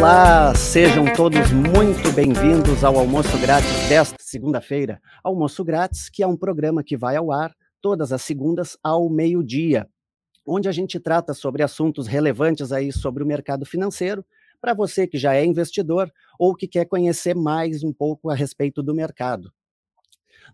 Olá, 0.00 0.54
sejam 0.54 1.04
todos 1.14 1.52
muito 1.52 2.10
bem-vindos 2.14 2.82
ao 2.82 2.96
Almoço 2.96 3.38
Grátis 3.38 3.86
desta 3.86 4.16
segunda-feira. 4.18 4.98
Almoço 5.22 5.62
Grátis, 5.62 6.08
que 6.08 6.22
é 6.22 6.26
um 6.26 6.38
programa 6.38 6.82
que 6.82 6.96
vai 6.96 7.16
ao 7.16 7.30
ar 7.30 7.54
todas 7.82 8.10
as 8.10 8.22
segundas 8.22 8.78
ao 8.82 9.10
meio-dia, 9.10 9.86
onde 10.46 10.70
a 10.70 10.72
gente 10.72 10.98
trata 10.98 11.34
sobre 11.34 11.62
assuntos 11.62 12.06
relevantes 12.06 12.72
aí 12.72 12.90
sobre 12.90 13.22
o 13.22 13.26
mercado 13.26 13.66
financeiro, 13.66 14.24
para 14.58 14.72
você 14.72 15.06
que 15.06 15.18
já 15.18 15.34
é 15.34 15.44
investidor 15.44 16.10
ou 16.38 16.54
que 16.54 16.66
quer 16.66 16.86
conhecer 16.86 17.34
mais 17.34 17.84
um 17.84 17.92
pouco 17.92 18.30
a 18.30 18.34
respeito 18.34 18.82
do 18.82 18.94
mercado. 18.94 19.52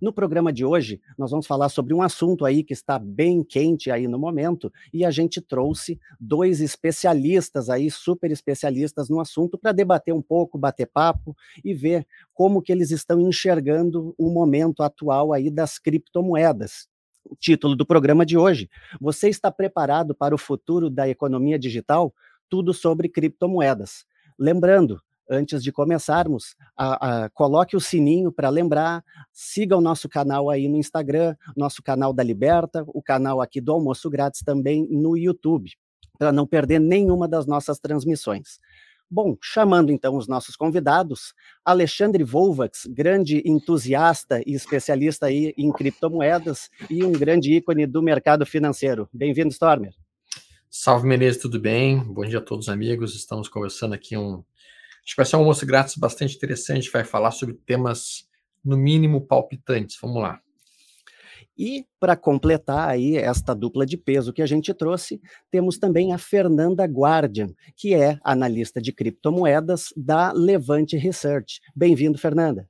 No 0.01 0.13
programa 0.13 0.53
de 0.53 0.65
hoje, 0.65 1.01
nós 1.17 1.31
vamos 1.31 1.47
falar 1.47 1.69
sobre 1.69 1.95
um 1.95 2.03
assunto 2.03 2.45
aí 2.45 2.63
que 2.63 2.73
está 2.73 2.99
bem 2.99 3.43
quente 3.43 3.91
aí 3.91 4.07
no 4.07 4.19
momento, 4.19 4.73
e 4.93 5.05
a 5.05 5.11
gente 5.11 5.41
trouxe 5.41 5.99
dois 6.21 6.61
especialistas 6.61 7.71
aí, 7.71 7.91
super 7.91 8.31
especialistas 8.31 9.09
no 9.09 9.21
assunto, 9.21 9.59
para 9.59 9.73
debater 9.73 10.13
um 10.13 10.23
pouco, 10.23 10.59
bater 10.59 10.87
papo 10.87 11.37
e 11.65 11.73
ver 11.73 12.07
como 12.35 12.61
que 12.61 12.73
eles 12.73 12.91
estão 12.91 13.21
enxergando 13.21 14.15
o 14.19 14.31
momento 14.31 14.83
atual 14.83 15.33
aí 15.33 15.51
das 15.51 15.79
criptomoedas. 15.79 16.89
O 17.25 17.35
título 17.35 17.75
do 17.75 17.85
programa 17.85 18.25
de 18.25 18.37
hoje: 18.39 18.71
Você 19.01 19.29
está 19.29 19.51
preparado 19.51 20.15
para 20.15 20.35
o 20.35 20.39
futuro 20.39 20.89
da 20.89 21.09
economia 21.09 21.59
digital? 21.59 22.15
Tudo 22.49 22.73
sobre 22.73 23.09
criptomoedas. 23.09 24.05
Lembrando, 24.39 25.01
antes 25.29 25.63
de 25.63 25.73
começarmos, 25.73 26.55
a, 26.77 27.25
a, 27.25 27.31
coloque 27.31 27.77
o 27.77 27.81
sininho 27.81 28.31
para 28.33 28.49
lembrar, 28.49 29.05
siga 29.33 29.77
o 29.77 29.81
nosso 29.81 30.09
canal 30.09 30.51
aí 30.51 30.69
no 30.69 30.77
Instagram, 30.77 31.35
nosso 31.57 31.83
canal 31.83 32.13
da 32.13 32.23
Liberta, 32.23 32.85
o 32.89 33.03
canal 33.03 33.41
aqui 33.41 33.61
do 33.61 33.73
Almoço 33.73 34.09
Grátis 34.09 34.43
também 34.43 34.87
no 34.91 35.17
YouTube, 35.17 35.73
para 36.19 36.33
não 36.33 36.47
perder 36.47 36.79
nenhuma 36.79 37.29
das 37.29 37.47
nossas 37.47 37.79
transmissões. 37.79 38.59
Bom, 39.09 39.37
chamando 39.41 39.93
então 39.93 40.17
os 40.17 40.27
nossos 40.27 40.57
convidados, 40.57 41.33
Alexandre 41.65 42.25
Volvax, 42.25 42.87
grande 42.89 43.41
entusiasta 43.45 44.43
e 44.45 44.53
especialista 44.53 45.27
aí 45.27 45.55
em 45.57 45.71
criptomoedas 45.71 46.69
e 46.91 47.05
um 47.05 47.13
grande 47.13 47.53
ícone 47.55 47.87
do 47.87 48.03
mercado 48.03 48.45
financeiro. 48.45 49.09
Bem-vindo, 49.13 49.51
Stormer. 49.51 49.95
Salve, 50.69 51.07
Menezes, 51.07 51.41
tudo 51.41 51.61
bem? 51.61 52.01
Bom 52.01 52.25
dia 52.25 52.39
a 52.39 52.43
todos, 52.43 52.69
amigos. 52.69 53.15
Estamos 53.15 53.49
conversando 53.49 53.95
aqui 53.95 54.17
um 54.17 54.45
Acho 55.07 55.15
que 55.15 55.17
vai 55.19 55.27
ser 55.27 55.37
um 55.37 55.41
almoço 55.41 55.65
grátis 55.65 55.97
bastante 55.97 56.35
interessante, 56.35 56.91
vai 56.91 57.05
falar 57.05 57.31
sobre 57.31 57.55
temas, 57.65 58.29
no 58.65 58.77
mínimo, 58.77 59.25
palpitantes. 59.25 59.97
Vamos 60.03 60.21
lá. 60.21 60.41
E 61.57 61.87
para 62.01 62.17
completar 62.17 62.89
aí 62.89 63.17
esta 63.17 63.55
dupla 63.55 63.87
de 63.87 63.97
peso 63.97 64.33
que 64.33 64.43
a 64.43 64.47
gente 64.47 64.75
trouxe, 64.75 65.21
temos 65.49 65.79
também 65.79 66.13
a 66.13 66.19
Fernanda 66.19 66.85
Guardian, 66.85 67.51
que 67.77 67.95
é 67.95 68.19
analista 68.25 68.83
de 68.83 68.93
criptomoedas 68.93 69.95
da 69.97 70.33
Levante 70.33 70.97
Research. 70.97 71.61
Bem-vindo, 71.75 72.19
Fernanda. 72.19 72.69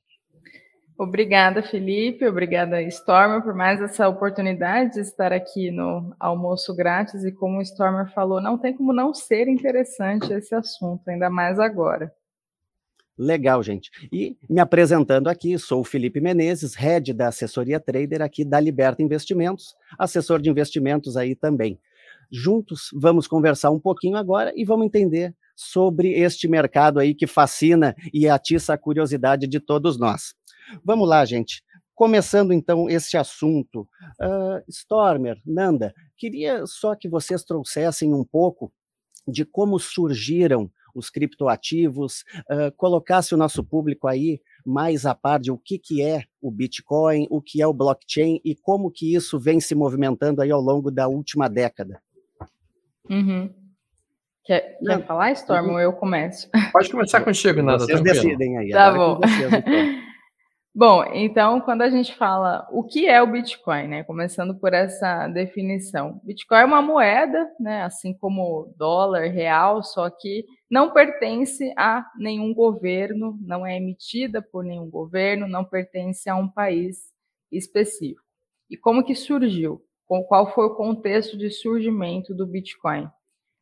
Obrigada, 0.99 1.63
Felipe. 1.63 2.27
Obrigada, 2.27 2.83
Stormer, 2.83 3.43
por 3.43 3.55
mais 3.55 3.81
essa 3.81 4.07
oportunidade 4.09 4.95
de 4.95 5.01
estar 5.01 5.33
aqui 5.33 5.71
no 5.71 6.15
almoço 6.21 6.77
grátis. 6.77 7.25
E 7.25 7.33
como 7.33 7.59
o 7.59 7.63
Stormer 7.63 8.13
falou, 8.13 8.43
não 8.43 8.59
tem 8.59 8.77
como 8.77 8.93
não 8.93 9.15
ser 9.15 9.49
interessante 9.49 10.33
esse 10.33 10.55
assunto, 10.55 11.09
ainda 11.09 11.31
mais 11.31 11.59
agora. 11.59 12.13
Legal, 13.19 13.63
gente. 13.63 13.91
E 14.13 14.37
me 14.49 14.61
apresentando 14.61 15.29
aqui, 15.29 15.59
sou 15.59 15.81
o 15.81 15.85
Felipe 15.85 16.21
Menezes, 16.21 16.75
head 16.75 17.15
da 17.15 17.29
assessoria 17.29 17.81
trader 17.81 18.21
aqui 18.21 18.45
da 18.45 18.61
Liberta 18.61 19.03
Investimentos, 19.03 19.75
assessor 19.99 20.41
de 20.41 20.51
investimentos 20.51 21.17
aí 21.17 21.35
também. 21.35 21.81
Juntos 22.31 22.91
vamos 22.95 23.27
conversar 23.27 23.71
um 23.71 23.81
pouquinho 23.81 24.17
agora 24.17 24.53
e 24.55 24.65
vamos 24.65 24.87
entender 24.87 25.35
sobre 25.55 26.13
este 26.13 26.47
mercado 26.47 27.01
aí 27.01 27.15
que 27.15 27.27
fascina 27.27 27.97
e 28.13 28.29
atiça 28.29 28.75
a 28.75 28.79
curiosidade 28.79 29.47
de 29.47 29.61
todos 29.61 29.99
nós. 29.99 30.35
Vamos 30.85 31.09
lá, 31.09 31.25
gente. 31.25 31.63
Começando 31.95 32.53
então 32.53 32.91
esse 32.91 33.17
assunto, 33.17 33.89
uh, 34.21 34.63
Stormer, 34.69 35.41
Nanda, 35.47 35.95
queria 36.19 36.67
só 36.67 36.95
que 36.95 37.09
vocês 37.09 37.43
trouxessem 37.43 38.13
um 38.13 38.23
pouco 38.23 38.71
de 39.27 39.47
como 39.47 39.79
surgiram 39.79 40.71
os 40.97 41.11
criptoativos, 41.11 42.25
uh, 42.51 42.73
colocasse 42.77 43.35
o 43.35 43.37
nosso 43.37 43.63
público 43.63 44.09
aí 44.09 44.41
mais 44.65 45.07
a 45.07 45.15
par 45.15 45.39
de 45.39 45.53
o 45.53 45.59
que, 45.59 45.79
que 45.79 46.03
é 46.03 46.25
o 46.41 46.51
Bitcoin, 46.51 47.27
o 47.31 47.41
que 47.41 47.63
é 47.63 47.67
o 47.67 47.73
blockchain 47.73 48.41
e 48.45 48.55
como 48.57 48.91
que 48.91 49.15
isso 49.15 49.39
vem 49.39 49.61
se 49.61 49.75
movimentando 49.75 50.43
aí 50.43 50.51
ao 50.51 50.61
longo 50.61 50.91
da 50.91 51.07
última 51.07 51.49
década. 51.49 52.03
Uhum. 53.09 53.53
Quer, 54.45 54.79
quer 54.79 55.07
falar, 55.07 55.33
Storm, 55.33 55.67
uhum. 55.67 55.73
ou 55.75 55.81
eu 55.81 55.93
começo? 55.93 56.49
Pode 56.73 56.91
começar 56.91 57.21
contigo, 57.21 57.63
nada. 57.63 57.81
Vocês 57.81 58.01
tranquilo. 58.01 58.25
decidem 58.25 58.59
aí. 58.59 58.71
Tá 58.71 58.93
bom. 58.93 59.17
Vocês, 59.17 59.53
então. 59.53 60.06
Bom, 60.79 61.03
então, 61.15 61.59
quando 61.63 61.81
a 61.81 61.89
gente 61.89 62.15
fala 62.15 62.69
o 62.71 62.85
que 62.85 63.07
é 63.07 63.23
o 63.23 63.27
Bitcoin, 63.27 63.89
né? 63.89 64.05
Começando 64.05 64.55
por 64.55 64.75
essa 64.75 65.27
definição. 65.27 66.21
Bitcoin 66.23 66.59
é 66.59 66.65
uma 66.67 66.83
moeda, 66.83 67.51
né? 67.59 67.81
Assim 67.83 68.13
como 68.13 68.75
dólar, 68.77 69.31
real, 69.31 69.83
só 69.83 70.11
que 70.11 70.45
não 70.71 70.93
pertence 70.93 71.73
a 71.79 72.05
nenhum 72.19 72.53
governo, 72.53 73.39
não 73.41 73.67
é 73.67 73.79
emitida 73.79 74.43
por 74.43 74.65
nenhum 74.65 74.91
governo, 74.91 75.49
não 75.49 75.65
pertence 75.65 76.29
a 76.29 76.37
um 76.37 76.47
país 76.47 77.11
específico. 77.51 78.21
E 78.69 78.77
como 78.77 79.03
que 79.03 79.15
surgiu? 79.15 79.81
Qual 80.07 80.53
foi 80.53 80.67
o 80.67 80.75
contexto 80.75 81.39
de 81.39 81.49
surgimento 81.49 82.35
do 82.35 82.47
Bitcoin? 82.47 83.09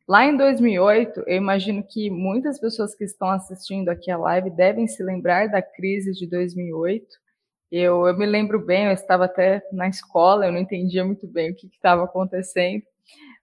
Lá 0.07 0.23
em 0.23 0.37
2008, 0.37 1.23
eu 1.25 1.35
imagino 1.35 1.83
que 1.83 2.11
muitas 2.11 2.59
pessoas 2.59 2.93
que 2.95 3.03
estão 3.03 3.27
assistindo 3.29 3.89
aqui 3.89 4.11
a 4.11 4.17
live 4.17 4.51
devem 4.51 4.87
se 4.87 5.01
lembrar 5.03 5.47
da 5.49 5.63
crise 5.63 6.11
de 6.13 6.29
2008. 6.29 7.07
Eu, 7.71 8.05
eu 8.07 8.15
me 8.15 8.25
lembro 8.27 8.63
bem, 8.63 8.85
eu 8.85 8.91
estava 8.91 9.25
até 9.25 9.63
na 9.73 9.87
escola, 9.87 10.45
eu 10.45 10.51
não 10.51 10.59
entendia 10.59 11.03
muito 11.03 11.27
bem 11.27 11.51
o 11.51 11.55
que 11.55 11.65
estava 11.67 12.03
acontecendo. 12.03 12.83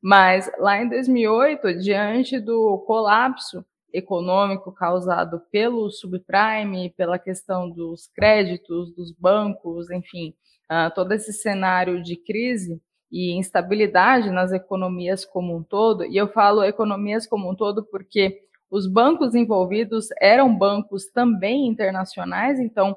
Mas 0.01 0.51
lá 0.59 0.81
em 0.81 0.89
2008, 0.89 1.79
diante 1.79 2.39
do 2.39 2.79
colapso 2.87 3.65
econômico 3.93 4.73
causado 4.73 5.41
pelo 5.51 5.91
subprime, 5.91 6.95
pela 6.97 7.19
questão 7.19 7.69
dos 7.69 8.09
créditos, 8.15 8.95
dos 8.95 9.13
bancos, 9.13 9.91
enfim, 9.91 10.33
uh, 10.71 10.95
todo 10.95 11.13
esse 11.13 11.33
cenário 11.33 12.01
de 12.03 12.17
crise, 12.17 12.81
e 13.13 13.33
instabilidade 13.33 14.31
nas 14.31 14.53
economias 14.53 15.25
como 15.25 15.55
um 15.55 15.63
todo, 15.63 16.05
e 16.05 16.17
eu 16.17 16.29
falo 16.29 16.65
economias 16.65 17.27
como 17.27 17.51
um 17.51 17.55
todo 17.55 17.85
porque 17.85 18.41
os 18.71 18.87
bancos 18.87 19.35
envolvidos 19.35 20.09
eram 20.19 20.57
bancos 20.57 21.05
também 21.13 21.67
internacionais, 21.67 22.59
então, 22.59 22.97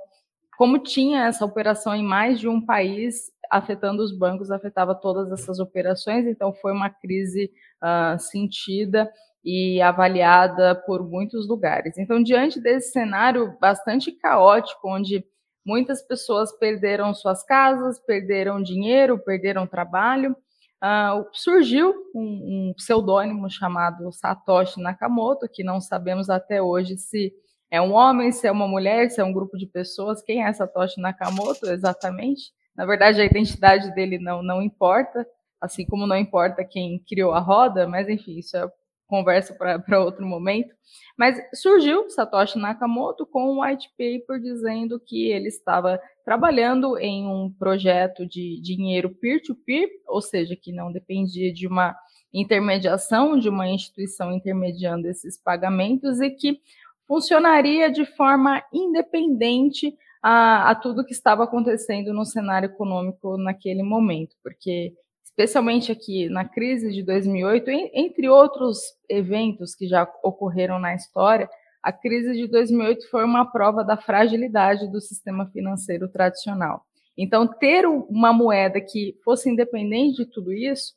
como 0.57 0.79
tinha 0.79 1.25
essa 1.25 1.43
operação 1.43 1.93
em 1.93 2.01
mais 2.01 2.39
de 2.39 2.47
um 2.47 2.65
país, 2.65 3.29
afetando 3.51 4.01
os 4.01 4.17
bancos, 4.17 4.49
afetava 4.49 4.95
todas 4.95 5.29
essas 5.33 5.59
operações, 5.59 6.25
então 6.25 6.53
foi 6.53 6.71
uma 6.71 6.89
crise 6.89 7.51
uh, 7.83 8.17
sentida 8.17 9.11
e 9.43 9.81
avaliada 9.81 10.73
por 10.73 11.07
muitos 11.07 11.45
lugares. 11.47 11.97
Então, 11.97 12.23
diante 12.23 12.59
desse 12.59 12.91
cenário 12.91 13.55
bastante 13.59 14.13
caótico, 14.13 14.89
onde 14.89 15.25
Muitas 15.65 16.01
pessoas 16.01 16.51
perderam 16.57 17.13
suas 17.13 17.43
casas, 17.43 17.99
perderam 17.99 18.61
dinheiro, 18.61 19.17
perderam 19.17 19.65
trabalho. 19.65 20.35
Uh, 20.83 21.25
surgiu 21.33 21.93
um, 22.13 22.69
um 22.69 22.73
pseudônimo 22.75 23.49
chamado 23.49 24.11
Satoshi 24.11 24.79
Nakamoto, 24.79 25.49
que 25.51 25.63
não 25.63 25.81
sabemos 25.81 26.29
até 26.29 26.61
hoje 26.61 26.97
se 26.97 27.33
é 27.71 27.81
um 27.81 27.93
homem, 27.93 28.31
se 28.31 28.45
é 28.45 28.51
uma 28.51 28.67
mulher, 28.67 29.09
se 29.09 29.19
é 29.19 29.23
um 29.23 29.33
grupo 29.33 29.57
de 29.57 29.65
pessoas. 29.65 30.21
Quem 30.21 30.43
é 30.43 30.53
Satoshi 30.53 31.01
Nakamoto 31.01 31.67
exatamente? 31.67 32.53
Na 32.75 32.85
verdade, 32.85 33.19
a 33.19 33.25
identidade 33.25 33.93
dele 33.95 34.19
não, 34.19 34.43
não 34.43 34.61
importa, 34.61 35.25
assim 35.59 35.85
como 35.85 36.05
não 36.05 36.17
importa 36.17 36.63
quem 36.63 37.03
criou 37.07 37.33
a 37.33 37.39
roda, 37.39 37.87
mas 37.87 38.07
enfim, 38.07 38.37
isso 38.37 38.55
é 38.55 38.69
conversa 39.07 39.53
para 39.53 40.03
outro 40.03 40.25
momento. 40.25 40.73
Mas 41.17 41.37
surgiu 41.53 42.09
Satoshi 42.09 42.59
Nakamoto 42.59 43.25
com 43.25 43.53
um 43.53 43.61
white 43.61 43.89
paper 43.97 44.39
dizendo 44.39 44.99
que 44.99 45.31
ele 45.31 45.47
estava 45.47 45.99
trabalhando 46.23 46.97
em 46.97 47.25
um 47.27 47.51
projeto 47.51 48.25
de 48.27 48.59
dinheiro 48.61 49.09
peer-to-peer, 49.09 49.87
-peer, 49.87 50.01
ou 50.07 50.21
seja, 50.21 50.55
que 50.55 50.71
não 50.71 50.91
dependia 50.91 51.53
de 51.53 51.67
uma 51.67 51.95
intermediação, 52.33 53.39
de 53.39 53.47
uma 53.47 53.67
instituição 53.69 54.33
intermediando 54.33 55.07
esses 55.07 55.41
pagamentos 55.41 56.19
e 56.19 56.29
que 56.29 56.59
funcionaria 57.07 57.89
de 57.89 58.05
forma 58.05 58.61
independente 58.73 59.95
a, 60.21 60.71
a 60.71 60.75
tudo 60.75 61.05
que 61.05 61.13
estava 61.13 61.43
acontecendo 61.43 62.11
no 62.11 62.25
cenário 62.25 62.65
econômico 62.65 63.37
naquele 63.37 63.83
momento, 63.83 64.35
porque 64.43 64.93
especialmente 65.37 65.91
aqui 65.91 66.29
na 66.29 66.45
crise 66.45 66.93
de 66.93 67.03
2008, 67.03 67.69
entre 67.93 68.29
outros 68.29 68.79
eventos 69.09 69.75
que 69.75 69.85
já 69.85 70.09
ocorreram 70.23 70.79
na 70.79 70.95
história, 70.95 71.49
a 71.83 71.91
crise 71.91 72.33
de 72.33 72.47
2008 72.47 73.09
foi 73.09 73.25
uma 73.25 73.45
prova 73.45 73.83
da 73.83 73.97
fragilidade 73.97 74.89
do 74.89 75.01
sistema 75.01 75.45
financeiro 75.47 76.07
tradicional. 76.07 76.85
Então, 77.17 77.45
ter 77.45 77.85
uma 77.85 78.31
moeda 78.31 78.79
que 78.79 79.17
fosse 79.25 79.49
independente 79.49 80.23
de 80.23 80.25
tudo 80.25 80.53
isso 80.53 80.93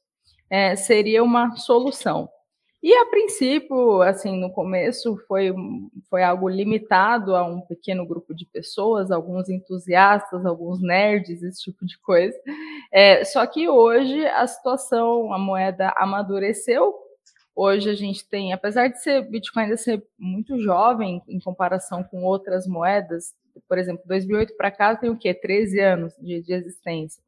é, 0.49 0.77
seria 0.77 1.23
uma 1.23 1.57
solução. 1.57 2.29
E 2.81 2.95
a 2.95 3.07
princípio, 3.07 4.03
assim, 4.03 4.39
no 4.39 4.53
começo 4.53 5.17
foi, 5.27 5.53
foi 6.09 6.23
algo 6.23 6.49
limitado 6.49 7.35
a 7.35 7.45
um 7.45 7.61
pequeno 7.61 8.07
grupo 8.07 8.33
de 8.33 8.47
pessoas, 8.47 9.11
alguns 9.11 9.49
entusiastas, 9.49 10.47
alguns 10.47 10.81
nerds, 10.81 11.43
esse 11.43 11.61
tipo 11.63 11.85
de 11.85 11.99
coisa. 11.99 12.39
É, 12.93 13.25
só 13.25 13.45
que 13.47 13.69
hoje 13.69 14.25
a 14.29 14.47
situação, 14.47 15.33
a 15.33 15.39
moeda 15.39 15.93
amadureceu. 15.97 16.95
Hoje 17.55 17.91
a 17.91 17.95
gente 17.97 18.25
tem, 18.29 18.53
apesar 18.53 18.87
de 18.87 19.03
ser 19.03 19.29
Bitcoin 19.29 19.65
ainda 19.65 19.77
ser 19.77 20.01
muito 20.17 20.61
jovem 20.61 21.21
em 21.27 21.41
comparação 21.41 22.05
com 22.05 22.23
outras 22.23 22.69
moedas, 22.69 23.35
por 23.69 23.77
exemplo, 23.77 24.05
2008 24.07 24.57
para 24.57 24.71
cá 24.71 24.95
tem 24.95 25.11
o 25.11 25.19
quê? 25.19 25.35
13 25.35 25.81
anos 25.81 26.15
de, 26.21 26.41
de 26.41 26.53
existência. 26.53 27.21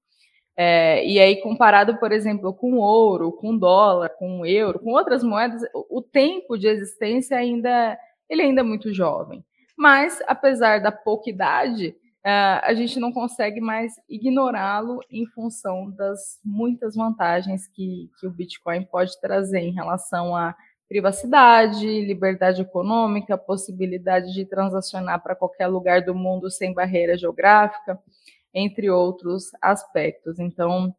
É, 0.63 1.03
e 1.07 1.19
aí, 1.19 1.41
comparado, 1.41 1.97
por 1.97 2.13
exemplo, 2.13 2.53
com 2.53 2.77
ouro, 2.77 3.33
com 3.33 3.57
dólar, 3.57 4.11
com 4.11 4.45
euro, 4.45 4.79
com 4.79 4.91
outras 4.91 5.25
moedas, 5.25 5.63
o 5.73 6.03
tempo 6.03 6.59
de 6.59 6.67
existência 6.67 7.35
ainda 7.35 7.99
ele 8.29 8.43
ainda 8.43 8.61
é 8.61 8.65
muito 8.65 8.93
jovem. 8.93 9.43
Mas, 9.75 10.23
apesar 10.27 10.83
da 10.83 10.93
pouca 10.93 11.31
idade, 11.31 11.97
uh, 12.19 12.61
a 12.63 12.75
gente 12.75 13.01
não 13.01 13.11
consegue 13.11 13.59
mais 13.59 13.95
ignorá-lo 14.07 15.01
em 15.11 15.25
função 15.25 15.91
das 15.93 16.39
muitas 16.45 16.95
vantagens 16.95 17.67
que, 17.67 18.11
que 18.21 18.27
o 18.27 18.31
Bitcoin 18.31 18.85
pode 18.85 19.19
trazer 19.19 19.61
em 19.61 19.73
relação 19.73 20.37
à 20.37 20.55
privacidade, 20.87 21.87
liberdade 22.03 22.61
econômica, 22.61 23.39
possibilidade 23.39 24.35
de 24.35 24.45
transacionar 24.45 25.23
para 25.23 25.35
qualquer 25.35 25.69
lugar 25.69 26.03
do 26.03 26.15
mundo 26.15 26.51
sem 26.51 26.75
barreira 26.75 27.17
geográfica 27.17 27.99
entre 28.55 28.91
outros 28.91 29.51
aspectos. 29.63 30.39
Então, 30.39 30.95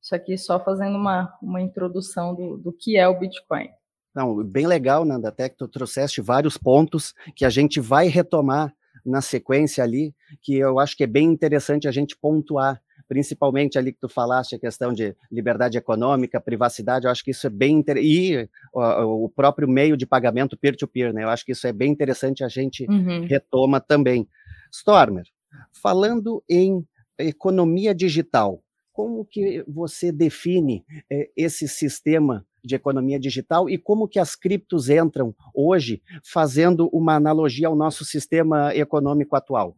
isso 0.00 0.14
aqui 0.14 0.36
só 0.38 0.62
fazendo 0.62 0.96
uma, 0.96 1.32
uma 1.42 1.60
introdução 1.60 2.34
do, 2.34 2.56
do 2.56 2.72
que 2.72 2.96
é 2.96 3.08
o 3.08 3.18
Bitcoin. 3.18 3.68
Não, 4.14 4.42
bem 4.42 4.66
legal, 4.66 5.04
Nanda, 5.04 5.28
até 5.28 5.48
que 5.48 5.56
tu 5.56 5.68
trouxeste 5.68 6.20
vários 6.20 6.56
pontos 6.56 7.12
que 7.34 7.44
a 7.44 7.50
gente 7.50 7.80
vai 7.80 8.08
retomar 8.08 8.74
na 9.04 9.20
sequência 9.20 9.84
ali, 9.84 10.14
que 10.40 10.56
eu 10.56 10.78
acho 10.78 10.96
que 10.96 11.04
é 11.04 11.06
bem 11.06 11.28
interessante 11.28 11.86
a 11.86 11.90
gente 11.90 12.16
pontuar, 12.16 12.80
principalmente 13.08 13.78
ali 13.78 13.92
que 13.92 14.00
tu 14.00 14.08
falaste 14.08 14.54
a 14.54 14.58
questão 14.58 14.92
de 14.92 15.14
liberdade 15.30 15.76
econômica, 15.76 16.40
privacidade, 16.40 17.04
eu 17.04 17.10
acho 17.10 17.22
que 17.22 17.30
isso 17.30 17.46
é 17.46 17.50
bem 17.50 17.76
interessante, 17.76 18.08
e 18.08 18.48
o, 18.72 19.24
o, 19.24 19.28
próprio 19.28 19.68
meio 19.68 19.96
de 19.96 20.06
pagamento 20.06 20.56
peer-to-peer, 20.56 21.10
-peer, 21.10 21.14
né, 21.14 21.24
eu 21.24 21.28
acho 21.28 21.44
que 21.44 21.52
isso 21.52 21.66
é 21.66 21.72
bem 21.72 21.92
interessante 21.92 22.42
a 22.42 22.48
gente 22.48 22.86
uhum. 22.88 23.26
retoma 23.26 23.80
também. 23.80 24.28
Stormer, 24.72 25.24
falando 25.72 26.42
em 26.48 26.84
economia 27.18 27.94
digital. 27.94 28.62
Como 28.92 29.24
que 29.24 29.64
você 29.68 30.10
define 30.10 30.84
é, 31.10 31.30
esse 31.36 31.68
sistema 31.68 32.46
de 32.64 32.74
economia 32.74 33.18
digital 33.20 33.70
e 33.70 33.78
como 33.78 34.08
que 34.08 34.18
as 34.18 34.34
criptos 34.34 34.88
entram 34.88 35.34
hoje, 35.54 36.02
fazendo 36.24 36.88
uma 36.92 37.14
analogia 37.14 37.68
ao 37.68 37.76
nosso 37.76 38.04
sistema 38.04 38.74
econômico 38.74 39.36
atual? 39.36 39.76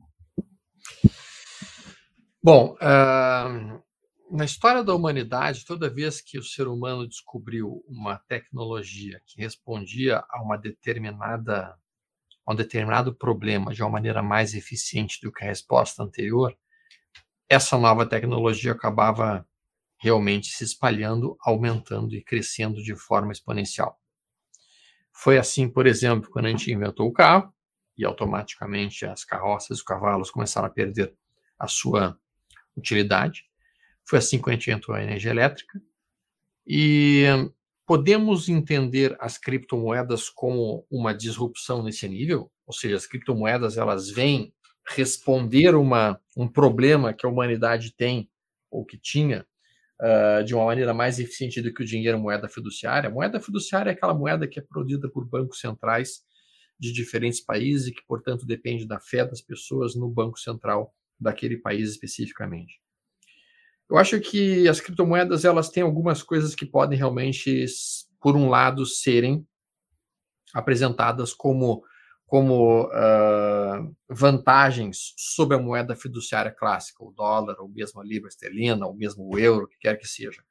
Bom, 2.43 2.77
uh, 2.77 3.83
na 4.31 4.45
história 4.45 4.83
da 4.83 4.95
humanidade, 4.95 5.65
toda 5.65 5.91
vez 5.91 6.21
que 6.21 6.39
o 6.39 6.43
ser 6.43 6.69
humano 6.69 7.07
descobriu 7.07 7.85
uma 7.87 8.19
tecnologia 8.29 9.21
que 9.27 9.41
respondia 9.41 10.23
a 10.31 10.43
uma 10.43 10.57
determinada 10.57 11.77
a 12.47 12.53
um 12.53 12.57
determinado 12.57 13.15
problema 13.15 13.75
de 13.75 13.83
uma 13.83 13.91
maneira 13.91 14.23
mais 14.23 14.55
eficiente 14.55 15.21
do 15.21 15.31
que 15.31 15.45
a 15.45 15.49
resposta 15.49 16.03
anterior, 16.03 16.57
essa 17.49 17.79
nova 17.79 18.07
tecnologia 18.07 18.73
acabava 18.73 19.47
realmente 19.99 20.49
se 20.49 20.65
espalhando, 20.65 21.37
aumentando 21.41 22.15
e 22.15 22.23
crescendo 22.23 22.83
de 22.83 22.95
forma 22.95 23.33
exponencial. 23.33 23.99
Foi 25.13 25.39
assim, 25.39 25.69
por 25.69 25.87
exemplo, 25.87 26.31
quando 26.31 26.47
a 26.47 26.51
gente 26.51 26.71
inventou 26.73 27.09
o 27.09 27.13
carro 27.13 27.53
e 27.97 28.05
automaticamente 28.05 29.05
as 29.05 29.25
carroças 29.25 29.71
e 29.71 29.73
os 29.73 29.83
cavalos 29.83 30.31
começaram 30.31 30.69
a 30.69 30.71
perder 30.71 31.13
a 31.59 31.67
sua 31.67 32.17
utilidade. 32.77 33.45
Foi 34.05 34.21
assim 34.21 34.41
que 34.41 34.49
a 34.49 34.53
gente 34.53 34.71
entrou 34.71 34.97
a 34.97 35.03
energia 35.03 35.33
elétrica. 35.33 35.83
E 36.65 37.25
podemos 37.85 38.49
entender 38.49 39.17
as 39.19 39.37
criptomoedas 39.37 40.29
como 40.29 40.87
uma 40.89 41.13
disrupção 41.13 41.83
nesse 41.83 42.07
nível, 42.09 42.53
ou 42.65 42.73
seja, 42.73 42.97
as 42.97 43.07
criptomoedas 43.07 43.77
elas 43.77 44.11
vêm 44.11 44.55
responder 44.89 45.75
uma, 45.75 46.21
um 46.37 46.49
problema 46.49 47.13
que 47.13 47.27
a 47.27 47.29
humanidade 47.29 47.95
tem 47.95 48.31
ou 48.71 48.85
que 48.85 48.99
tinha 48.99 49.47
uh, 50.01 50.45
de 50.45 50.55
uma 50.55 50.65
maneira 50.65 50.95
mais 50.95 51.19
eficiente 51.19 51.61
do 51.61 51.73
que 51.73 51.83
o 51.83 51.87
dinheiro 51.87 52.19
moeda 52.19 52.49
fiduciária. 52.49 53.09
A 53.09 53.13
moeda 53.13 53.41
fiduciária 53.41 53.91
é 53.91 53.93
aquela 53.93 54.15
moeda 54.15 54.47
que 54.47 54.59
é 54.59 54.63
produzida 54.63 55.09
por 55.09 55.27
bancos 55.27 55.61
centrais 55.61 56.23
de 56.79 56.93
diferentes 56.93 57.41
países 57.41 57.89
e 57.89 57.93
que, 57.93 58.03
portanto, 58.07 58.47
depende 58.47 58.87
da 58.87 59.01
fé 59.01 59.25
das 59.25 59.41
pessoas 59.41 59.95
no 59.97 60.09
banco 60.09 60.39
central 60.39 60.95
daquele 61.19 61.57
país 61.57 61.91
especificamente. 61.91 62.81
Eu 63.91 63.97
acho 63.97 64.21
que 64.21 64.69
as 64.69 64.81
criptomoedas 64.81 65.45
elas 65.45 65.71
têm 65.71 65.83
algumas 65.83 66.23
coisas 66.23 66.55
que 66.55 66.67
podem 66.67 66.99
realmente, 66.99 67.65
por 68.21 68.37
um 68.37 68.49
lado, 68.49 68.85
serem 68.87 69.47
apresentadas 70.55 71.33
como 71.33 71.83
como 72.29 72.85
uh, 72.85 73.97
vantagens 74.09 75.15
sobre 75.17 75.57
a 75.57 75.59
moeda 75.59 75.97
fiduciária 75.97 76.53
clássica, 76.53 77.03
o 77.03 77.11
dólar, 77.11 77.57
ou 77.59 77.69
mesmo 77.69 78.01
a 78.01 78.05
libra 78.05 78.29
esterlina, 78.29 78.87
ou 78.87 78.95
mesmo 78.95 79.27
o 79.27 79.39
euro, 79.39 79.65
o 79.65 79.69
que 79.69 79.79
quer 79.79 79.97
que 79.97 80.07
seja. 80.07 80.43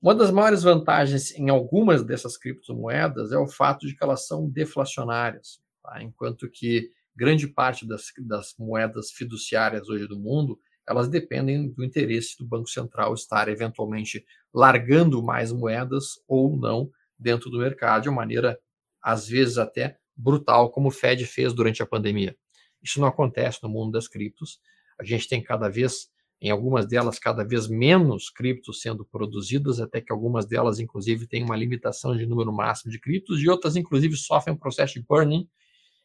Uma 0.00 0.14
das 0.14 0.30
maiores 0.30 0.62
vantagens 0.62 1.32
em 1.32 1.50
algumas 1.50 2.04
dessas 2.04 2.38
criptomoedas 2.38 3.32
é 3.32 3.36
o 3.36 3.48
fato 3.48 3.84
de 3.84 3.96
que 3.96 4.04
elas 4.04 4.28
são 4.28 4.48
deflacionárias, 4.48 5.58
tá? 5.82 6.00
enquanto 6.00 6.48
que 6.48 6.92
grande 7.16 7.48
parte 7.48 7.84
das, 7.84 8.12
das 8.20 8.54
moedas 8.56 9.10
fiduciárias 9.10 9.88
hoje 9.88 10.06
do 10.06 10.18
mundo 10.18 10.56
elas 10.88 11.08
dependem 11.08 11.68
do 11.68 11.84
interesse 11.84 12.38
do 12.38 12.46
Banco 12.46 12.68
Central 12.68 13.12
estar 13.12 13.48
eventualmente 13.48 14.24
largando 14.54 15.20
mais 15.20 15.50
moedas 15.50 16.20
ou 16.28 16.56
não 16.56 16.88
dentro 17.18 17.50
do 17.50 17.58
mercado 17.58 18.04
de 18.04 18.08
uma 18.08 18.16
maneira, 18.16 18.56
às 19.02 19.26
vezes, 19.26 19.58
até 19.58 19.98
brutal 20.16 20.70
como 20.70 20.88
o 20.88 20.90
Fed 20.90 21.24
fez 21.26 21.52
durante 21.52 21.82
a 21.82 21.86
pandemia. 21.86 22.36
Isso 22.82 23.00
não 23.00 23.08
acontece 23.08 23.58
no 23.62 23.68
mundo 23.68 23.92
das 23.92 24.08
criptos. 24.08 24.60
A 24.98 25.04
gente 25.04 25.28
tem 25.28 25.42
cada 25.42 25.68
vez, 25.68 26.08
em 26.40 26.50
algumas 26.50 26.86
delas, 26.86 27.18
cada 27.18 27.44
vez 27.44 27.68
menos 27.68 28.30
criptos 28.30 28.80
sendo 28.80 29.04
produzidas, 29.04 29.80
até 29.80 30.00
que 30.00 30.12
algumas 30.12 30.46
delas, 30.46 30.78
inclusive, 30.78 31.26
têm 31.26 31.42
uma 31.42 31.56
limitação 31.56 32.16
de 32.16 32.26
número 32.26 32.52
máximo 32.52 32.90
de 32.90 32.98
criptos, 32.98 33.42
e 33.42 33.48
outras, 33.48 33.76
inclusive, 33.76 34.16
sofrem 34.16 34.54
um 34.54 34.58
processo 34.58 34.94
de 34.94 35.02
burning, 35.02 35.48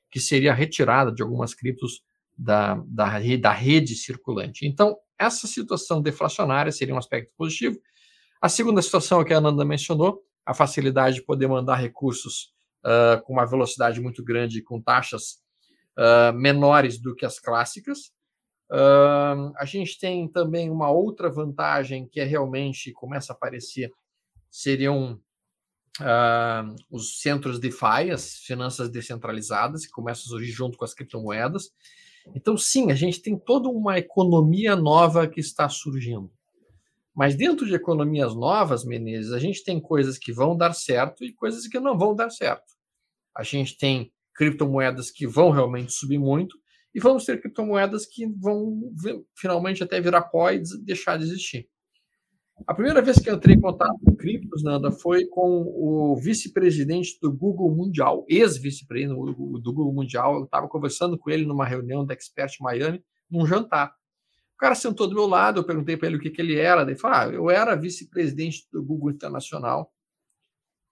que 0.09 0.19
seria 0.19 0.51
a 0.51 0.55
retirada 0.55 1.11
de 1.11 1.21
algumas 1.21 1.53
criptos 1.53 2.03
da, 2.37 2.75
da, 2.87 3.19
da 3.39 3.51
rede 3.51 3.95
circulante. 3.95 4.65
Então, 4.65 4.97
essa 5.17 5.47
situação 5.47 6.01
deflacionária 6.01 6.71
seria 6.71 6.93
um 6.93 6.97
aspecto 6.97 7.31
positivo. 7.37 7.79
A 8.41 8.49
segunda 8.49 8.81
situação 8.81 9.23
que 9.23 9.33
a 9.33 9.37
Ananda 9.37 9.63
mencionou, 9.63 10.23
a 10.43 10.53
facilidade 10.53 11.17
de 11.17 11.23
poder 11.23 11.47
mandar 11.47 11.75
recursos 11.75 12.51
uh, 12.85 13.21
com 13.23 13.33
uma 13.33 13.45
velocidade 13.45 13.99
muito 13.99 14.23
grande, 14.23 14.61
com 14.61 14.81
taxas 14.81 15.39
uh, 15.97 16.33
menores 16.33 16.99
do 16.99 17.15
que 17.15 17.25
as 17.25 17.39
clássicas. 17.39 18.11
Uh, 18.71 19.51
a 19.57 19.65
gente 19.65 19.99
tem 19.99 20.27
também 20.27 20.69
uma 20.69 20.89
outra 20.89 21.29
vantagem 21.29 22.07
que 22.07 22.19
é 22.19 22.23
realmente 22.23 22.91
começa 22.91 23.33
a 23.33 23.35
aparecer, 23.35 23.91
seriam 24.49 25.19
os 26.89 27.21
centros 27.21 27.59
DeFi, 27.59 28.09
as 28.11 28.37
finanças 28.37 28.89
descentralizadas, 28.89 29.85
que 29.85 29.91
começam 29.91 30.23
a 30.23 30.29
surgir 30.29 30.51
junto 30.51 30.77
com 30.77 30.85
as 30.85 30.93
criptomoedas. 30.95 31.69
Então, 32.33 32.57
sim, 32.57 32.91
a 32.91 32.95
gente 32.95 33.21
tem 33.21 33.37
toda 33.37 33.69
uma 33.69 33.99
economia 33.99 34.75
nova 34.75 35.27
que 35.27 35.39
está 35.39 35.67
surgindo. 35.69 36.31
Mas 37.15 37.35
dentro 37.35 37.65
de 37.65 37.75
economias 37.75 38.33
novas, 38.33 38.85
Menezes, 38.85 39.33
a 39.33 39.39
gente 39.39 39.63
tem 39.63 39.79
coisas 39.79 40.17
que 40.17 40.31
vão 40.31 40.55
dar 40.55 40.73
certo 40.73 41.23
e 41.23 41.33
coisas 41.33 41.67
que 41.67 41.79
não 41.79 41.97
vão 41.97 42.15
dar 42.15 42.29
certo. 42.29 42.63
A 43.35 43.43
gente 43.43 43.77
tem 43.77 44.11
criptomoedas 44.33 45.11
que 45.11 45.27
vão 45.27 45.49
realmente 45.49 45.91
subir 45.91 46.17
muito 46.17 46.57
e 46.93 46.99
vamos 46.99 47.25
ter 47.25 47.39
criptomoedas 47.41 48.05
que 48.05 48.25
vão 48.25 48.93
finalmente 49.35 49.83
até 49.83 49.99
virar 49.99 50.23
pó 50.23 50.51
e 50.51 50.61
deixar 50.83 51.17
de 51.17 51.25
existir. 51.25 51.67
A 52.67 52.73
primeira 52.73 53.01
vez 53.01 53.17
que 53.17 53.29
eu 53.29 53.35
entrei 53.35 53.55
em 53.55 53.61
contato 53.61 53.97
com 54.05 54.15
criptos, 54.15 54.63
Nanda, 54.63 54.91
foi 54.91 55.25
com 55.25 55.63
o 55.65 56.15
vice-presidente 56.15 57.17
do 57.21 57.31
Google 57.31 57.73
Mundial, 57.73 58.23
ex-vice-presidente 58.29 59.15
do 59.15 59.73
Google 59.73 59.93
Mundial. 59.93 60.35
Eu 60.35 60.43
estava 60.43 60.67
conversando 60.67 61.17
com 61.17 61.29
ele 61.29 61.45
numa 61.45 61.65
reunião 61.65 62.05
da 62.05 62.13
Expert 62.13 62.53
Miami, 62.61 63.03
num 63.29 63.47
jantar 63.47 63.95
cara 64.61 64.75
sentou 64.75 65.07
do 65.07 65.15
meu 65.15 65.25
lado, 65.25 65.59
eu 65.59 65.63
perguntei 65.63 65.97
para 65.97 66.07
ele 66.07 66.17
o 66.17 66.19
que, 66.19 66.29
que 66.29 66.39
ele 66.39 66.55
era, 66.55 66.83
ele 66.83 66.95
falou, 66.95 67.17
ah, 67.17 67.25
eu 67.33 67.49
era 67.49 67.75
vice-presidente 67.75 68.67
do 68.71 68.83
Google 68.83 69.09
Internacional, 69.09 69.91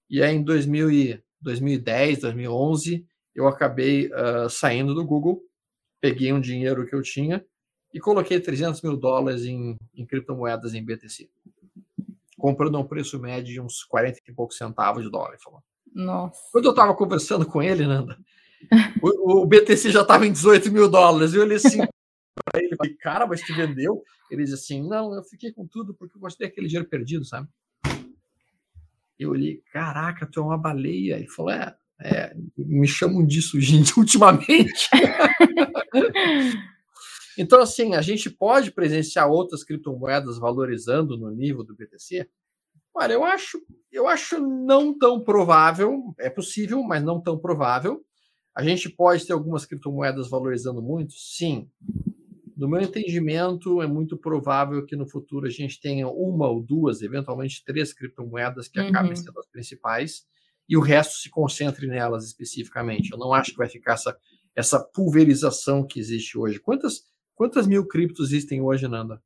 e 0.09 0.23
aí 0.23 0.35
em 0.35 0.43
2000 0.43 0.91
e 0.91 1.23
2010, 1.39 2.21
2011, 2.21 3.05
eu 3.35 3.47
acabei 3.47 4.07
uh, 4.07 4.49
saindo 4.49 4.95
do 4.95 5.05
Google, 5.05 5.39
peguei 6.01 6.33
um 6.33 6.41
dinheiro 6.41 6.83
que 6.87 6.95
eu 6.95 7.03
tinha 7.03 7.45
e 7.93 7.99
coloquei 7.99 8.39
300 8.39 8.81
mil 8.81 8.97
dólares 8.97 9.45
em, 9.45 9.77
em 9.93 10.05
criptomoedas 10.05 10.73
em 10.73 10.83
BTC, 10.83 11.29
comprando 12.39 12.75
a 12.75 12.79
um 12.79 12.87
preço 12.87 13.19
médio 13.19 13.53
de 13.53 13.61
uns 13.61 13.83
40 13.83 14.19
e 14.27 14.33
poucos 14.33 14.57
centavos 14.57 15.03
de 15.03 15.11
dólar. 15.11 15.29
Ele 15.29 15.41
falou. 15.43 15.61
Nossa. 15.93 16.39
Quando 16.51 16.65
eu 16.65 16.71
estava 16.71 16.95
conversando 16.95 17.45
com 17.45 17.61
ele, 17.61 17.85
Nanda, 17.85 18.17
o, 19.01 19.43
o 19.43 19.45
BTC 19.45 19.91
já 19.91 20.01
estava 20.01 20.25
em 20.25 20.31
18 20.31 20.71
mil 20.71 20.89
dólares. 20.89 21.33
Eu 21.33 21.43
olhei 21.43 21.57
assim 21.57 21.79
para 22.43 22.61
ele, 22.61 22.75
falei, 22.75 22.93
cara, 22.95 23.27
mas 23.27 23.41
tu 23.41 23.53
vendeu? 23.53 24.03
Ele 24.29 24.43
disse 24.43 24.55
assim, 24.55 24.87
não, 24.87 25.13
eu 25.13 25.23
fiquei 25.23 25.51
com 25.51 25.67
tudo 25.67 25.93
porque 25.93 26.15
eu 26.15 26.21
gostei 26.21 26.47
daquele 26.47 26.67
dinheiro 26.67 26.87
perdido, 26.87 27.25
sabe? 27.25 27.47
Eu 29.17 29.31
olhei, 29.31 29.61
caraca, 29.71 30.25
tu 30.25 30.39
é 30.39 30.43
uma 30.43 30.57
baleia. 30.57 31.15
Ele 31.15 31.27
falou, 31.27 31.51
é, 31.51 31.75
é 31.99 32.33
me 32.57 32.87
chamam 32.87 33.25
disso, 33.25 33.59
gente, 33.59 33.93
ultimamente. 33.99 34.89
então, 37.37 37.59
assim, 37.59 37.95
a 37.95 38.01
gente 38.01 38.29
pode 38.29 38.71
presenciar 38.71 39.29
outras 39.29 39.63
criptomoedas 39.63 40.37
valorizando 40.37 41.17
no 41.17 41.29
nível 41.31 41.63
do 41.63 41.75
BTC? 41.75 42.29
Olha, 42.93 43.13
eu 43.13 43.23
acho, 43.23 43.61
eu 43.91 44.07
acho 44.07 44.39
não 44.39 44.97
tão 44.97 45.23
provável, 45.23 46.13
é 46.17 46.29
possível, 46.29 46.81
mas 46.83 47.03
não 47.03 47.21
tão 47.21 47.37
provável. 47.37 48.03
A 48.55 48.63
gente 48.63 48.89
pode 48.89 49.25
ter 49.25 49.33
algumas 49.33 49.65
criptomoedas 49.65 50.29
valorizando 50.29 50.81
muito? 50.81 51.13
Sim. 51.13 51.69
No 52.59 52.67
meu 52.67 52.81
entendimento, 52.81 53.81
é 53.81 53.87
muito 53.87 54.17
provável 54.17 54.85
que 54.85 54.93
no 54.93 55.07
futuro 55.07 55.47
a 55.47 55.49
gente 55.49 55.79
tenha 55.79 56.09
uma 56.09 56.49
ou 56.49 56.61
duas, 56.61 57.01
eventualmente 57.01 57.63
três 57.63 57.93
criptomoedas 57.93 58.67
que 58.67 58.81
uhum. 58.81 58.89
acabem 58.89 59.15
sendo 59.15 59.39
as 59.39 59.47
principais 59.47 60.25
e 60.67 60.75
o 60.75 60.81
resto 60.81 61.13
se 61.13 61.29
concentre 61.29 61.87
nelas 61.87 62.25
especificamente. 62.25 63.11
Eu 63.11 63.17
não 63.17 63.33
acho 63.33 63.51
que 63.51 63.57
vai 63.57 63.69
ficar 63.69 63.93
essa, 63.93 64.13
essa 64.53 64.77
pulverização 64.77 65.87
que 65.87 66.01
existe 66.01 66.37
hoje. 66.37 66.59
Quantas, 66.59 67.05
quantas 67.33 67.65
mil 67.65 67.87
criptos 67.87 68.27
existem 68.27 68.59
hoje, 68.59 68.89
Nanda? 68.89 69.23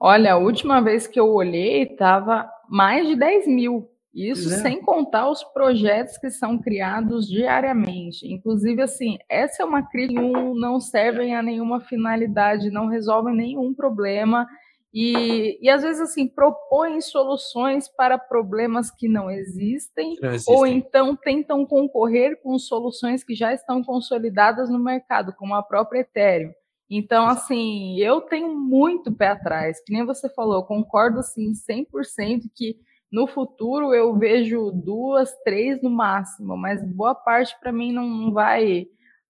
Olha, 0.00 0.32
a 0.32 0.36
última 0.36 0.80
vez 0.80 1.06
que 1.06 1.20
eu 1.20 1.28
olhei 1.28 1.84
estava 1.84 2.50
mais 2.68 3.06
de 3.06 3.14
10 3.14 3.46
mil. 3.46 3.88
Isso 4.14 4.52
é. 4.52 4.58
sem 4.58 4.80
contar 4.80 5.28
os 5.28 5.42
projetos 5.42 6.16
que 6.16 6.30
são 6.30 6.56
criados 6.56 7.26
diariamente. 7.26 8.32
Inclusive, 8.32 8.80
assim, 8.80 9.18
essa 9.28 9.62
é 9.62 9.66
uma 9.66 9.82
crítica 9.82 10.20
não 10.54 10.78
servem 10.78 11.34
a 11.34 11.42
nenhuma 11.42 11.80
finalidade, 11.80 12.70
não 12.70 12.86
resolvem 12.86 13.34
nenhum 13.34 13.74
problema. 13.74 14.46
E, 14.92 15.58
e 15.60 15.68
às 15.68 15.82
vezes, 15.82 16.00
assim, 16.00 16.28
propõem 16.28 17.00
soluções 17.00 17.88
para 17.88 18.16
problemas 18.16 18.92
que 18.92 19.08
não 19.08 19.28
existem, 19.28 20.16
não 20.22 20.30
existem, 20.30 20.54
ou 20.54 20.64
então 20.64 21.16
tentam 21.16 21.66
concorrer 21.66 22.40
com 22.40 22.56
soluções 22.56 23.24
que 23.24 23.34
já 23.34 23.52
estão 23.52 23.82
consolidadas 23.82 24.70
no 24.70 24.78
mercado, 24.78 25.34
como 25.36 25.56
a 25.56 25.62
própria 25.64 26.02
Ethereum. 26.02 26.52
Então, 26.88 27.26
assim, 27.26 27.98
eu 27.98 28.20
tenho 28.20 28.54
muito 28.54 29.10
pé 29.10 29.28
atrás, 29.28 29.82
que 29.84 29.92
nem 29.92 30.06
você 30.06 30.28
falou, 30.28 30.64
concordo, 30.64 31.18
assim, 31.18 31.50
100% 31.52 32.42
que 32.54 32.76
no 33.14 33.28
futuro 33.28 33.94
eu 33.94 34.18
vejo 34.18 34.72
duas, 34.72 35.30
três 35.44 35.80
no 35.80 35.88
máximo, 35.88 36.56
mas 36.56 36.84
boa 36.84 37.14
parte 37.14 37.56
para 37.60 37.70
mim 37.70 37.92
não, 37.92 38.32
vai 38.32 38.82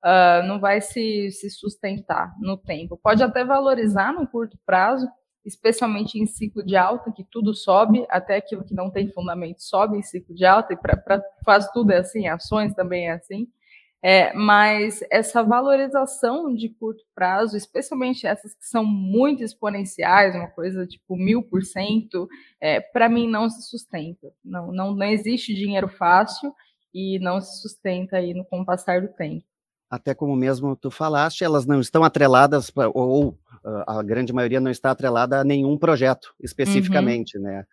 uh, 0.03 0.43
não 0.47 0.59
vai 0.59 0.81
se, 0.81 1.31
se 1.31 1.51
sustentar 1.51 2.35
no 2.41 2.57
tempo. 2.57 2.99
Pode 3.03 3.23
até 3.23 3.45
valorizar 3.45 4.11
no 4.15 4.27
curto 4.27 4.59
prazo, 4.65 5.07
especialmente 5.45 6.19
em 6.19 6.25
ciclo 6.25 6.65
de 6.65 6.75
alta, 6.75 7.13
que 7.13 7.23
tudo 7.31 7.53
sobe, 7.53 8.07
até 8.09 8.37
aquilo 8.37 8.65
que 8.65 8.75
não 8.75 8.91
tem 8.91 9.13
fundamento 9.13 9.63
sobe 9.63 9.99
em 9.99 10.03
ciclo 10.03 10.35
de 10.35 10.47
alta, 10.47 10.73
e 10.73 10.77
para 10.79 11.23
quase 11.45 11.71
tudo 11.75 11.93
é 11.93 11.99
assim, 11.99 12.27
ações 12.27 12.73
também 12.73 13.09
é 13.09 13.13
assim. 13.13 13.47
É, 14.07 14.35
mas 14.35 15.01
essa 15.11 15.43
valorização 15.43 16.55
de 16.55 16.69
curto 16.69 17.03
prazo, 17.15 17.57
especialmente 17.57 18.27
essas 18.27 18.53
que 18.53 18.67
são 18.67 18.85
muito 18.85 19.43
exponenciais, 19.43 20.35
uma 20.35 20.51
coisa 20.51 20.87
tipo 20.87 21.17
mil 21.17 21.43
por 21.43 21.63
cento, 21.63 22.29
é, 22.61 22.81
para 22.81 23.09
mim 23.09 23.27
não 23.27 23.49
se 23.49 23.63
sustenta. 23.63 24.31
Não, 24.45 24.71
não, 24.71 24.95
não 24.95 25.07
existe 25.07 25.55
dinheiro 25.55 25.89
fácil 25.89 26.53
e 26.93 27.19
não 27.19 27.41
se 27.41 27.63
sustenta 27.63 28.19
aí 28.19 28.35
no, 28.35 28.45
com 28.45 28.61
o 28.61 28.67
passar 28.67 29.01
do 29.01 29.09
tempo. 29.09 29.47
Até 29.89 30.15
como 30.15 30.37
mesmo 30.37 30.77
tu 30.77 30.91
falaste, 30.91 31.43
elas 31.43 31.65
não 31.65 31.81
estão 31.81 32.05
atreladas, 32.05 32.71
ou 32.93 33.39
a 33.87 34.03
grande 34.03 34.35
maioria 34.35 34.61
não 34.61 34.71
está 34.71 34.91
atrelada 34.91 35.41
a 35.41 35.45
nenhum 35.45 35.79
projeto 35.79 36.35
especificamente, 36.43 37.39
uhum. 37.39 37.45
né? 37.45 37.65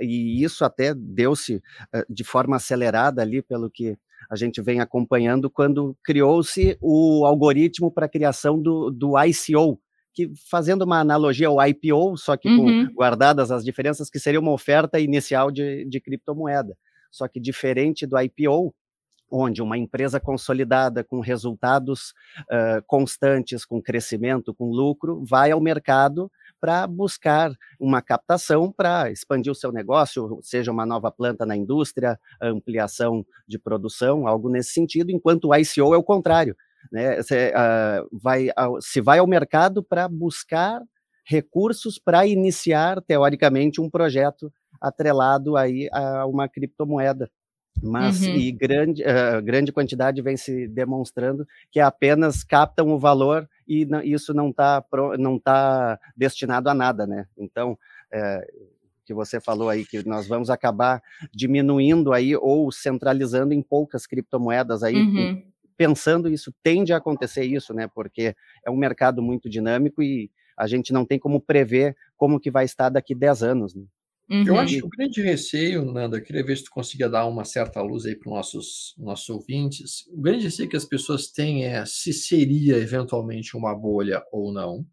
E 0.00 0.42
isso 0.42 0.64
até 0.64 0.94
deu-se 0.94 1.62
eh, 1.92 2.06
de 2.08 2.24
forma 2.24 2.56
acelerada 2.56 3.20
ali, 3.20 3.42
pelo 3.42 3.70
que 3.70 3.98
a 4.30 4.36
gente 4.36 4.60
vem 4.60 4.80
acompanhando 4.80 5.50
quando 5.50 5.96
criou-se 6.02 6.76
o 6.80 7.24
algoritmo 7.24 7.90
para 7.90 8.06
a 8.06 8.08
criação 8.08 8.60
do, 8.60 8.90
do 8.90 9.12
ICO, 9.24 9.80
que 10.12 10.30
fazendo 10.50 10.82
uma 10.82 11.00
analogia 11.00 11.48
ao 11.48 11.64
IPO, 11.66 12.16
só 12.16 12.36
que 12.36 12.48
uhum. 12.48 12.86
com, 12.86 12.94
guardadas 12.94 13.50
as 13.50 13.64
diferenças, 13.64 14.08
que 14.08 14.18
seria 14.18 14.40
uma 14.40 14.52
oferta 14.52 14.98
inicial 14.98 15.50
de, 15.50 15.84
de 15.84 16.00
criptomoeda. 16.00 16.76
Só 17.10 17.28
que 17.28 17.38
diferente 17.38 18.06
do 18.06 18.18
IPO, 18.18 18.74
onde 19.30 19.60
uma 19.60 19.76
empresa 19.76 20.20
consolidada 20.20 21.02
com 21.04 21.20
resultados 21.20 22.14
uh, 22.42 22.82
constantes, 22.86 23.64
com 23.64 23.82
crescimento, 23.82 24.54
com 24.54 24.70
lucro, 24.70 25.24
vai 25.24 25.50
ao 25.50 25.60
mercado 25.60 26.30
para 26.60 26.86
buscar 26.86 27.52
uma 27.78 28.00
captação 28.02 28.72
para 28.72 29.10
expandir 29.10 29.50
o 29.50 29.54
seu 29.54 29.72
negócio, 29.72 30.38
seja 30.42 30.70
uma 30.70 30.86
nova 30.86 31.10
planta 31.10 31.44
na 31.44 31.56
indústria, 31.56 32.18
ampliação 32.40 33.24
de 33.46 33.58
produção, 33.58 34.26
algo 34.26 34.48
nesse 34.48 34.72
sentido, 34.72 35.10
enquanto 35.10 35.48
o 35.48 35.54
ICO 35.54 35.94
é 35.94 35.96
o 35.96 36.02
contrário. 36.02 36.56
Né? 36.90 37.22
Você, 37.22 37.52
uh, 37.52 38.08
vai 38.12 38.48
ao, 38.56 38.80
se 38.80 39.00
vai 39.00 39.18
ao 39.18 39.26
mercado 39.26 39.82
para 39.82 40.08
buscar 40.08 40.80
recursos 41.24 41.98
para 41.98 42.26
iniciar, 42.26 43.02
teoricamente, 43.02 43.80
um 43.80 43.90
projeto 43.90 44.52
atrelado 44.80 45.56
aí 45.56 45.88
a 45.92 46.26
uma 46.26 46.48
criptomoeda 46.48 47.30
mas 47.82 48.22
uhum. 48.22 48.34
e 48.34 48.52
grande, 48.52 49.02
uh, 49.02 49.42
grande 49.42 49.72
quantidade 49.72 50.22
vem 50.22 50.36
se 50.36 50.66
demonstrando 50.68 51.46
que 51.70 51.80
apenas 51.80 52.42
captam 52.42 52.88
o 52.88 52.98
valor 52.98 53.48
e 53.66 53.84
não, 53.84 54.02
isso 54.02 54.32
não 54.32 54.50
está 54.50 54.84
não 55.18 55.38
tá 55.38 55.98
destinado 56.16 56.68
a 56.68 56.74
nada, 56.74 57.06
né? 57.06 57.26
Então, 57.36 57.78
é, 58.12 58.46
que 59.04 59.14
você 59.14 59.40
falou 59.40 59.68
aí 59.68 59.84
que 59.84 60.06
nós 60.06 60.26
vamos 60.26 60.50
acabar 60.50 61.02
diminuindo 61.32 62.12
aí 62.12 62.34
ou 62.36 62.70
centralizando 62.72 63.54
em 63.54 63.62
poucas 63.62 64.06
criptomoedas 64.06 64.82
aí, 64.82 64.96
uhum. 64.96 65.42
pensando 65.76 66.28
isso, 66.28 66.52
tende 66.62 66.92
a 66.92 66.96
acontecer 66.96 67.44
isso, 67.44 67.72
né? 67.72 67.86
Porque 67.86 68.34
é 68.64 68.70
um 68.70 68.76
mercado 68.76 69.22
muito 69.22 69.48
dinâmico 69.48 70.02
e 70.02 70.30
a 70.56 70.66
gente 70.66 70.92
não 70.92 71.04
tem 71.04 71.18
como 71.18 71.40
prever 71.40 71.96
como 72.16 72.40
que 72.40 72.50
vai 72.50 72.64
estar 72.64 72.88
daqui 72.88 73.14
10 73.14 73.42
anos, 73.42 73.74
né? 73.74 73.84
Uhum. 74.28 74.44
Eu 74.44 74.58
acho 74.58 74.74
que 74.74 74.84
o 74.84 74.88
grande 74.88 75.22
receio, 75.22 75.84
Nanda, 75.84 76.16
eu 76.16 76.22
queria 76.22 76.44
ver 76.44 76.56
se 76.56 76.64
tu 76.64 76.70
conseguia 76.70 77.08
dar 77.08 77.26
uma 77.26 77.44
certa 77.44 77.80
luz 77.80 78.04
aí 78.06 78.16
para 78.16 78.28
os 78.28 78.34
nossos, 78.34 78.94
nossos 78.98 79.28
ouvintes. 79.28 80.04
O 80.08 80.20
grande 80.20 80.44
receio 80.44 80.68
que 80.68 80.76
as 80.76 80.84
pessoas 80.84 81.28
têm 81.28 81.64
é 81.64 81.84
se 81.86 82.12
seria 82.12 82.76
eventualmente 82.76 83.56
uma 83.56 83.74
bolha 83.74 84.22
ou 84.32 84.52
não. 84.52 84.84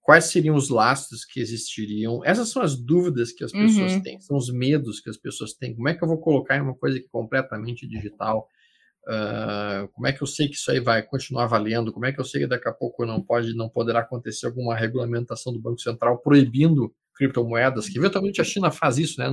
Quais 0.00 0.24
seriam 0.24 0.56
os 0.56 0.70
lastros 0.70 1.26
que 1.26 1.38
existiriam? 1.38 2.24
Essas 2.24 2.48
são 2.48 2.62
as 2.62 2.74
dúvidas 2.74 3.30
que 3.30 3.44
as 3.44 3.52
pessoas 3.52 3.92
uhum. 3.92 4.02
têm, 4.02 4.18
são 4.18 4.38
os 4.38 4.50
medos 4.50 5.00
que 5.00 5.10
as 5.10 5.18
pessoas 5.18 5.52
têm. 5.52 5.76
Como 5.76 5.86
é 5.86 5.92
que 5.92 6.02
eu 6.02 6.08
vou 6.08 6.18
colocar 6.18 6.56
em 6.56 6.62
uma 6.62 6.74
coisa 6.74 6.98
que 6.98 7.04
é 7.04 7.10
completamente 7.10 7.86
digital? 7.86 8.48
Uh, 9.06 9.88
como 9.92 10.06
é 10.06 10.12
que 10.12 10.22
eu 10.22 10.26
sei 10.26 10.48
que 10.48 10.54
isso 10.54 10.70
aí 10.70 10.80
vai 10.80 11.02
continuar 11.02 11.46
valendo? 11.46 11.92
Como 11.92 12.06
é 12.06 12.12
que 12.12 12.18
eu 12.18 12.24
sei 12.24 12.40
que 12.40 12.46
daqui 12.46 12.66
a 12.66 12.72
pouco 12.72 13.04
não 13.04 13.22
pode, 13.22 13.54
não 13.54 13.68
poderá 13.68 14.00
acontecer 14.00 14.46
alguma 14.46 14.74
regulamentação 14.74 15.52
do 15.52 15.60
Banco 15.60 15.80
Central 15.80 16.18
proibindo 16.22 16.90
criptomoedas, 17.18 17.88
que 17.88 17.98
eventualmente 17.98 18.40
a 18.40 18.44
China 18.44 18.70
faz 18.70 18.96
isso, 18.96 19.20
né? 19.20 19.28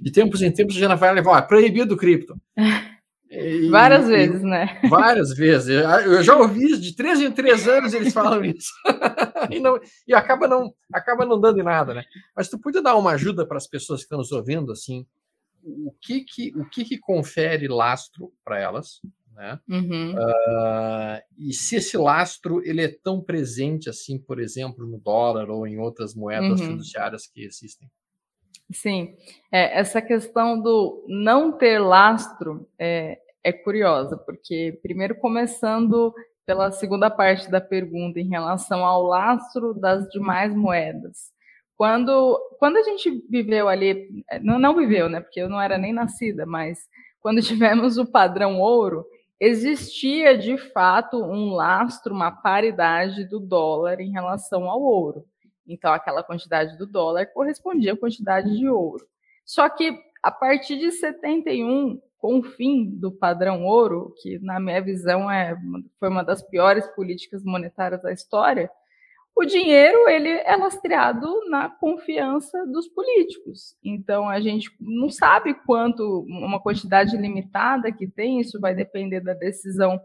De 0.00 0.12
tempos 0.12 0.42
em 0.42 0.52
tempos 0.52 0.76
a 0.76 0.78
China 0.78 0.94
vai 0.94 1.12
levar, 1.12 1.32
ó, 1.32 1.42
proibido 1.42 1.96
cripto. 1.96 2.36
E, 3.36 3.68
várias 3.68 4.06
e, 4.06 4.08
vezes, 4.10 4.42
né? 4.42 4.80
Várias 4.88 5.34
vezes. 5.34 5.68
Eu 6.04 6.22
já 6.22 6.36
ouvi 6.36 6.78
de 6.78 6.94
três 6.94 7.20
em 7.20 7.32
três 7.32 7.66
anos 7.66 7.92
eles 7.92 8.12
falam 8.12 8.44
isso. 8.44 8.70
e, 9.50 9.58
não, 9.58 9.80
e 10.06 10.14
acaba, 10.14 10.46
não, 10.46 10.72
acaba 10.92 11.26
não 11.26 11.40
dando 11.40 11.58
em 11.58 11.64
nada, 11.64 11.94
né? 11.94 12.04
Mas 12.36 12.48
tu 12.48 12.60
podia 12.60 12.80
dar 12.80 12.94
uma 12.94 13.10
ajuda 13.12 13.44
para 13.44 13.56
as 13.56 13.66
pessoas 13.66 14.00
que 14.00 14.04
estão 14.04 14.18
nos 14.18 14.30
ouvindo, 14.30 14.70
assim, 14.70 15.04
o 15.64 15.92
que 16.00 16.20
que, 16.20 16.52
o 16.56 16.64
que, 16.68 16.84
que 16.84 16.98
confere 16.98 17.66
lastro 17.66 18.30
para 18.44 18.60
elas, 18.60 19.00
né? 19.34 19.58
Uhum. 19.68 20.14
Uh, 20.14 21.20
e 21.36 21.52
se 21.52 21.76
esse 21.76 21.96
lastro 21.96 22.62
ele 22.64 22.82
é 22.82 22.88
tão 22.88 23.20
presente 23.20 23.90
assim, 23.90 24.18
por 24.18 24.40
exemplo, 24.40 24.86
no 24.86 24.98
dólar 24.98 25.50
ou 25.50 25.66
em 25.66 25.78
outras 25.78 26.14
moedas 26.14 26.60
uhum. 26.60 26.68
fiduciárias 26.68 27.26
que 27.26 27.44
existem? 27.44 27.90
Sim, 28.72 29.14
é, 29.52 29.78
essa 29.78 30.00
questão 30.00 30.60
do 30.60 31.04
não 31.08 31.52
ter 31.52 31.78
lastro 31.78 32.66
é, 32.78 33.18
é 33.42 33.52
curiosa, 33.52 34.16
porque 34.16 34.78
primeiro 34.82 35.14
começando 35.16 36.14
pela 36.46 36.70
segunda 36.70 37.10
parte 37.10 37.50
da 37.50 37.60
pergunta 37.60 38.20
em 38.20 38.28
relação 38.28 38.84
ao 38.84 39.02
lastro 39.02 39.74
das 39.74 40.08
demais 40.10 40.54
moedas. 40.54 41.32
Quando, 41.76 42.38
quando 42.58 42.76
a 42.76 42.82
gente 42.82 43.10
viveu 43.28 43.68
ali, 43.68 44.24
não, 44.42 44.58
não 44.58 44.76
viveu, 44.76 45.08
né? 45.08 45.20
Porque 45.20 45.40
eu 45.40 45.48
não 45.48 45.60
era 45.60 45.76
nem 45.76 45.92
nascida, 45.92 46.46
mas 46.46 46.78
quando 47.20 47.40
tivemos 47.42 47.98
o 47.98 48.06
padrão 48.06 48.60
ouro, 48.60 49.04
existia 49.40 50.36
de 50.36 50.56
fato 50.56 51.22
um 51.22 51.52
lastro, 51.52 52.14
uma 52.14 52.30
paridade 52.30 53.24
do 53.24 53.40
dólar 53.40 54.00
em 54.00 54.10
relação 54.10 54.68
ao 54.68 54.80
ouro. 54.80 55.24
Então, 55.66 55.92
aquela 55.92 56.22
quantidade 56.22 56.76
do 56.76 56.86
dólar 56.86 57.26
correspondia 57.26 57.94
à 57.94 57.96
quantidade 57.96 58.56
de 58.56 58.68
ouro. 58.68 59.06
Só 59.44 59.68
que 59.68 59.98
a 60.22 60.30
partir 60.30 60.78
de 60.78 60.90
71 60.92 62.00
com 62.24 62.38
o 62.38 62.42
fim 62.42 62.88
do 62.88 63.12
padrão 63.12 63.66
ouro, 63.66 64.14
que 64.22 64.38
na 64.38 64.58
minha 64.58 64.80
visão 64.80 65.30
é, 65.30 65.54
foi 66.00 66.08
uma 66.08 66.24
das 66.24 66.42
piores 66.42 66.86
políticas 66.96 67.44
monetárias 67.44 68.00
da 68.00 68.10
história, 68.10 68.70
o 69.36 69.44
dinheiro 69.44 70.08
ele 70.08 70.28
é 70.28 70.56
lastreado 70.56 71.28
na 71.48 71.68
confiança 71.68 72.64
dos 72.66 72.88
políticos. 72.88 73.76
Então 73.82 74.28
a 74.28 74.40
gente 74.40 74.70
não 74.80 75.10
sabe 75.10 75.54
quanto 75.66 76.24
uma 76.28 76.60
quantidade 76.60 77.16
limitada 77.16 77.90
que 77.90 78.06
tem, 78.06 78.40
isso 78.40 78.60
vai 78.60 78.74
depender 78.74 79.20
da 79.20 79.34
decisão 79.34 80.00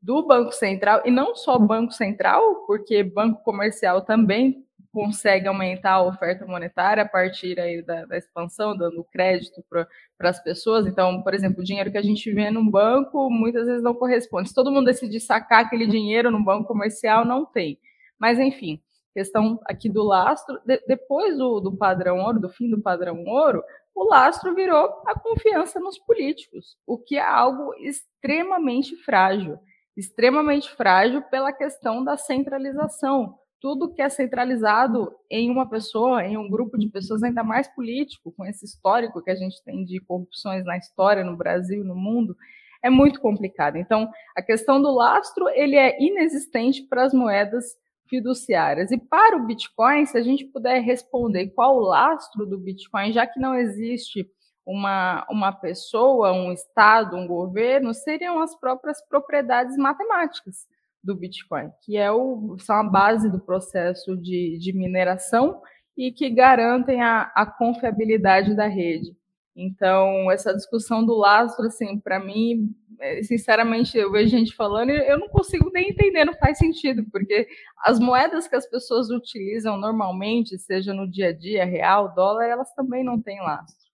do 0.00 0.26
Banco 0.26 0.52
Central 0.52 1.02
e 1.04 1.10
não 1.10 1.34
só 1.34 1.58
Banco 1.58 1.92
Central, 1.92 2.66
porque 2.66 3.02
Banco 3.02 3.42
Comercial 3.42 4.02
também 4.02 4.66
consegue 4.92 5.46
aumentar 5.46 5.92
a 5.92 6.02
oferta 6.02 6.46
monetária 6.46 7.02
a 7.02 7.08
partir 7.08 7.60
aí 7.60 7.82
da, 7.82 8.06
da 8.06 8.16
expansão, 8.16 8.74
dando 8.74 9.04
crédito 9.04 9.62
para 9.68 9.86
as 10.20 10.42
pessoas. 10.42 10.86
Então, 10.86 11.22
por 11.22 11.34
exemplo, 11.34 11.60
o 11.60 11.64
dinheiro 11.64 11.90
que 11.90 11.98
a 11.98 12.02
gente 12.02 12.32
vê 12.32 12.50
no 12.50 12.70
banco 12.70 13.28
muitas 13.28 13.66
vezes 13.66 13.82
não 13.82 13.94
corresponde. 13.94 14.48
Se 14.48 14.54
todo 14.54 14.70
mundo 14.70 14.86
decidir 14.86 15.20
sacar 15.20 15.64
aquele 15.64 15.86
dinheiro 15.86 16.30
no 16.30 16.42
banco 16.42 16.68
comercial, 16.68 17.26
não 17.26 17.44
tem. 17.44 17.78
Mas, 18.18 18.38
enfim, 18.38 18.80
questão 19.12 19.58
aqui 19.64 19.88
do 19.88 20.02
lastro, 20.02 20.60
de, 20.64 20.78
depois 20.86 21.38
do, 21.38 21.60
do 21.60 21.76
padrão 21.76 22.18
ouro, 22.18 22.38
do 22.38 22.50
fim 22.50 22.68
do 22.68 22.82
padrão 22.82 23.24
ouro, 23.24 23.62
o 23.94 24.04
lastro 24.04 24.54
virou 24.54 25.02
a 25.06 25.18
confiança 25.18 25.80
nos 25.80 25.98
políticos, 25.98 26.76
o 26.86 26.98
que 26.98 27.16
é 27.16 27.22
algo 27.22 27.72
extremamente 27.80 28.94
frágil. 28.96 29.58
Extremamente 29.96 30.70
frágil 30.70 31.22
pela 31.22 31.50
questão 31.50 32.04
da 32.04 32.18
centralização. 32.18 33.38
Tudo 33.58 33.90
que 33.94 34.02
é 34.02 34.08
centralizado 34.10 35.10
em 35.30 35.50
uma 35.50 35.66
pessoa, 35.66 36.22
em 36.22 36.36
um 36.36 36.50
grupo 36.50 36.76
de 36.76 36.90
pessoas, 36.90 37.22
ainda 37.22 37.42
mais 37.42 37.66
político, 37.68 38.30
com 38.32 38.44
esse 38.44 38.66
histórico 38.66 39.22
que 39.22 39.30
a 39.30 39.34
gente 39.34 39.64
tem 39.64 39.82
de 39.82 39.98
corrupções 40.00 40.62
na 40.66 40.76
história, 40.76 41.24
no 41.24 41.34
Brasil, 41.34 41.82
no 41.82 41.96
mundo, 41.96 42.36
é 42.82 42.90
muito 42.90 43.18
complicado. 43.18 43.76
Então, 43.76 44.10
a 44.36 44.42
questão 44.42 44.80
do 44.82 44.94
lastro, 44.94 45.48
ele 45.48 45.76
é 45.76 45.96
inexistente 45.98 46.82
para 46.82 47.04
as 47.04 47.14
moedas 47.14 47.74
fiduciárias. 48.08 48.90
E 48.90 48.98
para 48.98 49.36
o 49.36 49.46
Bitcoin, 49.46 50.06
se 50.06 50.16
a 50.16 50.22
gente 50.22 50.44
puder 50.46 50.80
responder 50.80 51.48
qual 51.48 51.76
o 51.76 51.80
lastro 51.80 52.46
do 52.46 52.58
Bitcoin, 52.58 53.12
já 53.12 53.26
que 53.26 53.40
não 53.40 53.54
existe 53.54 54.28
uma, 54.66 55.26
uma 55.30 55.52
pessoa, 55.52 56.32
um 56.32 56.52
Estado, 56.52 57.16
um 57.16 57.26
governo, 57.26 57.94
seriam 57.94 58.40
as 58.40 58.58
próprias 58.58 58.98
propriedades 59.08 59.76
matemáticas 59.76 60.66
do 61.02 61.14
Bitcoin, 61.14 61.70
que 61.82 61.96
é 61.96 62.10
o, 62.10 62.56
são 62.58 62.76
a 62.76 62.82
base 62.82 63.30
do 63.30 63.38
processo 63.38 64.16
de, 64.16 64.58
de 64.58 64.72
mineração 64.72 65.62
e 65.96 66.10
que 66.10 66.28
garantem 66.28 67.00
a, 67.00 67.30
a 67.34 67.46
confiabilidade 67.46 68.56
da 68.56 68.66
rede. 68.66 69.16
Então, 69.56 70.30
essa 70.30 70.54
discussão 70.54 71.02
do 71.02 71.16
lastro, 71.16 71.64
assim, 71.64 71.98
para 71.98 72.20
mim, 72.22 72.76
é, 73.00 73.22
sinceramente, 73.22 73.96
eu 73.96 74.12
vejo 74.12 74.28
gente 74.28 74.54
falando 74.54 74.90
e 74.90 75.08
eu 75.08 75.18
não 75.18 75.28
consigo 75.28 75.70
nem 75.72 75.88
entender, 75.88 76.26
não 76.26 76.34
faz 76.34 76.58
sentido, 76.58 77.02
porque 77.10 77.48
as 77.82 77.98
moedas 77.98 78.46
que 78.46 78.54
as 78.54 78.68
pessoas 78.68 79.08
utilizam 79.08 79.78
normalmente, 79.78 80.58
seja 80.58 80.92
no 80.92 81.10
dia 81.10 81.28
a 81.28 81.32
dia, 81.32 81.64
real, 81.64 82.14
dólar, 82.14 82.44
elas 82.44 82.74
também 82.74 83.02
não 83.02 83.18
têm 83.18 83.40
lastro. 83.40 83.86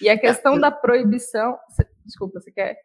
E 0.00 0.08
a 0.08 0.18
questão 0.18 0.56
é, 0.56 0.60
da 0.60 0.70
proibição. 0.70 1.58
Desculpa, 2.06 2.40
você 2.40 2.50
quer? 2.50 2.78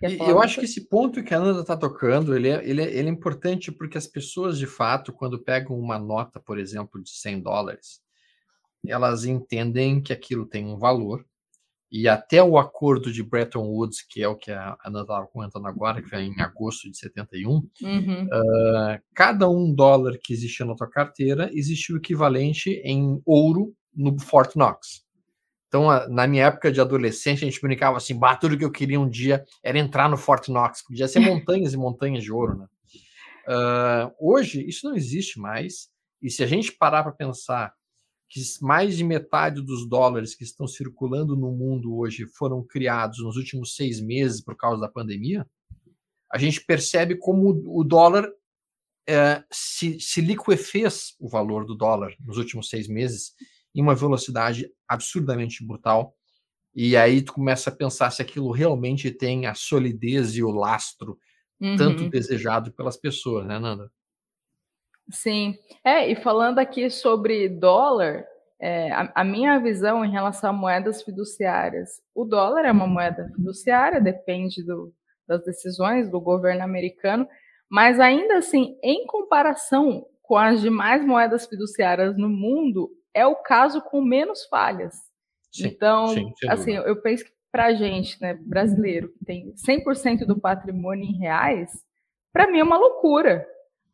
quer 0.00 0.18
eu 0.22 0.40
acho 0.40 0.58
que 0.58 0.64
esse 0.64 0.88
ponto 0.88 1.22
que 1.22 1.34
a 1.34 1.38
Ana 1.38 1.60
está 1.60 1.76
tocando, 1.76 2.34
ele 2.34 2.48
é, 2.48 2.66
ele, 2.66 2.80
é, 2.80 2.96
ele 2.96 3.08
é 3.08 3.12
importante 3.12 3.70
porque 3.70 3.98
as 3.98 4.06
pessoas, 4.06 4.58
de 4.58 4.66
fato, 4.66 5.12
quando 5.12 5.38
pegam 5.38 5.78
uma 5.78 5.98
nota, 5.98 6.40
por 6.40 6.58
exemplo, 6.58 7.02
de 7.02 7.10
100 7.10 7.42
dólares, 7.42 8.00
elas 8.86 9.24
entendem 9.24 10.00
que 10.00 10.12
aquilo 10.12 10.46
tem 10.46 10.64
um 10.64 10.78
valor, 10.78 11.24
e 11.90 12.06
até 12.06 12.42
o 12.42 12.58
acordo 12.58 13.10
de 13.10 13.22
Bretton 13.22 13.66
Woods, 13.66 14.02
que 14.02 14.22
é 14.22 14.28
o 14.28 14.36
que 14.36 14.50
a 14.50 14.76
Ana 14.84 15.00
estava 15.00 15.26
comentando 15.26 15.66
agora, 15.66 16.02
que 16.02 16.08
foi 16.08 16.22
em 16.22 16.40
agosto 16.40 16.90
de 16.90 16.98
71, 16.98 17.50
uhum. 17.50 18.24
uh, 18.24 19.00
cada 19.14 19.48
um 19.48 19.74
dólar 19.74 20.18
que 20.22 20.32
existia 20.32 20.66
na 20.66 20.74
tua 20.74 20.88
carteira 20.88 21.48
existia 21.52 21.94
o 21.94 21.98
equivalente 21.98 22.70
em 22.84 23.20
ouro 23.24 23.74
no 23.94 24.18
Fort 24.20 24.54
Knox. 24.54 25.06
Então, 25.66 25.86
na 26.08 26.26
minha 26.26 26.46
época 26.46 26.72
de 26.72 26.80
adolescente, 26.80 27.44
a 27.44 27.48
gente 27.48 27.60
brincava 27.60 27.96
assim, 27.96 28.18
bah, 28.18 28.36
tudo 28.36 28.56
que 28.56 28.64
eu 28.64 28.72
queria 28.72 28.98
um 28.98 29.08
dia 29.08 29.44
era 29.62 29.78
entrar 29.78 30.08
no 30.08 30.16
Fort 30.16 30.48
Knox, 30.48 30.82
podia 30.82 31.08
ser 31.08 31.20
montanhas 31.20 31.72
e 31.72 31.76
montanhas 31.76 32.22
de 32.22 32.32
ouro, 32.32 32.58
né? 32.58 32.66
Uh, 33.46 34.12
hoje, 34.20 34.66
isso 34.66 34.86
não 34.86 34.94
existe 34.94 35.38
mais, 35.38 35.88
e 36.20 36.30
se 36.30 36.42
a 36.42 36.46
gente 36.46 36.72
parar 36.72 37.02
para 37.02 37.12
pensar 37.12 37.72
que 38.28 38.40
mais 38.60 38.96
de 38.96 39.04
metade 39.04 39.62
dos 39.62 39.88
dólares 39.88 40.34
que 40.34 40.44
estão 40.44 40.66
circulando 40.66 41.34
no 41.34 41.50
mundo 41.50 41.96
hoje 41.96 42.26
foram 42.26 42.62
criados 42.62 43.22
nos 43.22 43.36
últimos 43.36 43.74
seis 43.74 44.00
meses 44.00 44.40
por 44.40 44.56
causa 44.56 44.80
da 44.80 44.88
pandemia, 44.88 45.46
a 46.30 46.36
gente 46.36 46.60
percebe 46.64 47.16
como 47.16 47.62
o 47.66 47.82
dólar 47.82 48.30
é, 49.08 49.42
se, 49.50 49.98
se 49.98 50.20
liquefez 50.20 51.14
o 51.18 51.28
valor 51.28 51.64
do 51.64 51.74
dólar 51.74 52.14
nos 52.20 52.36
últimos 52.36 52.68
seis 52.68 52.86
meses 52.86 53.32
em 53.74 53.80
uma 53.80 53.94
velocidade 53.94 54.70
absurdamente 54.86 55.64
brutal. 55.64 56.14
E 56.74 56.96
aí 56.96 57.22
tu 57.22 57.32
começa 57.32 57.70
a 57.70 57.74
pensar 57.74 58.10
se 58.10 58.20
aquilo 58.20 58.50
realmente 58.50 59.10
tem 59.10 59.46
a 59.46 59.54
solidez 59.54 60.36
e 60.36 60.42
o 60.42 60.50
lastro 60.50 61.18
uhum. 61.58 61.76
tanto 61.76 62.10
desejado 62.10 62.70
pelas 62.72 62.98
pessoas, 62.98 63.46
né, 63.46 63.58
Nanda? 63.58 63.90
Sim, 65.10 65.56
é, 65.84 66.10
e 66.10 66.16
falando 66.16 66.58
aqui 66.58 66.90
sobre 66.90 67.48
dólar, 67.48 68.26
é, 68.60 68.92
a, 68.92 69.10
a, 69.14 69.24
minha 69.24 69.58
visão 69.58 70.04
em 70.04 70.10
relação 70.10 70.50
a 70.50 70.52
moedas 70.52 71.02
fiduciárias, 71.02 72.00
o 72.14 72.24
dólar 72.24 72.64
é 72.64 72.72
uma 72.72 72.86
moeda 72.86 73.30
fiduciária, 73.34 74.00
depende 74.00 74.62
do, 74.62 74.92
das 75.26 75.44
decisões 75.44 76.10
do 76.10 76.20
governo 76.20 76.62
americano, 76.62 77.26
mas 77.70 78.00
ainda 78.00 78.38
assim, 78.38 78.76
em 78.82 79.06
comparação 79.06 80.06
com 80.22 80.36
as 80.36 80.60
demais 80.60 81.04
moedas 81.04 81.46
fiduciárias 81.46 82.16
no 82.16 82.28
mundo, 82.28 82.90
é 83.14 83.26
o 83.26 83.36
caso 83.36 83.80
com 83.80 84.02
menos 84.02 84.44
falhas. 84.46 84.94
Sim, 85.50 85.68
então, 85.68 86.08
sim, 86.08 86.32
assim, 86.48 86.72
eu 86.72 87.00
penso 87.00 87.24
que 87.24 87.32
para 87.50 87.66
a 87.66 87.74
gente, 87.74 88.20
né, 88.20 88.34
brasileiro, 88.34 89.08
que 89.08 89.24
tem 89.24 89.54
100% 89.54 90.26
do 90.26 90.38
patrimônio 90.38 91.04
em 91.04 91.18
reais, 91.18 91.70
para 92.32 92.50
mim 92.50 92.58
é 92.58 92.64
uma 92.64 92.76
loucura. 92.76 93.46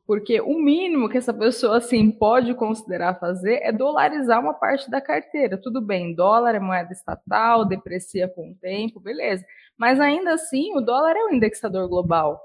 Porque 0.06 0.38
o 0.40 0.58
mínimo 0.58 1.08
que 1.08 1.16
essa 1.16 1.32
pessoa 1.32 1.78
assim 1.78 2.10
pode 2.10 2.52
considerar 2.54 3.18
fazer 3.18 3.60
é 3.62 3.72
dolarizar 3.72 4.38
uma 4.38 4.52
parte 4.52 4.90
da 4.90 5.00
carteira. 5.00 5.56
Tudo 5.56 5.80
bem, 5.80 6.14
dólar 6.14 6.54
é 6.54 6.60
moeda 6.60 6.92
estatal, 6.92 7.64
deprecia 7.64 8.28
com 8.28 8.50
o 8.50 8.54
tempo, 8.54 9.00
beleza. 9.00 9.44
Mas 9.78 9.98
ainda 9.98 10.34
assim, 10.34 10.76
o 10.76 10.80
dólar 10.80 11.16
é 11.16 11.24
o 11.24 11.32
indexador 11.32 11.88
global. 11.88 12.38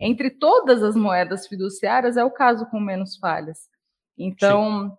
Entre 0.00 0.28
todas 0.28 0.82
as 0.82 0.96
moedas 0.96 1.46
fiduciárias, 1.46 2.16
é 2.16 2.24
o 2.24 2.30
caso 2.30 2.66
com 2.66 2.80
menos 2.80 3.16
falhas. 3.16 3.68
Então, 4.18 4.90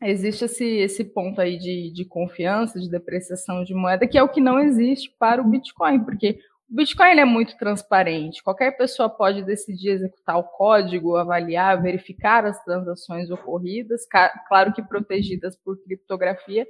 Sim. 0.00 0.08
existe 0.08 0.44
esse, 0.44 0.64
esse 0.64 1.04
ponto 1.04 1.40
aí 1.40 1.58
de, 1.58 1.92
de 1.92 2.04
confiança, 2.04 2.78
de 2.78 2.88
depreciação 2.88 3.64
de 3.64 3.74
moeda, 3.74 4.06
que 4.06 4.16
é 4.16 4.22
o 4.22 4.28
que 4.28 4.40
não 4.40 4.60
existe 4.60 5.10
para 5.18 5.42
o 5.42 5.48
Bitcoin, 5.48 6.04
porque 6.04 6.38
o 6.70 6.74
Bitcoin 6.74 7.18
é 7.18 7.24
muito 7.24 7.56
transparente. 7.56 8.42
Qualquer 8.42 8.76
pessoa 8.76 9.08
pode 9.08 9.42
decidir 9.42 9.90
executar 9.90 10.38
o 10.38 10.44
código, 10.44 11.16
avaliar, 11.16 11.80
verificar 11.80 12.44
as 12.44 12.62
transações 12.62 13.30
ocorridas, 13.30 14.02
claro 14.46 14.72
que 14.74 14.82
protegidas 14.82 15.56
por 15.56 15.82
criptografia, 15.82 16.66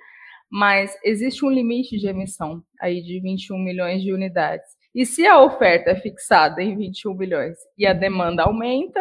mas 0.51 0.97
existe 1.05 1.45
um 1.45 1.51
limite 1.51 1.99
de 1.99 2.07
emissão 2.07 2.63
aí 2.81 3.03
de 3.03 3.21
21 3.21 3.59
milhões 3.59 4.03
de 4.03 4.13
unidades. 4.13 4.79
E 4.95 5.05
se 5.05 5.27
a 5.27 5.43
oferta 5.43 5.91
é 5.91 5.97
fixada 5.97 6.63
em 6.63 6.77
21 6.77 7.15
milhões 7.15 7.57
e 7.77 7.85
a 7.87 7.93
demanda 7.93 8.45
aumenta, 8.45 9.01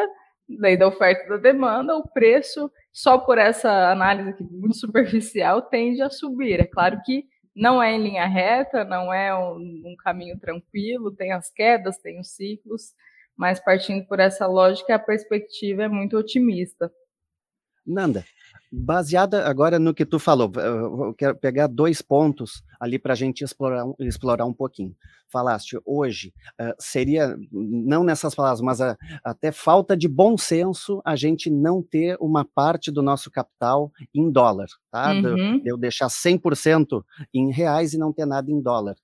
lei 0.49 0.75
da 0.75 0.87
oferta 0.87 1.25
e 1.25 1.29
da 1.29 1.37
demanda, 1.37 1.95
o 1.95 2.07
preço, 2.09 2.71
só 2.91 3.17
por 3.17 3.37
essa 3.37 3.91
análise 3.91 4.29
aqui 4.29 4.43
muito 4.43 4.75
superficial, 4.77 5.61
tende 5.61 6.01
a 6.01 6.09
subir. 6.09 6.59
É 6.59 6.65
claro 6.65 6.99
que 7.05 7.23
não 7.57 7.81
é 7.81 7.91
em 7.93 8.03
linha 8.03 8.27
reta, 8.27 8.85
não 8.85 9.11
é 9.11 9.35
um, 9.35 9.81
um, 9.83 9.95
caminho 9.97 10.39
tranquilo, 10.39 11.11
tem 11.11 11.31
as 11.31 11.49
quedas, 11.49 11.97
tem 11.97 12.19
os 12.19 12.29
ciclos, 12.29 12.93
mas 13.35 13.59
partindo 13.59 14.05
por 14.05 14.19
essa 14.19 14.45
lógica, 14.45 14.93
a 14.93 14.99
perspectiva 14.99 15.83
é 15.83 15.87
muito 15.87 16.15
otimista. 16.15 16.91
Nanda, 17.83 18.23
baseada 18.71 19.47
agora 19.47 19.79
no 19.79 19.93
que 19.93 20.05
tu 20.05 20.19
falou, 20.19 20.51
eu 20.55 21.13
quero 21.13 21.35
pegar 21.35 21.67
dois 21.67 22.01
pontos 22.01 22.63
ali 22.79 22.99
para 22.99 23.13
a 23.13 23.15
gente 23.15 23.43
explorar, 23.43 23.85
explorar 23.99 24.45
um 24.45 24.53
pouquinho. 24.53 24.95
Falaste 25.29 25.77
hoje, 25.85 26.33
uh, 26.59 26.73
seria, 26.79 27.37
não 27.51 28.03
nessas 28.03 28.33
palavras, 28.33 28.61
mas 28.61 28.79
a, 28.79 28.97
até 29.23 29.51
falta 29.51 29.95
de 29.95 30.07
bom 30.07 30.37
senso 30.37 31.01
a 31.03 31.15
gente 31.15 31.49
não 31.49 31.83
ter 31.83 32.17
uma 32.21 32.45
parte 32.45 32.91
do 32.91 33.01
nosso 33.01 33.29
capital 33.29 33.91
em 34.13 34.31
dólar, 34.31 34.67
tá? 34.89 35.11
Uhum. 35.11 35.59
De, 35.59 35.69
eu 35.69 35.77
deixar 35.77 36.07
100% 36.07 37.03
em 37.33 37.51
reais 37.51 37.93
e 37.93 37.97
não 37.97 38.13
ter 38.13 38.25
nada 38.25 38.49
em 38.49 38.61
dólar 38.61 38.95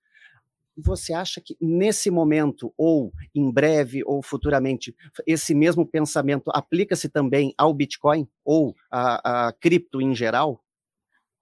você 0.77 1.13
acha 1.13 1.41
que 1.41 1.55
nesse 1.61 2.09
momento, 2.09 2.73
ou 2.77 3.11
em 3.33 3.51
breve, 3.51 4.03
ou 4.05 4.21
futuramente, 4.21 4.95
esse 5.25 5.53
mesmo 5.53 5.85
pensamento 5.85 6.49
aplica-se 6.53 7.09
também 7.09 7.53
ao 7.57 7.73
Bitcoin 7.73 8.27
ou 8.43 8.75
a, 8.91 9.53
cripto 9.59 10.01
em 10.01 10.15
geral? 10.15 10.61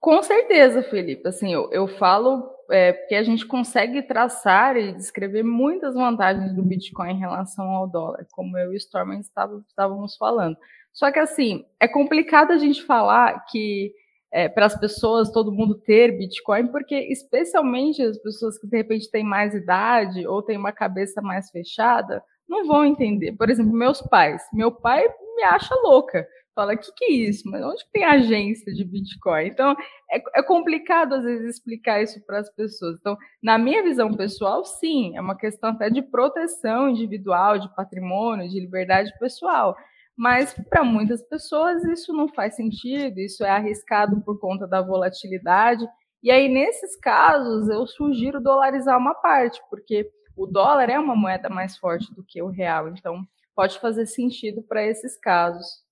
Com 0.00 0.22
certeza, 0.22 0.82
Felipe. 0.82 1.28
Assim, 1.28 1.52
eu, 1.52 1.70
eu 1.70 1.86
falo 1.86 2.50
é, 2.70 2.92
porque 2.92 3.14
a 3.14 3.22
gente 3.22 3.46
consegue 3.46 4.02
traçar 4.02 4.76
e 4.76 4.92
descrever 4.92 5.42
muitas 5.42 5.94
vantagens 5.94 6.52
do 6.54 6.62
Bitcoin 6.62 7.12
em 7.12 7.18
relação 7.18 7.68
ao 7.70 7.86
dólar, 7.86 8.26
como 8.32 8.56
eu 8.58 8.72
e 8.72 8.76
o 8.76 8.78
Storman 8.78 9.20
estávamos 9.20 10.16
falando. 10.16 10.56
Só 10.92 11.10
que, 11.10 11.18
assim, 11.18 11.64
é 11.78 11.86
complicado 11.88 12.50
a 12.50 12.58
gente 12.58 12.82
falar 12.82 13.44
que 13.46 13.92
é, 14.32 14.48
para 14.48 14.64
as 14.64 14.78
pessoas, 14.78 15.30
todo 15.30 15.52
mundo 15.52 15.74
ter 15.74 16.16
Bitcoin, 16.16 16.68
porque 16.68 16.94
especialmente 16.94 18.02
as 18.02 18.16
pessoas 18.18 18.58
que 18.58 18.66
de 18.66 18.76
repente 18.76 19.10
têm 19.10 19.22
mais 19.22 19.54
idade 19.54 20.26
ou 20.26 20.42
têm 20.42 20.56
uma 20.56 20.72
cabeça 20.72 21.20
mais 21.20 21.50
fechada, 21.50 22.24
não 22.48 22.66
vão 22.66 22.84
entender. 22.84 23.32
Por 23.32 23.50
exemplo, 23.50 23.72
meus 23.72 24.00
pais. 24.00 24.42
Meu 24.52 24.72
pai 24.72 25.04
me 25.36 25.42
acha 25.42 25.74
louca. 25.82 26.26
Fala, 26.54 26.74
o 26.74 26.78
que, 26.78 26.92
que 26.94 27.04
é 27.06 27.12
isso? 27.12 27.48
Mas 27.50 27.64
onde 27.64 27.82
tem 27.90 28.04
agência 28.04 28.72
de 28.74 28.84
Bitcoin? 28.84 29.46
Então, 29.46 29.74
é, 30.10 30.22
é 30.36 30.42
complicado 30.42 31.14
às 31.14 31.24
vezes 31.24 31.56
explicar 31.56 32.02
isso 32.02 32.20
para 32.26 32.40
as 32.40 32.50
pessoas. 32.54 32.96
Então, 33.00 33.16
na 33.42 33.56
minha 33.56 33.82
visão 33.82 34.12
pessoal, 34.12 34.62
sim, 34.64 35.16
é 35.16 35.20
uma 35.20 35.36
questão 35.36 35.70
até 35.70 35.88
de 35.88 36.02
proteção 36.02 36.90
individual, 36.90 37.58
de 37.58 37.74
patrimônio, 37.74 38.50
de 38.50 38.60
liberdade 38.60 39.10
pessoal. 39.18 39.74
Mas 40.16 40.54
para 40.68 40.84
muitas 40.84 41.22
pessoas 41.22 41.84
isso 41.84 42.12
não 42.12 42.28
faz 42.28 42.56
sentido, 42.56 43.18
isso 43.18 43.44
é 43.44 43.50
arriscado 43.50 44.20
por 44.22 44.38
conta 44.38 44.66
da 44.66 44.82
volatilidade. 44.82 45.86
E 46.22 46.30
aí, 46.30 46.48
nesses 46.48 46.96
casos, 47.00 47.68
eu 47.68 47.86
sugiro 47.86 48.40
dolarizar 48.40 48.96
uma 48.98 49.14
parte, 49.14 49.60
porque 49.68 50.08
o 50.36 50.46
dólar 50.46 50.88
é 50.88 50.98
uma 50.98 51.16
moeda 51.16 51.48
mais 51.48 51.76
forte 51.76 52.14
do 52.14 52.24
que 52.24 52.40
o 52.42 52.48
real, 52.48 52.88
então 52.88 53.22
pode 53.54 53.78
fazer 53.80 54.06
sentido 54.06 54.62
para 54.62 54.84
esses 54.84 55.18
casos. 55.18 55.82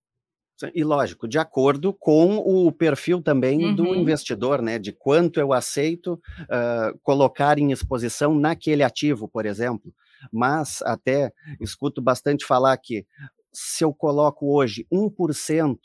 E 0.74 0.84
lógico, 0.84 1.26
de 1.26 1.38
acordo 1.38 1.92
com 1.92 2.36
o 2.36 2.70
perfil 2.70 3.22
também 3.22 3.64
uhum. 3.64 3.74
do 3.74 3.94
investidor, 3.94 4.60
né? 4.60 4.78
De 4.78 4.92
quanto 4.92 5.40
eu 5.40 5.54
aceito 5.54 6.14
uh, 6.14 6.98
colocar 7.02 7.58
em 7.58 7.72
exposição 7.72 8.34
naquele 8.34 8.82
ativo, 8.82 9.26
por 9.26 9.46
exemplo. 9.46 9.90
Mas 10.30 10.82
até 10.82 11.32
escuto 11.58 12.02
bastante 12.02 12.44
falar 12.44 12.76
que 12.76 13.06
se 13.52 13.84
eu 13.84 13.92
coloco 13.92 14.54
hoje 14.54 14.86
1% 14.92 15.76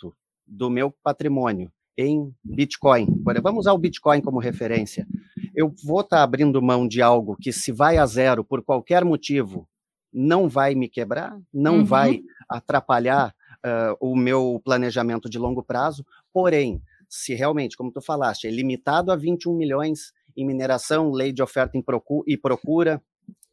do 0.46 0.70
meu 0.70 0.92
patrimônio 1.04 1.72
em 1.98 2.34
Bitcoin, 2.44 3.08
vamos 3.42 3.62
usar 3.62 3.74
o 3.74 3.78
Bitcoin 3.78 4.22
como 4.22 4.40
referência, 4.40 5.08
eu 5.56 5.74
vou 5.84 6.02
estar 6.02 6.18
tá 6.18 6.24
abrindo 6.24 6.62
mão 6.62 6.88
de 6.88 7.02
algo 7.02 7.38
que, 7.40 7.54
se 7.54 7.72
vai 7.72 7.98
a 7.98 8.06
zero 8.06 8.44
por 8.44 8.62
qualquer 8.62 9.06
motivo, 9.06 9.68
não 10.12 10.48
vai 10.48 10.76
me 10.76 10.90
quebrar, 10.90 11.40
não 11.54 11.80
uhum. 11.80 11.86
vai 11.86 12.22
atrapalhar 12.50 13.34
uh, 13.66 13.98
o 14.00 14.16
meu 14.16 14.62
planejamento 14.64 15.30
de 15.30 15.40
longo 15.40 15.64
prazo, 15.64 16.06
porém, 16.34 16.82
se 17.10 17.34
realmente, 17.34 17.78
como 17.78 17.92
tu 17.92 18.02
falaste, 18.02 18.48
é 18.48 18.52
limitado 18.52 19.12
a 19.12 19.16
21 19.16 19.56
milhões 19.56 20.12
em 20.36 20.46
mineração, 20.46 21.12
lei 21.12 21.32
de 21.32 21.42
oferta 21.42 21.78
e 22.28 22.38
procura, 22.38 23.02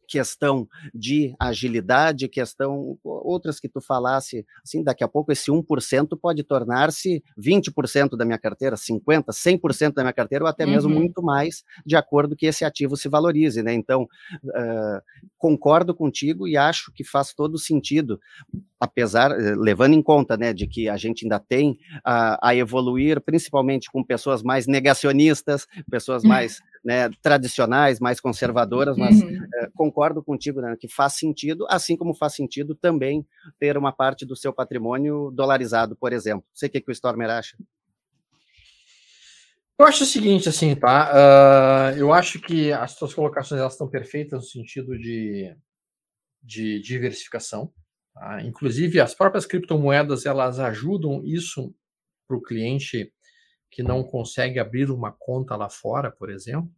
questão 0.07 0.67
de 0.93 1.35
agilidade, 1.39 2.27
questão 2.27 2.97
outras 3.03 3.59
que 3.59 3.69
tu 3.69 3.81
falasse, 3.81 4.45
assim, 4.63 4.83
daqui 4.83 5.03
a 5.03 5.07
pouco 5.07 5.31
esse 5.31 5.51
1% 5.51 6.17
pode 6.19 6.43
tornar-se 6.43 7.23
20% 7.39 8.15
da 8.17 8.25
minha 8.25 8.37
carteira, 8.37 8.75
50, 8.75 9.31
100% 9.31 9.93
da 9.93 10.03
minha 10.03 10.13
carteira 10.13 10.45
ou 10.45 10.49
até 10.49 10.65
mesmo 10.65 10.91
uhum. 10.91 10.99
muito 10.99 11.21
mais, 11.21 11.63
de 11.85 11.95
acordo 11.95 12.35
que 12.35 12.45
esse 12.45 12.65
ativo 12.65 12.95
se 12.95 13.07
valorize, 13.09 13.61
né? 13.63 13.73
Então, 13.73 14.03
uh, 14.03 15.01
concordo 15.37 15.93
contigo 15.93 16.47
e 16.47 16.57
acho 16.57 16.91
que 16.93 17.03
faz 17.03 17.33
todo 17.33 17.57
sentido, 17.57 18.19
apesar, 18.79 19.31
eh, 19.31 19.55
levando 19.55 19.93
em 19.93 20.01
conta, 20.01 20.37
né, 20.37 20.53
de 20.53 20.67
que 20.67 20.89
a 20.89 20.97
gente 20.97 21.25
ainda 21.25 21.39
tem 21.39 21.77
a, 22.03 22.49
a 22.49 22.55
evoluir, 22.55 23.21
principalmente 23.21 23.91
com 23.91 24.03
pessoas 24.03 24.43
mais 24.43 24.67
negacionistas, 24.67 25.67
pessoas 25.89 26.23
mais 26.43 26.61
né, 26.83 27.09
tradicionais, 27.21 27.99
mais 27.99 28.19
conservadoras, 28.19 28.97
mas 28.97 29.21
uhum. 29.21 29.37
é, 29.55 29.69
concordo 29.73 30.21
contigo 30.21 30.61
né, 30.61 30.75
que 30.77 30.87
faz 30.87 31.13
sentido, 31.13 31.65
assim 31.69 31.95
como 31.95 32.13
faz 32.13 32.35
sentido 32.35 32.75
também 32.75 33.25
ter 33.59 33.77
uma 33.77 33.91
parte 33.91 34.25
do 34.25 34.35
seu 34.35 34.51
patrimônio 34.51 35.31
dolarizado, 35.31 35.95
por 35.95 36.11
exemplo. 36.11 36.45
Sei 36.53 36.67
o 36.67 36.71
que, 36.71 36.81
que 36.81 36.91
o 36.91 36.93
Stormer 36.93 37.29
acha. 37.29 37.57
Eu 39.79 39.87
acho 39.87 40.03
o 40.03 40.07
seguinte, 40.07 40.47
assim, 40.47 40.75
tá? 40.75 41.11
Uh, 41.11 41.97
eu 41.97 42.13
acho 42.13 42.39
que 42.39 42.71
as 42.71 42.91
suas 42.91 43.13
colocações 43.13 43.59
elas 43.59 43.73
estão 43.73 43.89
perfeitas 43.89 44.39
no 44.43 44.47
sentido 44.47 44.97
de, 44.97 45.55
de 46.43 46.79
diversificação. 46.79 47.73
Tá? 48.13 48.41
Inclusive, 48.43 48.99
as 48.99 49.15
próprias 49.15 49.45
criptomoedas 49.45 50.25
elas 50.25 50.59
ajudam 50.59 51.23
isso 51.25 51.73
para 52.27 52.37
o 52.37 52.41
cliente 52.41 53.11
que 53.73 53.81
não 53.81 54.03
consegue 54.03 54.59
abrir 54.59 54.91
uma 54.91 55.11
conta 55.11 55.55
lá 55.55 55.67
fora, 55.67 56.11
por 56.11 56.29
exemplo, 56.29 56.71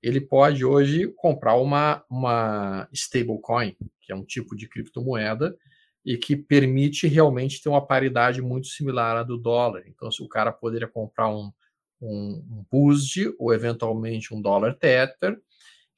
ele 0.00 0.20
pode 0.20 0.64
hoje 0.64 1.12
comprar 1.16 1.56
uma, 1.56 2.04
uma 2.08 2.88
stablecoin, 2.92 3.76
que 4.00 4.12
é 4.12 4.14
um 4.14 4.24
tipo 4.24 4.54
de 4.54 4.68
criptomoeda, 4.68 5.56
e 6.06 6.16
que 6.16 6.36
permite 6.36 7.08
realmente 7.08 7.60
ter 7.60 7.68
uma 7.68 7.84
paridade 7.84 8.40
muito 8.40 8.68
similar 8.68 9.16
à 9.16 9.22
do 9.24 9.36
dólar. 9.36 9.82
Então, 9.88 10.08
se 10.08 10.22
o 10.22 10.28
cara 10.28 10.52
poderia 10.52 10.86
comprar 10.86 11.28
um, 11.28 11.52
um, 12.00 12.44
um 12.48 12.64
BUSD 12.70 13.34
ou 13.36 13.52
eventualmente 13.52 14.32
um 14.32 14.40
dólar 14.40 14.78
Tether, 14.78 15.36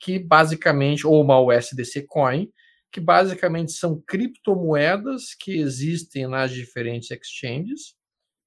que 0.01 0.19
basicamente, 0.19 1.07
ou 1.07 1.23
uma 1.23 1.39
USDC 1.39 2.07
Coin, 2.09 2.51
que 2.91 3.01
basicamente 3.01 3.73
são 3.73 4.01
criptomoedas 4.01 5.35
que 5.39 5.59
existem 5.59 6.27
nas 6.27 6.51
diferentes 6.51 7.11
exchanges 7.11 7.95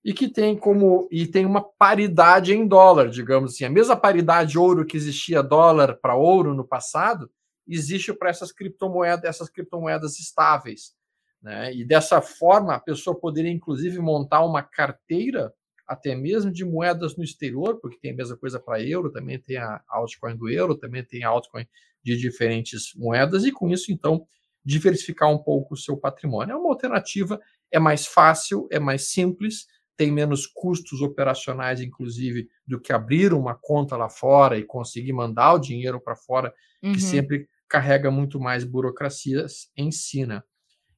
e 0.06 0.14
que 0.14 0.30
tem 0.30 0.56
como 0.56 1.08
e 1.10 1.26
tem 1.26 1.48
uma 1.48 1.64
paridade 1.64 2.54
em 2.54 2.68
dólar, 2.68 3.10
digamos 3.10 3.54
assim, 3.54 3.66
a 3.66 3.70
mesma 3.72 3.98
paridade 3.98 4.56
ouro 4.56 4.86
que 4.86 4.96
existia 4.96 5.42
dólar 5.42 5.96
para 6.00 6.16
ouro 6.16 6.54
no 6.54 6.64
passado, 6.64 7.28
existe 7.68 8.14
para 8.14 8.30
essas 8.30 8.52
criptomoedas, 8.52 9.26
essas 9.26 9.50
criptomoedas 9.50 10.20
estáveis, 10.20 10.94
né? 11.42 11.74
E 11.74 11.84
dessa 11.84 12.22
forma 12.22 12.76
a 12.76 12.80
pessoa 12.80 13.20
poderia 13.20 13.52
inclusive 13.52 13.98
montar 13.98 14.46
uma 14.46 14.62
carteira 14.62 15.52
até 15.88 16.16
mesmo 16.16 16.52
de 16.52 16.64
moedas 16.64 17.18
no 17.18 17.24
exterior, 17.24 17.80
porque 17.82 17.98
tem 18.00 18.12
a 18.12 18.16
mesma 18.16 18.38
coisa 18.38 18.60
para 18.60 18.82
euro, 18.84 19.12
também 19.12 19.40
tem 19.40 19.58
a 19.58 19.82
altcoin 19.88 20.38
do 20.38 20.48
euro, 20.48 20.78
também 20.78 21.04
tem 21.04 21.24
a 21.24 21.30
altcoin 21.30 21.66
de 22.04 22.16
diferentes 22.16 22.94
moedas 22.96 23.44
e 23.44 23.52
com 23.52 23.70
isso 23.70 23.92
então 23.92 24.28
diversificar 24.64 25.32
um 25.32 25.38
pouco 25.40 25.74
o 25.74 25.78
seu 25.78 25.98
patrimônio. 25.98 26.54
É 26.54 26.56
uma 26.56 26.70
alternativa, 26.70 27.40
é 27.72 27.80
mais 27.80 28.06
fácil, 28.06 28.68
é 28.72 28.80
mais 28.80 29.10
simples 29.10 29.66
tem 29.98 30.12
menos 30.12 30.46
custos 30.46 31.02
operacionais, 31.02 31.82
inclusive, 31.82 32.50
do 32.68 32.80
que 32.80 32.92
abrir 32.92 33.34
uma 33.34 33.56
conta 33.56 33.96
lá 33.96 34.10
fora 34.10 34.58
e 34.58 34.64
conseguir 34.64 35.14
mandar 35.14 35.54
o 35.54 35.60
dinheiro 35.60 36.00
para 36.02 36.16
fora, 36.16 36.54
uhum. 36.84 36.94
que 36.94 37.02
sempre 37.02 37.48
carrega 37.68 38.12
muito 38.12 38.40
mais 38.40 38.64
burocracias 38.64 39.72
em 39.76 39.92
si, 39.92 40.26
né? 40.26 40.42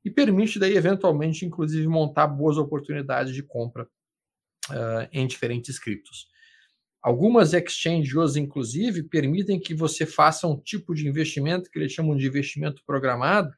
E 0.03 0.09
permite 0.09 0.59
daí, 0.59 0.75
eventualmente, 0.75 1.45
inclusive, 1.45 1.87
montar 1.87 2.27
boas 2.27 2.57
oportunidades 2.57 3.33
de 3.33 3.43
compra 3.43 3.83
uh, 4.69 5.07
em 5.11 5.27
diferentes 5.27 5.77
criptos. 5.77 6.27
Algumas 7.01 7.53
exchanges, 7.53 8.35
inclusive, 8.35 9.03
permitem 9.03 9.59
que 9.59 9.73
você 9.73 10.05
faça 10.05 10.47
um 10.47 10.59
tipo 10.59 10.93
de 10.93 11.07
investimento 11.07 11.69
que 11.69 11.77
eles 11.77 11.91
chamam 11.91 12.15
de 12.15 12.25
investimento 12.25 12.83
programado, 12.85 13.51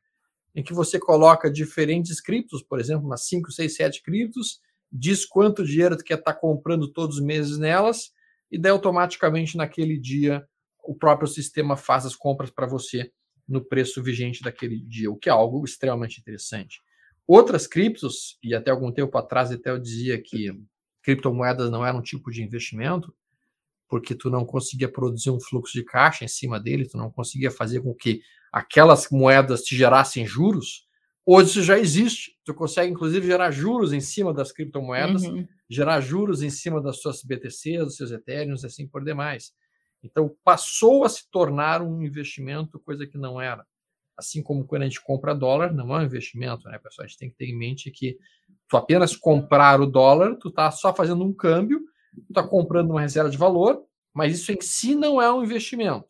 em 0.53 0.63
que 0.63 0.73
você 0.73 0.99
coloca 0.99 1.51
diferentes 1.51 2.19
criptos, 2.19 2.61
por 2.61 2.79
exemplo, 2.79 3.05
umas 3.05 3.25
5, 3.27 3.51
6, 3.51 3.75
7 3.75 4.03
criptos, 4.03 4.59
diz 4.91 5.25
quanto 5.25 5.63
dinheiro 5.63 5.97
tu 5.97 6.03
quer 6.03 6.19
estar 6.19 6.33
tá 6.33 6.39
comprando 6.39 6.91
todos 6.91 7.17
os 7.17 7.23
meses 7.23 7.57
nelas, 7.57 8.11
e 8.51 8.57
daí 8.57 8.71
automaticamente 8.71 9.55
naquele 9.57 9.97
dia 9.97 10.47
o 10.83 10.95
próprio 10.95 11.27
sistema 11.27 11.77
faz 11.77 12.05
as 12.05 12.15
compras 12.15 12.49
para 12.49 12.65
você 12.65 13.11
no 13.47 13.63
preço 13.63 14.01
vigente 14.01 14.41
daquele 14.41 14.79
dia, 14.79 15.11
o 15.11 15.17
que 15.17 15.29
é 15.29 15.31
algo 15.31 15.63
extremamente 15.63 16.19
interessante. 16.19 16.81
Outras 17.27 17.67
criptos, 17.67 18.37
e 18.43 18.55
até 18.55 18.71
algum 18.71 18.91
tempo 18.91 19.15
atrás 19.17 19.51
até 19.51 19.69
eu 19.69 19.79
dizia 19.79 20.19
que 20.21 20.51
criptomoedas 21.03 21.69
não 21.69 21.85
eram 21.85 21.99
um 21.99 22.03
tipo 22.03 22.31
de 22.31 22.43
investimento, 22.43 23.13
porque 23.87 24.15
tu 24.15 24.29
não 24.29 24.45
conseguia 24.45 24.91
produzir 24.91 25.31
um 25.31 25.39
fluxo 25.39 25.73
de 25.73 25.83
caixa 25.83 26.25
em 26.25 26.27
cima 26.27 26.59
dele, 26.59 26.87
tu 26.87 26.97
não 26.97 27.11
conseguia 27.11 27.51
fazer 27.51 27.81
com 27.81 27.93
que 27.93 28.21
aquelas 28.51 29.09
moedas 29.09 29.61
te 29.61 29.75
gerassem 29.75 30.25
juros, 30.25 30.87
Hoje 31.31 31.49
isso 31.51 31.61
já 31.61 31.77
existe. 31.77 32.35
Tu 32.49 32.53
consegue, 32.55 32.91
inclusive, 32.91 33.27
gerar 33.27 33.51
juros 33.51 33.93
em 33.93 34.01
cima 34.01 34.33
das 34.33 34.51
criptomoedas, 34.51 35.21
uhum. 35.21 35.47
gerar 35.69 36.01
juros 36.01 36.41
em 36.41 36.49
cima 36.49 36.81
das 36.81 36.99
suas 36.99 37.21
BTCs, 37.21 37.83
dos 37.83 37.95
seus 37.95 38.09
Ethereums, 38.09 38.65
assim 38.65 38.87
por 38.87 39.05
demais. 39.05 39.53
Então, 40.03 40.35
passou 40.43 41.03
a 41.03 41.09
se 41.09 41.29
tornar 41.29 41.83
um 41.83 42.01
investimento, 42.01 42.79
coisa 42.79 43.05
que 43.05 43.19
não 43.19 43.39
era. 43.39 43.63
Assim 44.17 44.41
como 44.41 44.65
quando 44.65 44.81
a 44.81 44.85
gente 44.85 44.99
compra 44.99 45.35
dólar, 45.35 45.71
não 45.71 45.95
é 45.95 45.99
um 45.99 46.05
investimento, 46.05 46.67
né, 46.67 46.79
pessoal? 46.79 47.05
A 47.05 47.07
gente 47.07 47.19
tem 47.19 47.29
que 47.29 47.35
ter 47.35 47.45
em 47.45 47.55
mente 47.55 47.91
que 47.91 48.17
tu 48.67 48.75
apenas 48.75 49.15
comprar 49.15 49.79
o 49.79 49.85
dólar, 49.85 50.35
tu 50.37 50.49
está 50.49 50.71
só 50.71 50.91
fazendo 50.91 51.23
um 51.23 51.31
câmbio, 51.31 51.81
tu 52.15 52.29
está 52.29 52.41
comprando 52.41 52.89
uma 52.89 53.01
reserva 53.01 53.29
de 53.29 53.37
valor, 53.37 53.83
mas 54.11 54.39
isso 54.39 54.51
em 54.51 54.59
si 54.59 54.95
não 54.95 55.21
é 55.21 55.31
um 55.31 55.43
investimento. 55.43 56.07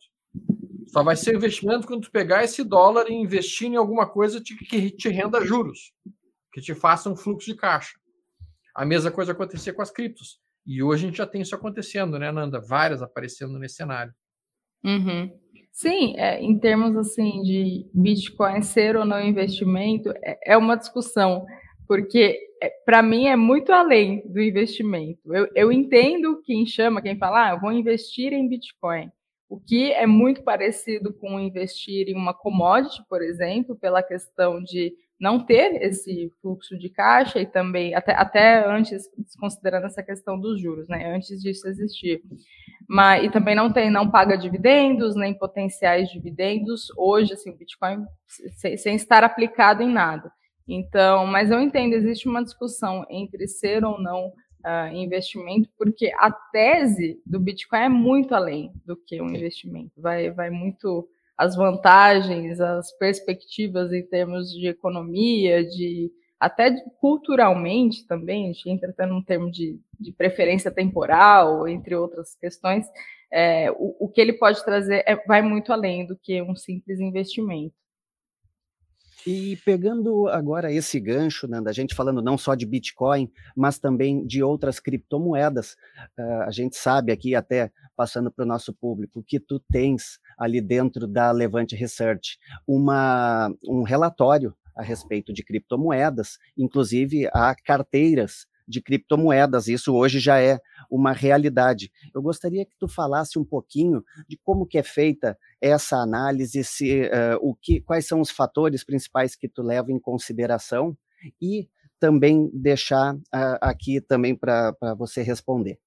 Só 0.86 1.02
vai 1.02 1.16
ser 1.16 1.34
investimento 1.34 1.86
quando 1.86 2.04
tu 2.04 2.10
pegar 2.10 2.42
esse 2.42 2.64
dólar 2.64 3.10
e 3.10 3.12
investir 3.12 3.68
em 3.68 3.76
alguma 3.76 4.08
coisa 4.08 4.40
que 4.40 4.90
te 4.90 5.10
renda 5.10 5.44
juros, 5.44 5.92
que 6.52 6.60
te 6.60 6.74
faça 6.74 7.10
um 7.10 7.16
fluxo 7.16 7.46
de 7.46 7.56
caixa. 7.56 7.92
A 8.74 8.84
mesma 8.84 9.10
coisa 9.10 9.32
acontecer 9.32 9.72
com 9.72 9.82
as 9.82 9.90
criptos. 9.90 10.40
E 10.66 10.82
hoje 10.82 11.04
a 11.04 11.08
gente 11.08 11.18
já 11.18 11.26
tem 11.26 11.40
isso 11.40 11.54
acontecendo, 11.54 12.18
né, 12.18 12.30
Nanda? 12.30 12.60
Várias 12.60 13.02
aparecendo 13.02 13.58
nesse 13.58 13.76
cenário. 13.76 14.12
Uhum. 14.84 15.30
Sim, 15.72 16.14
é, 16.16 16.40
em 16.40 16.58
termos 16.58 16.96
assim 16.96 17.42
de 17.42 17.88
Bitcoin 17.94 18.62
ser 18.62 18.96
ou 18.96 19.04
não 19.04 19.20
investimento, 19.20 20.10
é, 20.22 20.52
é 20.52 20.56
uma 20.56 20.76
discussão, 20.76 21.46
porque 21.86 22.38
é, 22.62 22.70
para 22.84 23.02
mim 23.02 23.26
é 23.26 23.36
muito 23.36 23.72
além 23.72 24.22
do 24.26 24.40
investimento. 24.40 25.32
Eu, 25.34 25.48
eu 25.54 25.72
entendo 25.72 26.42
quem 26.44 26.66
chama, 26.66 27.00
quem 27.00 27.16
fala, 27.16 27.48
ah, 27.48 27.50
eu 27.52 27.60
vou 27.60 27.72
investir 27.72 28.32
em 28.32 28.48
Bitcoin, 28.48 29.10
o 29.48 29.58
que 29.58 29.92
é 29.92 30.06
muito 30.06 30.42
parecido 30.42 31.12
com 31.12 31.40
investir 31.40 32.08
em 32.08 32.14
uma 32.14 32.34
commodity, 32.34 33.02
por 33.08 33.22
exemplo, 33.22 33.76
pela 33.76 34.02
questão 34.02 34.62
de 34.62 34.92
não 35.20 35.44
ter 35.44 35.82
esse 35.82 36.32
fluxo 36.40 36.78
de 36.78 36.88
caixa 36.88 37.38
e 37.38 37.46
também, 37.46 37.94
até, 37.94 38.14
até 38.14 38.66
antes, 38.66 39.04
considerando 39.38 39.84
essa 39.84 40.02
questão 40.02 40.40
dos 40.40 40.60
juros, 40.60 40.88
né? 40.88 41.14
Antes 41.14 41.42
disso 41.42 41.68
existir. 41.68 42.22
Mas, 42.88 43.24
e 43.24 43.30
também 43.30 43.54
não 43.54 43.70
tem, 43.70 43.90
não 43.90 44.10
paga 44.10 44.38
dividendos, 44.38 45.14
nem 45.14 45.34
potenciais 45.34 46.08
dividendos, 46.08 46.86
hoje, 46.96 47.34
assim, 47.34 47.50
o 47.50 47.56
Bitcoin 47.56 48.04
sem, 48.56 48.76
sem 48.78 48.96
estar 48.96 49.22
aplicado 49.22 49.82
em 49.82 49.92
nada. 49.92 50.32
Então, 50.66 51.26
mas 51.26 51.50
eu 51.50 51.60
entendo, 51.60 51.94
existe 51.94 52.28
uma 52.28 52.42
discussão 52.42 53.04
entre 53.10 53.46
ser 53.46 53.84
ou 53.84 54.00
não 54.00 54.28
uh, 54.28 54.94
investimento, 54.94 55.68
porque 55.76 56.12
a 56.16 56.30
tese 56.30 57.20
do 57.26 57.38
Bitcoin 57.38 57.80
é 57.80 57.88
muito 57.88 58.34
além 58.34 58.72
do 58.86 58.96
que 58.96 59.20
um 59.20 59.28
investimento, 59.28 60.00
vai, 60.00 60.30
vai 60.30 60.48
muito 60.48 61.08
as 61.40 61.56
vantagens, 61.56 62.60
as 62.60 62.92
perspectivas 62.98 63.90
em 63.94 64.02
termos 64.02 64.50
de 64.50 64.68
economia, 64.68 65.64
de 65.64 66.12
até 66.38 66.70
culturalmente 67.00 68.06
também, 68.06 68.44
a 68.44 68.46
gente 68.48 68.68
entra 68.68 68.90
até 68.90 69.06
num 69.06 69.22
termo 69.22 69.50
de, 69.50 69.80
de 69.98 70.12
preferência 70.12 70.70
temporal, 70.70 71.66
entre 71.66 71.94
outras 71.94 72.34
questões, 72.34 72.86
é, 73.32 73.70
o, 73.70 73.96
o, 74.00 74.08
que 74.10 74.20
ele 74.20 74.34
pode 74.34 74.62
trazer 74.62 75.02
é, 75.06 75.16
vai 75.26 75.40
muito 75.40 75.72
além 75.72 76.06
do 76.06 76.14
que 76.14 76.42
um 76.42 76.54
simples 76.54 77.00
investimento. 77.00 77.74
E 79.26 79.56
pegando 79.64 80.28
agora 80.28 80.72
esse 80.72 80.98
gancho, 80.98 81.46
da 81.46 81.72
gente 81.72 81.94
falando 81.94 82.22
não 82.22 82.38
só 82.38 82.54
de 82.54 82.64
Bitcoin, 82.64 83.30
mas 83.54 83.78
também 83.78 84.26
de 84.26 84.42
outras 84.42 84.80
criptomoedas, 84.80 85.76
uh, 86.18 86.42
a 86.46 86.50
gente 86.50 86.76
sabe 86.76 87.12
aqui, 87.12 87.34
até 87.34 87.70
passando 87.94 88.30
para 88.30 88.44
o 88.44 88.48
nosso 88.48 88.72
público, 88.72 89.22
que 89.22 89.38
tu 89.38 89.60
tens 89.70 90.18
ali 90.38 90.60
dentro 90.60 91.06
da 91.06 91.30
Levante 91.32 91.76
Research 91.76 92.38
uma, 92.66 93.52
um 93.62 93.82
relatório 93.82 94.54
a 94.74 94.82
respeito 94.82 95.32
de 95.32 95.44
criptomoedas, 95.44 96.38
inclusive 96.56 97.28
há 97.32 97.54
carteiras 97.54 98.46
de 98.70 98.80
criptomoedas. 98.80 99.68
Isso 99.68 99.94
hoje 99.94 100.20
já 100.20 100.40
é 100.40 100.58
uma 100.90 101.12
realidade. 101.12 101.90
Eu 102.14 102.22
gostaria 102.22 102.64
que 102.64 102.76
tu 102.78 102.88
falasse 102.88 103.38
um 103.38 103.44
pouquinho 103.44 104.04
de 104.28 104.38
como 104.42 104.66
que 104.66 104.78
é 104.78 104.82
feita 104.82 105.36
essa 105.60 105.96
análise, 105.96 106.62
se, 106.64 107.02
uh, 107.02 107.38
o 107.40 107.54
que, 107.54 107.80
quais 107.80 108.06
são 108.06 108.20
os 108.20 108.30
fatores 108.30 108.84
principais 108.84 109.34
que 109.34 109.48
tu 109.48 109.62
leva 109.62 109.90
em 109.90 109.98
consideração 109.98 110.96
e 111.40 111.68
também 111.98 112.50
deixar 112.54 113.14
uh, 113.14 113.58
aqui 113.60 114.00
também 114.00 114.34
para 114.34 114.74
você 114.96 115.22
responder. 115.22 115.78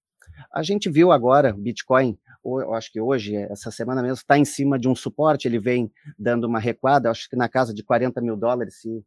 A 0.52 0.64
gente 0.64 0.90
viu 0.90 1.12
agora 1.12 1.54
o 1.54 1.58
Bitcoin, 1.58 2.18
eu 2.46 2.74
acho 2.74 2.92
que 2.92 3.00
hoje, 3.00 3.36
essa 3.36 3.72
semana 3.72 4.02
mesmo, 4.02 4.16
está 4.16 4.38
em 4.38 4.46
cima 4.46 4.78
de 4.78 4.88
um 4.88 4.96
suporte, 4.96 5.48
ele 5.48 5.60
vem 5.60 5.92
dando 6.18 6.46
uma 6.46 6.60
recuada, 6.60 7.10
acho 7.10 7.30
que 7.30 7.36
na 7.36 7.48
casa 7.48 7.74
de 7.74 7.84
40 7.84 8.20
mil 8.22 8.36
dólares, 8.36 8.82
se 8.82 9.04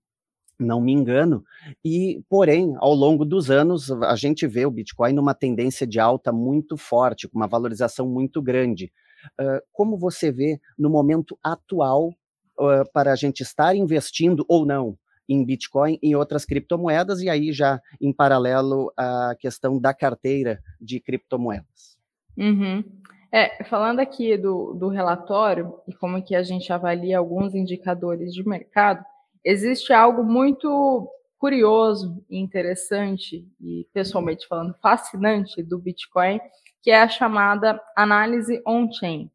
não 0.59 0.81
me 0.81 0.93
engano, 0.93 1.45
e 1.85 2.23
porém, 2.29 2.75
ao 2.79 2.95
longo 2.95 3.25
dos 3.25 3.51
anos, 3.51 3.91
a 3.91 4.17
gente 4.17 4.47
vê 4.47 4.65
o 4.65 4.71
Bitcoin 4.71 5.13
numa 5.13 5.35
tendência 5.35 5.87
de 5.87 6.01
alta 6.01 6.33
muito 6.33 6.77
forte, 6.77 7.29
com 7.29 7.39
uma 7.39 7.47
valorização 7.47 8.09
muito 8.09 8.41
grande. 8.41 8.93
Uh, 9.41 9.61
como 9.73 9.99
você 9.99 10.31
vê 10.31 10.61
no 10.79 10.89
momento 10.89 11.39
atual 11.43 12.09
uh, 12.09 12.91
para 12.93 13.13
a 13.13 13.17
gente 13.17 13.43
estar 13.43 13.75
investindo 13.75 14.45
ou 14.49 14.65
não 14.65 14.97
em 15.29 15.45
Bitcoin 15.45 15.99
e 16.03 16.15
outras 16.15 16.45
criptomoedas, 16.45 17.21
e 17.21 17.29
aí 17.29 17.53
já 17.53 17.81
em 18.01 18.13
paralelo 18.13 18.93
a 18.97 19.35
questão 19.39 19.79
da 19.79 19.93
carteira 19.93 20.61
de 20.81 21.01
criptomoedas? 21.01 21.99
Uhum. 22.37 22.85
É, 23.33 23.65
falando 23.65 24.01
aqui 24.01 24.37
do, 24.39 24.73
do 24.75 24.89
relatório 24.89 25.75
e 25.89 25.93
como 25.93 26.23
que 26.23 26.35
a 26.35 26.43
gente 26.43 26.73
avalia 26.73 27.19
alguns 27.19 27.55
indicadores 27.55 28.33
de 28.33 28.47
mercado, 28.49 29.05
existe 29.47 29.93
algo 29.93 30.25
muito 30.25 31.09
curioso 31.39 32.25
e 32.29 32.37
interessante, 32.37 33.47
e 33.61 33.87
pessoalmente 33.93 34.47
falando, 34.49 34.75
fascinante 34.83 35.63
do 35.63 35.79
Bitcoin, 35.79 36.41
que 36.83 36.91
é 36.91 37.01
a 37.01 37.09
chamada 37.09 37.81
análise 37.97 38.61
on-chain. 38.67 39.31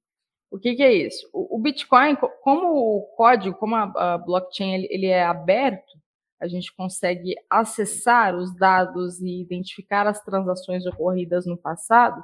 O 0.51 0.59
que, 0.59 0.75
que, 0.75 0.83
é 0.83 0.91
isso? 0.91 1.29
O, 1.31 1.57
Bitcoin, 1.57 2.17
como 2.43 2.73
o 2.73 3.01
código, 3.15 3.55
como 3.55 3.73
a, 3.75 4.17
blockchain 4.17 4.85
ele, 4.89 5.05
é 5.05 5.23
aberto, 5.23 5.97
a 6.41 6.47
gente 6.47 6.75
consegue 6.75 7.33
acessar 7.49 8.35
os 8.35 8.53
dados 8.57 9.21
e 9.21 9.41
identificar 9.41 10.05
as 10.07 10.21
transações 10.21 10.85
ocorridas 10.85 11.45
no 11.45 11.55
passado. 11.55 12.21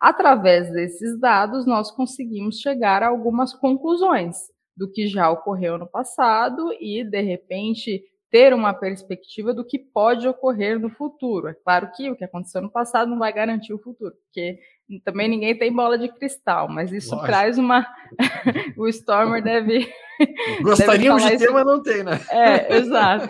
Através 0.00 0.70
desses 0.70 1.18
dados, 1.18 1.66
nós 1.66 1.90
conseguimos 1.90 2.60
chegar 2.60 3.02
a 3.02 3.08
algumas 3.08 3.52
conclusões 3.52 4.36
do 4.76 4.90
que 4.90 5.06
já 5.06 5.30
ocorreu 5.30 5.78
no 5.78 5.86
passado 5.86 6.72
e, 6.80 7.02
de 7.02 7.20
repente, 7.20 8.04
ter 8.30 8.52
uma 8.52 8.74
perspectiva 8.74 9.54
do 9.54 9.64
que 9.64 9.78
pode 9.78 10.26
ocorrer 10.28 10.78
no 10.78 10.90
futuro. 10.90 11.48
É 11.48 11.54
claro 11.54 11.90
que 11.94 12.10
o 12.10 12.16
que 12.16 12.24
aconteceu 12.24 12.60
no 12.60 12.70
passado 12.70 13.10
não 13.10 13.18
vai 13.18 13.32
garantir 13.32 13.72
o 13.72 13.78
futuro, 13.78 14.12
porque 14.24 14.58
também 15.04 15.28
ninguém 15.28 15.56
tem 15.56 15.72
bola 15.72 15.96
de 15.96 16.08
cristal, 16.08 16.68
mas 16.68 16.92
isso 16.92 17.10
Lógico. 17.10 17.26
traz 17.26 17.58
uma. 17.58 17.86
o 18.76 18.86
Stormer 18.88 19.42
deve. 19.42 19.90
Gostaríamos 20.62 21.22
deve 21.22 21.36
de 21.36 21.38
ter, 21.38 21.44
isso... 21.46 21.54
mas 21.54 21.66
não 21.66 21.82
tem, 21.82 22.02
né? 22.02 22.20
É, 22.30 22.76
exato. 22.76 23.28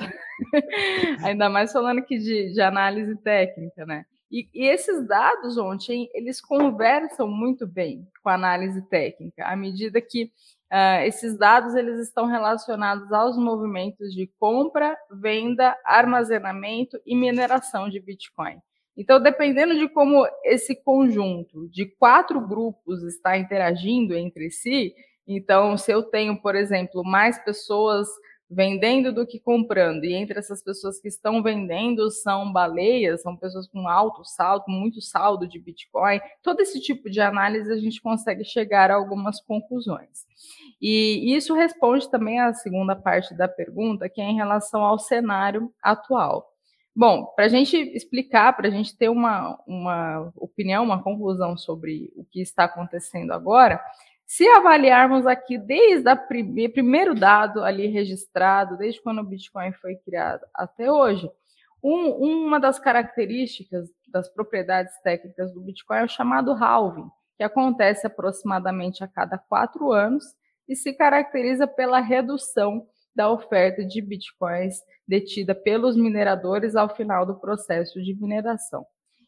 Ainda 1.25 1.49
mais 1.49 1.73
falando 1.73 1.99
aqui 1.99 2.19
de, 2.19 2.53
de 2.53 2.61
análise 2.61 3.17
técnica, 3.17 3.87
né? 3.87 4.05
E, 4.31 4.49
e, 4.53 4.67
esses 4.67 5.07
dados 5.07 5.57
ontem, 5.57 6.11
eles 6.13 6.41
conversam 6.41 7.29
muito 7.29 7.67
bem 7.67 8.07
com 8.23 8.29
a 8.29 8.35
análise 8.35 8.83
técnica, 8.89 9.47
à 9.47 9.55
medida 9.55 10.01
que 10.01 10.33
Uh, 10.73 11.05
esses 11.05 11.39
dados 11.39 11.75
eles 11.75 12.01
estão 12.01 12.27
relacionados 12.27 13.13
aos 13.13 13.37
movimentos 13.37 14.13
de 14.13 14.27
compra, 14.39 14.97
venda, 15.11 15.77
armazenamento 15.85 17.01
e 17.07 17.15
mineração 17.15 17.89
de 17.89 18.01
Bitcoin. 18.01 18.59
Então, 18.97 19.21
dependendo 19.21 19.79
de 19.79 19.89
como 19.89 20.27
esse 20.43 20.75
conjunto 20.75 21.69
de 21.69 21.87
quatro 21.87 22.41
grupos 22.41 23.03
está 23.03 23.37
interagindo 23.37 24.17
entre 24.17 24.51
si, 24.51 24.95
então, 25.27 25.77
se 25.77 25.91
eu 25.91 26.03
tenho, 26.03 26.41
por 26.41 26.55
exemplo, 26.55 27.03
mais 27.05 27.39
pessoas 27.45 28.09
vendendo 28.49 29.13
do 29.13 29.27
que 29.27 29.41
comprando, 29.41 30.05
e 30.05 30.15
entre 30.15 30.39
essas 30.39 30.63
pessoas 30.63 31.01
que 31.01 31.09
estão 31.09 31.43
vendendo 31.43 32.11
são 32.11 32.53
baleias, 32.53 33.23
são 33.23 33.37
pessoas 33.37 33.69
com 33.69 33.89
alto 33.89 34.25
saldo, 34.25 34.65
muito 34.69 35.01
saldo 35.01 35.49
de 35.49 35.59
Bitcoin, 35.59 36.21
todo 36.43 36.61
esse 36.61 36.81
tipo 36.81 37.11
de 37.11 37.21
análise 37.21 37.73
a 37.73 37.77
gente 37.77 38.01
consegue 38.01 38.45
chegar 38.45 38.91
a 38.91 38.95
algumas 38.95 39.41
conclusões. 39.41 40.25
E 40.81 41.35
isso 41.35 41.55
responde 41.55 42.09
também 42.11 42.39
à 42.39 42.55
segunda 42.55 42.95
parte 42.95 43.35
da 43.35 43.49
pergunta, 43.49 44.09
que 44.09 44.21
é 44.21 44.25
em 44.25 44.37
relação 44.37 44.83
ao 44.83 44.99
cenário 44.99 45.73
atual. 45.83 46.53
Bom, 46.95 47.27
para 47.37 47.45
a 47.45 47.49
gente 47.49 47.77
explicar, 47.77 48.57
para 48.57 48.69
a 48.69 48.71
gente 48.71 48.97
ter 48.97 49.11
uma, 49.11 49.59
uma 49.67 50.33
opinião, 50.35 50.83
uma 50.83 51.03
conclusão 51.03 51.55
sobre 51.55 52.11
o 52.17 52.25
que 52.25 52.41
está 52.41 52.65
acontecendo 52.65 53.33
agora, 53.33 53.79
se 54.27 54.47
avaliarmos 54.49 55.27
aqui 55.27 55.57
desde 55.57 56.11
o 56.11 56.17
prime 56.17 56.69
primeiro 56.69 57.15
dado 57.15 57.63
ali 57.63 57.87
registrado, 57.87 58.77
desde 58.77 59.01
quando 59.01 59.21
o 59.21 59.25
Bitcoin 59.25 59.73
foi 59.75 59.95
criado 59.97 60.45
até 60.53 60.91
hoje, 60.91 61.31
um, 61.83 62.11
uma 62.45 62.59
das 62.59 62.79
características 62.79 63.89
das 64.09 64.29
propriedades 64.29 64.93
técnicas 65.03 65.53
do 65.53 65.61
Bitcoin 65.61 65.99
é 65.99 66.05
o 66.05 66.09
chamado 66.09 66.53
halving, 66.53 67.09
que 67.37 67.45
acontece 67.45 68.07
aproximadamente 68.07 69.05
a 69.05 69.09
cada 69.09 69.39
quatro 69.39 69.93
anos 69.93 70.25
e 70.69 70.75
se 70.75 70.93
caracteriza 70.93 71.67
pela 71.67 72.01
redução 72.01 72.87
da 73.15 73.31
oferta 73.31 73.85
de 73.85 74.03
bitcoins 74.03 74.77
detida 75.07 75.55
pelos 75.55 75.97
mineradores 75.97 76.75
ao 76.75 76.95
final 76.95 77.25
do 77.25 77.39
processo 77.39 78.03
de 78.03 78.15
mineração. 78.15 78.85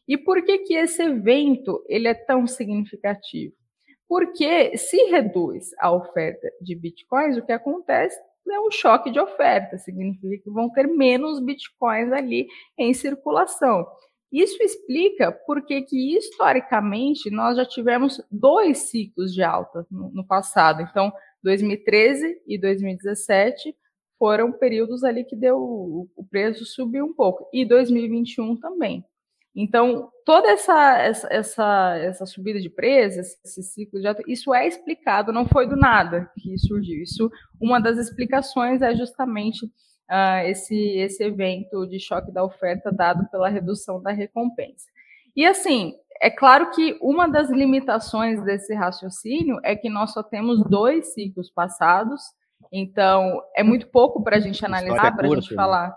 E 0.07 0.17
por 0.17 0.43
que 0.43 0.59
que 0.59 0.73
esse 0.73 1.01
evento 1.01 1.83
ele 1.87 2.07
é 2.07 2.13
tão 2.13 2.45
significativo? 2.45 3.53
Porque 4.09 4.75
se 4.75 4.97
reduz 5.11 5.69
a 5.79 5.91
oferta 5.91 6.51
de 6.59 6.75
bitcoins, 6.75 7.37
o 7.37 7.45
que 7.45 7.51
acontece 7.51 8.19
é 8.51 8.59
um 8.59 8.71
choque 8.71 9.11
de 9.11 9.19
oferta, 9.19 9.77
significa 9.77 10.43
que 10.43 10.49
vão 10.49 10.67
ter 10.71 10.87
menos 10.87 11.39
bitcoins 11.39 12.11
ali 12.11 12.47
em 12.75 12.91
circulação. 12.91 13.85
Isso 14.31 14.57
explica 14.63 15.31
porque 15.45 15.83
que 15.83 16.17
historicamente 16.17 17.29
nós 17.29 17.55
já 17.55 17.65
tivemos 17.65 18.19
dois 18.31 18.79
ciclos 18.89 19.31
de 19.31 19.43
alta 19.43 19.85
no, 19.91 20.09
no 20.11 20.25
passado. 20.25 20.81
Então, 20.81 21.13
2013 21.43 22.41
e 22.47 22.59
2017 22.59 23.75
foram 24.17 24.51
períodos 24.51 25.03
ali 25.03 25.23
que 25.23 25.35
deu 25.35 25.57
o 25.57 26.27
preço 26.29 26.65
subiu 26.65 27.05
um 27.05 27.13
pouco 27.13 27.47
e 27.53 27.63
2021 27.63 28.57
também. 28.57 29.05
Então, 29.55 30.09
toda 30.25 30.49
essa, 30.49 30.97
essa, 30.99 31.27
essa, 31.31 31.97
essa 31.97 32.25
subida 32.25 32.59
de 32.59 32.69
preços, 32.69 33.35
esse 33.43 33.63
ciclo 33.63 33.99
de 33.99 34.07
isso 34.27 34.53
é 34.53 34.67
explicado, 34.67 35.33
não 35.33 35.45
foi 35.45 35.67
do 35.67 35.75
nada 35.75 36.31
que 36.37 36.57
surgiu. 36.57 37.01
Isso, 37.01 37.31
uma 37.59 37.79
das 37.79 37.97
explicações 37.97 38.81
é 38.81 38.95
justamente 38.95 39.65
uh, 39.65 40.45
esse, 40.45 40.75
esse 40.97 41.23
evento 41.23 41.85
de 41.87 41.99
choque 41.99 42.31
da 42.31 42.43
oferta 42.43 42.91
dado 42.91 43.27
pela 43.29 43.49
redução 43.49 44.01
da 44.01 44.11
recompensa. 44.11 44.85
E 45.35 45.45
assim, 45.45 45.93
é 46.21 46.29
claro 46.29 46.71
que 46.71 46.97
uma 47.01 47.27
das 47.27 47.49
limitações 47.49 48.43
desse 48.43 48.73
raciocínio 48.73 49.59
é 49.63 49.75
que 49.75 49.89
nós 49.89 50.13
só 50.13 50.21
temos 50.21 50.63
dois 50.65 51.13
ciclos 51.13 51.49
passados, 51.49 52.21
então 52.71 53.41
é 53.55 53.63
muito 53.63 53.87
pouco 53.87 54.21
para 54.23 54.37
a 54.37 54.39
gente 54.39 54.63
analisar, 54.65 55.15
para 55.15 55.27
a 55.27 55.35
gente 55.35 55.51
né? 55.51 55.55
falar 55.55 55.95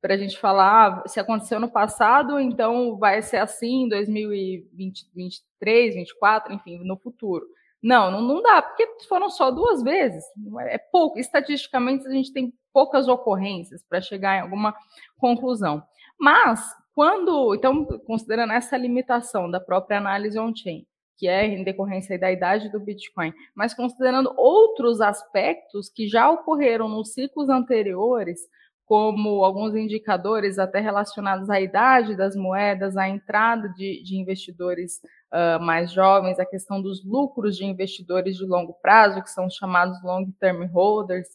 para 0.00 0.14
a 0.14 0.16
gente 0.16 0.38
falar 0.38 1.02
se 1.06 1.20
aconteceu 1.20 1.60
no 1.60 1.70
passado, 1.70 2.40
então 2.40 2.96
vai 2.96 3.22
ser 3.22 3.36
assim 3.36 3.84
em 3.84 3.88
2023, 3.88 5.94
2024, 5.94 6.54
enfim, 6.54 6.78
no 6.84 6.96
futuro. 6.96 7.46
Não, 7.82 8.10
não, 8.10 8.20
não 8.20 8.42
dá, 8.42 8.60
porque 8.60 8.86
foram 9.08 9.30
só 9.30 9.50
duas 9.50 9.82
vezes. 9.82 10.24
É, 10.60 10.74
é 10.74 10.78
pouco. 10.78 11.18
Estatisticamente, 11.18 12.06
a 12.06 12.10
gente 12.10 12.32
tem 12.32 12.52
poucas 12.72 13.08
ocorrências 13.08 13.82
para 13.82 14.00
chegar 14.00 14.36
em 14.36 14.42
alguma 14.42 14.74
conclusão. 15.18 15.82
Mas, 16.18 16.60
quando. 16.94 17.54
Então, 17.54 17.84
considerando 18.06 18.52
essa 18.52 18.76
limitação 18.76 19.50
da 19.50 19.60
própria 19.60 19.96
análise 19.96 20.38
on-chain, 20.38 20.86
que 21.16 21.26
é 21.26 21.46
em 21.46 21.64
decorrência 21.64 22.18
da 22.18 22.30
idade 22.30 22.70
do 22.70 22.80
Bitcoin, 22.80 23.32
mas 23.54 23.74
considerando 23.74 24.32
outros 24.36 25.00
aspectos 25.00 25.90
que 25.90 26.06
já 26.06 26.30
ocorreram 26.30 26.88
nos 26.88 27.12
ciclos 27.12 27.48
anteriores, 27.48 28.40
como 28.90 29.44
alguns 29.44 29.76
indicadores 29.76 30.58
até 30.58 30.80
relacionados 30.80 31.48
à 31.48 31.60
idade 31.60 32.16
das 32.16 32.34
moedas, 32.34 32.96
à 32.96 33.08
entrada 33.08 33.68
de, 33.68 34.02
de 34.02 34.16
investidores 34.16 35.00
uh, 35.32 35.62
mais 35.64 35.92
jovens, 35.92 36.40
a 36.40 36.44
questão 36.44 36.82
dos 36.82 37.04
lucros 37.04 37.56
de 37.56 37.64
investidores 37.64 38.36
de 38.36 38.44
longo 38.44 38.74
prazo, 38.82 39.22
que 39.22 39.30
são 39.30 39.48
chamados 39.48 40.02
long-term 40.02 40.64
holders. 40.72 41.28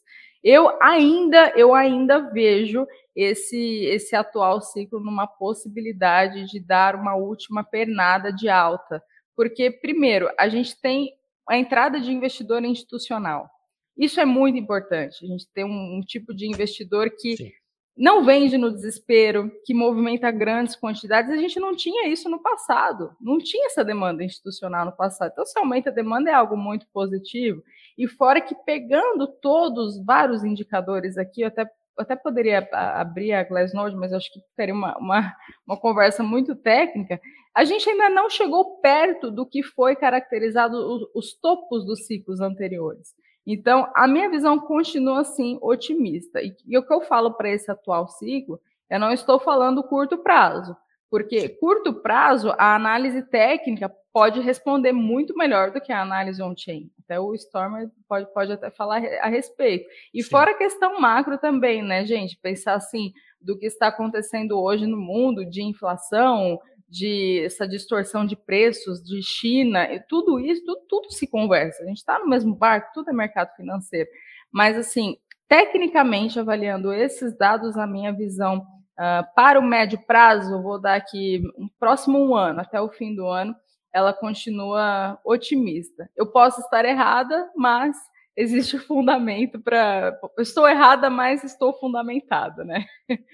Eu 0.43 0.69
ainda, 0.83 1.53
eu 1.55 1.73
ainda 1.73 2.29
vejo 2.29 2.85
esse, 3.15 3.85
esse 3.85 4.17
atual 4.17 4.59
ciclo 4.59 4.99
numa 4.99 5.25
possibilidade 5.25 6.47
de 6.47 6.59
dar 6.59 6.93
uma 6.93 7.15
última 7.15 7.63
pernada 7.63 8.33
de 8.33 8.49
alta, 8.49 9.01
porque 9.33 9.71
primeiro 9.71 10.29
a 10.37 10.49
gente 10.49 10.77
tem 10.81 11.13
a 11.47 11.57
entrada 11.57 12.01
de 12.01 12.11
investidor 12.11 12.65
institucional. 12.65 13.49
Isso 13.97 14.19
é 14.19 14.25
muito 14.25 14.57
importante. 14.57 15.23
A 15.23 15.27
gente 15.27 15.47
tem 15.53 15.63
um, 15.63 15.97
um 15.97 16.01
tipo 16.01 16.33
de 16.33 16.45
investidor 16.47 17.09
que 17.09 17.37
Sim. 17.37 17.51
não 17.97 18.25
vende 18.25 18.57
no 18.57 18.71
desespero, 18.71 19.49
que 19.63 19.73
movimenta 19.73 20.29
grandes 20.31 20.75
quantidades. 20.75 21.31
A 21.31 21.37
gente 21.37 21.59
não 21.59 21.75
tinha 21.75 22.07
isso 22.09 22.29
no 22.29 22.41
passado. 22.41 23.11
Não 23.21 23.37
tinha 23.37 23.67
essa 23.67 23.85
demanda 23.85 24.23
institucional 24.23 24.85
no 24.85 24.91
passado. 24.91 25.31
Então, 25.31 25.45
se 25.45 25.57
aumenta 25.57 25.89
a 25.89 25.93
demanda, 25.93 26.29
é 26.29 26.33
algo 26.33 26.57
muito 26.57 26.85
positivo. 26.93 27.63
E 27.97 28.07
fora 28.07 28.41
que 28.41 28.53
pegando 28.65 29.27
todos, 29.27 30.03
vários 30.03 30.43
indicadores 30.43 31.17
aqui, 31.17 31.41
eu 31.41 31.47
até, 31.47 31.61
eu 31.61 31.69
até 31.97 32.17
poderia 32.17 32.67
abrir 32.73 33.31
a 33.31 33.43
Glassnode, 33.43 33.95
mas 33.95 34.11
acho 34.11 34.31
que 34.33 34.41
teria 34.57 34.73
uma, 34.73 34.97
uma, 34.97 35.33
uma 35.65 35.77
conversa 35.77 36.21
muito 36.21 36.53
técnica. 36.53 37.21
A 37.55 37.63
gente 37.63 37.89
ainda 37.89 38.09
não 38.09 38.29
chegou 38.29 38.81
perto 38.81 39.31
do 39.31 39.45
que 39.45 39.63
foi 39.63 39.95
caracterizado 39.95 40.75
os, 40.75 41.09
os 41.15 41.33
topos 41.39 41.85
dos 41.85 42.05
ciclos 42.05 42.41
anteriores. 42.41 43.15
Então, 43.45 43.91
a 43.93 44.07
minha 44.07 44.29
visão 44.29 44.59
continua 44.59 45.21
assim 45.21 45.57
otimista. 45.61 46.41
E, 46.41 46.55
e 46.65 46.77
o 46.77 46.83
que 46.83 46.93
eu 46.93 47.01
falo 47.01 47.33
para 47.33 47.49
esse 47.49 47.69
atual 47.69 48.07
ciclo, 48.07 48.59
eu 48.89 48.99
não 48.99 49.11
estou 49.11 49.39
falando 49.39 49.83
curto 49.83 50.17
prazo, 50.17 50.75
porque 51.09 51.49
curto 51.49 51.93
prazo 51.93 52.51
a 52.57 52.75
análise 52.75 53.21
técnica 53.23 53.91
pode 54.11 54.39
responder 54.39 54.93
muito 54.93 55.35
melhor 55.35 55.71
do 55.71 55.81
que 55.81 55.91
a 55.91 56.01
análise 56.01 56.41
on-chain. 56.41 56.89
Até 57.03 57.19
o 57.19 57.33
Stormer 57.35 57.89
pode, 58.07 58.33
pode 58.33 58.51
até 58.51 58.71
falar 58.71 59.03
a 59.21 59.27
respeito. 59.27 59.87
E 60.13 60.23
Sim. 60.23 60.29
fora 60.29 60.51
a 60.51 60.57
questão 60.57 60.99
macro 60.99 61.37
também, 61.37 61.83
né, 61.83 62.05
gente? 62.05 62.37
Pensar 62.37 62.75
assim 62.75 63.13
do 63.41 63.57
que 63.57 63.65
está 63.65 63.87
acontecendo 63.87 64.59
hoje 64.59 64.87
no 64.87 64.97
mundo 64.97 65.45
de 65.45 65.61
inflação, 65.61 66.59
de 66.87 67.41
essa 67.43 67.67
distorção 67.67 68.25
de 68.25 68.35
preços 68.35 69.03
de 69.03 69.21
China, 69.21 69.87
tudo 70.07 70.39
isso, 70.39 70.63
tudo, 70.65 70.81
tudo 70.87 71.11
se 71.11 71.27
conversa. 71.27 71.83
A 71.83 71.87
gente 71.87 71.97
está 71.97 72.19
no 72.19 72.27
mesmo 72.27 72.55
barco, 72.55 72.91
tudo 72.93 73.09
é 73.09 73.13
mercado 73.13 73.55
financeiro. 73.55 74.09
Mas, 74.51 74.77
assim, 74.77 75.17
tecnicamente, 75.47 76.39
avaliando 76.39 76.93
esses 76.93 77.37
dados, 77.37 77.77
a 77.77 77.87
minha 77.87 78.13
visão 78.13 78.59
uh, 78.59 79.35
para 79.35 79.59
o 79.59 79.63
médio 79.63 79.99
prazo, 80.05 80.61
vou 80.61 80.79
dar 80.79 80.95
aqui 80.95 81.41
um 81.57 81.67
próximo 81.79 82.19
um 82.19 82.35
ano, 82.35 82.61
até 82.61 82.79
o 82.79 82.89
fim 82.89 83.15
do 83.15 83.27
ano, 83.27 83.55
ela 83.93 84.13
continua 84.13 85.19
otimista. 85.23 86.09
Eu 86.15 86.31
posso 86.31 86.61
estar 86.61 86.83
errada, 86.85 87.49
mas 87.55 87.95
existe 88.35 88.77
fundamento 88.77 89.59
para. 89.61 90.19
Estou 90.37 90.67
errada, 90.67 91.09
mas 91.09 91.43
estou 91.43 91.73
fundamentada, 91.79 92.63
né? 92.63 92.85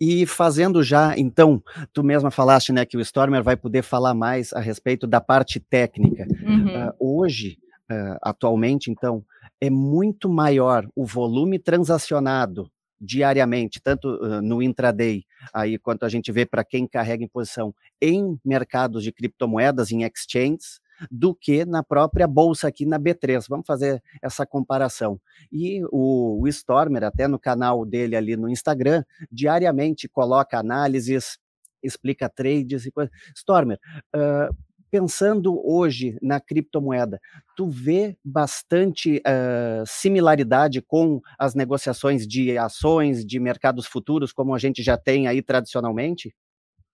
E 0.00 0.26
fazendo 0.26 0.82
já, 0.82 1.16
então, 1.16 1.62
tu 1.92 2.02
mesma 2.02 2.30
falaste, 2.30 2.72
né, 2.72 2.84
que 2.84 2.96
o 2.96 3.00
Stormer 3.00 3.42
vai 3.42 3.56
poder 3.56 3.82
falar 3.82 4.14
mais 4.14 4.52
a 4.52 4.60
respeito 4.60 5.06
da 5.06 5.20
parte 5.20 5.60
técnica. 5.60 6.26
Uhum. 6.42 6.88
Uh, 6.88 6.92
hoje, 6.98 7.58
uh, 7.90 8.16
atualmente, 8.22 8.90
então, 8.90 9.24
é 9.60 9.70
muito 9.70 10.28
maior 10.28 10.86
o 10.94 11.04
volume 11.04 11.58
transacionado 11.58 12.70
diariamente, 13.00 13.80
tanto 13.82 14.08
uh, 14.08 14.40
no 14.40 14.62
intraday, 14.62 15.24
aí 15.52 15.76
quanto 15.78 16.04
a 16.04 16.08
gente 16.08 16.30
vê 16.30 16.46
para 16.46 16.64
quem 16.64 16.86
carrega 16.86 17.24
em 17.24 17.28
posição 17.28 17.74
em 18.00 18.38
mercados 18.44 19.02
de 19.02 19.10
criptomoedas, 19.10 19.90
em 19.90 20.04
exchanges, 20.04 20.80
do 21.10 21.34
que 21.34 21.64
na 21.64 21.82
própria 21.82 22.26
bolsa 22.26 22.68
aqui 22.68 22.86
na 22.86 22.98
B3. 22.98 23.46
Vamos 23.48 23.66
fazer 23.66 24.02
essa 24.20 24.46
comparação. 24.46 25.20
E 25.50 25.82
o, 25.90 26.40
o 26.42 26.48
Stormer, 26.48 27.04
até 27.04 27.26
no 27.28 27.38
canal 27.38 27.84
dele 27.84 28.16
ali 28.16 28.36
no 28.36 28.48
Instagram, 28.48 29.04
diariamente 29.30 30.08
coloca 30.08 30.58
análises, 30.58 31.38
explica 31.82 32.28
trades 32.28 32.86
e 32.86 32.90
coisas. 32.90 33.12
Stormer, 33.34 33.78
uh, 34.14 34.54
pensando 34.92 35.58
hoje 35.64 36.18
na 36.20 36.38
criptomoeda, 36.38 37.18
tu 37.56 37.66
vê 37.66 38.14
bastante 38.22 39.22
uh, 39.26 39.84
similaridade 39.86 40.82
com 40.82 41.20
as 41.38 41.54
negociações 41.54 42.26
de 42.26 42.58
ações, 42.58 43.24
de 43.24 43.40
mercados 43.40 43.86
futuros, 43.86 44.34
como 44.34 44.54
a 44.54 44.58
gente 44.58 44.82
já 44.82 44.98
tem 44.98 45.26
aí 45.26 45.40
tradicionalmente? 45.40 46.34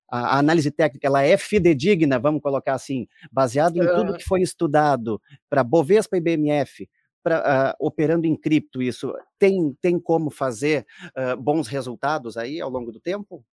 A, 0.08 0.38
análise 0.38 0.70
técnica 0.70 1.06
ela 1.06 1.22
é 1.22 1.36
fidedigna, 1.36 2.18
vamos 2.18 2.40
colocar 2.40 2.74
assim, 2.74 3.06
baseado 3.30 3.76
em 3.76 3.86
tudo 3.86 4.16
que 4.16 4.24
foi 4.24 4.40
estudado 4.40 5.20
para 5.48 5.62
Bovespa 5.62 6.16
e 6.16 6.20
BMF, 6.20 6.88
pra, 7.22 7.74
uh, 7.80 7.86
operando 7.86 8.26
em 8.26 8.34
cripto, 8.34 8.82
isso 8.82 9.12
tem, 9.38 9.76
tem 9.80 10.00
como 10.00 10.30
fazer 10.30 10.86
uh, 11.08 11.36
bons 11.36 11.68
resultados 11.68 12.36
aí 12.36 12.60
ao 12.60 12.70
longo 12.70 12.90
do 12.90 13.00
tempo? 13.00 13.44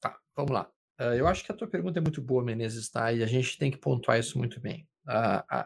Tá, 0.00 0.18
vamos 0.36 0.52
lá. 0.52 0.70
Uh, 1.00 1.14
eu 1.14 1.26
acho 1.26 1.44
que 1.44 1.50
a 1.50 1.54
tua 1.54 1.66
pergunta 1.66 1.98
é 1.98 2.02
muito 2.02 2.20
boa, 2.20 2.44
Menezes, 2.44 2.90
tá? 2.90 3.12
E 3.12 3.22
a 3.22 3.26
gente 3.26 3.58
tem 3.58 3.70
que 3.70 3.78
pontuar 3.78 4.18
isso 4.18 4.38
muito 4.38 4.60
bem. 4.60 4.86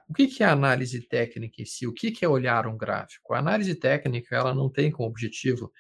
o 0.09 0.15
que, 0.15 0.29
que 0.29 0.43
é 0.43 0.47
análise 0.47 1.01
técnica 1.03 1.61
em 1.61 1.67
si? 1.67 1.87
O 1.87 1.93
que, 1.93 2.11
que 2.11 2.25
é 2.25 2.29
olhar 2.29 2.67
um 2.67 2.77
gráfico? 2.77 3.35
A 3.35 3.39
análise 3.39 3.75
técnica 3.75 4.37
ela 4.37 4.55
não 4.55 4.71
tem 4.71 4.91
como 4.91 5.09
objetivo 5.09 5.73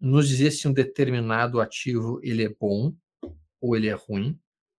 nos 0.00 0.28
dizer 0.28 0.50
se 0.50 0.66
um 0.66 0.72
determinado 0.72 1.60
ativo 1.60 2.18
ele 2.24 2.44
é 2.44 2.48
bom 2.48 2.92
ou 3.62 3.76
ele 3.76 3.88
é 3.88 3.94
ruim, 3.94 4.38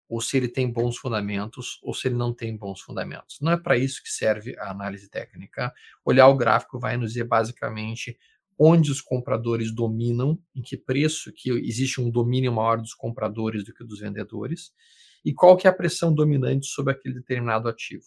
ou 0.10 0.22
se 0.22 0.38
ele 0.38 0.50
tem 0.50 0.72
bons 0.72 0.98
fundamentos, 0.98 1.80
ou 1.82 1.93
se 1.93 2.08
ele 2.08 2.15
não 2.15 2.34
tem 2.34 2.56
bons 2.56 2.82
fundamentos. 2.82 3.39
Não 3.41 3.52
é 3.52 3.58
para 3.58 3.78
isso 3.78 4.04
que 4.04 4.10
serve 4.10 4.56
a 4.60 4.69
análise 4.69 5.10
técnica. 5.10 5.74
Olhar 6.06 6.28
o 6.28 6.36
gráfico 6.36 6.78
vai 6.78 6.98
nos 6.98 7.13
dizer 7.13 7.24
basicamente 7.24 8.17
onde 8.60 8.91
os 8.91 9.02
compradores 9.02 9.74
dominam, 9.74 10.38
em 10.54 10.62
que 10.62 10.77
preço 10.77 11.31
que 11.34 11.50
existe 11.50 12.00
um 12.00 12.12
domínio 12.12 12.52
maior 12.52 12.79
dos 12.79 12.94
compradores 12.94 13.63
do 13.63 13.73
que 13.73 13.84
dos 13.84 14.02
vendedores, 14.02 14.71
e 15.25 15.34
qual 15.34 15.58
que 15.58 15.65
é 15.65 15.69
a 15.69 15.73
pressão 15.73 16.13
dominante 16.13 16.67
sobre 16.67 16.94
aquele 16.94 17.15
determinado 17.15 17.67
ativo. 17.67 18.06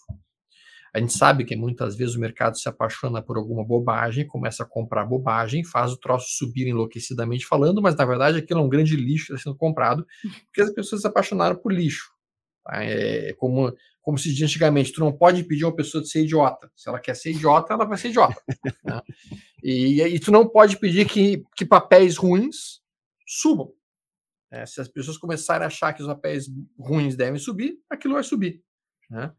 A 0.94 0.98
gente 0.98 1.12
sabe 1.12 1.44
que 1.44 1.54
muitas 1.56 1.96
vezes 1.96 2.14
o 2.14 2.20
mercado 2.20 2.58
se 2.58 2.68
apaixona 2.68 3.22
por 3.22 3.36
alguma 3.36 3.64
bobagem, 3.64 4.26
começa 4.26 4.62
a 4.62 4.66
comprar 4.66 5.04
bobagem, 5.04 5.64
faz 5.64 5.92
o 5.92 5.98
troço 5.98 6.26
subir 6.30 6.66
enlouquecidamente 6.66 7.46
falando, 7.46 7.82
mas 7.82 7.94
na 7.96 8.04
verdade 8.04 8.38
aquilo 8.38 8.60
é 8.60 8.62
um 8.62 8.68
grande 8.68 8.96
lixo 8.96 9.26
que 9.26 9.32
está 9.34 9.44
sendo 9.44 9.56
comprado, 9.56 10.06
porque 10.46 10.62
as 10.62 10.72
pessoas 10.72 11.02
se 11.02 11.06
apaixonaram 11.06 11.56
por 11.56 11.72
lixo. 11.72 12.10
É 12.68 13.32
como, 13.38 13.72
como 14.02 14.18
se 14.18 14.28
dizia 14.30 14.46
antigamente, 14.46 14.92
tu 14.92 15.00
não 15.00 15.12
pode 15.12 15.44
pedir 15.44 15.64
uma 15.64 15.76
pessoa 15.76 16.02
de 16.02 16.08
ser 16.08 16.24
idiota. 16.24 16.70
Se 16.74 16.88
ela 16.88 16.98
quer 16.98 17.14
ser 17.14 17.30
idiota, 17.30 17.74
ela 17.74 17.84
vai 17.84 17.96
ser 17.96 18.08
idiota. 18.08 18.40
né? 18.84 19.00
e, 19.62 20.02
e 20.02 20.18
tu 20.18 20.32
não 20.32 20.48
pode 20.48 20.76
pedir 20.78 21.06
que, 21.06 21.44
que 21.56 21.64
papéis 21.64 22.16
ruins 22.16 22.80
subam. 23.26 23.72
É, 24.50 24.64
se 24.64 24.80
as 24.80 24.88
pessoas 24.88 25.18
começarem 25.18 25.64
a 25.64 25.66
achar 25.66 25.92
que 25.92 26.02
os 26.02 26.08
papéis 26.08 26.46
ruins 26.78 27.16
devem 27.16 27.38
subir, 27.38 27.78
aquilo 27.90 28.14
vai 28.14 28.22
subir. 28.22 28.62
Né? 29.10 29.32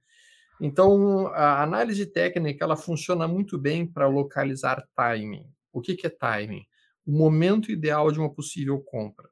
Então, 0.60 1.28
a 1.28 1.62
análise 1.62 2.06
técnica 2.06 2.66
ela 2.66 2.76
funciona 2.76 3.28
muito 3.28 3.58
bem 3.58 3.86
para 3.86 4.08
localizar 4.08 4.84
timing. 4.96 5.46
O 5.72 5.82
que, 5.82 5.96
que 5.96 6.08
é 6.08 6.10
timing? 6.10 6.66
O 7.06 7.12
momento 7.12 7.72
ideal 7.72 8.12
de 8.12 8.20
uma 8.20 8.34
possível 8.34 8.80
compra. 8.82 9.30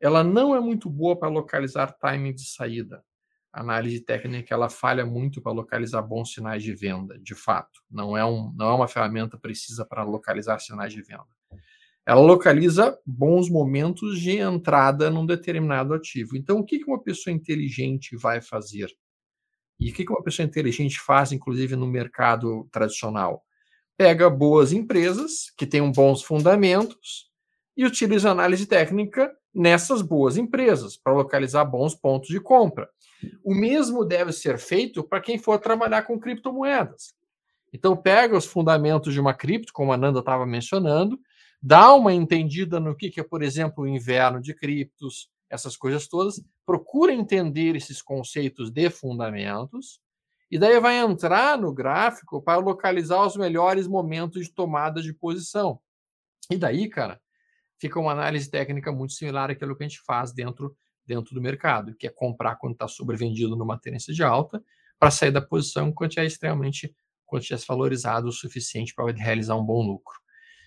ela 0.00 0.22
não 0.22 0.54
é 0.54 0.60
muito 0.60 0.90
boa 0.90 1.18
para 1.18 1.28
localizar 1.28 1.92
timing 1.92 2.34
de 2.34 2.46
saída. 2.46 3.02
A 3.52 3.60
análise 3.60 4.00
técnica 4.00 4.52
ela 4.52 4.68
falha 4.68 5.06
muito 5.06 5.40
para 5.40 5.52
localizar 5.52 6.02
bons 6.02 6.32
sinais 6.32 6.62
de 6.62 6.74
venda, 6.74 7.18
de 7.20 7.34
fato. 7.34 7.80
Não 7.88 8.16
é, 8.16 8.24
um, 8.24 8.52
não 8.56 8.66
é 8.66 8.74
uma 8.74 8.88
ferramenta 8.88 9.38
precisa 9.38 9.84
para 9.86 10.02
localizar 10.02 10.58
sinais 10.58 10.92
de 10.92 11.00
venda. 11.00 11.24
Ela 12.04 12.20
localiza 12.20 12.98
bons 13.06 13.48
momentos 13.48 14.20
de 14.20 14.38
entrada 14.38 15.08
num 15.08 15.24
determinado 15.24 15.94
ativo. 15.94 16.36
Então, 16.36 16.58
o 16.58 16.64
que 16.64 16.84
uma 16.84 17.02
pessoa 17.02 17.32
inteligente 17.32 18.16
vai 18.16 18.42
fazer? 18.42 18.88
E 19.78 19.90
o 19.90 19.94
que 19.94 20.04
uma 20.08 20.22
pessoa 20.22 20.46
inteligente 20.46 21.00
faz, 21.00 21.32
inclusive 21.32 21.76
no 21.76 21.86
mercado 21.86 22.68
tradicional? 22.70 23.44
Pega 23.96 24.30
boas 24.30 24.72
empresas 24.72 25.52
que 25.56 25.66
tenham 25.66 25.90
bons 25.90 26.22
fundamentos 26.22 27.30
e 27.76 27.84
utiliza 27.84 28.30
análise 28.30 28.66
técnica 28.66 29.32
nessas 29.54 30.02
boas 30.02 30.36
empresas 30.36 30.96
para 30.96 31.12
localizar 31.12 31.64
bons 31.64 31.94
pontos 31.94 32.28
de 32.28 32.40
compra. 32.40 32.88
O 33.42 33.54
mesmo 33.54 34.04
deve 34.04 34.32
ser 34.32 34.58
feito 34.58 35.02
para 35.02 35.20
quem 35.20 35.38
for 35.38 35.58
trabalhar 35.58 36.02
com 36.02 36.18
criptomoedas. 36.18 37.14
Então, 37.72 37.96
pega 37.96 38.36
os 38.36 38.46
fundamentos 38.46 39.12
de 39.12 39.20
uma 39.20 39.34
cripto, 39.34 39.72
como 39.72 39.92
a 39.92 39.96
Nanda 39.96 40.20
estava 40.20 40.46
mencionando, 40.46 41.18
dá 41.60 41.92
uma 41.94 42.12
entendida 42.12 42.78
no 42.78 42.94
que, 42.94 43.12
é, 43.18 43.22
por 43.22 43.42
exemplo, 43.42 43.84
o 43.84 43.88
inverno 43.88 44.40
de 44.40 44.54
criptos, 44.54 45.28
essas 45.50 45.76
coisas 45.76 46.06
todas, 46.06 46.40
procura 46.66 47.12
entender 47.12 47.76
esses 47.76 48.00
conceitos 48.00 48.70
de 48.70 48.90
fundamentos, 48.90 50.00
e 50.50 50.58
daí 50.58 50.78
vai 50.78 50.98
entrar 50.98 51.58
no 51.58 51.72
gráfico 51.72 52.40
para 52.42 52.58
localizar 52.60 53.26
os 53.26 53.36
melhores 53.36 53.86
momentos 53.86 54.46
de 54.46 54.52
tomada 54.52 55.02
de 55.02 55.12
posição. 55.12 55.80
E 56.50 56.56
daí, 56.56 56.88
cara, 56.88 57.20
fica 57.78 57.98
uma 57.98 58.12
análise 58.12 58.50
técnica 58.50 58.92
muito 58.92 59.14
similar 59.14 59.50
àquilo 59.50 59.76
que 59.76 59.84
a 59.84 59.88
gente 59.88 60.00
faz 60.02 60.32
dentro, 60.32 60.76
dentro 61.04 61.34
do 61.34 61.40
mercado, 61.40 61.94
que 61.96 62.06
é 62.06 62.10
comprar 62.10 62.56
quando 62.56 62.74
está 62.74 62.86
sobrevendido 62.86 63.56
numa 63.56 63.78
tendência 63.78 64.12
de 64.14 64.22
alta, 64.22 64.62
para 64.98 65.10
sair 65.10 65.30
da 65.30 65.42
posição 65.42 65.92
quando 65.92 66.18
é 66.18 66.24
extremamente, 66.24 66.94
quando 67.26 67.42
tivesse 67.42 67.66
valorizado 67.66 68.28
o 68.28 68.32
suficiente 68.32 68.94
para 68.94 69.10
realizar 69.12 69.56
um 69.56 69.64
bom 69.64 69.82
lucro. 69.82 70.14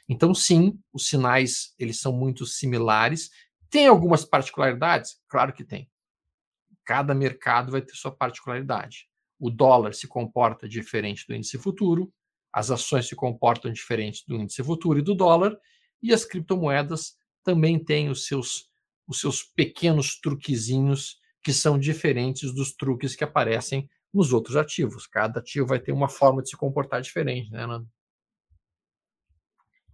Então, 0.09 0.33
sim, 0.33 0.79
os 0.93 1.07
sinais 1.07 1.73
eles 1.77 1.99
são 1.99 2.13
muito 2.13 2.45
similares. 2.45 3.29
Tem 3.69 3.87
algumas 3.87 4.23
particularidades? 4.23 5.21
Claro 5.27 5.53
que 5.53 5.63
tem. 5.63 5.89
Cada 6.85 7.13
mercado 7.13 7.71
vai 7.71 7.81
ter 7.81 7.93
sua 7.95 8.11
particularidade. 8.11 9.09
O 9.39 9.49
dólar 9.49 9.93
se 9.93 10.07
comporta 10.07 10.67
diferente 10.67 11.25
do 11.27 11.35
índice 11.35 11.57
futuro, 11.57 12.11
as 12.51 12.71
ações 12.71 13.07
se 13.07 13.15
comportam 13.15 13.71
diferente 13.71 14.23
do 14.27 14.35
índice 14.35 14.63
futuro 14.63 14.99
e 14.99 15.01
do 15.01 15.13
dólar, 15.13 15.57
e 16.01 16.13
as 16.13 16.25
criptomoedas 16.25 17.17
também 17.43 17.77
têm 17.77 18.09
os 18.09 18.25
seus, 18.25 18.69
os 19.07 19.19
seus 19.19 19.43
pequenos 19.43 20.19
truquezinhos 20.19 21.19
que 21.43 21.53
são 21.53 21.77
diferentes 21.77 22.53
dos 22.53 22.73
truques 22.73 23.15
que 23.15 23.23
aparecem 23.23 23.89
nos 24.13 24.33
outros 24.33 24.55
ativos. 24.55 25.05
Cada 25.05 25.39
ativo 25.39 25.67
vai 25.67 25.79
ter 25.79 25.91
uma 25.91 26.09
forma 26.09 26.41
de 26.41 26.49
se 26.49 26.57
comportar 26.57 27.01
diferente, 27.01 27.51
né, 27.51 27.63
Ana? 27.63 27.85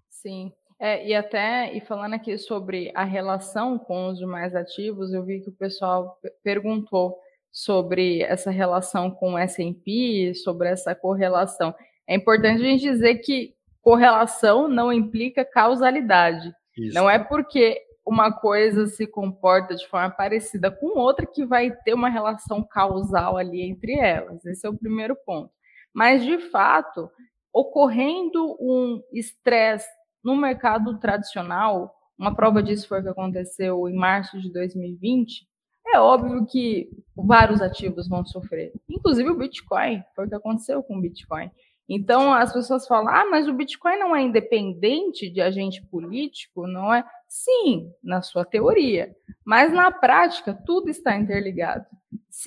Sim. 0.10 0.54
É, 0.84 1.08
e 1.08 1.16
até, 1.16 1.74
e 1.74 1.80
falando 1.80 2.16
aqui 2.16 2.38
sobre 2.38 2.92
a 2.94 3.06
relação 3.06 3.80
com 3.80 4.10
os 4.10 4.18
demais 4.18 4.54
ativos, 4.54 5.14
eu 5.14 5.24
vi 5.24 5.40
que 5.40 5.48
o 5.48 5.56
pessoal 5.56 6.20
perguntou 6.44 7.18
sobre 7.50 8.22
essa 8.24 8.52
relação 8.52 9.10
com 9.10 9.36
o 9.36 9.38
S&P, 9.38 10.34
sobre 10.36 10.68
essa 10.68 10.94
correlação. 10.94 11.74
É 12.06 12.14
importante 12.14 12.62
a 12.62 12.66
gente 12.66 12.82
dizer 12.82 13.20
que 13.20 13.56
correlação 13.82 14.68
não 14.68 14.92
implica 14.92 15.46
causalidade. 15.46 16.54
Isso. 16.78 16.94
Não 16.94 17.10
é 17.10 17.18
porque 17.18 17.82
uma 18.06 18.34
coisa 18.34 18.86
se 18.88 19.08
comporta 19.08 19.76
de 19.76 19.88
forma 19.88 20.10
parecida 20.10 20.70
com 20.70 21.00
outra 21.00 21.26
que 21.26 21.46
vai 21.46 21.72
ter 21.72 21.94
uma 21.94 22.10
relação 22.10 22.62
causal 22.62 23.38
ali 23.38 23.62
entre 23.62 23.98
elas. 23.98 24.46
Esse 24.46 24.68
é 24.68 24.70
o 24.70 24.78
primeiro 24.78 25.16
ponto. 25.26 25.50
Mas, 25.94 26.26
de 26.26 26.38
fato, 26.50 27.10
ocorrendo 27.54 28.58
um 28.60 29.02
estresse 29.14 29.88
no 30.24 30.36
mercado 30.36 30.98
tradicional, 31.00 31.94
uma 32.18 32.36
prova 32.36 32.64
disso 32.64 32.88
foi 32.88 33.00
o 33.00 33.04
que 33.04 33.10
aconteceu 33.10 33.90
em 33.90 33.96
março 33.96 34.40
de 34.40 34.52
2020, 34.52 35.48
é 35.94 36.00
óbvio 36.00 36.46
que 36.46 36.90
vários 37.16 37.62
ativos 37.62 38.08
vão 38.08 38.26
sofrer, 38.26 38.72
inclusive 38.90 39.30
o 39.30 39.38
Bitcoin, 39.38 40.02
foi 40.16 40.26
o 40.26 40.30
que 40.30 40.36
aconteceu 40.36 40.82
com 40.82 40.98
o 40.98 41.02
Bitcoin. 41.02 41.52
Então, 41.88 42.34
as 42.34 42.54
pessoas 42.54 42.88
falam, 42.88 43.14
ah, 43.14 43.26
mas 43.30 43.48
o 43.48 43.54
Bitcoin 43.54 44.00
não 44.00 44.16
é 44.16 44.22
independente 44.22 45.30
de 45.30 45.42
agente 45.42 45.86
político, 45.88 46.66
não 46.66 46.94
é? 46.94 47.04
Sim, 47.28 47.92
na 48.02 48.22
sua 48.22 48.46
teoria, 48.46 49.14
mas 49.46 49.74
na 49.74 49.92
prática, 49.92 50.54
tudo 50.66 50.90
está 50.90 51.16
interligado. 51.18 51.86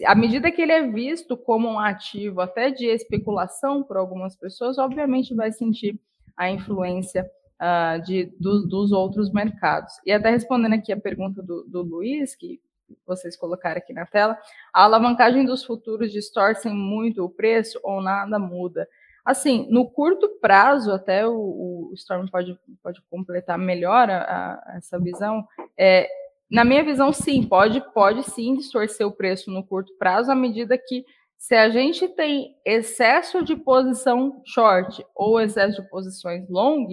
À 0.06 0.14
medida 0.14 0.50
que 0.50 0.62
ele 0.62 0.72
é 0.72 0.88
visto 0.90 1.36
como 1.36 1.68
um 1.68 1.78
ativo 1.78 2.40
até 2.40 2.70
de 2.70 2.86
especulação 2.86 3.82
por 3.82 3.96
algumas 3.98 4.34
pessoas, 4.34 4.78
obviamente 4.78 5.34
vai 5.34 5.52
sentir 5.52 6.00
a 6.36 6.50
influência 6.50 7.30
uh, 7.60 8.02
de, 8.02 8.32
do, 8.38 8.66
dos 8.66 8.92
outros 8.92 9.32
mercados. 9.32 9.94
E 10.04 10.12
até 10.12 10.30
respondendo 10.30 10.74
aqui 10.74 10.92
a 10.92 11.00
pergunta 11.00 11.42
do, 11.42 11.64
do 11.64 11.82
Luiz, 11.82 12.34
que 12.34 12.60
vocês 13.06 13.36
colocaram 13.36 13.78
aqui 13.78 13.92
na 13.92 14.06
tela, 14.06 14.38
a 14.72 14.84
alavancagem 14.84 15.44
dos 15.44 15.64
futuros 15.64 16.12
distorcem 16.12 16.72
muito 16.72 17.24
o 17.24 17.30
preço 17.30 17.80
ou 17.82 18.00
nada 18.00 18.38
muda? 18.38 18.88
Assim, 19.24 19.66
no 19.70 19.90
curto 19.90 20.28
prazo, 20.40 20.92
até 20.92 21.26
o, 21.26 21.90
o 21.90 21.90
Storm 21.94 22.28
pode, 22.28 22.56
pode 22.80 23.02
completar 23.10 23.58
melhor 23.58 24.08
a, 24.08 24.22
a, 24.22 24.76
essa 24.76 25.00
visão, 25.00 25.44
é, 25.76 26.08
na 26.48 26.64
minha 26.64 26.84
visão, 26.84 27.12
sim, 27.12 27.42
pode, 27.42 27.80
pode 27.92 28.22
sim 28.22 28.54
distorcer 28.54 29.04
o 29.04 29.10
preço 29.10 29.50
no 29.50 29.64
curto 29.64 29.92
prazo, 29.98 30.30
à 30.30 30.34
medida 30.34 30.78
que 30.78 31.04
se 31.36 31.54
a 31.54 31.68
gente 31.68 32.06
tem 32.08 32.56
excesso 32.64 33.42
de 33.42 33.56
posição 33.56 34.42
short 34.46 35.04
ou 35.14 35.40
excesso 35.40 35.82
de 35.82 35.88
posições 35.88 36.48
long, 36.48 36.86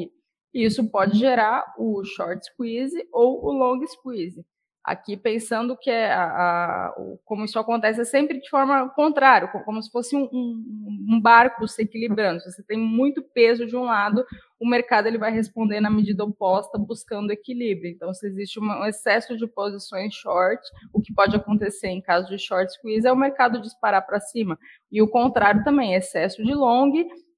isso 0.53 0.89
pode 0.89 1.17
gerar 1.17 1.73
o 1.77 2.03
short 2.03 2.45
squeeze 2.45 3.07
ou 3.11 3.43
o 3.43 3.51
long 3.51 3.85
squeeze. 3.87 4.45
Aqui 4.83 5.15
pensando 5.15 5.77
que 5.77 5.89
é 5.89 6.11
a, 6.11 6.25
a, 6.25 6.95
como 7.23 7.45
isso 7.45 7.57
acontece 7.57 8.01
é 8.01 8.03
sempre 8.03 8.41
de 8.41 8.49
forma 8.49 8.89
contrária, 8.89 9.47
como 9.47 9.81
se 9.81 9.89
fosse 9.89 10.13
um, 10.13 10.23
um, 10.23 11.05
um, 11.11 11.21
barco 11.21 11.65
se 11.69 11.83
equilibrando. 11.83 12.41
Se 12.41 12.51
você 12.51 12.61
tem 12.63 12.77
muito 12.77 13.23
peso 13.23 13.65
de 13.65 13.77
um 13.77 13.83
lado, 13.83 14.25
o 14.59 14.67
mercado 14.67 15.07
ele 15.07 15.17
vai 15.17 15.31
responder 15.31 15.79
na 15.79 15.89
medida 15.89 16.25
oposta, 16.25 16.77
buscando 16.77 17.31
equilíbrio. 17.31 17.91
Então, 17.91 18.13
se 18.13 18.27
existe 18.27 18.59
um 18.59 18.83
excesso 18.83 19.37
de 19.37 19.47
posições 19.47 20.13
short, 20.15 20.61
o 20.93 21.01
que 21.01 21.13
pode 21.13 21.33
acontecer 21.33 21.87
em 21.87 22.01
caso 22.01 22.27
de 22.27 22.37
short 22.37 22.73
squeeze 22.73 23.07
é 23.07 23.11
o 23.11 23.15
mercado 23.15 23.61
disparar 23.61 24.05
para 24.05 24.19
cima. 24.19 24.59
E 24.91 25.01
o 25.01 25.07
contrário 25.07 25.63
também, 25.63 25.95
excesso 25.95 26.43
de 26.43 26.53
long 26.53 26.91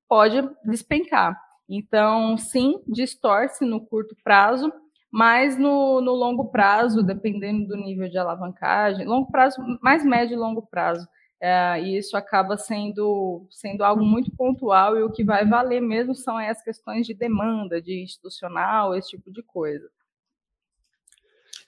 pode 0.10 0.42
despencar. 0.66 1.45
Então, 1.68 2.38
sim, 2.38 2.82
distorce 2.88 3.66
no 3.66 3.82
curto 3.82 4.16
prazo, 4.24 4.72
mas 5.12 5.58
no, 5.58 6.02
no, 6.02 6.14
longo 6.14 6.46
prazo, 6.52 7.02
dependendo 7.02 7.68
do 7.68 7.78
nível 7.78 8.10
de 8.10 8.18
alavancagem, 8.18 9.06
longo 9.06 9.32
prazo, 9.32 9.62
mais 9.82 10.04
médio 10.04 10.36
e 10.36 10.38
longo 10.38 10.62
prazo, 10.62 11.08
é, 11.40 11.82
e 11.82 11.98
isso 11.98 12.16
acaba 12.18 12.58
sendo, 12.58 13.48
sendo 13.50 13.84
algo 13.84 14.04
muito 14.04 14.32
pontual 14.36 14.98
e 14.98 15.04
o 15.04 15.12
que 15.12 15.24
vai 15.24 15.46
valer 15.46 15.82
mesmo 15.82 16.16
são 16.16 16.38
as 16.38 16.62
questões 16.64 17.06
de 17.06 17.14
demanda, 17.14 17.82
de 17.82 18.02
institucional, 18.04 18.96
esse 18.96 19.10
tipo 19.10 19.32
de 19.32 19.42
coisa. 19.44 19.90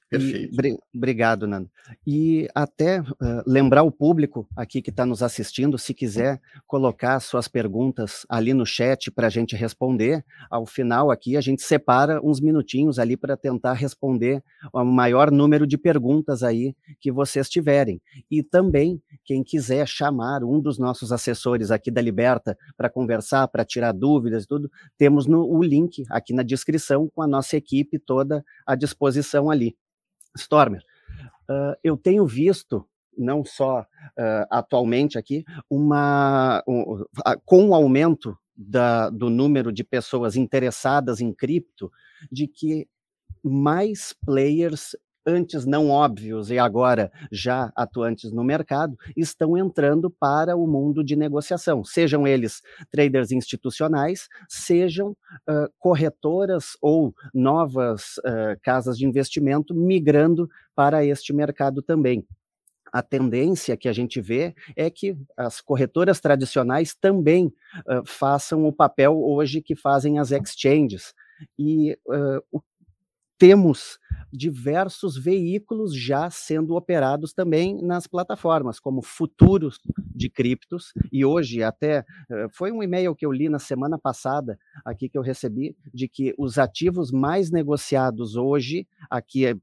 Perfeito. 0.10 0.66
E, 0.66 0.78
obrigado, 0.96 1.46
Nando. 1.46 1.70
E 2.06 2.48
até 2.56 3.02
uh, 3.02 3.06
lembrar 3.46 3.84
o 3.84 3.92
público 3.92 4.48
aqui 4.56 4.82
que 4.82 4.90
está 4.90 5.06
nos 5.06 5.22
assistindo, 5.22 5.78
se 5.78 5.94
quiser 5.94 6.42
colocar 6.66 7.20
suas 7.20 7.48
perguntas 7.48 8.26
ali 8.30 8.54
no 8.54 8.66
chat 8.66 9.12
para 9.12 9.28
a 9.28 9.30
gente 9.30 9.56
responder, 9.56 10.24
ao 10.50 10.66
final 10.66 11.12
aqui 11.12 11.36
a 11.36 11.42
gente 11.42 11.62
separa 11.62 12.22
uns 12.24 12.40
minutinhos 12.40 13.00
ali 13.00 13.18
para 13.18 13.36
tentar 13.36 13.74
responder 13.74 14.42
o 14.72 14.86
maior 14.86 15.30
número 15.30 15.68
de 15.68 15.78
perguntas 15.78 16.42
aí 16.42 16.74
que 17.02 17.12
vocês 17.12 17.50
tiverem. 17.50 18.02
E 18.32 18.42
também, 18.42 19.02
quem 19.26 19.44
quiser 19.44 19.86
chamar 19.88 20.42
um 20.42 20.62
dos 20.62 20.80
nossos 20.80 21.12
assessores 21.12 21.70
aqui 21.70 21.92
da 21.92 22.02
Liberta 22.02 22.58
para 22.78 22.90
conversar, 22.90 23.48
para 23.50 23.66
tirar 23.66 23.92
dúvidas 23.92 24.46
e 24.46 24.48
tudo, 24.48 24.72
temos 24.98 25.26
no, 25.26 25.46
o 25.46 25.62
link 25.62 26.06
aqui 26.10 26.34
na 26.34 26.44
descrição 26.44 27.10
com 27.14 27.22
a 27.22 27.28
nossa 27.28 27.58
equipe 27.58 28.00
toda 28.00 28.42
à 28.66 28.74
disposição 28.74 29.50
ali. 29.50 29.76
Stormer, 30.38 30.82
uh, 31.50 31.76
eu 31.84 31.98
tenho 31.98 32.26
visto, 32.26 32.88
não 33.18 33.44
só 33.44 33.82
uh, 33.82 34.48
atualmente 34.50 35.18
aqui, 35.18 35.44
uma, 35.70 36.64
um, 36.68 37.04
com 37.46 37.70
o 37.70 37.76
aumento 37.76 38.38
da, 38.56 39.10
do 39.10 39.30
número 39.30 39.72
de 39.72 39.84
pessoas 39.84 40.36
interessadas 40.36 41.22
em 41.22 41.34
cripto, 41.34 41.92
de 42.32 42.48
que 42.48 42.88
mais 43.44 44.14
players 44.26 44.96
antes 45.28 45.66
não 45.66 45.90
óbvios 45.90 46.50
e 46.50 46.58
agora 46.58 47.12
já 47.32 47.72
atuantes 47.76 48.32
no 48.32 48.44
mercado, 48.44 48.98
estão 49.16 49.58
entrando 49.58 50.10
para 50.10 50.56
o 50.56 50.66
mundo 50.66 51.04
de 51.04 51.18
negociação, 51.18 51.84
sejam 51.84 52.26
eles 52.26 52.62
traders 52.90 53.32
institucionais, 53.32 54.30
sejam 54.48 55.10
uh, 55.12 55.70
corretoras 55.78 56.78
ou 56.82 57.14
novas 57.34 58.18
uh, 58.20 58.58
casas 58.64 58.98
de 58.98 59.06
investimento 59.06 59.76
migrando 59.76 60.50
para 60.74 61.04
este 61.04 61.34
mercado 61.34 61.82
também 61.82 62.26
a 62.92 63.02
tendência 63.02 63.78
que 63.78 63.88
a 63.88 63.94
gente 63.94 64.20
vê 64.22 64.56
é 64.76 64.90
que 64.90 65.16
as 65.36 65.62
corretoras 65.62 66.20
tradicionais 66.20 66.96
também 66.96 67.48
uh, 67.48 68.06
façam 68.06 68.66
o 68.66 68.74
papel 68.74 69.22
hoje 69.22 69.62
que 69.62 69.76
fazem 69.76 70.20
as 70.20 70.32
exchanges. 70.32 71.14
E 71.58 71.98
uh, 72.08 72.42
o 72.52 72.62
temos 73.38 74.00
diversos 74.32 75.18
veículos 75.18 75.96
já 75.96 76.30
sendo 76.30 76.76
operados 76.76 77.34
também 77.34 77.82
nas 77.82 78.08
plataformas, 78.08 78.80
como 78.80 79.02
futuros 79.02 79.80
de 80.14 80.30
criptos, 80.30 80.92
e 81.12 81.24
hoje 81.24 81.64
até 81.64 82.04
eh, 82.30 82.48
foi 82.52 82.72
um 82.72 82.84
e-mail 82.84 83.16
que 83.16 83.26
eu 83.26 83.32
li 83.32 83.48
na 83.48 83.60
semana 83.60 83.98
passada, 83.98 84.60
aqui 84.84 85.08
que 85.08 85.18
eu 85.18 85.22
recebi, 85.22 85.76
de 85.94 86.08
que 86.08 86.34
os 86.38 86.58
ativos 86.58 87.12
mais 87.12 87.52
negociados 87.52 88.36
hoje, 88.36 88.88
aqui 89.10 89.46
eh, 89.46 89.56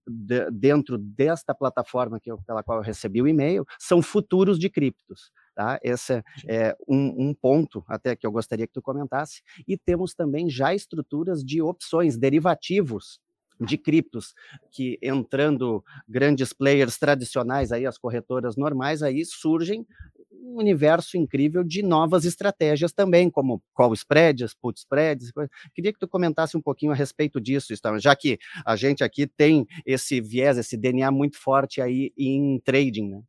dentro 0.52 0.96
desta 0.96 1.54
plataforma 1.54 2.18
que 2.20 2.30
eu, 2.30 2.38
pela 2.46 2.62
qual 2.62 2.78
eu 2.78 2.84
recebi 2.84 3.20
o 3.20 3.28
e-mail, 3.28 3.66
são 3.78 4.00
futuros 4.00 4.58
de 4.58 4.70
criptos. 4.70 5.30
Tá? 5.54 5.78
Esse 5.84 6.20
é 6.48 6.76
um, 6.88 7.28
um, 7.28 7.34
ponto 7.34 7.84
até 7.86 8.16
que 8.16 8.26
eu 8.26 8.32
gostaria 8.32 8.66
que 8.66 8.72
tu 8.72 8.82
comentasse. 8.82 9.40
E 9.68 9.78
temos 9.78 10.12
também 10.12 10.50
já 10.50 10.74
estruturas 10.74 11.44
de 11.44 11.62
opções, 11.62 12.18
derivativos 12.18 13.20
de 13.61 13.78
criptos, 13.78 14.34
que 14.70 14.98
entrando 15.02 15.84
grandes 16.09 16.52
players 16.52 16.98
tradicionais, 16.98 17.72
aí 17.72 17.86
as 17.86 17.98
corretoras 17.98 18.57
normais, 18.57 19.02
aí 19.02 19.24
surgem 19.24 19.86
um 20.30 20.59
universo 20.59 21.16
incrível 21.16 21.64
de 21.64 21.82
novas 21.82 22.24
estratégias 22.24 22.92
também, 22.92 23.30
como 23.30 23.62
call 23.72 23.94
spreads, 23.94 24.55
put 24.55 24.78
spreads. 24.78 25.32
Queria 25.74 25.92
que 25.92 25.98
tu 25.98 26.07
comentasse 26.07 26.57
um 26.57 26.61
pouquinho 26.61 26.92
a 26.92 26.94
respeito 26.94 27.40
disso, 27.40 27.72
já 27.98 28.14
que 28.14 28.38
a 28.64 28.76
gente 28.76 29.02
aqui 29.02 29.26
tem 29.26 29.66
esse 29.86 30.20
viés, 30.20 30.59
esse 30.59 30.76
DNA 30.76 31.11
muito 31.11 31.38
forte 31.38 31.80
aí 31.80 32.12
em 32.16 32.61
trading, 32.61 33.09
né? 33.09 33.22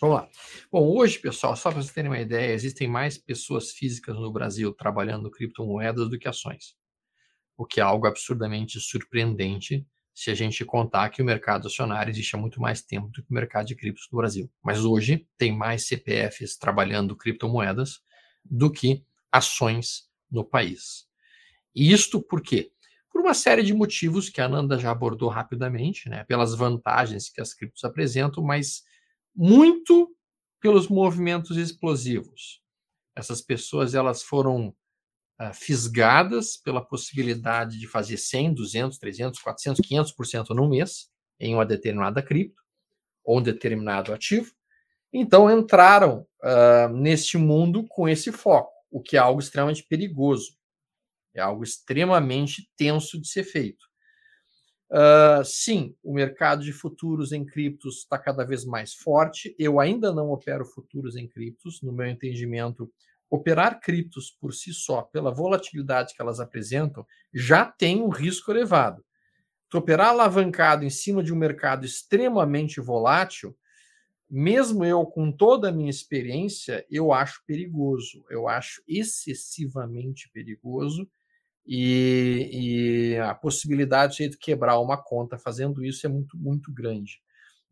Vamos 0.00 0.16
lá. 0.16 0.28
Bom, 0.70 0.96
hoje, 0.96 1.18
pessoal, 1.18 1.56
só 1.56 1.70
para 1.70 1.82
vocês 1.82 1.92
terem 1.92 2.08
uma 2.08 2.20
ideia, 2.20 2.52
existem 2.52 2.86
mais 2.86 3.18
pessoas 3.18 3.72
físicas 3.72 4.14
no 4.14 4.30
Brasil 4.30 4.72
trabalhando 4.72 5.28
criptomoedas 5.28 6.08
do 6.08 6.16
que 6.16 6.28
ações 6.28 6.78
o 7.58 7.66
que 7.66 7.80
é 7.80 7.82
algo 7.82 8.06
absurdamente 8.06 8.80
surpreendente 8.80 9.84
se 10.14 10.30
a 10.30 10.34
gente 10.34 10.64
contar 10.64 11.10
que 11.10 11.20
o 11.20 11.24
mercado 11.24 11.66
acionário 11.66 12.10
existe 12.10 12.36
há 12.36 12.38
muito 12.38 12.60
mais 12.60 12.82
tempo 12.82 13.08
do 13.08 13.22
que 13.22 13.30
o 13.30 13.34
mercado 13.34 13.66
de 13.66 13.74
criptos 13.74 14.08
no 14.10 14.18
Brasil. 14.18 14.50
Mas 14.62 14.84
hoje 14.84 15.26
tem 15.36 15.54
mais 15.54 15.86
CPFs 15.86 16.56
trabalhando 16.56 17.16
criptomoedas 17.16 18.00
do 18.44 18.70
que 18.70 19.04
ações 19.30 20.08
no 20.30 20.44
país. 20.44 21.08
E 21.74 21.92
isto 21.92 22.22
por 22.22 22.40
quê? 22.40 22.70
Por 23.12 23.20
uma 23.20 23.34
série 23.34 23.62
de 23.64 23.74
motivos 23.74 24.28
que 24.28 24.40
a 24.40 24.44
Ananda 24.44 24.78
já 24.78 24.92
abordou 24.92 25.28
rapidamente, 25.28 26.08
né? 26.08 26.24
pelas 26.24 26.54
vantagens 26.54 27.28
que 27.28 27.40
as 27.40 27.52
criptos 27.52 27.82
apresentam, 27.82 28.42
mas 28.42 28.84
muito 29.34 30.14
pelos 30.60 30.88
movimentos 30.88 31.56
explosivos. 31.56 32.62
Essas 33.16 33.40
pessoas 33.40 33.94
elas 33.94 34.22
foram 34.22 34.74
uh, 35.40 35.54
fisgadas 35.54 36.56
pela 36.56 36.84
possibilidade 36.84 37.78
de 37.78 37.86
fazer 37.86 38.16
100, 38.16 38.54
200, 38.54 38.98
300, 38.98 39.40
400, 39.40 39.80
500% 39.88 40.48
no 40.50 40.68
mês 40.68 41.08
em 41.40 41.54
uma 41.54 41.64
determinada 41.64 42.22
cripto 42.22 42.62
ou 43.24 43.38
um 43.38 43.42
determinado 43.42 44.12
ativo. 44.12 44.52
Então 45.12 45.50
entraram 45.50 46.26
uh, 46.42 46.88
neste 46.92 47.38
mundo 47.38 47.86
com 47.88 48.08
esse 48.08 48.30
foco, 48.32 48.72
o 48.90 49.00
que 49.00 49.16
é 49.16 49.20
algo 49.20 49.40
extremamente 49.40 49.84
perigoso, 49.84 50.56
é 51.34 51.40
algo 51.40 51.62
extremamente 51.62 52.68
tenso 52.76 53.20
de 53.20 53.28
ser 53.28 53.44
feito. 53.44 53.88
Uh, 54.90 55.44
sim, 55.44 55.94
o 56.02 56.14
mercado 56.14 56.64
de 56.64 56.72
futuros 56.72 57.32
em 57.32 57.44
criptos 57.44 57.98
está 57.98 58.18
cada 58.18 58.44
vez 58.44 58.64
mais 58.64 58.94
forte. 58.94 59.54
Eu 59.58 59.78
ainda 59.78 60.12
não 60.12 60.30
opero 60.30 60.64
futuros 60.64 61.14
em 61.14 61.28
criptos. 61.28 61.82
No 61.82 61.92
meu 61.92 62.06
entendimento, 62.06 62.90
operar 63.30 63.80
criptos 63.80 64.30
por 64.30 64.54
si 64.54 64.72
só, 64.72 65.02
pela 65.02 65.32
volatilidade 65.32 66.14
que 66.14 66.22
elas 66.22 66.40
apresentam, 66.40 67.06
já 67.32 67.64
tem 67.64 68.02
um 68.02 68.08
risco 68.08 68.50
elevado. 68.50 69.04
Tu 69.68 69.76
operar 69.76 70.08
alavancado 70.08 70.84
em 70.84 70.90
cima 70.90 71.22
de 71.22 71.32
um 71.32 71.36
mercado 71.36 71.84
extremamente 71.84 72.80
volátil, 72.80 73.56
mesmo 74.30 74.84
eu 74.84 75.04
com 75.06 75.30
toda 75.32 75.68
a 75.68 75.72
minha 75.72 75.90
experiência, 75.90 76.86
eu 76.90 77.12
acho 77.12 77.42
perigoso, 77.46 78.24
eu 78.30 78.48
acho 78.48 78.82
excessivamente 78.86 80.30
perigoso 80.30 81.08
e, 81.66 82.48
e 83.14 83.16
a 83.18 83.34
possibilidade 83.34 84.28
de 84.28 84.38
quebrar 84.38 84.78
uma 84.80 84.96
conta 84.96 85.38
fazendo 85.38 85.84
isso 85.84 86.06
é 86.06 86.08
muito, 86.08 86.36
muito 86.36 86.72
grande. 86.72 87.22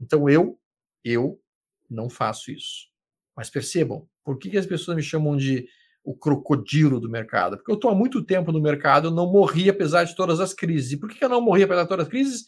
Então 0.01 0.29
eu, 0.29 0.59
eu 1.03 1.41
não 1.89 2.11
faço 2.11 2.51
isso. 2.51 2.91
Mas 3.35 3.49
percebam, 3.49 4.09
por 4.27 4.37
que, 4.41 4.51
que 4.51 4.59
as 4.59 4.67
pessoas 4.67 4.97
me 4.97 5.05
chamam 5.05 5.37
de 5.37 5.69
o 6.03 6.13
crocodilo 6.13 6.99
do 6.99 7.09
mercado? 7.09 7.57
Porque 7.57 7.71
eu 7.71 7.77
estou 7.77 7.93
há 7.93 7.95
muito 7.95 8.25
tempo 8.25 8.51
no 8.51 8.61
mercado, 8.61 9.07
eu 9.07 9.13
não 9.13 9.31
morri 9.31 9.71
apesar 9.71 10.03
de 10.03 10.17
todas 10.17 10.41
as 10.41 10.53
crises. 10.53 10.91
E 10.91 10.97
por 10.99 11.09
que, 11.09 11.25
eu 11.25 11.29
não 11.29 11.41
morri 11.41 11.63
apesar 11.63 11.85
de 11.85 11.89
todas 11.89 12.07
as 12.07 12.11
crises? 12.11 12.45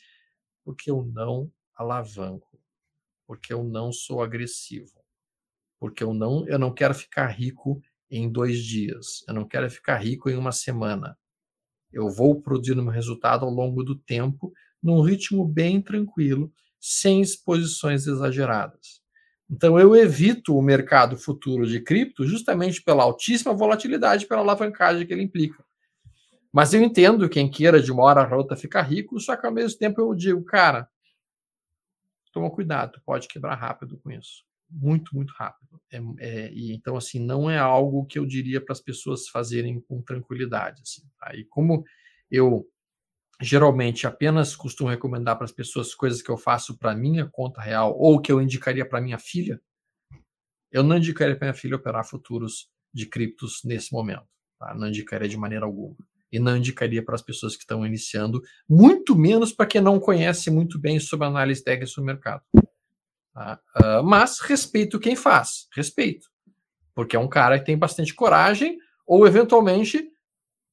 Porque 0.65 0.91
eu 0.91 1.05
não 1.05 1.49
alavanco, 1.77 2.61
porque 3.29 3.53
eu 3.53 3.63
não 3.63 3.93
sou 3.93 4.21
agressivo, 4.21 4.91
porque 5.79 6.03
eu 6.03 6.13
não, 6.13 6.45
eu 6.49 6.59
não 6.59 6.75
quero 6.75 6.93
ficar 6.93 7.29
rico 7.29 7.81
em 8.11 8.29
dois 8.29 8.59
dias, 8.59 9.23
eu 9.29 9.35
não 9.35 9.47
quero 9.47 9.71
ficar 9.71 9.99
rico 9.99 10.29
em 10.29 10.35
uma 10.35 10.51
semana. 10.51 11.17
Eu 11.93 12.11
vou 12.11 12.43
produzir 12.43 12.75
meu 12.75 12.87
resultado 12.89 13.45
ao 13.45 13.53
longo 13.53 13.85
do 13.85 13.97
tempo, 13.97 14.53
num 14.83 15.01
ritmo 15.01 15.47
bem 15.47 15.81
tranquilo, 15.81 16.53
sem 16.81 17.21
exposições 17.21 18.09
exageradas. 18.09 19.01
Então 19.51 19.79
eu 19.79 19.97
evito 19.97 20.57
o 20.57 20.63
mercado 20.63 21.17
futuro 21.17 21.67
de 21.67 21.81
cripto 21.81 22.27
justamente 22.27 22.83
pela 22.83 23.03
altíssima 23.03 23.55
volatilidade, 23.55 24.27
pela 24.27 24.41
alavancagem 24.41 25.07
que 25.07 25.13
ele 25.13 25.23
implica. 25.23 25.65
Mas 26.53 26.73
eu 26.75 26.83
entendo 26.83 27.29
quem 27.29 27.51
queira 27.51 27.81
de 27.81 27.91
uma 27.91 28.03
hora 28.03 28.23
a 28.23 28.37
outra 28.37 28.57
ficar 28.57 28.83
rico, 28.83 29.19
só 29.21 29.37
que 29.37 29.47
ao 29.47 29.53
mesmo 29.53 29.79
tempo 29.79 30.01
eu 30.01 30.15
digo, 30.15 30.43
cara, 30.45 30.89
toma 32.33 32.51
cuidado, 32.51 33.01
pode 33.05 33.29
quebrar 33.29 33.55
rápido 33.55 33.99
com 33.99 34.11
isso. 34.11 34.45
Muito, 34.71 35.15
muito 35.15 35.33
rápido. 35.33 35.81
É, 35.91 35.97
é, 36.19 36.53
e 36.53 36.73
então, 36.73 36.97
assim, 36.97 37.19
não 37.19 37.51
é 37.51 37.59
algo 37.59 38.05
que 38.05 38.19
eu 38.19 38.27
diria 38.27 38.61
para 38.61 38.73
as 38.73 38.81
pessoas 38.81 39.29
fazerem 39.29 39.81
com 39.81 40.03
tranquilidade. 40.03 40.83
Assim, 40.83 41.03
tá? 41.19 41.35
E 41.35 41.45
como 41.45 41.85
eu 42.31 42.67
geralmente 43.41 44.07
apenas 44.07 44.57
costumo 44.57 44.91
recomendar 44.91 45.37
para 45.37 45.45
as 45.45 45.53
pessoas 45.53 45.95
coisas 45.95 46.21
que 46.21 46.31
eu 46.31 46.37
faço 46.37 46.77
para 46.77 46.95
minha 46.95 47.27
conta 47.27 47.61
real 47.61 47.97
ou 47.97 48.21
que 48.21 48.33
eu 48.33 48.43
indicaria 48.43 48.87
para 48.87 49.01
minha 49.01 49.19
filha, 49.19 49.61
eu 50.71 50.83
não 50.83 50.97
indicaria 50.97 51.37
para 51.37 51.47
minha 51.47 51.55
filha 51.55 51.77
operar 51.77 52.05
futuros 52.05 52.69
de 52.93 53.07
criptos 53.07 53.61
nesse 53.65 53.93
momento. 53.93 54.27
Tá? 54.59 54.75
Não 54.75 54.89
indicaria 54.89 55.29
de 55.29 55.37
maneira 55.37 55.65
alguma. 55.65 55.97
E 56.31 56.39
não 56.39 56.57
indicaria 56.57 57.03
para 57.03 57.15
as 57.15 57.23
pessoas 57.23 57.57
que 57.57 57.63
estão 57.63 57.87
iniciando, 57.87 58.43
muito 58.69 59.17
menos 59.17 59.51
para 59.51 59.67
quem 59.67 59.81
não 59.81 59.99
conhece 59.99 60.51
muito 60.51 60.79
bem 60.79 61.01
sobre 61.01 61.27
análise 61.27 61.65
técnica 61.65 61.87
sobre 61.87 62.13
mercado. 62.13 62.43
Tá? 63.33 63.61
Uh, 63.77 64.03
mas 64.03 64.41
respeito 64.41 65.01
quem 65.01 65.17
faz, 65.17 65.69
respeito. 65.75 66.29
Porque 66.95 67.17
é 67.17 67.19
um 67.19 67.29
cara 67.29 67.59
que 67.59 67.65
tem 67.65 67.79
bastante 67.79 68.13
coragem, 68.13 68.79
ou 69.07 69.27
eventualmente 69.27 70.11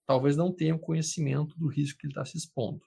talvez 0.06 0.38
não 0.38 0.52
tenham 0.52 0.78
conhecimento 0.78 1.58
do 1.58 1.68
risco 1.68 2.00
que 2.00 2.08
ele 2.08 2.12
está 2.12 2.26
se 2.26 2.38
expondo. 2.38 2.82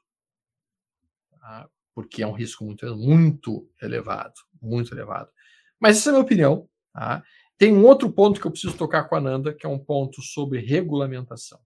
Tá? 1.41 1.69
Porque 1.95 2.23
é 2.23 2.27
um 2.27 2.33
risco 2.33 2.65
muito, 2.65 2.87
muito 2.97 3.69
elevado, 3.83 4.35
muito 4.61 4.95
elevado. 4.95 5.31
Mas 5.81 5.97
essa 5.97 6.09
é 6.09 6.11
a 6.11 6.13
minha 6.15 6.25
opinião. 6.25 6.69
Tá? 6.93 7.23
Tem 7.57 7.73
um 7.73 7.85
outro 7.85 8.11
ponto 8.11 8.41
que 8.41 8.47
eu 8.47 8.51
preciso 8.51 8.77
tocar 8.77 9.05
com 9.05 9.17
a 9.17 9.21
Nanda, 9.21 9.53
que 9.53 9.67
é 9.67 9.69
um 9.69 9.79
ponto 9.79 10.23
sobre 10.23 10.61
regulamentação. 10.61 11.61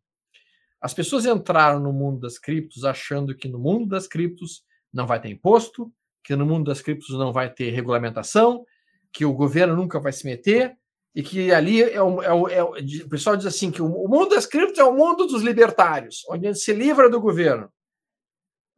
As 0.80 0.92
pessoas 0.92 1.26
entraram 1.26 1.78
no 1.78 1.92
mundo 1.92 2.20
das 2.20 2.38
criptos 2.38 2.84
achando 2.84 3.36
que 3.36 3.46
no 3.46 3.59
mundo 3.59 3.86
das 3.86 4.09
criptos 4.09 4.64
não 4.92 5.07
vai 5.07 5.20
ter 5.20 5.28
imposto, 5.28 5.92
que 6.24 6.34
no 6.34 6.46
mundo 6.46 6.66
das 6.66 6.80
criptos 6.80 7.11
não 7.16 7.32
vai 7.32 7.53
ter 7.53 7.70
regulamentação, 7.70 8.64
que 9.12 9.24
o 9.24 9.32
governo 9.32 9.76
nunca 9.76 10.00
vai 10.00 10.12
se 10.12 10.24
meter, 10.24 10.76
e 11.14 11.22
que 11.22 11.52
ali 11.52 11.82
é 11.82 12.00
o, 12.00 12.22
é 12.22 12.32
o, 12.32 12.48
é 12.48 12.62
o, 12.62 12.70
o 12.70 13.08
pessoal 13.08 13.36
diz 13.36 13.46
assim 13.46 13.70
que 13.70 13.82
o, 13.82 14.08
mundo 14.08 14.30
das 14.30 14.46
criptos 14.46 14.78
é 14.78 14.84
o 14.84 14.94
mundo 14.94 15.26
dos 15.26 15.42
libertários, 15.42 16.24
onde 16.28 16.46
a 16.46 16.52
gente 16.52 16.62
se 16.62 16.72
livra 16.72 17.10
do 17.10 17.20
governo. 17.20 17.70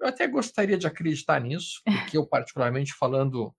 Eu 0.00 0.08
até 0.08 0.26
gostaria 0.26 0.76
de 0.76 0.86
acreditar 0.86 1.40
nisso, 1.40 1.80
porque 1.84 2.18
eu, 2.18 2.26
particularmente 2.26 2.92
falando, 2.94 3.54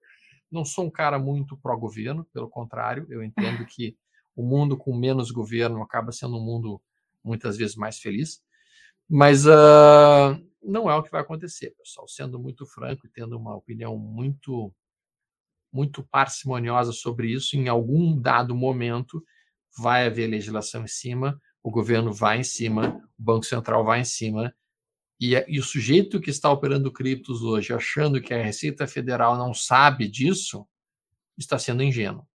não 0.51 0.65
sou 0.65 0.85
um 0.85 0.91
cara 0.91 1.17
muito 1.17 1.57
pró-governo, 1.57 2.25
pelo 2.33 2.49
contrário, 2.49 3.07
eu 3.09 3.23
entendo 3.23 3.65
que 3.67 3.97
o 4.35 4.43
mundo 4.43 4.75
com 4.75 4.95
menos 4.95 5.31
governo 5.31 5.81
acaba 5.81 6.11
sendo 6.11 6.37
um 6.37 6.43
mundo 6.43 6.81
muitas 7.23 7.57
vezes 7.57 7.75
mais 7.75 7.99
feliz. 7.99 8.43
Mas 9.09 9.45
uh, 9.45 10.35
não 10.61 10.89
é 10.89 10.95
o 10.95 11.03
que 11.03 11.11
vai 11.11 11.21
acontecer, 11.21 11.71
pessoal. 11.77 12.07
Sendo 12.07 12.39
muito 12.39 12.65
franco 12.65 13.05
e 13.05 13.09
tendo 13.09 13.37
uma 13.37 13.55
opinião 13.55 13.97
muito, 13.97 14.73
muito 15.75 16.03
parcimoniosa 16.03 16.93
sobre 16.93 17.31
isso, 17.31 17.57
em 17.57 17.67
algum 17.67 18.17
dado 18.17 18.55
momento 18.55 19.21
vai 19.77 20.07
haver 20.07 20.27
legislação 20.27 20.85
em 20.85 20.87
cima, 20.87 21.39
o 21.61 21.69
governo 21.69 22.13
vai 22.13 22.39
em 22.39 22.43
cima, 22.43 23.01
o 23.19 23.21
Banco 23.21 23.45
Central 23.45 23.83
vai 23.83 23.99
em 23.99 24.05
cima, 24.05 24.55
e, 25.19 25.33
e, 25.47 25.59
o 25.59 25.63
sujeito 25.63 26.19
que 26.19 26.29
está 26.29 26.49
operando 26.51 26.91
criptos 26.91 27.41
hoje, 27.41 27.73
achando 27.73 28.21
que 28.21 28.33
a 28.33 28.41
Receita 28.41 28.85
Federal 28.87 29.37
não 29.37 29.53
sabe 29.53 30.07
disso, 30.07 30.67
está 31.37 31.57
sendo 31.57 31.83
ingênuo. 31.83 32.27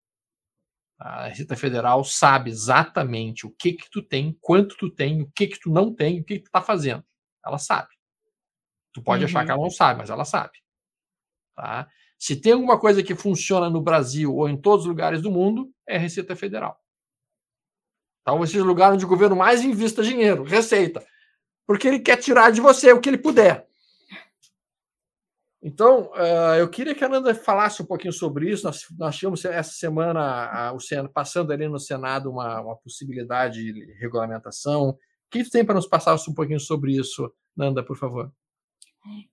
A 0.98 1.28
Receita 1.28 1.56
Federal 1.56 2.02
sabe 2.04 2.50
exatamente 2.50 3.46
o 3.46 3.50
que 3.50 3.72
que 3.72 3.88
tu 3.90 4.02
tem, 4.02 4.36
quanto 4.40 4.76
tu 4.76 4.90
tem, 4.90 5.22
o 5.22 5.30
que 5.30 5.46
que 5.46 5.60
tu 5.60 5.70
não 5.70 5.94
tem, 5.94 6.20
o 6.20 6.24
que 6.24 6.36
que 6.36 6.42
tu 6.42 6.46
está 6.46 6.62
fazendo. 6.62 7.04
Ela 7.44 7.58
sabe. 7.58 7.88
Tu 8.92 9.02
pode 9.02 9.22
uhum. 9.22 9.28
achar 9.28 9.44
que 9.44 9.50
ela 9.50 9.62
não 9.62 9.70
sabe, 9.70 9.98
mas 9.98 10.10
ela 10.10 10.24
sabe. 10.24 10.58
Tá? 11.54 11.88
Se 12.18 12.34
tem 12.34 12.52
alguma 12.52 12.78
coisa 12.78 13.02
que 13.02 13.14
funciona 13.14 13.70
no 13.70 13.80
Brasil 13.80 14.34
ou 14.34 14.48
em 14.48 14.56
todos 14.56 14.84
os 14.84 14.88
lugares 14.88 15.22
do 15.22 15.30
mundo, 15.30 15.70
é 15.86 15.96
a 15.96 16.00
Receita 16.00 16.34
Federal. 16.34 16.78
Talvez 18.24 18.50
seja 18.50 18.64
o 18.64 18.66
lugar 18.66 18.92
onde 18.92 19.04
o 19.04 19.08
governo 19.08 19.36
mais 19.36 19.62
invista 19.62 20.02
dinheiro, 20.02 20.42
Receita. 20.42 21.04
Porque 21.66 21.86
ele 21.86 22.00
quer 22.00 22.16
tirar 22.16 22.50
de 22.50 22.60
você 22.60 22.92
o 22.92 23.00
que 23.00 23.08
ele 23.08 23.18
puder. 23.18 23.68
Então, 25.62 26.10
uh, 26.12 26.54
eu 26.58 26.68
queria 26.68 26.94
que 26.94 27.04
a 27.04 27.08
Nanda 27.08 27.34
falasse 27.34 27.82
um 27.82 27.86
pouquinho 27.86 28.12
sobre 28.12 28.50
isso. 28.50 28.64
Nós, 28.64 28.86
nós 28.96 29.16
tínhamos 29.16 29.44
essa 29.44 29.72
semana, 29.72 30.72
o 30.72 30.80
Senado, 30.80 31.10
passando 31.10 31.52
ali 31.52 31.68
no 31.68 31.78
Senado, 31.78 32.30
uma, 32.30 32.60
uma 32.60 32.76
possibilidade 32.76 33.72
de 33.72 33.92
regulamentação. 33.94 34.90
O 34.90 34.98
que 35.30 35.48
tem 35.50 35.64
para 35.64 35.74
nos 35.74 35.86
passar 35.86 36.14
um 36.14 36.34
pouquinho 36.34 36.60
sobre 36.60 36.96
isso, 36.96 37.32
Nanda, 37.56 37.82
por 37.82 37.96
favor? 37.96 38.32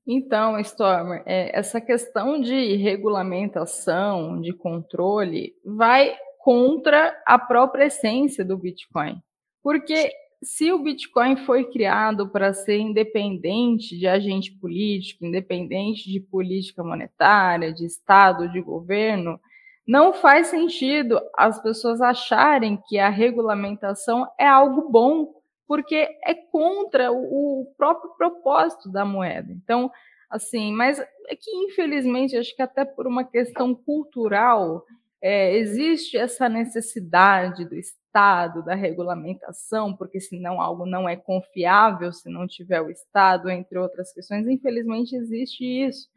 Então, 0.08 0.60
Stormer, 0.60 1.24
é, 1.26 1.58
essa 1.58 1.82
questão 1.82 2.40
de 2.40 2.76
regulamentação, 2.76 4.40
de 4.40 4.54
controle, 4.54 5.54
vai 5.66 6.16
contra 6.40 7.20
a 7.26 7.40
própria 7.40 7.86
essência 7.86 8.46
do 8.46 8.58
Bitcoin. 8.58 9.20
Porque 9.64 10.12
se 10.44 10.72
o 10.72 10.80
Bitcoin 10.80 11.38
foi 11.38 11.66
criado 11.66 12.30
para 12.30 12.54
ser 12.54 12.78
independente 12.78 13.98
de 13.98 14.08
agente 14.08 14.52
político, 14.52 15.26
independente 15.26 16.10
de 16.10 16.20
política 16.20 16.84
monetária, 16.84 17.74
de 17.74 17.86
Estado, 17.86 18.52
de 18.52 18.62
governo, 18.62 19.40
não 19.88 20.14
faz 20.14 20.48
sentido 20.48 21.20
as 21.36 21.62
pessoas 21.62 22.02
acharem 22.02 22.80
que 22.88 22.98
a 22.98 23.10
regulamentação 23.10 24.28
é 24.40 24.48
algo 24.48 24.90
bom, 24.90 25.34
porque 25.68 25.96
é 26.24 26.34
contra 26.34 27.12
o 27.12 27.74
próprio 27.78 28.12
propósito 28.18 28.90
da 28.92 29.04
moeda. 29.06 29.52
Então, 29.52 29.92
assim, 30.30 30.72
mas 30.74 31.00
é 31.00 31.36
que 31.36 31.52
infelizmente, 31.66 32.38
acho 32.38 32.56
que 32.56 32.62
até 32.62 32.86
por 32.86 33.08
uma 33.08 33.24
questão 33.24 33.74
cultural, 33.74 34.86
é, 35.22 35.56
existe 35.56 36.18
essa 36.18 36.48
necessidade 36.48 37.66
do 37.66 37.76
Estado, 37.76 38.64
da 38.64 38.76
regulamentação, 38.76 39.96
porque 39.96 40.20
senão 40.20 40.62
algo 40.62 40.86
não 40.86 41.10
é 41.10 41.16
confiável 41.16 42.14
se 42.14 42.30
não 42.30 42.46
tiver 42.46 42.82
o 42.82 42.90
Estado, 42.90 43.50
entre 43.50 43.78
outras 43.78 44.14
questões. 44.14 44.48
Infelizmente, 44.48 45.16
existe 45.16 45.64
isso. 45.64 46.08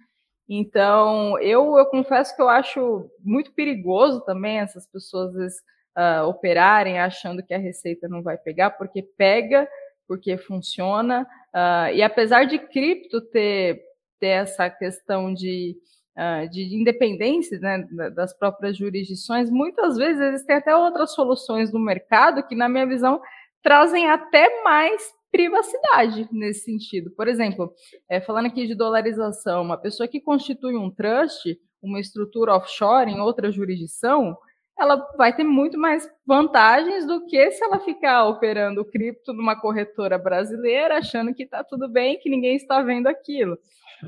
Então, 0.49 1.39
eu, 1.41 1.77
eu 1.77 1.87
confesso 1.87 2.35
que 2.35 2.41
eu 2.41 2.49
acho 2.49 3.11
muito 3.23 3.53
perigoso 3.53 4.21
também 4.23 4.59
essas 4.59 4.87
pessoas 4.87 5.35
uh, 5.99 6.25
operarem 6.27 7.01
achando 7.01 7.43
que 7.43 7.53
a 7.53 7.59
receita 7.59 8.09
não 8.09 8.23
vai 8.23 8.39
pegar, 8.39 8.71
porque 8.71 9.03
pega, 9.03 9.69
porque 10.07 10.39
funciona. 10.39 11.27
Uh, 11.53 11.93
e 11.95 12.03
apesar 12.03 12.45
de 12.45 12.59
cripto 12.59 13.21
ter, 13.21 13.83
ter 14.21 14.29
essa 14.29 14.71
questão 14.71 15.35
de 15.35 15.77
uh, 16.17 16.49
de 16.49 16.75
independência 16.75 17.59
né, 17.59 17.87
das 18.15 18.33
próprias 18.33 18.77
jurisdições, 18.77 19.51
muitas 19.51 19.97
vezes 19.97 20.21
existem 20.21 20.57
até 20.57 20.75
outras 20.75 21.13
soluções 21.15 21.73
no 21.73 21.81
mercado 21.81 22.47
que, 22.47 22.55
na 22.55 22.69
minha 22.69 22.87
visão, 22.87 23.21
trazem 23.63 24.09
até 24.09 24.63
mais 24.63 25.03
privacidade 25.31 26.27
nesse 26.33 26.65
sentido. 26.65 27.11
Por 27.11 27.29
exemplo, 27.29 27.73
é, 28.09 28.21
falando 28.21 28.47
aqui 28.47 28.67
de 28.67 28.75
dolarização, 28.75 29.63
uma 29.63 29.77
pessoa 29.77 30.09
que 30.09 30.21
constitui 30.21 30.75
um 30.75 30.91
trust, 30.91 31.59
uma 31.83 32.01
estrutura 32.01 32.55
offshore 32.55 33.11
em 33.11 33.21
outra 33.21 33.51
jurisdição, 33.51 34.37
ela 34.79 34.97
vai 35.17 35.35
ter 35.35 35.45
muito 35.45 35.77
mais 35.77 36.09
vantagens 36.25 37.05
do 37.05 37.27
que 37.27 37.51
se 37.51 37.65
ela 37.65 37.81
ficar 37.81 38.27
operando 38.27 38.85
cripto 38.85 39.33
numa 39.33 39.61
corretora 39.61 40.17
brasileira, 40.17 40.99
achando 40.99 41.35
que 41.35 41.43
está 41.43 41.65
tudo 41.65 41.89
bem, 41.89 42.19
que 42.19 42.31
ninguém 42.31 42.55
está 42.55 42.81
vendo 42.81 43.09
aquilo. 43.09 43.59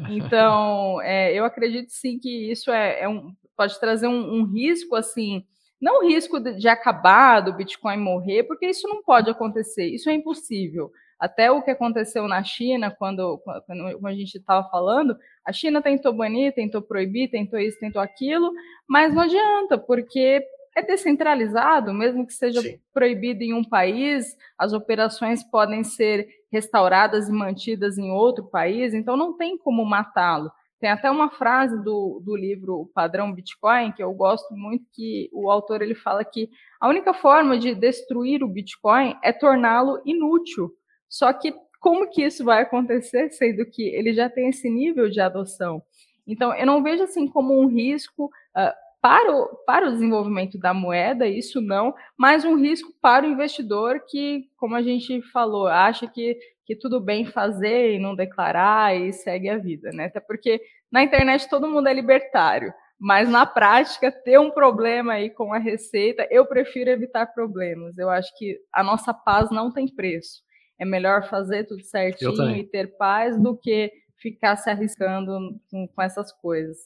Então, 0.08 1.00
é, 1.02 1.34
eu 1.34 1.44
acredito 1.44 1.90
sim 1.90 2.18
que 2.18 2.50
isso 2.50 2.70
é, 2.70 3.00
é 3.00 3.08
um, 3.08 3.34
pode 3.56 3.78
trazer 3.80 4.06
um, 4.06 4.40
um, 4.40 4.44
risco, 4.44 4.94
assim, 4.94 5.44
não 5.80 6.06
risco 6.06 6.38
de, 6.38 6.54
de 6.54 6.68
acabar 6.68 7.40
do 7.40 7.52
Bitcoin 7.52 7.96
morrer, 7.96 8.44
porque 8.44 8.66
isso 8.66 8.86
não 8.86 9.02
pode 9.02 9.28
acontecer, 9.28 9.86
isso 9.86 10.08
é 10.08 10.14
impossível. 10.14 10.92
Até 11.18 11.50
o 11.50 11.62
que 11.62 11.70
aconteceu 11.70 12.26
na 12.26 12.42
China, 12.42 12.90
quando, 12.90 13.38
quando 13.66 14.06
a 14.06 14.14
gente 14.14 14.38
estava 14.38 14.66
falando, 14.70 15.14
a 15.44 15.52
China 15.52 15.82
tentou 15.82 16.14
banir, 16.14 16.54
tentou 16.54 16.80
proibir, 16.80 17.28
tentou 17.28 17.58
isso, 17.58 17.78
tentou 17.78 18.00
aquilo, 18.00 18.50
mas 18.88 19.12
não 19.12 19.22
adianta, 19.22 19.76
porque 19.76 20.42
é 20.76 20.82
descentralizado, 20.82 21.92
mesmo 21.92 22.26
que 22.26 22.32
seja 22.32 22.60
Sim. 22.60 22.78
proibido 22.92 23.42
em 23.42 23.52
um 23.52 23.64
país, 23.64 24.36
as 24.56 24.72
operações 24.72 25.42
podem 25.42 25.82
ser 25.82 26.28
restauradas 26.50 27.28
e 27.28 27.32
mantidas 27.32 27.98
em 27.98 28.10
outro 28.10 28.44
país, 28.44 28.94
então 28.94 29.16
não 29.16 29.36
tem 29.36 29.58
como 29.58 29.84
matá-lo. 29.84 30.50
Tem 30.80 30.88
até 30.88 31.10
uma 31.10 31.30
frase 31.30 31.76
do, 31.84 32.22
do 32.24 32.34
livro 32.34 32.80
o 32.80 32.86
Padrão 32.86 33.32
Bitcoin, 33.32 33.92
que 33.92 34.02
eu 34.02 34.12
gosto 34.14 34.54
muito, 34.54 34.86
que 34.92 35.28
o 35.32 35.50
autor 35.50 35.82
ele 35.82 35.94
fala 35.94 36.24
que 36.24 36.48
a 36.80 36.88
única 36.88 37.12
forma 37.12 37.58
de 37.58 37.74
destruir 37.74 38.42
o 38.42 38.48
Bitcoin 38.48 39.14
é 39.22 39.30
torná-lo 39.30 40.00
inútil. 40.06 40.72
Só 41.06 41.32
que 41.34 41.52
como 41.80 42.08
que 42.08 42.22
isso 42.24 42.44
vai 42.44 42.62
acontecer, 42.62 43.30
sendo 43.30 43.66
que 43.66 43.82
ele 43.88 44.14
já 44.14 44.30
tem 44.30 44.48
esse 44.48 44.70
nível 44.70 45.10
de 45.10 45.20
adoção? 45.20 45.82
Então, 46.26 46.54
eu 46.54 46.64
não 46.64 46.82
vejo 46.82 47.02
assim 47.02 47.26
como 47.26 47.58
um 47.58 47.66
risco 47.66 48.26
uh, 48.56 48.72
para 49.00 49.34
o, 49.34 49.46
para 49.66 49.88
o 49.88 49.92
desenvolvimento 49.92 50.58
da 50.58 50.74
moeda, 50.74 51.26
isso 51.26 51.60
não, 51.60 51.94
mas 52.16 52.44
um 52.44 52.56
risco 52.56 52.92
para 53.00 53.26
o 53.26 53.30
investidor 53.30 54.04
que, 54.06 54.44
como 54.56 54.74
a 54.74 54.82
gente 54.82 55.22
falou, 55.32 55.66
acha 55.66 56.06
que, 56.06 56.38
que 56.66 56.76
tudo 56.76 57.00
bem 57.00 57.24
fazer 57.24 57.94
e 57.94 57.98
não 57.98 58.14
declarar 58.14 58.94
e 58.94 59.12
segue 59.12 59.48
a 59.48 59.56
vida, 59.56 59.90
né? 59.92 60.06
Até 60.06 60.20
porque 60.20 60.60
na 60.92 61.02
internet 61.02 61.48
todo 61.48 61.68
mundo 61.68 61.88
é 61.88 61.94
libertário, 61.94 62.72
mas 62.98 63.30
na 63.30 63.46
prática, 63.46 64.12
ter 64.12 64.38
um 64.38 64.50
problema 64.50 65.14
aí 65.14 65.30
com 65.30 65.54
a 65.54 65.58
receita, 65.58 66.28
eu 66.30 66.44
prefiro 66.44 66.90
evitar 66.90 67.32
problemas. 67.32 67.96
Eu 67.96 68.10
acho 68.10 68.36
que 68.36 68.58
a 68.70 68.82
nossa 68.82 69.14
paz 69.14 69.50
não 69.50 69.72
tem 69.72 69.88
preço. 69.88 70.42
É 70.78 70.84
melhor 70.84 71.26
fazer 71.26 71.64
tudo 71.64 71.82
certinho 71.82 72.54
e 72.54 72.64
ter 72.64 72.98
paz 72.98 73.40
do 73.40 73.56
que 73.56 73.90
ficar 74.18 74.56
se 74.56 74.68
arriscando 74.68 75.58
com, 75.70 75.88
com 75.88 76.02
essas 76.02 76.30
coisas. 76.30 76.76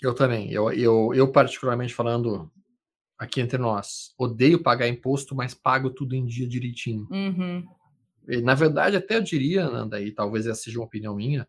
Eu 0.00 0.14
também. 0.14 0.50
Eu, 0.52 0.70
eu, 0.72 1.12
eu, 1.14 1.30
particularmente 1.30 1.94
falando 1.94 2.50
aqui 3.18 3.40
entre 3.40 3.58
nós, 3.58 4.14
odeio 4.16 4.62
pagar 4.62 4.88
imposto, 4.88 5.34
mas 5.34 5.54
pago 5.54 5.90
tudo 5.90 6.14
em 6.14 6.24
dia 6.24 6.48
direitinho. 6.48 7.08
Uhum. 7.10 7.66
E, 8.28 8.40
na 8.40 8.54
verdade, 8.54 8.96
até 8.96 9.16
eu 9.16 9.22
diria, 9.22 9.68
Nanda, 9.68 10.00
e 10.00 10.12
talvez 10.12 10.46
essa 10.46 10.62
seja 10.62 10.78
uma 10.78 10.86
opinião 10.86 11.16
minha, 11.16 11.48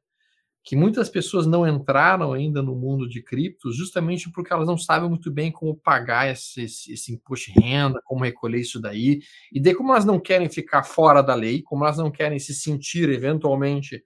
que 0.63 0.75
muitas 0.75 1.09
pessoas 1.09 1.45
não 1.45 1.67
entraram 1.67 2.33
ainda 2.33 2.61
no 2.61 2.75
mundo 2.75 3.07
de 3.07 3.21
criptos 3.21 3.75
justamente 3.75 4.29
porque 4.31 4.51
elas 4.51 4.67
não 4.67 4.77
sabem 4.77 5.09
muito 5.09 5.31
bem 5.31 5.51
como 5.51 5.75
pagar 5.75 6.29
esse, 6.29 6.63
esse, 6.63 6.93
esse 6.93 7.13
imposto 7.13 7.51
de 7.51 7.59
renda, 7.59 8.01
como 8.03 8.23
recolher 8.23 8.59
isso 8.59 8.79
daí. 8.79 9.21
E 9.53 9.59
daí, 9.59 9.73
como 9.73 9.91
elas 9.91 10.05
não 10.05 10.19
querem 10.19 10.49
ficar 10.49 10.83
fora 10.83 11.21
da 11.21 11.35
lei, 11.35 11.61
como 11.61 11.83
elas 11.83 11.97
não 11.97 12.11
querem 12.11 12.39
se 12.39 12.53
sentir 12.53 13.09
eventualmente. 13.09 14.03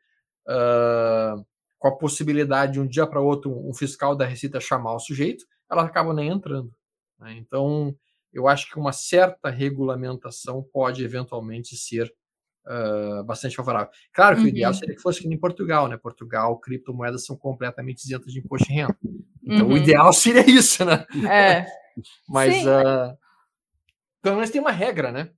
Uh, 0.48 1.44
com 1.84 1.90
a 1.90 1.98
possibilidade 1.98 2.74
de 2.74 2.80
um 2.80 2.88
dia 2.88 3.06
para 3.06 3.20
outro 3.20 3.52
um 3.52 3.74
fiscal 3.74 4.16
da 4.16 4.26
Receita 4.26 4.58
chamar 4.58 4.96
o 4.96 5.00
sujeito, 5.00 5.44
elas 5.70 5.84
acabam 5.84 6.16
nem 6.16 6.30
entrando. 6.30 6.74
Né? 7.20 7.36
Então, 7.38 7.94
eu 8.32 8.48
acho 8.48 8.72
que 8.72 8.80
uma 8.80 8.94
certa 8.94 9.50
regulamentação 9.50 10.64
pode 10.72 11.04
eventualmente 11.04 11.76
ser 11.76 12.10
uh, 12.66 13.22
bastante 13.26 13.58
favorável. 13.58 13.90
Claro 14.14 14.38
que 14.38 14.44
uhum. 14.44 14.48
o 14.48 14.50
ideal 14.50 14.72
uhum. 14.72 14.78
seria 14.78 14.96
que 14.96 15.02
fosse 15.02 15.20
que 15.20 15.28
em 15.28 15.38
Portugal, 15.38 15.90
né? 15.90 15.98
Portugal, 15.98 16.58
criptomoedas 16.58 17.26
são 17.26 17.36
completamente 17.36 18.06
isentas 18.06 18.32
de 18.32 18.40
imposto 18.40 18.66
de 18.70 18.76
renda. 18.76 18.98
Então, 19.44 19.68
uhum. 19.68 19.74
o 19.74 19.78
ideal 19.78 20.14
seria 20.16 20.50
isso, 20.50 20.86
né? 20.86 21.06
É. 21.30 21.66
Mas, 22.30 22.66
uh, 22.66 23.14
pelo 24.24 24.38
menos 24.38 24.50
tem 24.50 24.62
uma 24.62 24.72
regra, 24.72 25.12
né? 25.12 25.30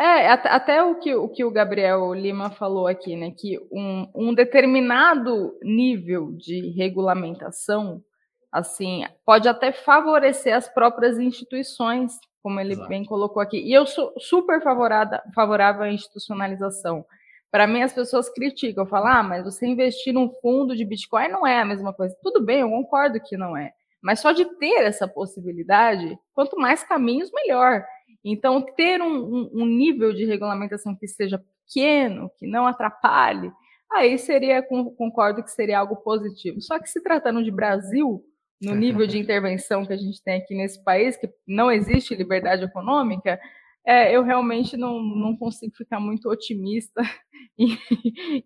É, 0.00 0.28
até 0.30 0.82
o 0.82 0.94
que, 0.94 1.14
o 1.14 1.28
que 1.28 1.44
o 1.44 1.50
Gabriel 1.50 2.14
Lima 2.14 2.48
falou 2.48 2.86
aqui, 2.86 3.14
né? 3.14 3.30
Que 3.36 3.58
um, 3.70 4.10
um 4.14 4.34
determinado 4.34 5.58
nível 5.62 6.32
de 6.32 6.70
regulamentação, 6.70 8.02
assim, 8.50 9.04
pode 9.26 9.46
até 9.46 9.72
favorecer 9.72 10.56
as 10.56 10.66
próprias 10.66 11.18
instituições, 11.18 12.18
como 12.42 12.58
ele 12.58 12.72
Exato. 12.72 12.88
bem 12.88 13.04
colocou 13.04 13.42
aqui. 13.42 13.58
E 13.58 13.74
eu 13.74 13.84
sou 13.84 14.14
super 14.18 14.62
favorável, 14.62 15.18
favorável 15.34 15.82
à 15.82 15.92
institucionalização. 15.92 17.04
para 17.52 17.66
mim 17.66 17.82
as 17.82 17.92
pessoas 17.92 18.30
criticam, 18.30 18.86
falam, 18.86 19.12
ah, 19.12 19.22
mas 19.22 19.44
você 19.44 19.66
investir 19.66 20.14
num 20.14 20.30
fundo 20.40 20.74
de 20.74 20.84
Bitcoin 20.84 21.28
não 21.28 21.46
é 21.46 21.60
a 21.60 21.64
mesma 21.64 21.92
coisa. 21.92 22.16
Tudo 22.22 22.42
bem, 22.42 22.60
eu 22.60 22.70
concordo 22.70 23.20
que 23.20 23.36
não 23.36 23.54
é. 23.54 23.72
Mas 24.02 24.20
só 24.20 24.32
de 24.32 24.46
ter 24.58 24.82
essa 24.84 25.06
possibilidade, 25.06 26.18
quanto 26.32 26.56
mais 26.56 26.82
caminhos, 26.82 27.30
melhor. 27.34 27.84
Então, 28.24 28.62
ter 28.62 29.00
um, 29.00 29.06
um, 29.06 29.50
um 29.62 29.66
nível 29.66 30.12
de 30.12 30.24
regulamentação 30.24 30.94
que 30.94 31.06
seja 31.08 31.42
pequeno, 31.66 32.30
que 32.38 32.46
não 32.46 32.66
atrapalhe, 32.66 33.50
aí 33.92 34.18
seria, 34.18 34.62
concordo 34.62 35.42
que 35.42 35.50
seria 35.50 35.78
algo 35.78 35.96
positivo. 35.96 36.60
Só 36.60 36.78
que 36.78 36.88
se 36.88 37.02
tratando 37.02 37.42
de 37.42 37.50
Brasil, 37.50 38.22
no 38.60 38.74
nível 38.74 39.06
de 39.06 39.18
intervenção 39.18 39.86
que 39.86 39.92
a 39.92 39.96
gente 39.96 40.22
tem 40.22 40.36
aqui 40.36 40.54
nesse 40.54 40.82
país, 40.84 41.16
que 41.16 41.28
não 41.46 41.70
existe 41.70 42.14
liberdade 42.14 42.64
econômica, 42.64 43.40
é, 43.84 44.14
eu 44.14 44.22
realmente 44.22 44.76
não, 44.76 45.00
não 45.00 45.36
consigo 45.36 45.74
ficar 45.74 45.98
muito 45.98 46.28
otimista 46.28 47.02
em, 47.58 47.78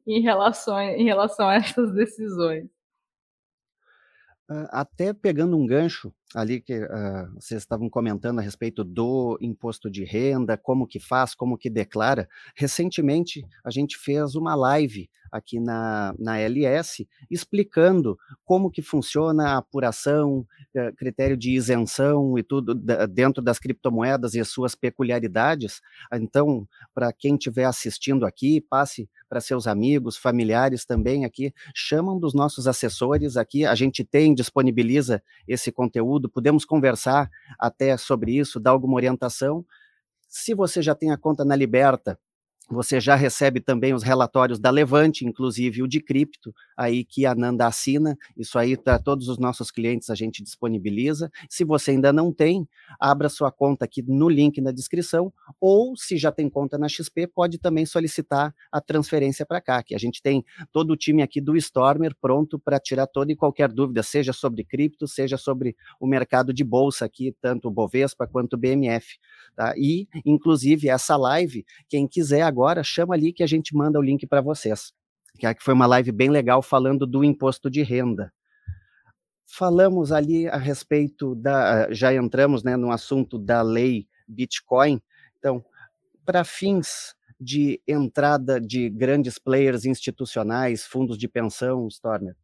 em, 0.06 0.20
relação, 0.20 0.80
em 0.80 1.04
relação 1.04 1.48
a 1.48 1.56
essas 1.56 1.92
decisões. 1.92 2.68
Até 4.70 5.12
pegando 5.12 5.56
um 5.56 5.66
gancho 5.66 6.14
ali 6.34 6.60
que 6.60 6.78
uh, 6.78 7.32
vocês 7.34 7.62
estavam 7.62 7.88
comentando 7.88 8.38
a 8.38 8.42
respeito 8.42 8.82
do 8.82 9.38
imposto 9.40 9.90
de 9.90 10.04
renda, 10.04 10.56
como 10.56 10.86
que 10.86 10.98
faz, 10.98 11.34
como 11.34 11.56
que 11.56 11.70
declara. 11.70 12.28
Recentemente 12.56 13.46
a 13.64 13.70
gente 13.70 13.96
fez 13.96 14.34
uma 14.34 14.54
live 14.54 15.08
aqui 15.30 15.58
na, 15.58 16.14
na 16.16 16.38
LS 16.38 17.08
explicando 17.28 18.16
como 18.44 18.70
que 18.70 18.80
funciona 18.80 19.50
a 19.50 19.58
apuração, 19.58 20.46
uh, 20.76 20.94
critério 20.96 21.36
de 21.36 21.52
isenção 21.52 22.38
e 22.38 22.42
tudo 22.42 22.74
dentro 23.08 23.42
das 23.42 23.58
criptomoedas 23.58 24.34
e 24.34 24.40
as 24.40 24.48
suas 24.48 24.74
peculiaridades. 24.74 25.80
Então, 26.12 26.68
para 26.94 27.12
quem 27.12 27.34
estiver 27.34 27.64
assistindo 27.64 28.24
aqui, 28.24 28.60
passe 28.60 29.08
para 29.28 29.40
seus 29.40 29.66
amigos, 29.66 30.16
familiares 30.16 30.84
também 30.84 31.24
aqui, 31.24 31.52
chamam 31.74 32.18
dos 32.18 32.34
nossos 32.34 32.68
assessores 32.68 33.36
aqui, 33.36 33.64
a 33.64 33.74
gente 33.74 34.04
tem, 34.04 34.32
disponibiliza 34.32 35.20
esse 35.48 35.72
conteúdo 35.72 36.23
podemos 36.28 36.64
conversar 36.64 37.30
até 37.58 37.96
sobre 37.96 38.36
isso, 38.36 38.60
dar 38.60 38.70
alguma 38.70 38.94
orientação. 38.96 39.64
Se 40.28 40.54
você 40.54 40.82
já 40.82 40.94
tem 40.94 41.10
a 41.10 41.16
conta 41.16 41.44
na 41.44 41.56
Liberta, 41.56 42.18
você 42.68 42.98
já 42.98 43.14
recebe 43.14 43.60
também 43.60 43.92
os 43.92 44.02
relatórios 44.02 44.58
da 44.58 44.70
Levante, 44.70 45.26
inclusive 45.26 45.82
o 45.82 45.88
de 45.88 46.00
cripto, 46.00 46.54
aí 46.76 47.04
que 47.04 47.26
a 47.26 47.34
Nanda 47.34 47.66
assina. 47.66 48.16
Isso 48.36 48.58
aí 48.58 48.76
para 48.76 48.98
todos 48.98 49.28
os 49.28 49.38
nossos 49.38 49.70
clientes 49.70 50.08
a 50.08 50.14
gente 50.14 50.42
disponibiliza. 50.42 51.30
Se 51.48 51.64
você 51.64 51.90
ainda 51.90 52.12
não 52.12 52.32
tem, 52.32 52.66
abra 52.98 53.28
sua 53.28 53.52
conta 53.52 53.84
aqui 53.84 54.02
no 54.02 54.28
link 54.28 54.60
na 54.60 54.72
descrição, 54.72 55.32
ou 55.60 55.94
se 55.96 56.16
já 56.16 56.32
tem 56.32 56.48
conta 56.48 56.78
na 56.78 56.88
XP, 56.88 57.26
pode 57.26 57.58
também 57.58 57.84
solicitar 57.84 58.54
a 58.72 58.80
transferência 58.80 59.44
para 59.44 59.60
cá, 59.60 59.82
que 59.82 59.94
a 59.94 59.98
gente 59.98 60.22
tem 60.22 60.44
todo 60.72 60.92
o 60.92 60.96
time 60.96 61.22
aqui 61.22 61.40
do 61.40 61.56
Stormer 61.56 62.14
pronto 62.20 62.58
para 62.58 62.80
tirar 62.80 63.06
toda 63.06 63.30
e 63.30 63.36
qualquer 63.36 63.70
dúvida, 63.70 64.02
seja 64.02 64.32
sobre 64.32 64.64
cripto, 64.64 65.06
seja 65.06 65.36
sobre 65.36 65.76
o 66.00 66.06
mercado 66.06 66.52
de 66.52 66.64
bolsa 66.64 67.04
aqui, 67.04 67.34
tanto 67.40 67.68
o 67.68 67.70
Bovespa 67.70 68.26
quanto 68.26 68.54
o 68.54 68.56
BMF. 68.56 69.18
Tá? 69.54 69.74
E, 69.76 70.08
inclusive, 70.24 70.88
essa 70.88 71.16
live, 71.16 71.64
quem 71.88 72.08
quiser 72.08 72.53
agora, 72.54 72.84
chama 72.84 73.14
ali 73.14 73.32
que 73.32 73.42
a 73.42 73.46
gente 73.46 73.74
manda 73.74 73.98
o 73.98 74.02
link 74.02 74.26
para 74.26 74.40
vocês. 74.40 74.92
Que 75.36 75.52
foi 75.58 75.74
uma 75.74 75.86
live 75.86 76.12
bem 76.12 76.30
legal 76.30 76.62
falando 76.62 77.04
do 77.06 77.24
imposto 77.24 77.68
de 77.68 77.82
renda. 77.82 78.32
Falamos 79.44 80.12
ali 80.12 80.46
a 80.48 80.56
respeito 80.56 81.34
da. 81.34 81.92
Já 81.92 82.14
entramos 82.14 82.62
né, 82.62 82.76
no 82.76 82.92
assunto 82.92 83.36
da 83.36 83.60
lei 83.60 84.06
Bitcoin. 84.28 85.02
Então, 85.36 85.64
para 86.24 86.44
fins 86.44 87.14
de 87.38 87.82
entrada 87.86 88.60
de 88.60 88.88
grandes 88.88 89.38
players 89.38 89.84
institucionais, 89.84 90.86
fundos 90.86 91.18
de 91.18 91.28
pensão, 91.28 91.88
Stormer, 91.88 92.36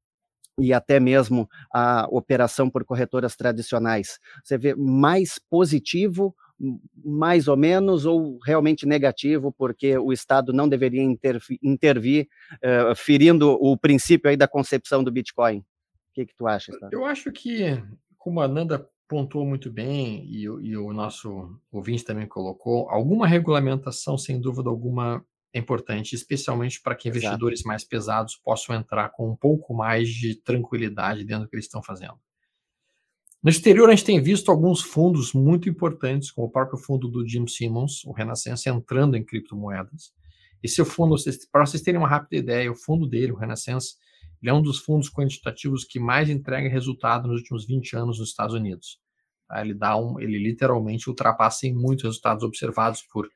e 0.59 0.73
até 0.73 1.01
mesmo 1.01 1.49
a 1.73 2.07
operação 2.11 2.69
por 2.69 2.85
corretoras 2.85 3.37
tradicionais, 3.37 4.19
você 4.45 4.59
vê 4.59 4.75
mais 4.75 5.39
positivo 5.39 6.35
mais 7.03 7.49
ou 7.49 7.57
menos 7.57 8.05
ou 8.05 8.39
realmente 8.45 8.87
negativo, 8.87 9.51
porque 9.53 9.97
o 9.97 10.13
Estado 10.13 10.53
não 10.53 10.69
deveria 10.69 11.03
intervir, 11.03 11.59
intervir 11.63 12.29
uh, 12.57 12.95
ferindo 12.95 13.53
o 13.53 13.77
princípio 13.77 14.31
aí 14.31 14.37
da 14.37 14.47
concepção 14.47 15.03
do 15.03 15.11
Bitcoin? 15.11 15.59
O 15.59 15.65
que, 16.15 16.27
que 16.27 16.35
tu 16.35 16.47
acha? 16.47 16.73
Eu 16.93 17.05
acho 17.05 17.33
que, 17.33 17.83
como 18.19 18.41
a 18.41 18.49
Nanda 18.49 18.87
pontuou 19.09 19.45
muito 19.45 19.71
bem 19.73 20.25
e, 20.27 20.43
e, 20.45 20.77
o 20.77 20.93
nosso 20.93 21.59
ouvinte 21.73 22.05
também 22.05 22.29
colocou, 22.29 22.89
alguma 22.89 23.27
regulamentação, 23.27 24.17
sem 24.17 24.41
dúvida 24.41 24.69
alguma, 24.69 25.25
é 25.53 25.59
importante, 25.59 26.15
especialmente 26.15 26.81
para 26.81 26.95
que 26.95 27.09
investidores 27.09 27.61
Exato. 27.61 27.69
mais 27.69 27.85
pesados 27.85 28.37
possam 28.37 28.77
entrar 28.77 29.09
com 29.11 29.29
um 29.31 29.37
pouco 29.37 29.75
mais 29.75 30.09
de 30.09 30.37
tranquilidade 30.37 31.25
dentro 31.25 31.45
do 31.45 31.49
que 31.49 31.57
eles 31.57 31.65
estão 31.65 31.83
fazendo. 31.83 32.19
No 33.43 33.49
exterior, 33.49 33.89
a 33.89 33.95
gente 33.95 34.05
tem 34.05 34.21
visto 34.21 34.51
alguns 34.51 34.83
fundos 34.83 35.33
muito 35.33 35.67
importantes, 35.67 36.31
como 36.31 36.47
o 36.47 36.51
próprio 36.51 36.79
fundo 36.79 37.09
do 37.09 37.27
Jim 37.27 37.47
Simmons, 37.47 38.05
o 38.05 38.13
Renaissance, 38.13 38.69
entrando 38.69 39.17
em 39.17 39.25
criptomoedas. 39.25 40.13
Esse 40.63 40.85
fundo, 40.85 41.17
para 41.51 41.65
vocês 41.65 41.83
terem 41.83 41.99
uma 41.99 42.09
rápida 42.09 42.37
ideia, 42.37 42.71
o 42.71 42.75
fundo 42.75 43.07
dele, 43.07 43.33
o 43.33 43.37
Renaissance, 43.37 43.95
ele 44.43 44.51
é 44.51 44.53
um 44.55 44.61
dos 44.61 44.79
fundos 44.79 45.11
quantitativos 45.11 45.85
que 45.85 45.99
mais 45.99 46.29
entrega 46.29 46.69
resultado 46.69 47.29
nos 47.29 47.39
últimos 47.39 47.67
20 47.67 47.97
anos 47.97 48.19
nos 48.19 48.29
Estados 48.29 48.55
Unidos. 48.55 49.01
Tá? 49.49 49.63
Ele, 49.63 49.73
dá 49.73 49.97
um, 49.97 50.21
ele 50.21 50.39
literalmente 50.39 51.09
ultrapassa 51.09 51.67
em 51.67 51.75
muitos 51.75 52.05
resultados 52.05 52.45
observados 52.45 53.03
por, 53.11 53.27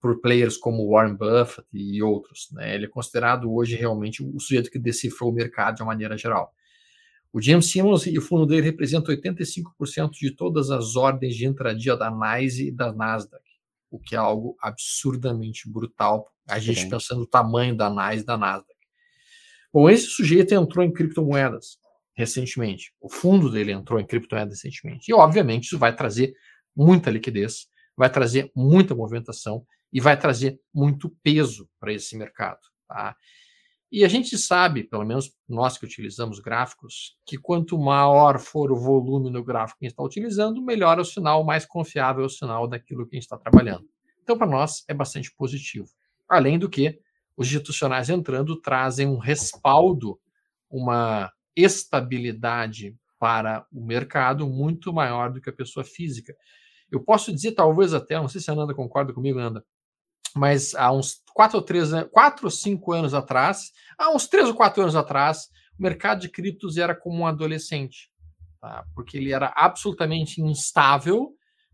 por 0.00 0.22
players 0.22 0.56
como 0.56 0.90
Warren 0.90 1.16
Buffett 1.16 1.68
e 1.70 2.02
outros. 2.02 2.48
Né? 2.52 2.74
Ele 2.74 2.86
é 2.86 2.88
considerado 2.88 3.52
hoje 3.52 3.76
realmente 3.76 4.22
o 4.22 4.40
sujeito 4.40 4.70
que 4.70 4.78
decifrou 4.78 5.30
o 5.30 5.34
mercado 5.34 5.76
de 5.76 5.82
uma 5.82 5.88
maneira 5.88 6.16
geral. 6.16 6.50
O 7.32 7.40
James 7.40 7.70
Simmons 7.70 8.06
e 8.06 8.18
o 8.18 8.22
fundo 8.22 8.44
dele 8.44 8.62
representam 8.62 9.14
85% 9.14 10.10
de 10.12 10.32
todas 10.32 10.70
as 10.70 10.96
ordens 10.96 11.36
de 11.36 11.46
intradia 11.46 11.96
da 11.96 12.10
NYSE 12.10 12.68
e 12.68 12.72
da 12.72 12.92
Nasdaq, 12.92 13.44
o 13.90 13.98
que 13.98 14.16
é 14.16 14.18
algo 14.18 14.56
absurdamente 14.60 15.70
brutal, 15.70 16.28
a 16.48 16.58
gente 16.58 16.88
pensando 16.88 17.20
no 17.20 17.26
tamanho 17.26 17.76
da 17.76 17.88
NYSE 17.88 18.22
e 18.22 18.26
da 18.26 18.36
Nasdaq. 18.36 18.74
Bom, 19.72 19.88
esse 19.88 20.06
sujeito 20.06 20.52
entrou 20.52 20.84
em 20.84 20.92
criptomoedas 20.92 21.78
recentemente. 22.14 22.92
O 23.00 23.08
fundo 23.08 23.48
dele 23.48 23.72
entrou 23.72 24.00
em 24.00 24.06
criptomoedas 24.06 24.54
recentemente. 24.54 25.08
E, 25.08 25.14
obviamente, 25.14 25.64
isso 25.64 25.78
vai 25.78 25.94
trazer 25.94 26.34
muita 26.74 27.10
liquidez, 27.10 27.68
vai 27.96 28.10
trazer 28.10 28.50
muita 28.54 28.94
movimentação 28.94 29.64
e 29.92 30.00
vai 30.00 30.18
trazer 30.18 30.60
muito 30.74 31.10
peso 31.22 31.68
para 31.78 31.92
esse 31.92 32.16
mercado. 32.16 32.60
Tá? 32.88 33.14
E 33.92 34.04
a 34.04 34.08
gente 34.08 34.38
sabe, 34.38 34.84
pelo 34.84 35.04
menos 35.04 35.32
nós 35.48 35.76
que 35.76 35.84
utilizamos 35.84 36.38
gráficos, 36.38 37.16
que 37.26 37.36
quanto 37.36 37.76
maior 37.76 38.38
for 38.38 38.70
o 38.70 38.76
volume 38.76 39.30
no 39.30 39.42
gráfico 39.42 39.80
que 39.80 39.86
a 39.86 39.88
gente 39.88 39.94
está 39.94 40.02
utilizando, 40.04 40.62
melhor 40.62 40.98
é 40.98 41.00
o 41.00 41.04
sinal, 41.04 41.42
mais 41.44 41.66
confiável 41.66 42.22
é 42.22 42.26
o 42.26 42.30
sinal 42.30 42.68
daquilo 42.68 43.04
que 43.04 43.16
a 43.16 43.18
gente 43.18 43.24
está 43.24 43.36
trabalhando. 43.36 43.88
Então, 44.22 44.38
para 44.38 44.46
nós, 44.46 44.84
é 44.86 44.94
bastante 44.94 45.34
positivo. 45.34 45.88
Além 46.28 46.56
do 46.56 46.68
que, 46.68 47.00
os 47.36 47.48
institucionais 47.48 48.08
entrando 48.08 48.60
trazem 48.60 49.08
um 49.08 49.18
respaldo, 49.18 50.20
uma 50.70 51.32
estabilidade 51.56 52.96
para 53.18 53.66
o 53.72 53.84
mercado 53.84 54.46
muito 54.46 54.92
maior 54.92 55.32
do 55.32 55.40
que 55.40 55.50
a 55.50 55.52
pessoa 55.52 55.82
física. 55.82 56.34
Eu 56.90 57.02
posso 57.02 57.32
dizer, 57.32 57.52
talvez 57.52 57.92
até, 57.92 58.14
não 58.16 58.28
sei 58.28 58.40
se 58.40 58.50
a 58.50 58.54
Nanda 58.54 58.74
concorda 58.74 59.12
comigo, 59.12 59.38
Nanda, 59.38 59.64
mas 60.34 60.74
há 60.74 60.92
uns 60.92 61.22
quatro 61.34 61.58
ou 61.58 61.64
três, 61.64 61.90
quatro 62.10 62.46
ou 62.46 62.50
cinco 62.50 62.92
anos 62.92 63.14
atrás, 63.14 63.70
há 63.98 64.10
uns 64.14 64.26
três 64.26 64.48
ou 64.48 64.54
quatro 64.54 64.82
anos 64.82 64.96
atrás, 64.96 65.48
o 65.78 65.82
mercado 65.82 66.20
de 66.20 66.28
criptos 66.28 66.76
era 66.76 66.94
como 66.94 67.20
um 67.20 67.26
adolescente, 67.26 68.10
tá? 68.60 68.84
porque 68.94 69.16
ele 69.16 69.32
era 69.32 69.52
absolutamente 69.56 70.40
instável, 70.40 71.30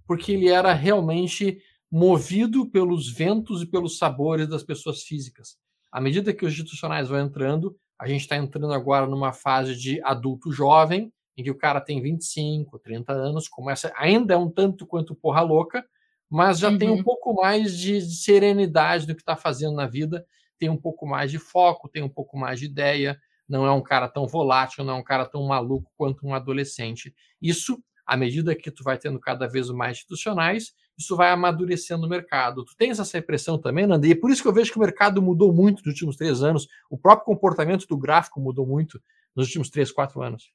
porque 0.06 0.32
ele 0.32 0.48
era 0.48 0.72
realmente 0.72 1.58
movido 1.90 2.70
pelos 2.70 3.12
ventos 3.12 3.62
e 3.62 3.66
pelos 3.66 3.98
sabores 3.98 4.48
das 4.48 4.62
pessoas 4.62 5.02
físicas. 5.02 5.56
À 5.90 6.00
medida 6.00 6.32
que 6.32 6.44
os 6.44 6.52
institucionais 6.52 7.08
vão 7.08 7.20
entrando, 7.20 7.76
a 7.98 8.06
gente 8.06 8.22
está 8.22 8.36
entrando 8.36 8.72
agora 8.72 9.06
numa 9.06 9.32
fase 9.32 9.74
de 9.74 10.00
adulto 10.02 10.52
jovem, 10.52 11.12
em 11.36 11.42
que 11.42 11.50
o 11.50 11.56
cara 11.56 11.80
tem 11.80 12.00
25, 12.00 12.78
30 12.78 13.12
anos, 13.12 13.48
começa 13.48 13.92
ainda 13.96 14.34
é 14.34 14.36
um 14.36 14.50
tanto 14.50 14.86
quanto 14.86 15.14
porra 15.14 15.42
louca, 15.42 15.84
mas 16.30 16.58
já 16.58 16.70
uhum. 16.70 16.78
tem 16.78 16.88
um 16.88 16.96
uhum. 16.96 17.02
pouco 17.02 17.34
mais 17.34 17.76
de, 17.76 18.00
serenidade 18.00 19.06
do 19.06 19.14
que 19.14 19.22
está 19.22 19.36
fazendo 19.36 19.74
na 19.74 19.86
vida, 19.86 20.26
tem 20.58 20.68
um 20.68 20.76
pouco 20.76 21.06
mais 21.06 21.30
de 21.30 21.38
foco, 21.38 21.88
tem 21.88 22.02
um 22.02 22.08
pouco 22.08 22.36
mais 22.38 22.58
de 22.58 22.66
ideia, 22.66 23.18
não 23.48 23.64
é 23.64 23.72
um 23.72 23.82
cara 23.82 24.08
tão 24.08 24.26
volátil, 24.26 24.84
não 24.84 24.94
é 24.94 24.96
um 24.96 25.04
cara 25.04 25.26
tão 25.26 25.42
maluco 25.46 25.90
quanto 25.96 26.26
um 26.26 26.34
adolescente. 26.34 27.14
Isso, 27.40 27.78
à 28.04 28.16
medida 28.16 28.54
que 28.54 28.70
tu 28.70 28.82
vai 28.82 28.98
tendo 28.98 29.20
cada 29.20 29.46
vez 29.46 29.68
mais 29.70 29.98
institucionais, 29.98 30.74
isso 30.98 31.14
vai 31.14 31.30
amadurecendo 31.30 32.06
o 32.06 32.08
mercado. 32.08 32.64
Tu 32.64 32.74
tens 32.76 32.98
essa 32.98 33.18
impressão 33.18 33.58
também, 33.58 33.86
Nanda? 33.86 34.06
E 34.06 34.12
é 34.12 34.14
por 34.14 34.30
isso 34.30 34.42
que 34.42 34.48
eu 34.48 34.52
vejo 34.52 34.72
que 34.72 34.78
o 34.78 34.80
mercado 34.80 35.20
mudou 35.20 35.52
muito 35.52 35.78
nos 35.78 35.94
últimos 35.94 36.16
três 36.16 36.42
anos, 36.42 36.66
o 36.90 36.98
próprio 36.98 37.26
comportamento 37.26 37.86
do 37.86 37.96
gráfico 37.96 38.40
mudou 38.40 38.66
muito 38.66 39.00
nos 39.34 39.46
últimos 39.46 39.68
três, 39.68 39.92
quatro 39.92 40.22
anos. 40.22 40.50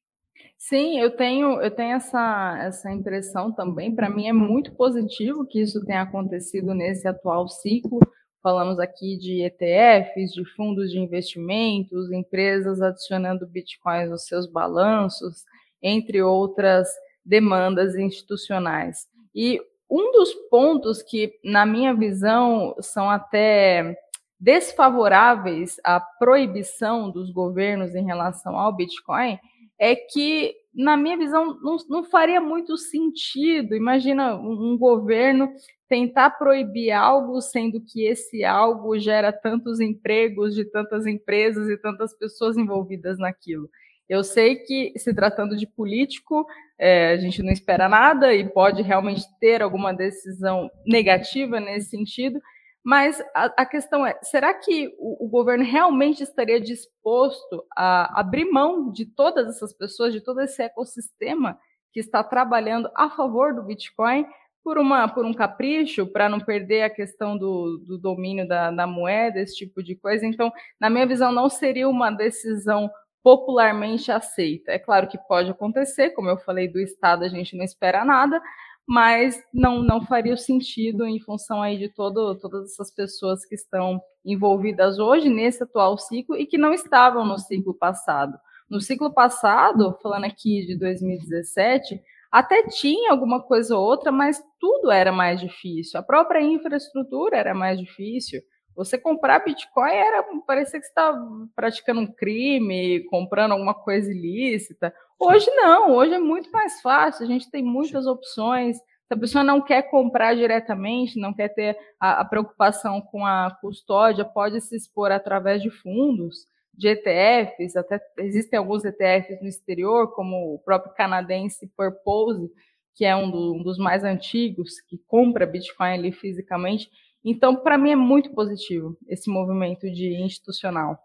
Sim, 0.58 1.00
eu 1.00 1.16
tenho, 1.16 1.62
eu 1.62 1.72
tenho 1.72 1.96
essa, 1.96 2.58
essa 2.62 2.92
impressão 2.92 3.52
também. 3.52 3.94
Para 3.94 4.10
mim 4.10 4.28
é 4.28 4.34
muito 4.34 4.74
positivo 4.74 5.46
que 5.46 5.62
isso 5.62 5.84
tenha 5.86 6.02
acontecido 6.02 6.74
nesse 6.74 7.08
atual 7.08 7.48
ciclo, 7.48 8.00
Falamos 8.44 8.80
aqui 8.80 9.18
de 9.18 9.44
ETFs, 9.44 10.34
de 10.34 10.44
fundos 10.56 10.90
de 10.90 10.98
investimentos, 10.98 12.12
empresas 12.12 12.82
adicionando 12.82 13.46
bitcoins 13.46 14.12
aos 14.12 14.26
seus 14.26 14.48
balanços, 14.48 15.46
entre 15.80 16.24
outras 16.24 16.88
demandas 17.24 17.96
institucionais. 17.96 19.08
E 19.36 19.62
um 19.88 20.12
dos 20.12 20.34
pontos 20.50 21.04
que, 21.04 21.32
na 21.44 21.68
minha 21.68 21.94
visão, 21.94 22.76
são 22.80 23.12
até 23.12 23.96
desfavoráveis 24.40 25.80
à 25.84 26.00
proibição 26.00 27.12
dos 27.12 27.30
governos 27.30 27.94
em 27.94 28.04
relação 28.04 28.58
ao 28.58 28.76
Bitcoin 28.76 29.38
é 29.82 29.96
que, 29.96 30.54
na 30.76 30.96
minha 30.96 31.18
visão, 31.18 31.60
não, 31.60 31.76
não 31.90 32.04
faria 32.04 32.40
muito 32.40 32.78
sentido. 32.78 33.76
Imagina 33.76 34.36
um, 34.36 34.74
um 34.74 34.78
governo 34.78 35.52
tentar 35.90 36.30
proibir 36.30 36.92
algo, 36.92 37.42
sendo 37.42 37.82
que 37.82 38.06
esse 38.06 38.44
algo 38.46 39.00
gera 39.00 39.34
tantos 39.34 39.80
empregos 39.80 40.54
de 40.54 40.66
tantas 40.66 41.08
empresas 41.08 41.68
e 41.68 41.76
tantas 41.78 42.16
pessoas 42.16 42.58
envolvidas 42.58 43.18
naquilo. 43.18 43.68
Eu 44.08 44.24
sei 44.24 44.58
que, 44.58 44.94
se 44.98 45.16
tratando 45.16 45.58
de 45.58 45.66
político, 45.66 46.46
é, 46.78 47.14
a 47.14 47.18
gente 47.18 47.42
não 47.42 47.52
espera 47.52 47.90
nada 47.90 48.36
e 48.36 48.48
pode 48.48 48.84
realmente 48.84 49.24
ter 49.40 49.64
alguma 49.64 49.92
decisão 49.92 50.70
negativa 50.86 51.60
nesse 51.60 51.90
sentido, 51.90 52.40
mas 52.84 53.22
a, 53.36 53.46
a 53.58 53.66
questão 53.66 54.06
é: 54.06 54.18
será 54.24 54.54
que 54.54 54.94
o, 54.98 55.26
o, 55.26 55.30
governo 55.30 55.64
realmente 55.64 56.24
estaria 56.24 56.60
disposto 56.60 57.64
a 57.76 58.20
abrir 58.20 58.46
mão 58.46 58.92
de 58.92 59.06
todas 59.06 59.48
essas 59.48 59.72
pessoas, 59.72 60.14
de 60.14 60.22
todo 60.22 60.42
esse 60.42 60.62
ecossistema 60.64 61.60
que 61.94 62.00
está 62.00 62.24
trabalhando 62.24 62.90
a 62.96 63.10
favor 63.10 63.54
do 63.54 63.64
Bitcoin 63.64 64.26
por, 64.64 64.78
uma, 64.78 65.08
por 65.08 65.26
um 65.26 65.34
capricho, 65.34 66.08
para 66.08 66.30
não 66.30 66.40
perder 66.40 66.84
a 66.84 66.90
questão 66.90 67.38
do, 67.38 67.78
do 67.86 67.98
domínio 67.98 68.48
da, 68.48 68.72
da 68.72 68.88
moeda, 68.88 69.40
esse 69.40 69.56
tipo 69.56 69.84
de 69.84 69.96
coisa? 69.96 70.26
Então, 70.26 70.52
na 70.80 70.90
minha 70.90 71.06
visão, 71.06 71.32
não 71.32 71.50
seria 71.50 71.88
uma 71.88 72.10
decisão 72.10 72.90
popularmente 73.24 74.12
aceita. 74.12 74.72
É 74.72 74.80
claro 74.80 75.08
que 75.08 75.18
pode 75.28 75.52
acontecer, 75.52 76.12
como 76.12 76.30
eu 76.30 76.38
falei 76.38 76.68
do 76.68 76.80
Estado, 76.80 77.24
a 77.24 77.30
gente 77.30 77.56
não 77.56 77.64
espera 77.64 78.04
nada, 78.04 78.42
mas 78.88 79.42
não, 79.54 79.82
não 79.82 80.02
faria 80.02 80.36
sentido 80.36 81.06
em 81.06 81.20
função 81.20 81.62
aí 81.62 81.78
de 81.78 81.90
todo, 81.90 82.36
todas 82.40 82.72
essas 82.72 82.94
pessoas 82.94 83.46
que 83.46 83.56
estão 83.56 84.02
envolvidas 84.26 85.00
hoje 85.00 85.30
nesse 85.30 85.64
atual 85.64 85.98
ciclo 85.98 86.36
e 86.36 86.46
que 86.46 86.58
não 86.58 86.74
estavam 86.74 87.26
no 87.26 87.38
ciclo 87.38 87.74
passado. 87.74 88.38
No 88.70 88.80
ciclo 88.80 89.14
passado, 89.14 89.98
falando 90.02 90.26
aqui 90.26 90.66
de 90.66 90.78
2017, 90.78 92.02
até 92.32 92.64
tinha 92.68 93.12
alguma 93.12 93.42
coisa 93.42 93.76
ou 93.76 93.84
outra, 93.84 94.12
mas 94.12 94.42
tudo 94.60 94.90
era 94.90 95.12
mais 95.12 95.42
difícil. 95.42 96.00
A 96.00 96.04
própria 96.04 96.42
infraestrutura 96.42 97.36
era 97.36 97.54
mais 97.54 97.78
difícil. 97.78 98.42
Você 98.76 98.98
comprar 98.98 99.40
Bitcoin 99.40 99.92
era 99.92 100.24
parecia 100.46 100.80
que 100.80 100.86
você 100.86 100.90
estava 100.90 101.20
praticando 101.56 102.02
um 102.02 102.12
crime, 102.12 103.06
comprando 103.06 103.52
alguma 103.52 103.74
coisa 103.74 104.12
ilícita. 104.12 104.94
Hoje 105.20 105.50
não, 105.52 105.92
hoje 105.92 106.14
é 106.14 106.20
muito 106.20 106.52
mais 106.52 106.82
fácil, 106.82 107.26
a 107.26 107.28
gente 107.28 107.50
tem 107.52 107.64
muitas 107.64 108.08
opções. 108.08 108.78
Se 108.78 109.14
a 109.14 109.18
pessoa 109.18 109.44
não 109.44 109.62
quer 109.62 109.84
comprar 109.84 110.36
diretamente, 110.36 111.20
não 111.20 111.34
quer 111.34 111.50
ter 111.50 111.78
a, 112.00 112.22
a 112.22 112.26
preocupação 112.26 113.02
com 113.02 113.26
a 113.26 113.56
custódia, 113.62 114.24
pode 114.24 114.62
se 114.62 114.76
expor 114.76 115.12
através 115.12 115.62
de 115.62 115.70
fundos, 115.70 116.48
de 116.74 116.88
ETFs, 116.88 117.76
até 117.76 118.02
existem 118.20 118.58
alguns 118.58 118.86
ETFs 118.86 119.42
no 119.42 119.48
exterior, 119.48 120.14
como 120.16 120.56
o 120.56 120.60
próprio 120.60 120.94
canadense 120.94 121.68
Purpose, 121.76 122.50
que 122.96 123.06
é 123.06 123.16
um, 123.16 123.30
do, 123.30 123.56
um 123.56 123.64
dos 123.64 123.78
mais 123.78 124.04
antigos, 124.04 124.80
que 124.82 124.98
compra 125.08 125.46
Bitcoin 125.46 125.94
ali 125.94 126.12
fisicamente 126.12 126.90
então, 127.24 127.56
para 127.56 127.78
mim, 127.78 127.92
é 127.92 127.96
muito 127.96 128.34
positivo 128.34 128.98
esse 129.08 129.30
movimento 129.30 129.90
de 129.92 130.22
institucional. 130.22 130.98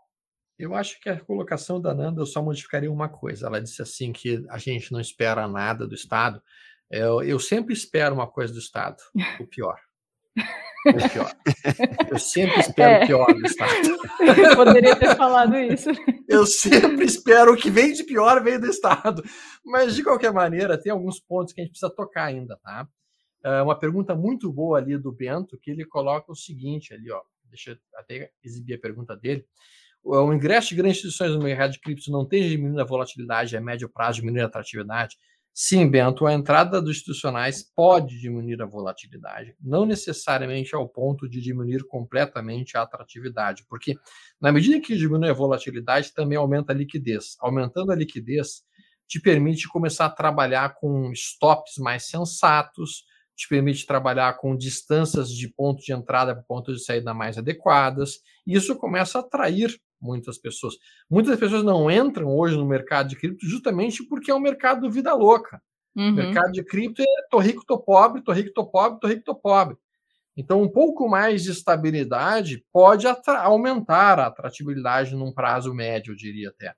Eu 0.59 0.75
acho 0.75 0.99
que 1.01 1.11
a 1.11 1.21
colocação 1.21 1.81
da 1.81 1.95
Nanda 1.95 2.23
eu 2.23 2.27
só 2.27 2.43
modificaria 2.43 2.91
uma 2.91 3.09
coisa. 3.09 3.47
Ela 3.47 3.61
disse 3.61 3.83
assim 3.83 4.13
que 4.13 4.45
a 4.49 4.57
gente 4.57 4.91
não 4.91 5.01
espera 5.01 5.47
nada 5.47 5.87
do 5.87 5.95
Estado. 5.95 6.43
Eu, 6.91 7.23
eu 7.23 7.39
sempre 7.39 7.75
espero 7.75 8.15
uma 8.15 8.27
coisa 8.27 8.53
do 8.53 8.59
Estado, 8.59 8.97
o 9.41 9.47
pior. 9.47 9.79
O 10.87 11.11
pior. 11.11 11.33
Eu 12.13 12.19
sempre 12.19 12.61
espero 12.61 12.93
é. 12.93 13.03
o 13.03 13.07
pior 13.07 13.27
do 13.27 13.45
Estado. 13.45 13.97
Eu 14.21 14.55
poderia 14.55 14.95
ter 14.95 15.17
falado 15.17 15.57
isso. 15.57 15.91
Eu 16.29 16.47
sempre 16.47 17.05
espero 17.05 17.55
o 17.55 17.57
que 17.57 17.71
vem 17.71 17.93
de 17.93 18.05
pior 18.05 18.41
vem 18.45 18.61
do 18.61 18.69
Estado. 18.69 19.25
Mas, 19.65 19.97
de 19.97 20.05
qualquer 20.05 20.33
maneira, 20.33 20.81
tem 20.81 20.93
alguns 20.93 21.19
pontos 21.19 21.53
que 21.53 21.61
a 21.61 21.65
gente 21.65 21.73
precisa 21.73 21.93
tocar 21.93 22.27
ainda, 22.27 22.57
tá? 22.63 22.87
É 23.45 23.63
uma 23.63 23.79
pergunta 23.79 24.15
muito 24.15 24.53
boa 24.53 24.79
ali 24.79 24.99
do 24.99 25.13
Bento, 25.13 25.59
que 25.59 25.71
ele 25.71 25.85
coloca 25.85 26.33
o 26.33 26.37
seguinte 26.37 26.93
ali, 26.93 27.11
ó. 27.11 27.21
Deixa 27.45 27.73
eu 27.73 27.77
até 27.95 28.31
exibir 28.43 28.75
a 28.75 28.79
pergunta 28.79 29.17
dele. 29.17 29.47
O 30.03 30.33
ingresso 30.33 30.69
de 30.69 30.77
grandes 30.77 30.99
instituições 30.99 31.33
no 31.33 31.43
mercado 31.43 31.73
de 31.73 31.81
criptos 31.81 32.09
não 32.09 32.25
tem 32.25 32.49
diminuído 32.49 32.81
a 32.81 32.85
volatilidade 32.85 33.57
a 33.57 33.61
médio 33.61 33.89
prazo, 33.89 34.21
diminuir 34.21 34.43
a 34.43 34.47
atratividade? 34.47 35.17
Sim, 35.59 35.91
Bento, 35.91 36.27
a 36.27 36.35
entrada 36.35 36.83
dos 36.83 36.99
institucionais 36.99 37.63
pode 37.75 38.21
diminuir 38.21 38.61
a 38.61 38.67
volatilidade, 38.67 39.57
não 39.59 39.87
necessariamente 39.87 40.75
ao 40.75 40.87
ponto 40.87 41.27
de 41.27 41.41
diminuir 41.41 41.83
completamente 41.87 42.77
a 42.77 42.83
atratividade, 42.83 43.65
porque 43.67 43.95
na 44.39 44.53
medida 44.53 44.79
que 44.79 44.95
diminui 44.95 45.31
a 45.31 45.33
volatilidade, 45.33 46.13
também 46.13 46.37
aumenta 46.37 46.75
a 46.75 46.77
liquidez. 46.77 47.37
Aumentando 47.41 47.91
a 47.91 47.97
liquidez, 47.97 48.65
te 49.09 49.19
permite 49.19 49.67
começar 49.67 50.05
a 50.05 50.11
trabalhar 50.11 50.75
com 50.75 51.11
stops 51.13 51.79
mais 51.79 52.07
sensatos, 52.07 53.05
te 53.37 53.47
permite 53.49 53.87
trabalhar 53.87 54.39
com 54.39 54.57
distâncias 54.57 55.29
de 55.29 55.49
ponto 55.49 55.85
de 55.85 55.93
entrada 55.93 56.35
para 56.35 56.43
ponto 56.43 56.73
de 56.73 56.83
saída 56.83 57.13
mais 57.13 57.37
adequadas, 57.37 58.21
e 58.47 58.57
isso 58.57 58.75
começa 58.77 59.19
a 59.19 59.21
atrair 59.21 59.79
muitas 60.01 60.39
pessoas. 60.39 60.75
Muitas 61.09 61.39
pessoas 61.39 61.63
não 61.63 61.91
entram 61.91 62.35
hoje 62.35 62.57
no 62.57 62.67
mercado 62.67 63.09
de 63.09 63.17
cripto 63.17 63.47
justamente 63.47 64.03
porque 64.05 64.31
é 64.31 64.35
um 64.35 64.41
mercado 64.41 64.91
vida 64.91 65.13
louca. 65.15 65.61
Uhum. 65.95 66.11
O 66.11 66.13
mercado 66.13 66.53
de 66.53 66.65
cripto 66.65 67.03
é 67.03 67.07
tô 67.31 67.39
rico, 67.39 67.65
tô 67.67 67.79
pobre, 67.79 68.23
tô 68.23 68.33
rico, 68.33 68.53
tô 68.53 68.67
pobre, 68.67 69.01
tô 69.01 69.07
rico, 69.07 69.25
tô 69.25 69.35
pobre. 69.35 69.77
Então, 70.37 70.63
um 70.63 70.69
pouco 70.69 71.09
mais 71.09 71.43
de 71.43 71.51
estabilidade 71.51 72.63
pode 72.71 73.07
aumentar 73.07 74.19
a 74.19 74.27
atratividade 74.27 75.15
num 75.15 75.33
prazo 75.33 75.73
médio, 75.73 76.13
eu 76.13 76.17
diria 76.17 76.51
até. 76.51 76.75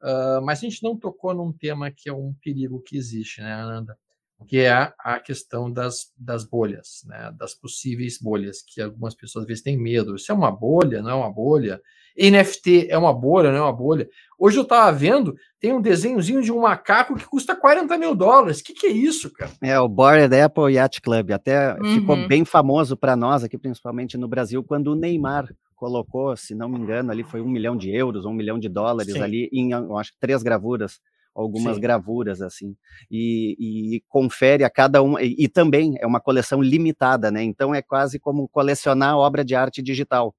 Uh, 0.00 0.40
mas 0.42 0.58
a 0.58 0.62
gente 0.62 0.82
não 0.82 0.96
tocou 0.96 1.34
num 1.34 1.52
tema 1.52 1.90
que 1.90 2.08
é 2.08 2.12
um 2.12 2.32
perigo 2.40 2.80
que 2.80 2.96
existe, 2.96 3.42
né, 3.42 3.52
Ananda? 3.52 3.98
Que 4.46 4.60
é 4.60 4.92
a 5.00 5.18
questão 5.18 5.70
das, 5.70 6.12
das 6.16 6.44
bolhas, 6.44 7.02
né? 7.06 7.32
das 7.36 7.54
possíveis 7.54 8.18
bolhas, 8.20 8.62
que 8.62 8.80
algumas 8.80 9.14
pessoas 9.14 9.42
às 9.42 9.48
vezes 9.48 9.62
têm 9.62 9.76
medo. 9.76 10.14
Isso 10.14 10.30
é 10.30 10.34
uma 10.34 10.50
bolha, 10.50 11.02
não 11.02 11.10
é 11.10 11.14
uma 11.14 11.32
bolha? 11.32 11.80
NFT 12.16 12.88
é 12.90 12.98
uma 12.98 13.12
bolha, 13.12 13.50
não 13.50 13.58
é 13.58 13.62
uma 13.62 13.72
bolha? 13.72 14.08
Hoje 14.38 14.58
eu 14.58 14.64
estava 14.64 14.90
vendo, 14.96 15.36
tem 15.60 15.72
um 15.72 15.80
desenhozinho 15.80 16.42
de 16.42 16.50
um 16.50 16.60
macaco 16.60 17.14
que 17.14 17.24
custa 17.24 17.54
40 17.54 17.96
mil 17.96 18.14
dólares. 18.14 18.60
O 18.60 18.64
que, 18.64 18.72
que 18.72 18.86
é 18.86 18.90
isso, 18.90 19.32
cara? 19.32 19.52
É 19.62 19.78
o 19.78 19.88
Bored 19.88 20.34
Apple 20.34 20.72
Yacht 20.72 21.00
Club. 21.00 21.30
Até 21.30 21.74
uhum. 21.74 21.94
ficou 21.94 22.28
bem 22.28 22.44
famoso 22.44 22.96
para 22.96 23.14
nós 23.14 23.44
aqui, 23.44 23.56
principalmente 23.56 24.16
no 24.16 24.28
Brasil, 24.28 24.64
quando 24.64 24.88
o 24.88 24.96
Neymar 24.96 25.48
colocou, 25.76 26.36
se 26.36 26.56
não 26.56 26.68
me 26.68 26.78
engano, 26.78 27.12
ali 27.12 27.22
foi 27.22 27.40
um 27.40 27.48
milhão 27.48 27.76
de 27.76 27.90
euros, 27.90 28.24
um 28.24 28.32
milhão 28.32 28.58
de 28.58 28.68
dólares 28.68 29.12
Sim. 29.12 29.22
ali 29.22 29.48
em, 29.52 29.72
acho 29.72 30.12
que 30.12 30.18
três 30.18 30.42
gravuras 30.42 31.00
algumas 31.40 31.76
Sim. 31.76 31.80
gravuras 31.80 32.42
assim 32.42 32.76
e, 33.10 33.56
e, 33.96 34.02
confere 34.08 34.64
a 34.64 34.70
cada 34.70 35.02
um 35.02 35.18
e, 35.18 35.36
e, 35.38 35.48
também 35.48 35.96
é 36.00 36.06
uma 36.06 36.20
coleção 36.20 36.60
limitada, 36.60 37.30
né? 37.30 37.42
Então 37.42 37.74
é 37.74 37.80
quase 37.80 38.18
como 38.18 38.48
colecionar 38.48 39.16
obra 39.16 39.44
de 39.44 39.54
arte 39.54 39.80
digital, 39.80 40.34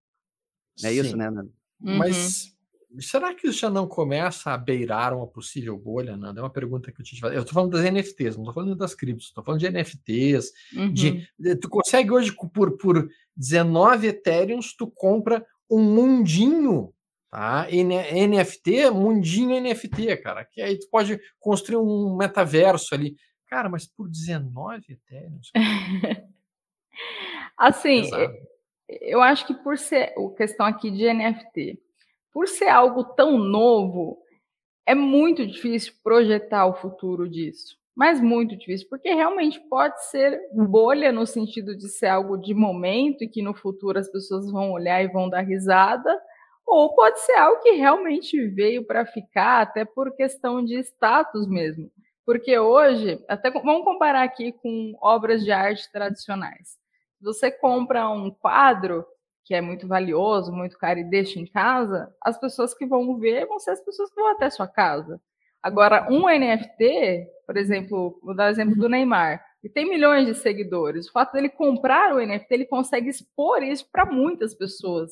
é 0.84 0.92
isso, 0.92 1.16
né? 1.16 1.30
Uhum. 1.30 1.98
Mas 1.98 2.54
será 3.00 3.34
que 3.34 3.48
isso 3.48 3.60
já 3.60 3.70
não 3.70 3.88
começa 3.88 4.52
a 4.52 4.58
beirar 4.58 5.16
uma 5.16 5.28
possível 5.28 5.78
bolha, 5.78 6.18
Nanda? 6.18 6.42
É 6.42 6.44
uma 6.44 6.50
pergunta 6.50 6.92
que 6.92 7.02
eu 7.02 7.06
te 7.06 7.20
faço. 7.20 7.34
Eu 7.34 7.42
estou 7.42 7.54
falando 7.54 7.72
das 7.72 7.90
NFTs, 7.90 8.36
não 8.36 8.44
estou 8.44 8.54
falando 8.54 8.76
das 8.76 8.94
criptos, 8.94 9.28
estou 9.28 9.44
falando 9.44 9.62
de 9.62 9.70
NFTs. 9.70 10.52
Uhum. 10.76 10.94
De, 10.94 11.28
tu 11.62 11.70
consegue 11.70 12.12
hoje 12.12 12.36
por, 12.54 12.78
por 12.78 13.08
19 13.36 14.08
Ethereums, 14.08 14.76
tu 14.76 14.88
compra 14.88 15.46
um 15.70 15.82
mundinho 15.82 16.94
Tá? 17.30 17.68
NFT, 17.70 18.90
mundinho 18.92 19.62
NFT, 19.62 20.18
cara. 20.18 20.44
Que 20.46 20.62
aí 20.62 20.80
tu 20.80 20.90
pode 20.90 21.20
construir 21.40 21.78
um 21.78 22.16
metaverso 22.18 22.96
ali. 22.96 23.16
Cara, 23.48 23.70
mas 23.70 23.88
por 23.88 24.10
19 24.10 24.84
Ethereum. 24.90 25.40
assim, 27.58 28.02
Exato. 28.02 28.34
eu 28.88 29.22
acho 29.22 29.46
que 29.46 29.54
por 29.54 29.78
ser 29.78 30.14
a 30.18 30.36
questão 30.36 30.66
aqui 30.66 30.90
de 30.92 31.12
NFT, 31.12 31.80
por 32.32 32.48
ser 32.48 32.70
algo 32.70 33.04
tão 33.04 33.38
novo, 33.38 34.20
é 34.86 34.96
muito 34.96 35.46
difícil 35.46 35.94
projetar 36.04 36.66
o 36.66 36.76
futuro 36.76 37.30
disso. 37.30 37.78
Mas 37.96 38.22
muito 38.22 38.56
difícil, 38.56 38.88
porque 38.90 39.14
realmente 39.14 39.60
pode 39.70 40.04
ser 40.10 40.40
bolha 40.54 41.12
no 41.12 41.28
sentido 41.28 41.76
de 41.76 41.90
ser 41.90 42.08
algo 42.08 42.38
de 42.38 42.54
momento 42.54 43.24
e 43.24 43.28
que 43.28 43.42
no 43.42 43.54
futuro 43.54 44.00
as 44.00 44.10
pessoas 44.10 44.50
vão 44.50 44.72
olhar 44.72 45.04
e 45.04 45.12
vão 45.12 45.30
dar 45.30 45.42
risada, 45.42 46.18
ou 46.70 46.94
pode 46.94 47.20
ser 47.22 47.34
algo 47.34 47.62
que 47.62 47.72
realmente 47.72 48.48
veio 48.48 48.86
para 48.86 49.06
ficar, 49.06 49.62
até 49.62 49.84
por 49.84 50.16
questão 50.16 50.64
de 50.64 50.78
status 50.80 51.48
mesmo. 51.48 51.92
Porque 52.26 52.58
hoje, 52.60 53.24
até 53.28 53.50
vamos 53.50 53.84
comparar 53.84 54.24
aqui 54.24 54.52
com 54.52 54.96
obras 55.02 55.44
de 55.44 55.52
arte 55.52 55.92
tradicionais. 55.92 56.78
Você 57.20 57.52
compra 57.52 58.08
um 58.10 58.30
quadro, 58.30 59.06
que 59.44 59.56
é 59.56 59.62
muito 59.62 59.88
valioso, 59.88 60.52
muito 60.52 60.78
caro 60.78 61.00
e 61.00 61.04
deixa 61.04 61.40
em 61.40 61.46
casa, 61.48 62.14
as 62.22 62.40
pessoas 62.40 62.74
que 62.74 62.86
vão 62.86 63.18
ver 63.18 63.48
vão 63.48 63.60
ser 63.60 63.72
as 63.72 63.82
pessoas 63.82 64.10
que 64.12 64.22
vão 64.22 64.32
até 64.32 64.48
sua 64.50 64.68
casa. 64.68 65.20
Agora, 65.62 66.08
um 66.10 66.30
NFT, 66.30 67.28
por 67.46 67.58
exemplo, 67.58 68.20
vou 68.24 68.36
dar 68.36 68.46
o 68.46 68.50
exemplo 68.52 68.76
do 68.76 68.88
Neymar, 68.88 69.44
que 69.60 69.68
tem 69.68 69.90
milhões 69.90 70.28
de 70.28 70.36
seguidores. 70.36 71.08
O 71.08 71.12
fato 71.12 71.34
dele 71.34 71.50
comprar 71.50 72.14
o 72.14 72.26
NFT, 72.26 72.54
ele 72.54 72.66
consegue 72.66 73.10
expor 73.10 73.64
isso 73.64 73.90
para 73.92 74.06
muitas 74.06 74.54
pessoas. 74.54 75.12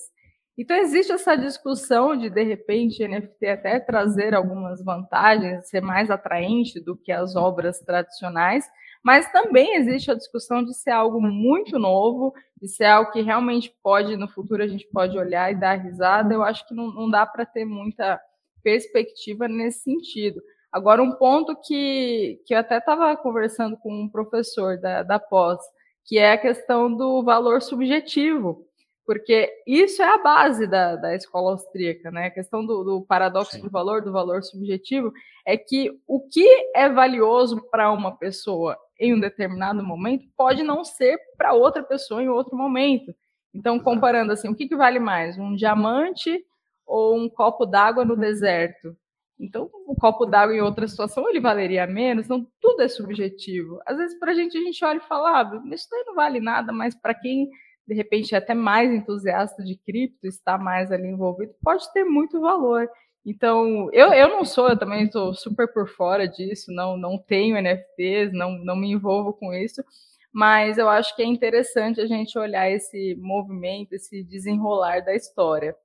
Então, 0.58 0.76
existe 0.76 1.12
essa 1.12 1.36
discussão 1.36 2.18
de, 2.18 2.32
de 2.32 2.44
repente, 2.44 3.08
NFT 3.08 3.46
até 3.46 3.80
trazer 3.80 4.34
algumas 4.34 4.84
vantagens, 4.84 5.70
ser 5.70 5.82
mais 5.82 6.10
atraente 6.10 6.80
do 6.80 6.98
que 6.98 7.12
as 7.12 7.36
obras 7.36 7.80
tradicionais, 7.80 8.66
mas 9.04 9.32
também 9.32 9.76
existe 9.76 10.10
a 10.10 10.16
discussão 10.16 10.64
de 10.64 10.74
ser 10.74 10.90
algo 10.90 11.22
muito 11.22 11.78
novo, 11.78 12.34
de 12.60 12.68
ser 12.68 12.86
algo 12.86 13.12
que 13.12 13.22
realmente 13.22 13.72
pode, 13.84 14.18
no 14.18 14.28
futuro, 14.28 14.64
a 14.64 14.68
gente 14.68 14.88
pode 14.92 15.16
olhar 15.16 15.52
e 15.52 15.56
dar 15.56 15.76
risada. 15.76 16.34
Eu 16.34 16.44
acho 16.44 16.68
que 16.68 16.74
não, 16.74 16.92
não 16.92 17.10
dá 17.10 17.24
para 17.24 17.46
ter 17.46 17.64
muita 17.64 18.20
perspectiva 18.64 19.48
nesse 19.48 19.84
sentido. 19.84 20.42
Agora, 20.72 21.04
um 21.04 21.14
ponto 21.14 21.56
que, 21.62 22.42
que 22.46 22.54
eu 22.54 22.58
até 22.58 22.80
estava 22.80 23.16
conversando 23.16 23.78
com 23.78 23.94
um 23.94 24.10
professor 24.10 24.80
da, 24.80 25.04
da 25.04 25.20
pós, 25.20 25.60
que 26.04 26.18
é 26.18 26.32
a 26.32 26.38
questão 26.38 26.94
do 26.94 27.24
valor 27.24 27.62
subjetivo, 27.62 28.66
porque 29.08 29.50
isso 29.66 30.02
é 30.04 30.14
a 30.14 30.18
base 30.18 30.68
da, 30.68 30.98
da 30.98 31.16
escola 31.16 31.52
austríaca, 31.52 32.12
né? 32.12 32.28
A 32.28 32.32
questão 32.32 32.66
do, 32.66 32.84
do 32.84 33.02
paradoxo 33.02 33.56
Sim. 33.56 33.62
do 33.62 33.70
valor, 33.70 34.02
do 34.02 34.12
valor 34.12 34.44
subjetivo, 34.44 35.14
é 35.46 35.56
que 35.56 35.98
o 36.06 36.20
que 36.20 36.46
é 36.76 36.90
valioso 36.90 37.66
para 37.72 37.90
uma 37.90 38.18
pessoa 38.18 38.78
em 39.00 39.14
um 39.14 39.20
determinado 39.20 39.82
momento 39.82 40.28
pode 40.36 40.62
não 40.62 40.84
ser 40.84 41.18
para 41.38 41.54
outra 41.54 41.82
pessoa 41.82 42.22
em 42.22 42.28
outro 42.28 42.58
momento. 42.58 43.16
Então, 43.54 43.80
comparando 43.80 44.34
assim, 44.34 44.50
o 44.50 44.56
que, 44.56 44.68
que 44.68 44.76
vale 44.76 45.00
mais? 45.00 45.38
Um 45.38 45.56
diamante 45.56 46.44
ou 46.86 47.18
um 47.18 47.30
copo 47.30 47.66
d'água 47.66 48.04
no 48.04 48.18
deserto? 48.18 48.94
Então, 49.40 49.70
o 49.86 49.96
copo 49.96 50.26
d'água 50.26 50.54
em 50.54 50.62
outra 50.62 50.88
situação 50.88 51.30
ele 51.30 51.40
valeria 51.40 51.88
menos, 51.88 52.26
então 52.26 52.46
tudo 52.60 52.82
é 52.82 52.88
subjetivo. 52.88 53.80
Às 53.86 53.98
vezes, 53.98 54.20
para 54.20 54.32
a 54.32 54.36
gente, 54.36 54.58
a 54.58 54.62
gente 54.62 54.84
olha 54.84 54.98
e 54.98 55.08
fala, 55.08 55.42
ah, 55.42 55.62
isso 55.74 55.88
daí 55.90 56.04
não 56.06 56.16
vale 56.16 56.42
nada, 56.42 56.74
mas 56.74 56.94
para 56.94 57.14
quem, 57.14 57.50
de 57.88 57.94
repente, 57.94 58.36
é 58.36 58.38
até 58.38 58.54
mais 58.54 58.92
entusiasta 58.92 59.64
de 59.64 59.76
cripto, 59.78 60.28
está 60.28 60.58
mais 60.58 60.92
ali 60.92 61.08
envolvido, 61.08 61.54
pode 61.64 61.92
ter 61.94 62.04
muito 62.04 62.42
valor. 62.42 62.90
Então, 63.26 63.90
eu, 63.94 64.14
eu 64.14 64.30
não 64.30 64.46
sou, 64.46 64.70
eu 64.70 64.78
também 64.78 65.06
estou 65.06 65.34
super 65.34 65.72
por 65.72 65.88
fora 65.88 66.28
disso, 66.28 66.72
não, 66.72 66.98
não 66.98 67.18
tenho 67.18 67.58
NFTs, 67.62 68.32
não, 68.34 68.58
não 68.60 68.76
me 68.76 68.92
envolvo 68.92 69.34
com 69.34 69.54
isso, 69.54 69.84
mas 70.32 70.78
eu 70.78 70.90
acho 70.90 71.16
que 71.16 71.22
é 71.22 71.26
interessante 71.26 72.02
a 72.02 72.06
gente 72.06 72.38
olhar 72.38 72.70
esse 72.70 73.16
movimento, 73.20 73.94
esse 73.94 74.24
desenrolar 74.24 75.02
da 75.02 75.16
história. 75.16 75.76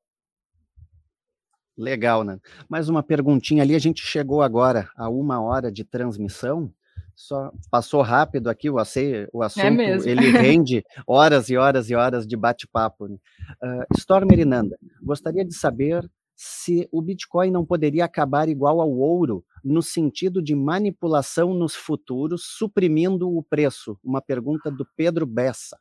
Legal, 1.77 2.23
né? 2.23 2.39
Mais 2.69 2.89
uma 2.89 3.03
perguntinha 3.03 3.63
ali. 3.63 3.75
A 3.75 3.79
gente 3.79 4.05
chegou 4.05 4.43
agora 4.43 4.91
a 4.97 5.09
uma 5.09 5.41
hora 5.41 5.73
de 5.73 5.85
transmissão. 5.85 6.73
Só 7.15 7.53
passou 7.71 8.03
rápido 8.03 8.49
aqui 8.49 8.71
o, 8.71 8.81
ace, 8.81 9.29
o 9.33 9.43
é 9.43 9.47
assunto. 9.47 9.81
É 9.81 10.11
ele 10.11 10.31
rende 10.33 10.85
horas 11.07 11.49
e 11.51 11.57
horas 11.57 11.91
e 11.91 11.95
horas 11.95 12.27
de 12.27 12.37
bate-papo. 12.37 13.09
Né? 13.09 13.17
Uh, 13.63 13.97
Stormer 13.97 14.39
Inanda, 14.39 14.79
gostaria 15.03 15.45
de 15.45 15.55
saber 15.55 16.09
se 16.35 16.89
o 16.91 17.01
Bitcoin 17.01 17.51
não 17.51 17.65
poderia 17.65 18.05
acabar 18.05 18.49
igual 18.49 18.81
ao 18.81 18.91
ouro 18.91 19.45
no 19.63 19.83
sentido 19.83 20.43
de 20.43 20.55
manipulação 20.55 21.55
nos 21.55 21.75
futuros, 21.75 22.45
suprimindo 22.45 23.31
o 23.31 23.43
preço. 23.43 23.99
Uma 24.03 24.21
pergunta 24.21 24.71
do 24.71 24.87
Pedro 24.97 25.25
Bessa. 25.25 25.79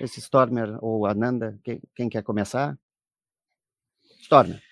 Esse 0.00 0.18
Stormer 0.20 0.78
ou 0.82 1.04
Ananda, 1.04 1.58
quem, 1.62 1.82
quem 1.94 2.08
quer 2.08 2.22
começar? 2.22 2.78
Stormer. 4.20 4.62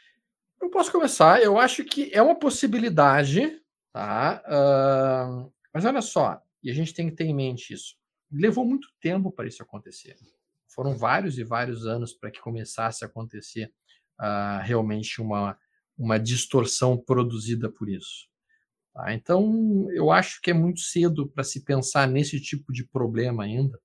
Eu 0.61 0.71
posso 0.71 0.91
começar. 0.91 1.43
Eu 1.43 1.59
acho 1.59 1.85
que 1.85 2.11
é 2.15 2.23
uma 2.23 2.35
possibilidade, 2.35 3.61
tá? 3.93 4.43
Uh, 4.47 5.53
mas 5.73 5.85
olha 5.85 6.03
só, 6.03 6.43
e 6.63 6.71
a 6.71 6.75
gente 6.75 6.95
tem 6.95 7.09
que 7.09 7.17
ter 7.17 7.25
em 7.25 7.35
mente 7.35 7.73
isso. 7.73 7.97
Levou 8.31 8.65
muito 8.65 8.89
tempo 9.01 9.31
para 9.31 9.47
isso 9.47 9.63
acontecer. 9.63 10.17
Foram 10.69 10.97
vários 10.97 11.39
e 11.39 11.45
vários 11.45 11.87
anos 11.87 12.13
para 12.13 12.31
que 12.31 12.41
começasse 12.41 13.05
a 13.05 13.09
acontecer 13.09 13.73
uh, 14.21 14.63
realmente 14.63 15.21
uma, 15.21 15.59
uma 15.97 16.19
distorção 16.19 16.97
produzida 16.97 17.71
por 17.71 17.89
isso. 17.89 18.29
Tá? 18.93 19.15
Então, 19.15 19.89
eu 19.93 20.11
acho 20.11 20.41
que 20.43 20.51
é 20.51 20.55
muito 20.55 20.81
cedo 20.81 21.29
para 21.29 21.45
se 21.45 21.65
pensar 21.65 22.07
nesse 22.07 22.41
tipo 22.41 22.73
de 22.73 22.85
problema 22.85 23.45
ainda. 23.45 23.81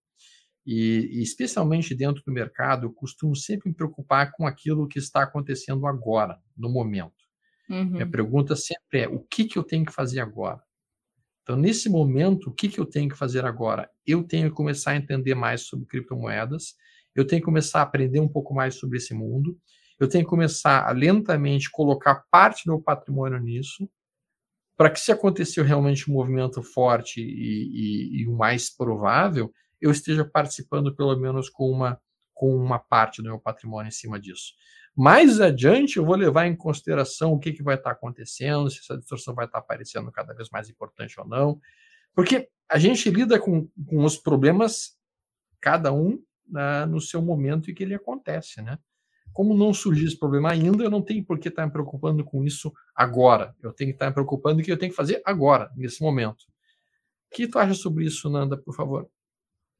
E, 0.65 1.09
e, 1.19 1.21
especialmente 1.21 1.93
dentro 1.93 2.23
do 2.25 2.31
mercado, 2.31 2.85
eu 2.85 2.93
costumo 2.93 3.35
sempre 3.35 3.69
me 3.69 3.75
preocupar 3.75 4.31
com 4.31 4.47
aquilo 4.47 4.87
que 4.87 4.97
está 4.97 5.23
acontecendo 5.23 5.85
agora, 5.85 6.39
no 6.55 6.69
momento. 6.69 7.22
Uhum. 7.69 7.91
Minha 7.91 8.09
pergunta 8.09 8.55
sempre 8.55 9.01
é: 9.01 9.07
o 9.07 9.19
que, 9.19 9.45
que 9.45 9.57
eu 9.57 9.63
tenho 9.63 9.85
que 9.85 9.91
fazer 9.91 10.19
agora? 10.19 10.61
Então, 11.43 11.57
nesse 11.57 11.89
momento, 11.89 12.49
o 12.49 12.53
que, 12.53 12.69
que 12.69 12.79
eu 12.79 12.85
tenho 12.85 13.09
que 13.09 13.17
fazer 13.17 13.45
agora? 13.45 13.89
Eu 14.05 14.23
tenho 14.23 14.49
que 14.49 14.55
começar 14.55 14.91
a 14.91 14.95
entender 14.95 15.35
mais 15.35 15.61
sobre 15.61 15.85
criptomoedas, 15.85 16.75
eu 17.13 17.27
tenho 17.27 17.41
que 17.41 17.45
começar 17.45 17.79
a 17.79 17.83
aprender 17.83 18.19
um 18.19 18.29
pouco 18.29 18.53
mais 18.53 18.75
sobre 18.75 18.97
esse 18.97 19.13
mundo, 19.13 19.57
eu 19.99 20.07
tenho 20.07 20.23
que 20.23 20.29
começar 20.29 20.87
a 20.87 20.91
lentamente 20.91 21.69
colocar 21.69 22.23
parte 22.31 22.65
do 22.65 22.73
meu 22.73 22.81
patrimônio 22.81 23.39
nisso, 23.39 23.89
para 24.77 24.89
que, 24.89 24.99
se 24.99 25.11
acontecer 25.11 25.63
realmente 25.63 26.09
um 26.09 26.13
movimento 26.13 26.63
forte 26.63 27.21
e, 27.21 28.19
e, 28.19 28.21
e 28.21 28.27
o 28.27 28.35
mais 28.35 28.75
provável, 28.75 29.53
eu 29.79 29.91
esteja 29.91 30.25
participando 30.25 30.95
pelo 30.95 31.15
menos 31.17 31.49
com 31.49 31.69
uma, 31.69 31.99
com 32.33 32.55
uma 32.55 32.79
parte 32.79 33.21
do 33.21 33.29
meu 33.29 33.39
patrimônio 33.39 33.89
em 33.89 33.91
cima 33.91 34.19
disso. 34.19 34.53
Mais 34.95 35.41
adiante, 35.41 35.97
eu 35.97 36.05
vou 36.05 36.15
levar 36.15 36.45
em 36.45 36.55
consideração 36.55 37.33
o 37.33 37.39
que, 37.39 37.51
que 37.51 37.63
vai 37.63 37.75
estar 37.75 37.91
acontecendo, 37.91 38.69
se 38.69 38.79
essa 38.79 38.97
distorção 38.97 39.33
vai 39.33 39.45
estar 39.45 39.57
aparecendo 39.57 40.11
cada 40.11 40.33
vez 40.33 40.49
mais 40.51 40.69
importante 40.69 41.19
ou 41.19 41.27
não, 41.27 41.59
porque 42.13 42.47
a 42.69 42.77
gente 42.77 43.09
lida 43.09 43.39
com, 43.39 43.67
com 43.87 44.03
os 44.03 44.17
problemas, 44.17 44.95
cada 45.59 45.91
um 45.91 46.21
né, 46.47 46.85
no 46.85 47.01
seu 47.01 47.21
momento 47.21 47.71
em 47.71 47.73
que 47.73 47.83
ele 47.83 47.95
acontece, 47.95 48.61
né? 48.61 48.77
Como 49.31 49.57
não 49.57 49.73
surgiu 49.73 50.07
esse 50.07 50.17
problema 50.17 50.51
ainda, 50.51 50.83
eu 50.83 50.91
não 50.91 51.01
tenho 51.01 51.25
por 51.25 51.39
que 51.39 51.47
estar 51.47 51.65
me 51.65 51.71
preocupando 51.71 52.23
com 52.23 52.45
isso 52.45 52.71
agora. 52.95 53.55
Eu 53.63 53.73
tenho 53.73 53.89
que 53.89 53.95
estar 53.95 54.07
me 54.07 54.13
preocupando 54.13 54.57
com 54.57 54.61
o 54.61 54.63
que 54.63 54.71
eu 54.71 54.77
tenho 54.77 54.91
que 54.91 54.95
fazer 54.95 55.23
agora, 55.25 55.71
nesse 55.75 56.03
momento. 56.03 56.41
O 57.31 57.35
que 57.35 57.47
tu 57.47 57.57
acha 57.57 57.73
sobre 57.73 58.05
isso, 58.05 58.29
Nanda, 58.29 58.55
por 58.55 58.75
favor? 58.75 59.09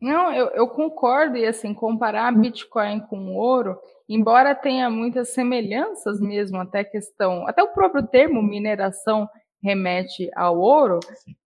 Não, 0.04 0.34
eu, 0.34 0.48
eu, 0.48 0.68
concordo, 0.68 1.38
e 1.38 1.46
assim, 1.46 1.74
comparar 1.74 2.30
Bitcoin 2.38 3.00
com 3.08 3.38
ouro, 3.38 3.80
embora 4.10 4.54
tenha 4.54 4.90
muitas 4.90 5.30
semelhanças 5.30 6.20
mesmo, 6.20 6.58
até 6.58 6.84
questão, 6.84 7.48
até 7.48 7.64
o 7.64 7.72
próprio 7.72 8.06
termo 8.06 8.44
mineração 8.44 9.30
remete 9.64 10.30
ao 10.36 10.60
ouro, 10.60 11.00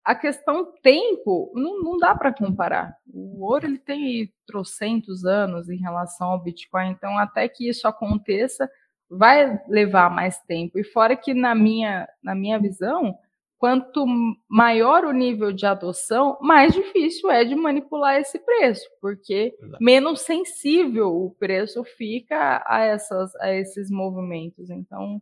a 0.04 0.16
questão 0.16 0.74
tempo 0.82 1.52
não, 1.54 1.84
não 1.84 1.98
dá 2.00 2.16
para 2.16 2.34
comparar. 2.34 2.98
O 3.14 3.46
ouro 3.46 3.68
ele 3.68 3.78
tem 3.78 4.34
trocentos 4.48 5.24
anos 5.24 5.70
em 5.70 5.78
relação 5.78 6.32
ao 6.32 6.42
Bitcoin, 6.42 6.90
então 6.90 7.16
até 7.16 7.48
que 7.48 7.70
isso 7.70 7.88
aconteça 7.88 8.68
vai 9.08 9.62
levar 9.68 10.10
mais 10.10 10.40
tempo. 10.48 10.80
E 10.80 10.84
fora 10.84 11.16
que 11.16 11.32
na 11.32 11.54
minha, 11.54 12.10
na 12.24 12.34
minha 12.34 12.60
visão, 12.60 13.16
quanto 13.58 14.06
maior 14.48 15.04
o 15.04 15.12
nível 15.12 15.52
de 15.52 15.66
adoção, 15.66 16.38
mais 16.42 16.74
difícil 16.74 17.30
é 17.32 17.44
de 17.44 17.56
manipular 17.56 18.20
esse 18.20 18.38
preço, 18.40 18.86
porque 19.02 19.56
Exato. 19.60 19.84
menos 19.84 20.22
sensível 20.22 21.08
o 21.08 21.32
preço 21.32 21.84
fica 21.84 22.64
a, 22.66 22.82
essas, 22.84 23.36
a 23.38 23.52
esses 23.54 23.90
movimentos. 23.90 24.70
Então, 24.70 25.22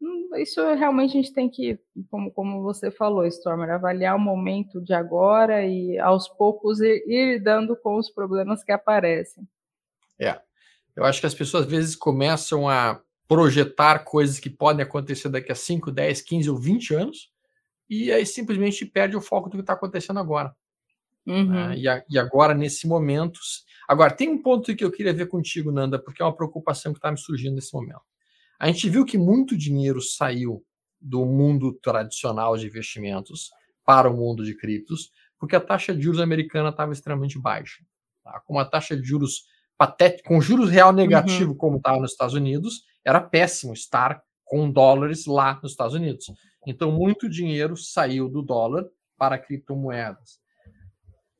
hum, 0.00 0.28
isso 0.36 0.60
realmente 0.74 1.10
a 1.10 1.22
gente 1.22 1.32
tem 1.32 1.48
que, 1.48 1.78
como, 2.10 2.30
como 2.30 2.62
você 2.62 2.90
falou, 2.90 3.26
Stormer, 3.26 3.70
avaliar 3.70 4.16
o 4.16 4.20
momento 4.20 4.80
de 4.82 4.92
agora 4.92 5.64
e 5.66 5.98
aos 5.98 6.28
poucos 6.28 6.80
ir, 6.80 7.02
ir 7.06 7.34
lidando 7.34 7.74
com 7.76 7.96
os 7.96 8.10
problemas 8.10 8.62
que 8.62 8.72
aparecem. 8.72 9.48
É, 10.20 10.38
eu 10.94 11.04
acho 11.04 11.20
que 11.20 11.26
as 11.26 11.34
pessoas 11.34 11.64
às 11.64 11.70
vezes 11.70 11.96
começam 11.96 12.68
a 12.68 13.00
projetar 13.26 14.00
coisas 14.00 14.38
que 14.38 14.50
podem 14.50 14.84
acontecer 14.84 15.30
daqui 15.30 15.50
a 15.50 15.54
5, 15.54 15.90
10, 15.90 16.20
15 16.20 16.50
ou 16.50 16.58
20 16.58 16.94
anos, 16.94 17.31
e 17.92 18.10
aí 18.10 18.24
simplesmente 18.24 18.86
perde 18.86 19.14
o 19.14 19.20
foco 19.20 19.50
do 19.50 19.56
que 19.56 19.60
está 19.60 19.74
acontecendo 19.74 20.18
agora. 20.18 20.56
Uhum. 21.26 21.50
Né? 21.50 21.76
E, 21.76 21.86
a, 21.86 22.02
e, 22.08 22.18
agora, 22.18 22.54
nesse 22.54 22.88
momento. 22.88 23.38
Agora, 23.86 24.10
tem 24.10 24.30
um 24.30 24.40
ponto 24.40 24.74
que 24.74 24.82
eu 24.82 24.90
queria 24.90 25.12
ver 25.12 25.26
contigo, 25.26 25.70
Nanda, 25.70 25.98
porque 25.98 26.22
é 26.22 26.24
uma 26.24 26.34
preocupação 26.34 26.92
que 26.92 26.98
está 26.98 27.10
me 27.10 27.18
surgindo 27.18 27.54
nesse 27.54 27.74
momento. 27.74 28.00
A 28.58 28.66
gente 28.66 28.88
viu 28.88 29.04
que 29.04 29.18
muito 29.18 29.58
dinheiro 29.58 30.00
saiu 30.00 30.64
do 30.98 31.26
mundo 31.26 31.74
tradicional 31.82 32.56
de 32.56 32.66
investimentos 32.66 33.50
para 33.84 34.08
o 34.08 34.16
mundo 34.16 34.42
de 34.42 34.56
criptos, 34.56 35.10
porque 35.38 35.54
a 35.54 35.60
taxa 35.60 35.94
de 35.94 36.00
juros 36.00 36.20
americana 36.20 36.70
estava 36.70 36.92
extremamente 36.92 37.38
baixa. 37.38 37.84
Tá? 38.24 38.40
Com 38.46 38.58
a 38.58 38.64
taxa 38.64 38.96
de 38.96 39.02
juros 39.02 39.44
patética, 39.76 40.26
com 40.26 40.40
juros 40.40 40.70
real 40.70 40.94
negativo, 40.94 41.50
uhum. 41.50 41.58
como 41.58 41.76
estava 41.76 42.00
nos 42.00 42.12
Estados 42.12 42.34
Unidos, 42.34 42.84
era 43.04 43.20
péssimo 43.20 43.74
estar 43.74 44.22
com 44.52 44.70
dólares 44.70 45.24
lá 45.24 45.58
nos 45.62 45.72
Estados 45.72 45.94
Unidos. 45.94 46.30
Então, 46.66 46.92
muito 46.92 47.26
dinheiro 47.26 47.74
saiu 47.74 48.28
do 48.28 48.42
dólar 48.42 48.84
para 49.16 49.38
criptomoedas. 49.38 50.42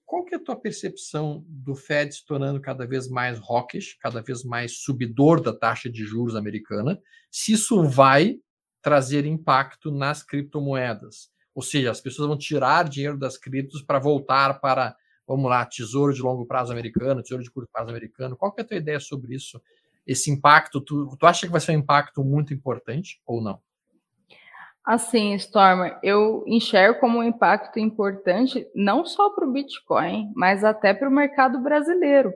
qual 0.07 0.25
que 0.25 0.35
é 0.35 0.39
a 0.39 0.43
tua 0.43 0.57
percepção 0.57 1.45
do 1.47 1.75
Fed 1.75 2.15
se 2.15 2.25
tornando 2.25 2.59
cada 2.59 2.87
vez 2.87 3.09
mais 3.11 3.39
hawkish, 3.39 3.99
cada 4.01 4.23
vez 4.23 4.43
mais 4.43 4.79
subidor 4.79 5.43
da 5.43 5.53
taxa 5.53 5.91
de 5.91 6.07
juros 6.07 6.35
americana, 6.35 6.99
se 7.31 7.53
isso 7.53 7.83
vai 7.83 8.39
trazer 8.81 9.27
impacto 9.27 9.91
nas 9.91 10.23
criptomoedas? 10.23 11.31
Ou 11.55 11.63
seja, 11.63 11.91
as 11.91 12.01
pessoas 12.01 12.29
vão 12.29 12.39
tirar 12.39 12.89
dinheiro 12.89 13.19
das 13.19 13.37
criptos 13.37 13.83
para 13.83 13.99
voltar 13.99 14.59
para, 14.59 14.97
vamos 15.29 15.51
lá, 15.51 15.67
tesouro 15.67 16.15
de 16.15 16.23
longo 16.23 16.47
prazo 16.47 16.73
americano, 16.73 17.21
tesouro 17.21 17.45
de 17.45 17.51
curto 17.51 17.69
prazo 17.71 17.91
americano. 17.91 18.39
Qual 18.39 18.51
que 18.55 18.63
é 18.63 18.65
a 18.65 18.67
tua 18.67 18.79
ideia 18.79 19.01
sobre 19.01 19.35
isso? 19.35 19.61
Esse 20.07 20.31
impacto, 20.31 20.81
tu, 20.81 21.17
tu 21.17 21.27
acha 21.27 21.47
que 21.47 21.53
vai 21.53 21.61
ser 21.61 21.73
um 21.73 21.81
impacto 21.81 22.25
muito 22.25 22.53
importante 22.53 23.21
ou 23.27 23.41
não? 23.41 23.61
Assim, 24.85 25.35
Stormer, 25.35 25.97
eu 26.03 26.43
enxergo 26.47 26.99
como 26.99 27.19
um 27.19 27.23
impacto 27.23 27.79
importante 27.79 28.67
não 28.75 29.05
só 29.05 29.31
para 29.31 29.47
o 29.47 29.53
Bitcoin, 29.53 30.33
mas 30.35 30.65
até 30.65 30.93
para 30.93 31.09
o 31.09 31.13
mercado 31.13 31.61
brasileiro. 31.61 32.35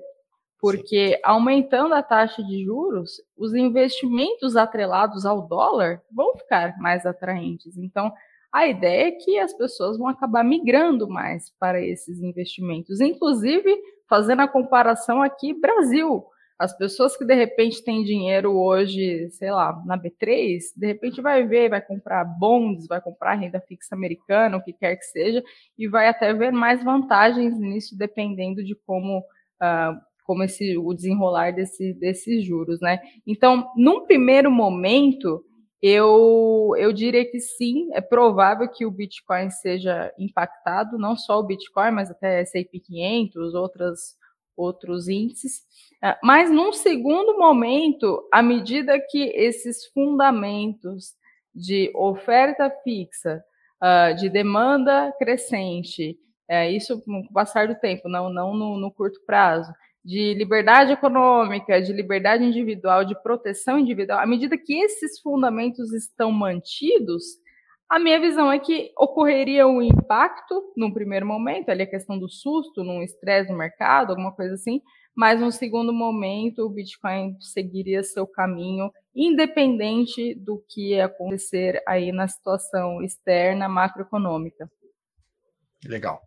Porque 0.61 1.15
Sim. 1.15 1.21
aumentando 1.25 1.95
a 1.95 2.03
taxa 2.03 2.43
de 2.45 2.65
juros, 2.65 3.21
os 3.37 3.53
investimentos 3.53 4.57
atrelados 4.57 5.27
ao 5.27 5.43
dólar 5.43 6.01
vão 6.11 6.37
ficar 6.37 6.79
mais 6.79 7.05
atraentes. 7.05 7.77
Então, 7.77 8.13
a 8.53 8.67
ideia 8.67 9.09
é 9.09 9.13
que 9.13 9.39
as 9.39 9.53
pessoas 9.53 9.99
vão 9.99 10.07
acabar 10.09 10.45
migrando 10.45 11.09
mais 11.09 11.51
para 11.59 11.83
esses 11.83 12.23
investimentos. 12.23 13.01
Inclusive, 13.01 13.77
fazendo 14.09 14.43
a 14.43 14.49
comparação 14.49 15.21
aqui, 15.21 15.53
Brasil. 15.53 16.25
As 16.59 16.77
pessoas 16.77 17.15
que 17.17 17.25
de 17.25 17.35
repente 17.35 17.85
têm 17.85 18.03
dinheiro 18.03 18.57
hoje, 18.57 19.29
sei 19.31 19.51
lá, 19.51 19.83
na 19.85 19.99
B3, 19.99 20.59
de 20.75 20.87
repente 20.87 21.21
vai 21.21 21.47
ver, 21.47 21.69
vai 21.69 21.83
comprar 21.83 22.25
bonds, 22.25 22.87
vai 22.87 23.01
comprar 23.01 23.35
renda 23.35 23.61
fixa 23.61 23.95
americana, 23.95 24.57
o 24.57 24.63
que 24.63 24.73
quer 24.73 24.97
que 24.97 25.05
seja, 25.05 25.45
e 25.77 25.87
vai 25.87 26.09
até 26.09 26.33
ver 26.33 26.53
mais 26.53 26.83
vantagens 26.83 27.59
nisso, 27.59 27.97
dependendo 27.97 28.65
de 28.65 28.75
como, 28.87 29.19
uh, 29.19 30.01
como 30.25 30.43
esse, 30.45 30.79
o 30.79 30.95
desenrolar 30.95 31.53
desse, 31.53 31.93
desses 31.93 32.43
juros, 32.43 32.81
né? 32.81 33.01
Então, 33.27 33.71
num 33.77 34.07
primeiro 34.07 34.51
momento, 34.51 35.45
eu, 35.83 36.73
eu 36.79 36.91
diria 36.91 37.31
que 37.31 37.39
sim, 37.39 37.91
é 37.93 38.01
provável 38.01 38.67
que 38.67 38.87
o 38.87 38.91
Bitcoin 38.91 39.51
seja 39.51 40.11
impactado, 40.19 40.97
não 40.97 41.15
só 41.15 41.39
o 41.39 41.47
Bitcoin, 41.47 41.91
mas 41.91 42.11
até 42.11 42.41
S&P 42.41 42.81
500, 42.81 43.55
outras 43.55 44.17
outros 44.57 45.09
índices. 45.09 45.63
Ah, 46.03 46.19
mas 46.23 46.51
num 46.51 46.73
segundo 46.73 47.39
momento, 47.39 48.27
à 48.33 48.43
medida 48.43 48.99
que 48.99 49.25
esses 49.35 49.87
fundamentos 49.87 51.15
de 51.55 51.91
oferta 51.95 52.71
fixa, 52.85 53.43
ah, 53.81 54.13
de 54.13 54.29
demanda 54.29 55.13
crescente, 55.19 56.19
é, 56.49 56.71
isso 56.71 57.01
com 57.03 57.21
o 57.21 57.33
passar 57.33 57.67
do 57.67 57.75
tempo, 57.75 58.09
não, 58.09 58.31
não 58.31 58.55
no, 58.55 58.79
no 58.79 58.91
curto 58.91 59.21
prazo, 59.27 59.73
de 60.05 60.35
liberdade 60.35 60.93
econômica, 60.93 61.83
de 61.83 61.93
liberdade 61.93 62.45
individual, 62.45 63.05
de 63.05 63.21
proteção 63.23 63.77
individual, 63.77 64.21
à 64.21 64.27
medida 64.27 64.57
que 64.57 64.75
esses 64.75 65.19
fundamentos 65.19 65.93
estão 65.93 66.31
mantidos, 66.31 67.25
a 67.89 67.99
minha 67.99 68.21
visão 68.21 68.51
é 68.51 68.59
que 68.59 68.93
ocorreria 68.99 69.67
um 69.67 69.81
impacto 69.81 70.73
num 70.77 70.93
primeiro 70.93 71.27
momento, 71.27 71.69
ali 71.69 71.83
a 71.83 71.91
questão 71.91 72.19
do 72.19 72.29
susto, 72.29 72.83
num 72.83 73.03
estresse 73.03 73.51
no 73.51 73.57
mercado, 73.57 74.11
alguma 74.11 74.33
coisa 74.33 74.55
assim, 74.55 74.81
mas 75.15 75.41
num 75.41 75.51
segundo 75.51 75.93
momento 75.93 76.67
o 76.67 76.71
Bitcoin 76.71 77.37
seguiria 77.41 78.03
seu 78.03 78.27
caminho, 78.27 78.91
independente 79.15 80.35
do 80.35 80.63
que 80.69 81.01
acontecer 81.01 81.81
aí 81.87 82.13
na 82.13 82.27
situação 82.29 83.03
externa 83.03 83.69
macroeconômica. 83.69 84.71
Legal. 85.85 86.21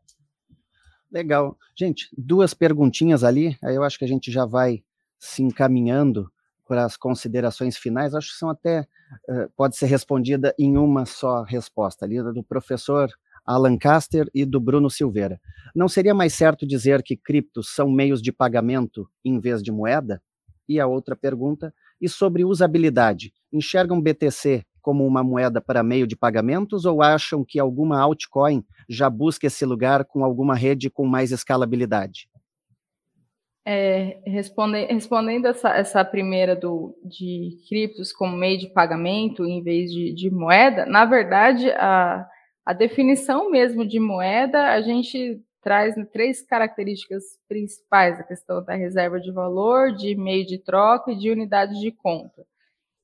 Legal. 1.11 1.57
Gente, 1.77 2.07
duas 2.17 2.53
perguntinhas 2.53 3.23
ali, 3.23 3.57
aí 3.63 3.75
eu 3.75 3.83
acho 3.83 3.99
que 3.99 4.05
a 4.05 4.07
gente 4.07 4.31
já 4.31 4.45
vai 4.45 4.83
se 5.19 5.43
encaminhando 5.43 6.31
para 6.69 6.85
as 6.85 6.95
considerações 6.95 7.75
finais, 7.75 8.13
acho 8.13 8.29
que 8.31 8.37
são 8.37 8.47
até, 8.47 8.81
uh, 9.27 9.49
pode 9.57 9.75
ser 9.75 9.87
respondida 9.87 10.53
em 10.57 10.77
uma 10.77 11.03
só 11.03 11.41
resposta, 11.41 12.05
ali 12.05 12.21
do 12.21 12.43
professor 12.43 13.09
Alan 13.43 13.75
Caster 13.75 14.29
e 14.35 14.45
do 14.45 14.59
Bruno 14.59 14.87
Silveira. 14.87 15.41
Não 15.75 15.89
seria 15.89 16.13
mais 16.13 16.35
certo 16.35 16.67
dizer 16.67 17.01
que 17.01 17.17
criptos 17.17 17.73
são 17.73 17.89
meios 17.89 18.21
de 18.21 18.31
pagamento 18.31 19.09
em 19.25 19.39
vez 19.39 19.63
de 19.63 19.71
moeda? 19.71 20.21
E 20.67 20.79
a 20.79 20.85
outra 20.85 21.15
pergunta, 21.15 21.73
e 21.99 22.07
sobre 22.07 22.45
usabilidade, 22.45 23.33
enxergam 23.51 23.99
BTC 23.99 24.63
como 24.79 25.07
uma 25.07 25.23
moeda 25.23 25.59
para 25.59 25.81
meio 25.81 26.05
de 26.05 26.15
pagamentos 26.15 26.85
ou 26.85 27.01
acham 27.01 27.43
que 27.43 27.59
alguma 27.59 27.99
altcoin 27.99 28.63
já 28.87 29.09
busca 29.09 29.47
esse 29.47 29.65
lugar 29.65 30.05
com 30.05 30.23
alguma 30.23 30.53
rede 30.53 30.87
com 30.87 31.07
mais 31.07 31.31
escalabilidade? 31.31 32.28
É, 33.65 34.19
responde, 34.25 34.85
respondendo 34.85 35.45
essa, 35.45 35.69
essa 35.75 36.03
primeira 36.03 36.55
do, 36.55 36.97
de 37.03 37.57
criptos 37.67 38.11
como 38.11 38.35
meio 38.35 38.57
de 38.57 38.69
pagamento 38.69 39.45
em 39.45 39.61
vez 39.61 39.91
de, 39.91 40.13
de 40.13 40.31
moeda, 40.31 40.85
na 40.85 41.05
verdade, 41.05 41.69
a, 41.71 42.25
a 42.65 42.73
definição 42.73 43.51
mesmo 43.51 43.85
de 43.85 43.99
moeda, 43.99 44.71
a 44.71 44.81
gente 44.81 45.41
traz 45.61 45.93
três 46.11 46.41
características 46.41 47.23
principais: 47.47 48.19
a 48.19 48.23
questão 48.23 48.63
da 48.63 48.75
reserva 48.75 49.19
de 49.19 49.31
valor, 49.31 49.93
de 49.93 50.15
meio 50.15 50.45
de 50.45 50.57
troca 50.57 51.11
e 51.11 51.17
de 51.17 51.29
unidade 51.29 51.79
de 51.79 51.91
conta. 51.91 52.45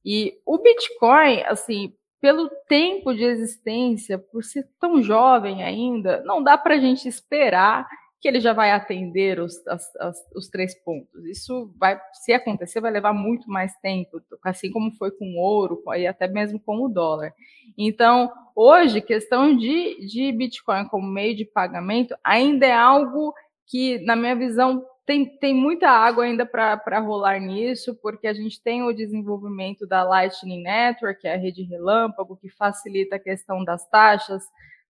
E 0.03 0.37
o 0.45 0.57
Bitcoin, 0.57 1.41
assim, 1.47 1.93
pelo 2.21 2.49
tempo 2.67 3.13
de 3.13 3.23
existência, 3.23 4.17
por 4.17 4.43
ser 4.43 4.67
tão 4.79 5.01
jovem 5.01 5.63
ainda, 5.63 6.23
não 6.23 6.41
dá 6.41 6.57
para 6.57 6.75
a 6.75 6.79
gente 6.79 7.07
esperar 7.07 7.87
que 8.25 8.29
ele 8.29 8.39
já 8.39 8.53
vai 8.53 8.71
atender 8.71 9.39
os, 9.39 9.55
as, 9.67 9.95
as, 9.97 10.17
os 10.35 10.47
três 10.47 10.73
pontos. 10.73 11.23
Isso 11.25 11.71
vai, 11.77 12.01
se 12.11 12.33
acontecer, 12.33 12.81
vai 12.81 12.89
levar 12.89 13.13
muito 13.13 13.47
mais 13.47 13.71
tempo, 13.81 14.19
assim 14.43 14.71
como 14.71 14.91
foi 14.95 15.11
com 15.11 15.25
o 15.25 15.37
ouro 15.39 15.83
e 15.95 16.07
até 16.07 16.27
mesmo 16.27 16.59
com 16.59 16.83
o 16.83 16.89
dólar. 16.89 17.31
Então, 17.77 18.31
hoje, 18.55 18.99
questão 18.99 19.55
de, 19.55 20.07
de 20.07 20.31
Bitcoin 20.31 20.87
como 20.87 21.07
meio 21.07 21.35
de 21.35 21.45
pagamento 21.45 22.17
ainda 22.23 22.65
é 22.65 22.73
algo 22.73 23.31
que, 23.67 23.99
na 23.99 24.15
minha 24.15 24.35
visão, 24.35 24.83
tem, 25.05 25.37
tem 25.37 25.53
muita 25.53 25.87
água 25.87 26.23
ainda 26.23 26.47
para 26.47 26.97
rolar 26.97 27.39
nisso, 27.39 27.93
porque 28.01 28.25
a 28.25 28.33
gente 28.33 28.59
tem 28.59 28.81
o 28.81 28.91
desenvolvimento 28.91 29.85
da 29.85 30.01
Lightning 30.01 30.63
Network, 30.63 31.21
que 31.21 31.27
é 31.27 31.35
a 31.35 31.37
rede 31.37 31.61
relâmpago, 31.61 32.37
que 32.37 32.49
facilita 32.49 33.17
a 33.17 33.19
questão 33.19 33.63
das 33.63 33.87
taxas, 33.87 34.41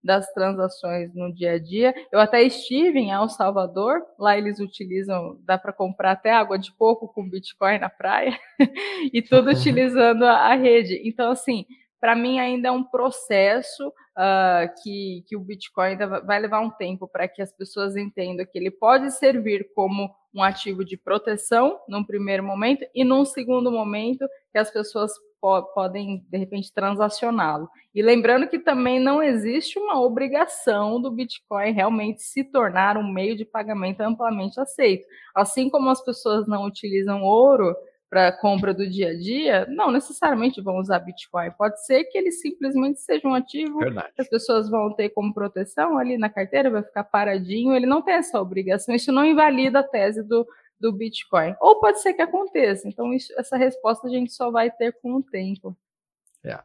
das 0.05 0.31
transações 0.33 1.13
no 1.15 1.33
dia 1.33 1.53
a 1.53 1.59
dia. 1.59 1.93
Eu 2.11 2.19
até 2.19 2.43
estive 2.43 2.99
em 2.99 3.11
El 3.11 3.27
Salvador, 3.27 4.01
lá 4.19 4.37
eles 4.37 4.59
utilizam, 4.59 5.39
dá 5.43 5.57
para 5.57 5.73
comprar 5.73 6.11
até 6.11 6.31
água 6.31 6.59
de 6.59 6.71
coco 6.71 7.07
com 7.07 7.27
Bitcoin 7.27 7.79
na 7.79 7.89
praia, 7.89 8.39
e 9.11 9.21
tudo 9.21 9.49
uhum. 9.49 9.57
utilizando 9.57 10.23
a, 10.23 10.51
a 10.51 10.55
rede. 10.55 11.01
Então, 11.03 11.31
assim, 11.31 11.65
para 11.99 12.15
mim 12.15 12.39
ainda 12.39 12.67
é 12.67 12.71
um 12.71 12.83
processo 12.83 13.87
uh, 13.87 14.83
que, 14.83 15.23
que 15.27 15.35
o 15.35 15.39
Bitcoin 15.39 15.91
ainda 15.91 16.21
vai 16.21 16.39
levar 16.39 16.59
um 16.59 16.69
tempo 16.69 17.07
para 17.07 17.27
que 17.27 17.41
as 17.41 17.51
pessoas 17.51 17.95
entendam 17.95 18.45
que 18.45 18.59
ele 18.59 18.69
pode 18.69 19.09
servir 19.11 19.71
como 19.73 20.13
um 20.33 20.43
ativo 20.43 20.85
de 20.85 20.97
proteção 20.97 21.79
num 21.87 22.03
primeiro 22.03 22.43
momento 22.43 22.85
e 22.93 23.03
num 23.03 23.25
segundo 23.25 23.71
momento 23.71 24.27
que 24.51 24.59
as 24.59 24.69
pessoas 24.69 25.13
po 25.45 25.61
podem 25.75 26.25
de 26.27 26.37
repente 26.39 26.73
transacioná-lo. 26.73 27.69
E 27.93 28.01
lembrando 28.01 28.47
que 28.47 28.57
também 28.57 28.99
não 28.99 29.21
existe 29.21 29.77
uma 29.77 30.01
obrigação 30.01 30.99
do 30.99 31.11
Bitcoin 31.11 31.71
realmente 31.71 32.23
se 32.23 32.43
tornar 32.43 32.97
um 32.97 33.07
meio 33.07 33.35
de 33.35 33.45
pagamento 33.45 34.01
amplamente 34.01 34.59
aceito. 34.59 35.05
Assim 35.35 35.69
como 35.69 35.89
as 35.89 36.03
pessoas 36.03 36.47
não 36.47 36.65
utilizam 36.65 37.21
ouro 37.21 37.75
para 38.09 38.31
compra 38.31 38.73
do 38.73 38.89
dia 38.89 39.09
a 39.09 39.17
dia, 39.17 39.67
não 39.69 39.91
necessariamente 39.91 40.61
vão 40.61 40.77
usar 40.77 40.99
Bitcoin. 40.99 41.51
Pode 41.51 41.85
ser 41.85 42.05
que 42.05 42.17
ele 42.17 42.31
simplesmente 42.31 42.99
seja 43.01 43.27
um 43.27 43.33
ativo 43.33 43.79
Verdade. 43.79 44.13
que 44.15 44.21
as 44.21 44.29
pessoas 44.29 44.69
vão 44.69 44.93
ter 44.93 45.09
como 45.09 45.33
proteção 45.33 45.97
ali 45.97 46.17
na 46.17 46.29
carteira, 46.29 46.71
vai 46.71 46.81
ficar 46.81 47.03
paradinho. 47.03 47.75
Ele 47.75 47.85
não 47.85 48.01
tem 48.01 48.15
essa 48.15 48.41
obrigação. 48.41 48.95
Isso 48.95 49.11
não 49.11 49.25
invalida 49.25 49.79
a 49.79 49.83
tese 49.83 50.23
do, 50.23 50.47
do 50.79 50.91
Bitcoin. 50.91 51.55
Ou 51.59 51.79
pode 51.79 52.01
ser 52.01 52.13
que 52.13 52.21
aconteça. 52.21 52.87
Então, 52.87 53.13
isso, 53.13 53.33
essa 53.37 53.57
resposta 53.57 54.07
a 54.07 54.09
gente 54.09 54.33
só 54.33 54.51
vai 54.51 54.69
ter 54.71 54.93
com 55.01 55.15
o 55.15 55.23
tempo. 55.23 55.77
É. 56.43 56.55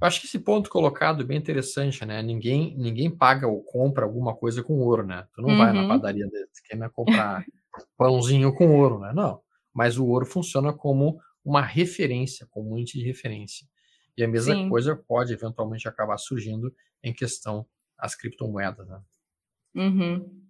Eu 0.00 0.08
acho 0.08 0.20
que 0.20 0.26
esse 0.26 0.40
ponto 0.40 0.68
colocado 0.68 1.22
é 1.22 1.26
bem 1.26 1.38
interessante, 1.38 2.04
né? 2.04 2.20
Ninguém, 2.20 2.76
ninguém 2.76 3.10
paga 3.10 3.46
ou 3.46 3.62
compra 3.62 4.04
alguma 4.04 4.34
coisa 4.34 4.62
com 4.62 4.80
ouro, 4.80 5.06
né? 5.06 5.26
Tu 5.32 5.40
não 5.40 5.50
uhum. 5.50 5.58
vai 5.58 5.72
na 5.72 5.82
uhum. 5.82 5.88
padaria 5.88 6.26
desse, 6.26 6.62
quer 6.64 6.90
comprar 6.90 7.44
pãozinho 7.96 8.52
com 8.52 8.76
ouro, 8.76 8.98
né? 8.98 9.12
Não 9.14 9.40
mas 9.74 9.98
o 9.98 10.06
ouro 10.06 10.24
funciona 10.24 10.72
como 10.72 11.20
uma 11.44 11.60
referência, 11.60 12.46
como 12.48 12.72
um 12.72 12.78
índice 12.78 12.98
de 12.98 13.04
referência. 13.04 13.66
E 14.16 14.22
a 14.22 14.28
mesma 14.28 14.54
Sim. 14.54 14.68
coisa 14.68 14.94
pode 14.94 15.32
eventualmente 15.32 15.88
acabar 15.88 16.16
surgindo 16.16 16.72
em 17.02 17.12
questão 17.12 17.66
as 17.98 18.14
criptomoedas. 18.14 18.86
Né? 18.88 19.02
Uhum. 19.74 20.43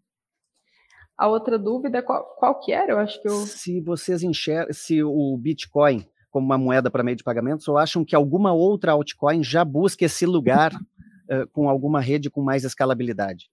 A 1.16 1.28
outra 1.28 1.59
dúvida, 1.59 2.03
qual, 2.03 2.24
qual 2.39 2.59
que 2.61 2.73
era? 2.73 2.93
Eu 2.93 2.99
acho 2.99 3.20
que 3.23 3.28
eu... 3.28 3.35
Se 3.47 3.81
vocês 3.81 4.23
enxergam, 4.23 4.73
se 4.73 5.03
o 5.03 5.36
Bitcoin 5.36 6.05
como 6.35 6.47
uma 6.47 6.59
moeda 6.59 6.91
para 6.91 7.05
meio 7.05 7.16
de 7.16 7.23
pagamentos, 7.23 7.69
ou 7.69 7.78
acham 7.78 8.05
que 8.05 8.16
alguma 8.16 8.53
outra 8.53 8.91
altcoin 8.91 9.45
já 9.45 9.65
busca 9.65 10.05
esse 10.05 10.27
lugar 10.27 10.74
uh, 10.74 11.47
com 11.55 11.69
alguma 11.69 12.01
rede 12.01 12.28
com 12.28 12.43
mais 12.43 12.65
escalabilidade? 12.65 13.49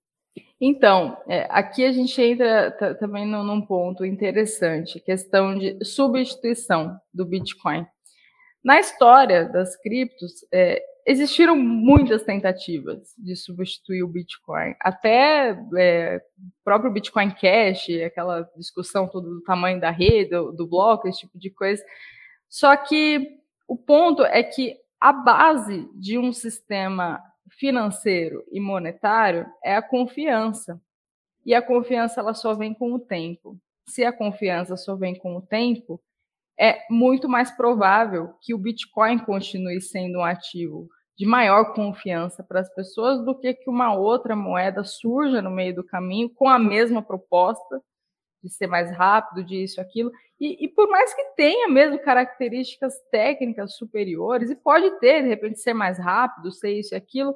Então, 0.59 1.15
é, 1.27 1.47
aqui 1.51 1.85
a 1.85 1.91
gente 1.91 2.19
entra 2.19 2.71
também 2.99 3.27
num, 3.27 3.43
num 3.43 3.61
ponto 3.61 4.03
interessante, 4.03 4.99
questão 4.99 5.55
de 5.55 5.77
substituição 5.85 6.97
do 7.13 7.23
Bitcoin. 7.23 7.85
Na 8.63 8.79
história 8.79 9.45
das 9.47 9.75
criptos, 9.79 10.31
é, 10.51 10.81
existiram 11.05 11.55
muitas 11.55 12.23
tentativas 12.23 13.13
de 13.17 13.35
substituir 13.35 14.03
o 14.03 14.07
Bitcoin. 14.07 14.75
Até 14.79 15.57
é, 15.77 16.21
próprio 16.63 16.91
Bitcoin 16.91 17.31
Cash, 17.31 17.89
aquela 18.05 18.41
discussão 18.55 19.07
toda 19.07 19.27
do 19.29 19.41
tamanho 19.41 19.79
da 19.79 19.89
rede, 19.89 20.31
do, 20.31 20.51
do 20.51 20.67
bloco, 20.67 21.07
esse 21.07 21.21
tipo 21.21 21.37
de 21.37 21.49
coisa. 21.49 21.83
Só 22.49 22.75
que 22.75 23.39
o 23.67 23.77
ponto 23.77 24.23
é 24.23 24.43
que 24.43 24.77
a 24.99 25.11
base 25.13 25.89
de 25.95 26.17
um 26.17 26.31
sistema 26.31 27.21
financeiro 27.49 28.43
e 28.51 28.59
monetário 28.59 29.45
é 29.63 29.75
a 29.75 29.81
confiança. 29.81 30.79
E 31.45 31.55
a 31.55 31.61
confiança 31.61 32.19
ela 32.19 32.33
só 32.33 32.53
vem 32.53 32.73
com 32.73 32.93
o 32.93 32.99
tempo. 32.99 33.57
Se 33.87 34.05
a 34.05 34.13
confiança 34.13 34.77
só 34.77 34.95
vem 34.95 35.15
com 35.15 35.35
o 35.35 35.41
tempo, 35.41 35.99
é 36.61 36.85
muito 36.91 37.27
mais 37.27 37.49
provável 37.49 38.35
que 38.39 38.53
o 38.53 38.57
Bitcoin 38.57 39.17
continue 39.19 39.81
sendo 39.81 40.19
um 40.19 40.23
ativo 40.23 40.87
de 41.17 41.25
maior 41.25 41.73
confiança 41.73 42.43
para 42.43 42.59
as 42.59 42.73
pessoas 42.73 43.25
do 43.25 43.37
que 43.37 43.53
que 43.53 43.69
uma 43.69 43.95
outra 43.95 44.35
moeda 44.35 44.83
surja 44.83 45.41
no 45.41 45.49
meio 45.49 45.73
do 45.73 45.83
caminho 45.83 46.29
com 46.29 46.47
a 46.47 46.59
mesma 46.59 47.01
proposta 47.01 47.81
de 48.43 48.49
ser 48.49 48.67
mais 48.67 48.91
rápido, 48.91 49.43
de 49.43 49.63
isso, 49.63 49.81
aquilo. 49.81 50.11
E, 50.39 50.65
e, 50.65 50.67
por 50.67 50.89
mais 50.89 51.13
que 51.13 51.23
tenha 51.35 51.67
mesmo 51.67 51.99
características 51.99 52.93
técnicas 53.11 53.75
superiores, 53.75 54.49
e 54.49 54.55
pode 54.55 54.99
ter, 54.99 55.21
de 55.21 55.29
repente, 55.29 55.59
ser 55.59 55.73
mais 55.73 55.99
rápido, 55.99 56.51
ser 56.51 56.71
isso 56.71 56.95
e 56.95 56.97
aquilo, 56.97 57.35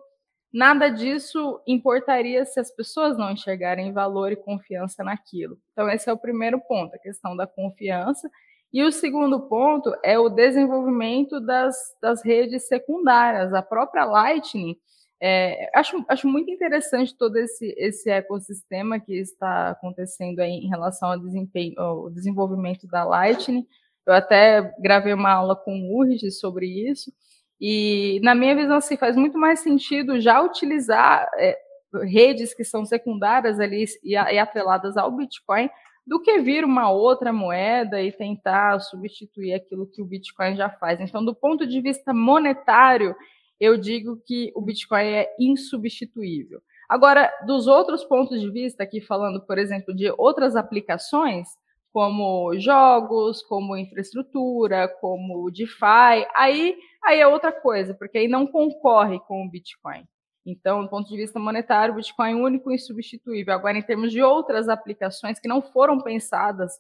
nada 0.52 0.90
disso 0.90 1.62
importaria 1.68 2.46
se 2.46 2.60
as 2.60 2.72
pessoas 2.72 3.18
não 3.18 3.32
enxergarem 3.32 3.94
valor 3.94 4.32
e 4.32 4.36
confiança 4.36 5.04
naquilo. 5.04 5.60
Então, 5.72 5.90
esse 5.90 6.10
é 6.10 6.14
o 6.14 6.18
primeiro 6.18 6.60
ponto, 6.60 6.96
a 6.96 7.00
questão 7.00 7.36
da 7.36 7.46
confiança. 7.46 8.30
E 8.76 8.84
o 8.84 8.92
segundo 8.92 9.40
ponto 9.48 9.96
é 10.04 10.20
o 10.20 10.28
desenvolvimento 10.28 11.40
das, 11.40 11.78
das 12.02 12.22
redes 12.22 12.68
secundárias. 12.68 13.54
A 13.54 13.62
própria 13.62 14.04
Lightning 14.04 14.76
é, 15.18 15.70
acho, 15.74 16.04
acho 16.10 16.28
muito 16.28 16.52
interessante 16.52 17.16
todo 17.18 17.38
esse, 17.38 17.74
esse 17.78 18.10
ecossistema 18.10 19.00
que 19.00 19.14
está 19.14 19.70
acontecendo 19.70 20.42
aí 20.42 20.52
em 20.52 20.68
relação 20.68 21.10
ao, 21.10 21.18
desempenho, 21.18 21.80
ao 21.80 22.10
desenvolvimento 22.10 22.86
da 22.86 23.06
Lightning. 23.06 23.66
Eu 24.06 24.14
até 24.14 24.74
gravei 24.78 25.14
uma 25.14 25.32
aula 25.32 25.56
com 25.56 25.80
o 25.80 25.98
Urge 25.98 26.30
sobre 26.30 26.68
isso, 26.68 27.14
e 27.62 28.20
na 28.22 28.36
minha 28.36 28.58
visão, 28.58 28.76
assim, 28.76 28.98
faz 28.98 29.16
muito 29.16 29.38
mais 29.38 29.62
sentido 29.62 30.20
já 30.20 30.42
utilizar 30.42 31.30
é, 31.38 31.58
redes 32.04 32.54
que 32.54 32.66
são 32.66 32.86
secundárias 32.86 33.58
ali 33.58 33.86
e, 34.04 34.16
e 34.16 34.38
atreladas 34.38 34.98
ao 34.98 35.16
Bitcoin 35.16 35.70
do 36.06 36.22
que 36.22 36.40
vir 36.40 36.64
uma 36.64 36.92
outra 36.92 37.34
moeda 37.34 38.02
e 38.02 38.12
tentar 38.12 38.80
substituir 38.80 39.54
aquilo 39.54 39.88
que 39.88 40.02
o 40.02 40.06
Bitcoin 40.06 40.56
já 40.56 40.70
faz. 40.70 41.00
Então, 41.00 41.24
do 41.24 41.34
ponto 41.34 41.66
de 41.66 41.82
vista 41.82 42.14
monetário, 42.14 43.16
eu 43.60 43.78
digo 43.78 44.22
que 44.26 44.52
o 44.56 44.62
Bitcoin 44.62 45.06
é 45.06 45.36
insubstituível. 45.40 46.62
Agora, 46.88 47.32
dos 47.48 47.66
outros 47.66 48.04
pontos 48.04 48.40
de 48.40 48.52
vista, 48.52 48.84
aqui 48.84 49.02
falando, 49.02 49.42
por 49.42 49.58
exemplo, 49.58 49.96
de 49.96 50.14
outras 50.18 50.56
aplicações, 50.56 51.48
como 51.92 52.54
jogos, 52.60 53.42
como 53.42 53.76
infraestrutura, 53.76 54.88
como 55.00 55.50
DeFi, 55.50 56.28
aí, 56.36 56.78
aí 57.04 57.20
é 57.20 57.26
outra 57.26 57.52
coisa, 57.52 57.94
porque 57.94 58.18
aí 58.18 58.28
não 58.28 58.46
concorre 58.46 59.20
com 59.22 59.44
o 59.44 59.50
Bitcoin. 59.50 60.06
Então, 60.46 60.84
do 60.84 60.90
ponto 60.90 61.10
de 61.10 61.18
vista 61.18 61.40
monetário, 61.40 61.94
o 61.94 61.98
Bitcoin 61.98 62.32
é 62.32 62.36
único 62.36 62.72
e 62.72 62.76
insubstituível. 62.76 63.54
Agora, 63.54 63.78
em 63.78 63.82
termos 63.82 64.12
de 64.12 64.22
outras 64.22 64.70
aplicações 64.70 65.40
que 65.40 65.48
não 65.48 65.62
foram 65.62 66.00
pensadas 66.00 66.74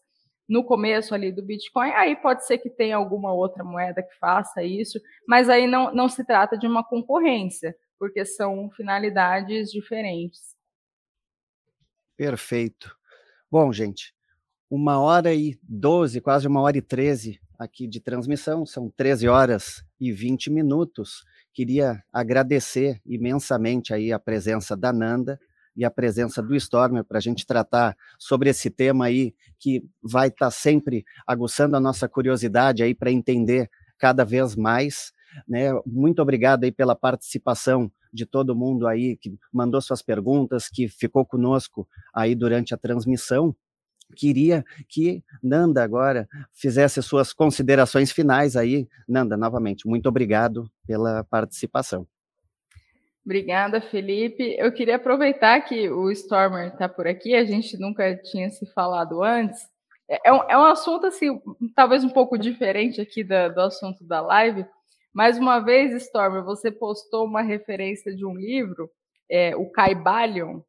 no 0.47 0.63
começo 0.63 1.15
ali 1.15 1.31
do 1.31 1.41
Bitcoin, 1.41 1.89
aí 1.91 2.15
pode 2.15 2.45
ser 2.45 2.59
que 2.59 2.69
tenha 2.69 2.95
alguma 2.95 3.33
outra 3.33 3.63
moeda 3.63 4.03
que 4.03 4.15
faça 4.19 4.61
isso, 4.61 4.99
mas 5.27 5.49
aí 5.49 5.65
não, 5.65 5.91
não 5.93 6.07
se 6.07 6.23
trata 6.23 6.55
de 6.55 6.67
uma 6.67 6.83
concorrência, 6.83 7.75
porque 7.97 8.23
são 8.23 8.69
finalidades 8.69 9.71
diferentes. 9.71 10.55
Perfeito. 12.15 12.95
Bom, 13.49 13.73
gente, 13.73 14.13
uma 14.69 14.99
hora 14.99 15.33
e 15.33 15.57
doze, 15.63 16.21
quase 16.21 16.47
uma 16.47 16.61
hora 16.61 16.77
e 16.77 16.81
treze 16.81 17.41
aqui 17.57 17.87
de 17.87 17.99
transmissão, 17.99 18.65
são 18.65 18.89
13 18.89 19.27
horas 19.27 19.83
e 19.99 20.11
20 20.11 20.51
minutos. 20.51 21.23
Queria 21.55 22.03
agradecer 22.13 23.01
imensamente 23.03 23.95
aí 23.95 24.13
a 24.13 24.19
presença 24.19 24.77
da 24.77 24.93
Nanda, 24.93 25.39
e 25.75 25.83
a 25.83 25.91
presença 25.91 26.41
do 26.41 26.55
Stormer 26.55 27.03
para 27.03 27.17
a 27.17 27.21
gente 27.21 27.45
tratar 27.45 27.95
sobre 28.17 28.49
esse 28.49 28.69
tema 28.69 29.05
aí 29.05 29.33
que 29.59 29.83
vai 30.01 30.29
estar 30.29 30.45
tá 30.45 30.51
sempre 30.51 31.03
aguçando 31.27 31.75
a 31.75 31.79
nossa 31.79 32.07
curiosidade 32.07 32.81
aí 32.81 32.95
para 32.95 33.11
entender 33.11 33.69
cada 33.97 34.23
vez 34.23 34.55
mais. 34.55 35.11
Né? 35.47 35.69
Muito 35.85 36.21
obrigado 36.21 36.63
aí 36.63 36.71
pela 36.71 36.95
participação 36.95 37.91
de 38.13 38.25
todo 38.25 38.55
mundo 38.55 38.87
aí 38.87 39.17
que 39.17 39.37
mandou 39.51 39.81
suas 39.81 40.01
perguntas, 40.01 40.69
que 40.69 40.87
ficou 40.87 41.25
conosco 41.25 41.85
aí 42.13 42.33
durante 42.33 42.73
a 42.73 42.77
transmissão. 42.77 43.53
Queria 44.15 44.63
que 44.87 45.23
Nanda 45.41 45.83
agora 45.83 46.27
fizesse 46.53 47.01
suas 47.01 47.33
considerações 47.33 48.11
finais 48.11 48.55
aí. 48.55 48.87
Nanda, 49.07 49.35
novamente, 49.35 49.87
muito 49.87 50.07
obrigado 50.07 50.69
pela 50.85 51.23
participação. 51.23 52.07
Obrigada, 53.25 53.81
Felipe. 53.81 54.55
Eu 54.59 54.71
queria 54.71 54.97
aproveitar 54.97 55.59
que 55.61 55.89
o 55.89 56.11
Stormer 56.11 56.67
está 56.67 56.87
por 56.87 57.07
aqui, 57.07 57.33
a 57.33 57.43
gente 57.43 57.75
nunca 57.75 58.15
tinha 58.17 58.49
se 58.51 58.67
falado 58.67 59.23
antes. 59.23 59.67
É, 60.07 60.29
é 60.29 60.31
um, 60.31 60.43
é 60.47 60.55
um 60.55 60.65
assunto, 60.65 61.07
assim, 61.07 61.41
talvez 61.75 62.03
um 62.03 62.09
pouco 62.09 62.37
diferente 62.37 63.01
aqui 63.01 63.23
do 63.23 63.61
assunto 63.61 64.03
da 64.03 64.21
live. 64.21 64.63
Mais 65.11 65.39
uma 65.39 65.59
vez, 65.59 65.91
Stormer, 66.03 66.43
você 66.43 66.69
postou 66.69 67.25
uma 67.25 67.41
referência 67.41 68.15
de 68.15 68.23
um 68.23 68.35
livro, 68.35 68.91
é, 69.29 69.55
o 69.55 69.71
Caibalion. 69.71 70.61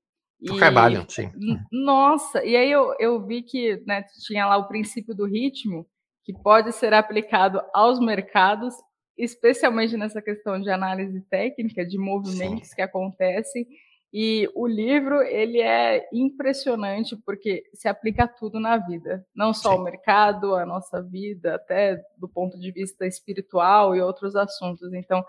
O 0.50 0.58
Caibalion, 0.58 1.04
sim. 1.08 1.30
Nossa, 1.70 2.44
e 2.44 2.56
aí 2.56 2.70
eu, 2.70 2.94
eu 2.98 3.24
vi 3.24 3.42
que 3.42 3.82
né, 3.86 4.04
tinha 4.26 4.46
lá 4.46 4.56
o 4.56 4.68
princípio 4.68 5.14
do 5.14 5.26
ritmo, 5.26 5.86
que 6.24 6.32
pode 6.32 6.72
ser 6.72 6.92
aplicado 6.92 7.60
aos 7.72 8.00
mercados 8.00 8.74
especialmente 9.16 9.96
nessa 9.96 10.20
questão 10.20 10.60
de 10.60 10.70
análise 10.70 11.20
técnica 11.22 11.84
de 11.84 11.98
movimentos 11.98 12.68
Sim. 12.68 12.76
que 12.76 12.82
acontecem. 12.82 13.66
E 14.12 14.48
o 14.54 14.66
livro 14.66 15.20
ele 15.22 15.60
é 15.60 16.06
impressionante 16.12 17.16
porque 17.24 17.64
se 17.74 17.88
aplica 17.88 18.24
a 18.24 18.28
tudo 18.28 18.60
na 18.60 18.76
vida, 18.76 19.26
não 19.34 19.52
só 19.52 19.70
Sim. 19.70 19.76
ao 19.76 19.84
mercado, 19.84 20.54
a 20.54 20.64
nossa 20.64 21.02
vida, 21.02 21.56
até 21.56 22.00
do 22.16 22.28
ponto 22.28 22.58
de 22.58 22.70
vista 22.70 23.06
espiritual 23.06 23.94
e 23.96 24.00
outros 24.00 24.36
assuntos. 24.36 24.92
Então 24.92 25.24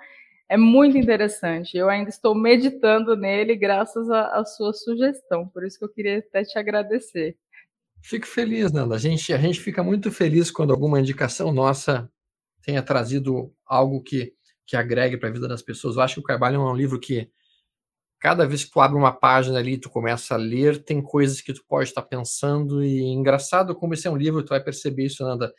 é 0.49 0.57
muito 0.57 0.97
interessante. 0.97 1.77
Eu 1.77 1.89
ainda 1.89 2.09
estou 2.09 2.33
meditando 2.33 3.15
nele 3.15 3.55
graças 3.55 4.09
à 4.09 4.43
sua 4.45 4.73
sugestão, 4.73 5.47
por 5.47 5.65
isso 5.65 5.77
que 5.77 5.85
eu 5.85 5.89
queria 5.89 6.19
até 6.19 6.43
te 6.43 6.57
agradecer. 6.57 7.37
Fico 8.01 8.25
feliz, 8.25 8.71
Nanda. 8.71 8.95
A 8.95 8.97
gente, 8.97 9.33
a 9.33 9.37
gente 9.37 9.59
fica 9.59 9.83
muito 9.83 10.11
feliz 10.11 10.49
quando 10.49 10.71
alguma 10.71 10.99
indicação 10.99 11.51
nossa 11.51 12.09
tenha 12.61 12.81
trazido 12.81 13.53
algo 13.65 14.01
que, 14.01 14.33
que 14.65 14.77
agregue 14.77 15.17
para 15.17 15.29
a 15.29 15.31
vida 15.31 15.47
das 15.47 15.61
pessoas. 15.61 15.95
Eu 15.95 16.01
acho 16.01 16.13
que 16.15 16.19
o 16.21 16.23
Carvalho 16.23 16.55
é 16.55 16.59
um 16.59 16.75
livro 16.75 16.99
que, 16.99 17.29
cada 18.19 18.45
vez 18.45 18.63
que 18.63 18.71
tu 18.71 18.79
abre 18.79 18.97
uma 18.97 19.11
página 19.11 19.57
ali, 19.57 19.77
tu 19.77 19.89
começa 19.89 20.35
a 20.35 20.37
ler, 20.37 20.83
tem 20.83 21.01
coisas 21.01 21.41
que 21.41 21.53
tu 21.53 21.63
pode 21.67 21.89
estar 21.89 22.03
pensando. 22.03 22.83
E 22.83 23.01
engraçado 23.01 23.75
como 23.75 23.93
esse 23.93 24.07
é 24.07 24.11
um 24.11 24.17
livro, 24.17 24.43
tu 24.43 24.49
vai 24.49 24.63
perceber 24.63 25.05
isso, 25.05 25.23
Nanda. 25.23 25.53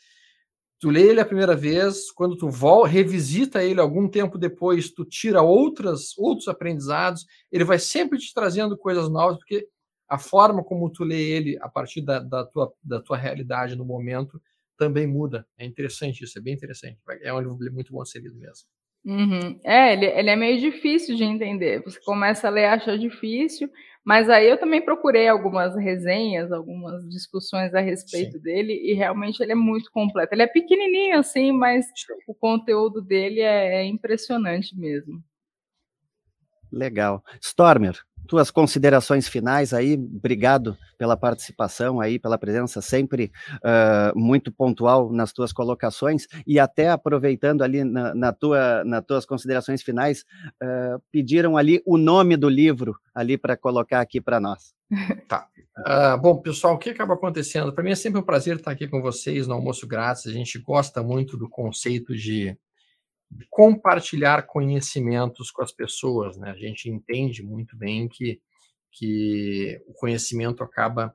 Tu 0.80 0.90
lê 0.90 1.08
ele 1.08 1.20
a 1.20 1.24
primeira 1.24 1.56
vez, 1.56 2.10
quando 2.12 2.36
tu 2.36 2.48
volta, 2.48 2.88
revisita 2.88 3.64
ele 3.64 3.80
algum 3.80 4.08
tempo 4.08 4.38
depois, 4.38 4.90
tu 4.90 5.04
tira 5.04 5.42
outras, 5.42 6.16
outros 6.16 6.46
aprendizados, 6.46 7.26
ele 7.50 7.64
vai 7.64 7.78
sempre 7.80 8.18
te 8.18 8.32
trazendo 8.32 8.78
coisas 8.78 9.08
novas, 9.08 9.38
porque 9.38 9.68
a 10.08 10.18
forma 10.18 10.62
como 10.62 10.88
tu 10.90 11.02
lê 11.02 11.20
ele 11.20 11.58
a 11.60 11.68
partir 11.68 12.00
da, 12.00 12.20
da, 12.20 12.44
tua, 12.44 12.72
da 12.82 13.00
tua 13.00 13.16
realidade 13.16 13.74
no 13.74 13.84
momento 13.84 14.40
também 14.76 15.06
muda. 15.06 15.46
É 15.58 15.66
interessante 15.66 16.22
isso, 16.22 16.38
é 16.38 16.40
bem 16.40 16.54
interessante. 16.54 16.98
É 17.22 17.34
um 17.34 17.40
livro 17.40 17.74
muito 17.74 17.92
bom 17.92 18.02
de 18.04 18.10
ser 18.10 18.20
lido 18.20 18.36
mesmo. 18.36 18.66
Uhum. 19.08 19.58
É, 19.64 19.94
ele, 19.94 20.04
ele, 20.04 20.28
é 20.28 20.36
meio 20.36 20.60
difícil 20.60 21.16
de 21.16 21.24
entender. 21.24 21.82
Você 21.82 21.98
começa 22.04 22.46
a 22.46 22.50
ler, 22.50 22.66
acha 22.66 22.98
difícil, 22.98 23.70
mas 24.04 24.28
aí 24.28 24.46
eu 24.46 24.60
também 24.60 24.84
procurei 24.84 25.26
algumas 25.26 25.74
resenhas, 25.74 26.52
algumas 26.52 27.08
discussões 27.08 27.74
a 27.74 27.80
respeito 27.80 28.32
Sim. 28.32 28.42
dele, 28.42 28.74
e 28.74 28.92
realmente 28.92 29.42
ele 29.42 29.52
é 29.52 29.54
muito 29.54 29.90
completo. 29.92 30.34
Ele 30.34 30.42
é 30.42 30.46
pequenininho 30.46 31.18
assim, 31.18 31.52
mas 31.52 31.86
o 32.26 32.34
conteúdo 32.34 33.00
dele 33.00 33.40
é, 33.40 33.76
é 33.76 33.84
impressionante 33.86 34.78
mesmo. 34.78 35.24
Legal. 36.70 37.24
Stormer, 37.40 37.98
tuas 38.28 38.50
considerações 38.50 39.26
finais 39.26 39.72
aí, 39.72 39.94
obrigado 39.94 40.76
pela 40.98 41.16
participação 41.16 41.98
aí, 41.98 42.18
pela 42.18 42.36
presença 42.36 42.82
sempre 42.82 43.32
uh, 43.56 44.16
muito 44.18 44.52
pontual 44.52 45.10
nas 45.10 45.32
tuas 45.32 45.50
colocações 45.50 46.26
e 46.46 46.60
até 46.60 46.90
aproveitando 46.90 47.62
ali 47.62 47.82
na, 47.82 48.14
na 48.14 48.32
tua, 48.32 48.84
nas 48.84 49.02
tuas 49.04 49.24
considerações 49.24 49.82
finais, 49.82 50.24
uh, 50.62 51.02
pediram 51.10 51.56
ali 51.56 51.82
o 51.86 51.96
nome 51.96 52.36
do 52.36 52.50
livro 52.50 52.94
ali 53.14 53.38
para 53.38 53.56
colocar 53.56 54.00
aqui 54.00 54.20
para 54.20 54.38
nós. 54.38 54.74
Tá. 55.26 55.48
Uh, 55.78 56.20
bom, 56.20 56.36
pessoal, 56.38 56.74
o 56.74 56.78
que 56.78 56.90
acaba 56.90 57.14
acontecendo? 57.14 57.72
Para 57.72 57.84
mim 57.84 57.90
é 57.90 57.94
sempre 57.94 58.20
um 58.20 58.24
prazer 58.24 58.56
estar 58.56 58.70
aqui 58.70 58.88
com 58.88 59.00
vocês 59.00 59.46
no 59.46 59.54
Almoço 59.54 59.86
Grátis. 59.86 60.26
A 60.26 60.32
gente 60.32 60.58
gosta 60.58 61.02
muito 61.02 61.36
do 61.36 61.48
conceito 61.48 62.16
de 62.16 62.56
compartilhar 63.50 64.46
conhecimentos 64.46 65.50
com 65.50 65.62
as 65.62 65.72
pessoas, 65.72 66.36
né? 66.36 66.50
A 66.50 66.56
gente 66.56 66.88
entende 66.88 67.42
muito 67.42 67.76
bem 67.76 68.08
que, 68.08 68.40
que 68.92 69.80
o 69.86 69.92
conhecimento 69.94 70.62
acaba 70.62 71.14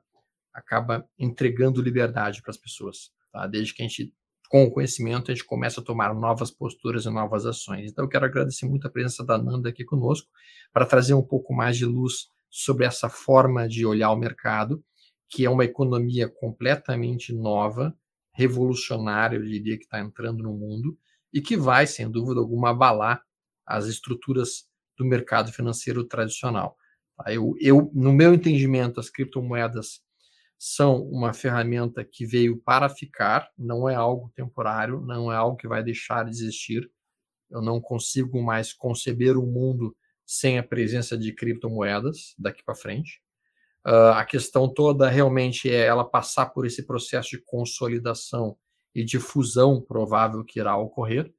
acaba 0.52 1.04
entregando 1.18 1.82
liberdade 1.82 2.40
para 2.40 2.52
as 2.52 2.56
pessoas, 2.56 3.10
tá? 3.32 3.46
Desde 3.46 3.74
que 3.74 3.82
a 3.82 3.88
gente 3.88 4.14
com 4.48 4.62
o 4.64 4.70
conhecimento 4.70 5.30
a 5.30 5.34
gente 5.34 5.44
começa 5.44 5.80
a 5.80 5.84
tomar 5.84 6.14
novas 6.14 6.50
posturas 6.50 7.06
e 7.06 7.10
novas 7.10 7.44
ações. 7.44 7.90
Então 7.90 8.04
eu 8.04 8.08
quero 8.08 8.24
agradecer 8.24 8.66
muito 8.66 8.86
a 8.86 8.90
presença 8.90 9.24
da 9.24 9.36
Nanda 9.36 9.68
aqui 9.68 9.84
conosco 9.84 10.28
para 10.72 10.86
trazer 10.86 11.14
um 11.14 11.22
pouco 11.22 11.52
mais 11.52 11.76
de 11.76 11.84
luz 11.84 12.28
sobre 12.48 12.86
essa 12.86 13.08
forma 13.08 13.66
de 13.66 13.84
olhar 13.84 14.12
o 14.12 14.16
mercado, 14.16 14.84
que 15.28 15.44
é 15.44 15.50
uma 15.50 15.64
economia 15.64 16.28
completamente 16.28 17.32
nova, 17.32 17.96
revolucionária, 18.32 19.36
eu 19.36 19.42
diria 19.42 19.76
que 19.76 19.84
está 19.84 19.98
entrando 19.98 20.44
no 20.44 20.52
mundo 20.52 20.96
e 21.34 21.42
que 21.42 21.56
vai, 21.56 21.84
sem 21.84 22.08
dúvida 22.08 22.38
alguma, 22.38 22.70
abalar 22.70 23.20
as 23.66 23.86
estruturas 23.86 24.68
do 24.96 25.04
mercado 25.04 25.52
financeiro 25.52 26.04
tradicional. 26.04 26.76
Tá? 27.16 27.34
Eu, 27.34 27.54
eu, 27.60 27.90
no 27.92 28.12
meu 28.12 28.32
entendimento, 28.32 29.00
as 29.00 29.10
criptomoedas 29.10 30.00
são 30.56 31.02
uma 31.02 31.32
ferramenta 31.32 32.04
que 32.04 32.24
veio 32.24 32.56
para 32.58 32.88
ficar, 32.88 33.50
não 33.58 33.88
é 33.90 33.96
algo 33.96 34.32
temporário, 34.36 35.00
não 35.00 35.30
é 35.32 35.34
algo 35.34 35.56
que 35.56 35.66
vai 35.66 35.82
deixar 35.82 36.24
de 36.24 36.30
existir. 36.30 36.88
Eu 37.50 37.60
não 37.60 37.80
consigo 37.80 38.40
mais 38.40 38.72
conceber 38.72 39.36
um 39.36 39.44
mundo 39.46 39.94
sem 40.24 40.56
a 40.58 40.62
presença 40.62 41.18
de 41.18 41.34
criptomoedas 41.34 42.34
daqui 42.38 42.62
para 42.64 42.76
frente. 42.76 43.20
Uh, 43.84 44.14
a 44.14 44.24
questão 44.24 44.72
toda 44.72 45.10
realmente 45.10 45.68
é 45.68 45.84
ela 45.84 46.08
passar 46.08 46.46
por 46.46 46.64
esse 46.64 46.86
processo 46.86 47.30
de 47.30 47.42
consolidação 47.44 48.56
e 48.94 49.04
de 49.04 49.18
fusão 49.18 49.80
provável 49.80 50.44
que 50.44 50.60
irá 50.60 50.76
ocorrer, 50.76 51.32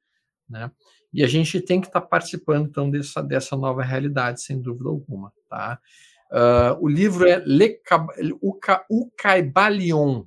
né? 0.50 0.72
E 1.14 1.24
a 1.24 1.28
gente 1.28 1.62
tem 1.62 1.80
que 1.80 1.88
estar 1.88 2.02
tá 2.02 2.08
participando 2.08 2.68
então 2.68 2.90
dessa, 2.90 3.22
dessa 3.22 3.56
nova 3.56 3.82
realidade, 3.82 4.42
sem 4.42 4.62
dúvida 4.62 4.90
alguma, 4.90 5.32
tá? 5.50 5.80
Uh, 6.32 6.76
o 6.82 6.90
livro 6.90 7.26
é 7.26 7.42
Le 7.46 7.80
o 8.90 9.10
Caibalion, 9.18 10.26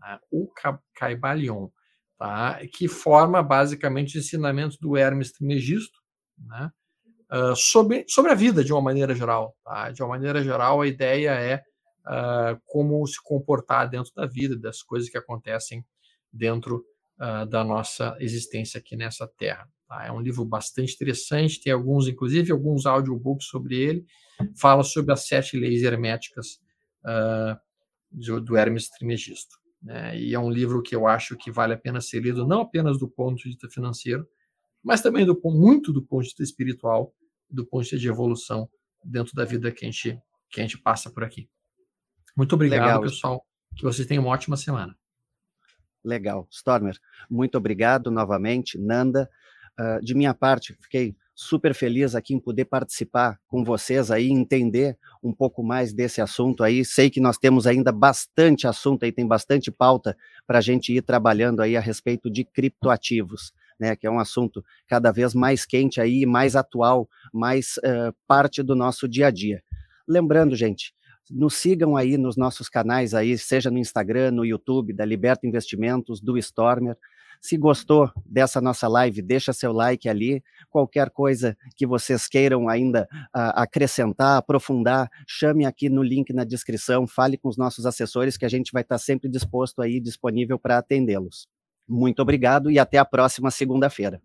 né? 0.00 0.18
o 0.30 0.48
Caibalion, 0.94 1.68
tá? 2.16 2.60
Que 2.72 2.88
forma 2.88 3.42
basicamente 3.42 4.16
os 4.16 4.24
ensinamentos 4.24 4.78
do 4.78 4.96
Hermes 4.96 5.32
Trismegisto, 5.32 6.00
né? 6.38 6.70
Uh, 7.30 7.56
sobre, 7.56 8.04
sobre 8.08 8.30
a 8.30 8.34
vida 8.34 8.62
de 8.62 8.72
uma 8.72 8.82
maneira 8.82 9.14
geral. 9.14 9.56
Tá? 9.64 9.90
De 9.90 10.02
uma 10.02 10.10
maneira 10.10 10.42
geral, 10.42 10.80
a 10.80 10.86
ideia 10.86 11.30
é 11.30 11.62
uh, 12.06 12.60
como 12.66 13.06
se 13.06 13.22
comportar 13.22 13.88
dentro 13.88 14.12
da 14.14 14.26
vida, 14.26 14.56
das 14.56 14.82
coisas 14.82 15.08
que 15.08 15.18
acontecem 15.18 15.84
dentro 16.32 16.84
uh, 17.20 17.46
da 17.46 17.62
nossa 17.62 18.16
existência 18.20 18.78
aqui 18.78 18.96
nessa 18.96 19.26
terra. 19.26 19.68
Tá? 19.88 20.06
É 20.06 20.12
um 20.12 20.20
livro 20.20 20.44
bastante 20.44 20.94
interessante, 20.94 21.60
tem 21.60 21.72
alguns, 21.72 22.08
inclusive, 22.08 22.50
alguns 22.50 22.86
audiobooks 22.86 23.46
sobre 23.46 23.76
ele, 23.76 24.06
fala 24.56 24.82
sobre 24.82 25.12
as 25.12 25.26
sete 25.26 25.56
leis 25.56 25.82
herméticas 25.82 26.60
uh, 27.04 27.58
do, 28.10 28.40
do, 28.40 28.56
Hermes 28.56 28.88
Trismegisto. 28.88 29.56
Né? 29.82 30.18
E 30.18 30.34
é 30.34 30.38
um 30.38 30.50
livro 30.50 30.82
que 30.82 30.96
eu 30.96 31.06
acho 31.06 31.36
que 31.36 31.50
vale 31.50 31.74
a 31.74 31.78
pena 31.78 32.00
ser 32.00 32.20
lido, 32.20 32.46
não 32.46 32.62
apenas 32.62 32.98
do 32.98 33.08
ponto 33.08 33.36
de 33.36 33.50
vista 33.50 33.68
financeiro, 33.68 34.26
mas 34.82 35.00
também 35.00 35.24
do, 35.24 35.38
muito 35.44 35.92
do 35.92 36.02
ponto 36.02 36.22
de 36.22 36.28
vista 36.28 36.42
espiritual, 36.42 37.14
do 37.48 37.64
ponto 37.66 37.82
de 37.82 37.90
vista 37.90 37.98
de 37.98 38.08
evolução 38.08 38.68
dentro 39.04 39.34
da 39.34 39.44
vida 39.44 39.70
que 39.70 39.84
a 39.84 39.90
gente, 39.90 40.18
que 40.50 40.60
a 40.60 40.62
gente 40.62 40.78
passa 40.78 41.10
por 41.10 41.22
aqui. 41.22 41.48
Muito 42.36 42.54
obrigado, 42.54 42.86
Legal. 42.86 43.02
pessoal. 43.02 43.46
Que 43.76 43.84
vocês 43.84 44.06
tenham 44.06 44.24
uma 44.24 44.32
ótima 44.32 44.56
semana. 44.56 44.96
Legal. 46.04 46.46
Stormer, 46.50 46.96
muito 47.30 47.56
obrigado 47.56 48.10
novamente. 48.10 48.78
Nanda, 48.78 49.28
uh, 49.78 50.04
de 50.04 50.14
minha 50.14 50.34
parte, 50.34 50.76
fiquei 50.80 51.14
super 51.34 51.74
feliz 51.74 52.14
aqui 52.14 52.34
em 52.34 52.40
poder 52.40 52.66
participar 52.66 53.38
com 53.46 53.64
vocês 53.64 54.10
aí, 54.10 54.30
entender 54.30 54.98
um 55.22 55.32
pouco 55.32 55.62
mais 55.62 55.92
desse 55.92 56.20
assunto 56.20 56.62
aí. 56.62 56.84
Sei 56.84 57.08
que 57.08 57.20
nós 57.20 57.38
temos 57.38 57.66
ainda 57.66 57.90
bastante 57.90 58.66
assunto 58.66 59.04
aí, 59.04 59.12
tem 59.12 59.26
bastante 59.26 59.70
pauta 59.70 60.16
para 60.46 60.58
a 60.58 60.60
gente 60.60 60.92
ir 60.92 61.02
trabalhando 61.02 61.60
aí 61.60 61.76
a 61.76 61.80
respeito 61.80 62.30
de 62.30 62.44
criptoativos. 62.44 63.52
Né, 63.80 63.96
que 63.96 64.06
é 64.06 64.10
um 64.10 64.20
assunto 64.20 64.64
cada 64.86 65.10
vez 65.10 65.34
mais 65.34 65.66
quente 65.66 66.00
aí, 66.00 66.24
mais 66.24 66.54
atual, 66.54 67.08
mais 67.32 67.78
uh, 67.78 68.14
parte 68.28 68.62
do 68.62 68.76
nosso 68.76 69.08
dia 69.08 69.26
a 69.26 69.30
dia. 69.30 69.60
Lembrando, 70.06 70.54
gente, 70.54 70.94
nos 71.32 71.54
sigam 71.54 71.96
aí 71.96 72.18
nos 72.18 72.36
nossos 72.36 72.68
canais 72.68 73.14
aí, 73.14 73.36
seja 73.38 73.70
no 73.70 73.78
Instagram, 73.78 74.30
no 74.30 74.44
YouTube, 74.44 74.92
da 74.92 75.04
Liberta 75.04 75.46
Investimentos, 75.46 76.20
do 76.20 76.36
Stormer. 76.38 76.96
Se 77.40 77.56
gostou 77.56 78.08
dessa 78.24 78.60
nossa 78.60 78.86
live, 78.86 79.20
deixa 79.20 79.52
seu 79.52 79.72
like 79.72 80.08
ali. 80.08 80.44
Qualquer 80.70 81.10
coisa 81.10 81.56
que 81.74 81.84
vocês 81.86 82.28
queiram 82.28 82.68
ainda 82.68 83.08
uh, 83.12 83.50
acrescentar, 83.56 84.36
aprofundar, 84.36 85.10
chame 85.26 85.66
aqui 85.66 85.88
no 85.88 86.02
link 86.02 86.32
na 86.32 86.44
descrição, 86.44 87.04
fale 87.06 87.36
com 87.36 87.48
os 87.48 87.56
nossos 87.56 87.84
assessores 87.84 88.36
que 88.36 88.44
a 88.44 88.48
gente 88.48 88.70
vai 88.72 88.82
estar 88.82 88.98
sempre 88.98 89.28
disposto 89.28 89.82
aí, 89.82 89.98
disponível 89.98 90.56
para 90.56 90.78
atendê-los. 90.78 91.48
Muito 91.88 92.22
obrigado 92.22 92.70
e 92.70 92.78
até 92.78 92.98
a 92.98 93.04
próxima 93.04 93.50
segunda-feira. 93.50 94.22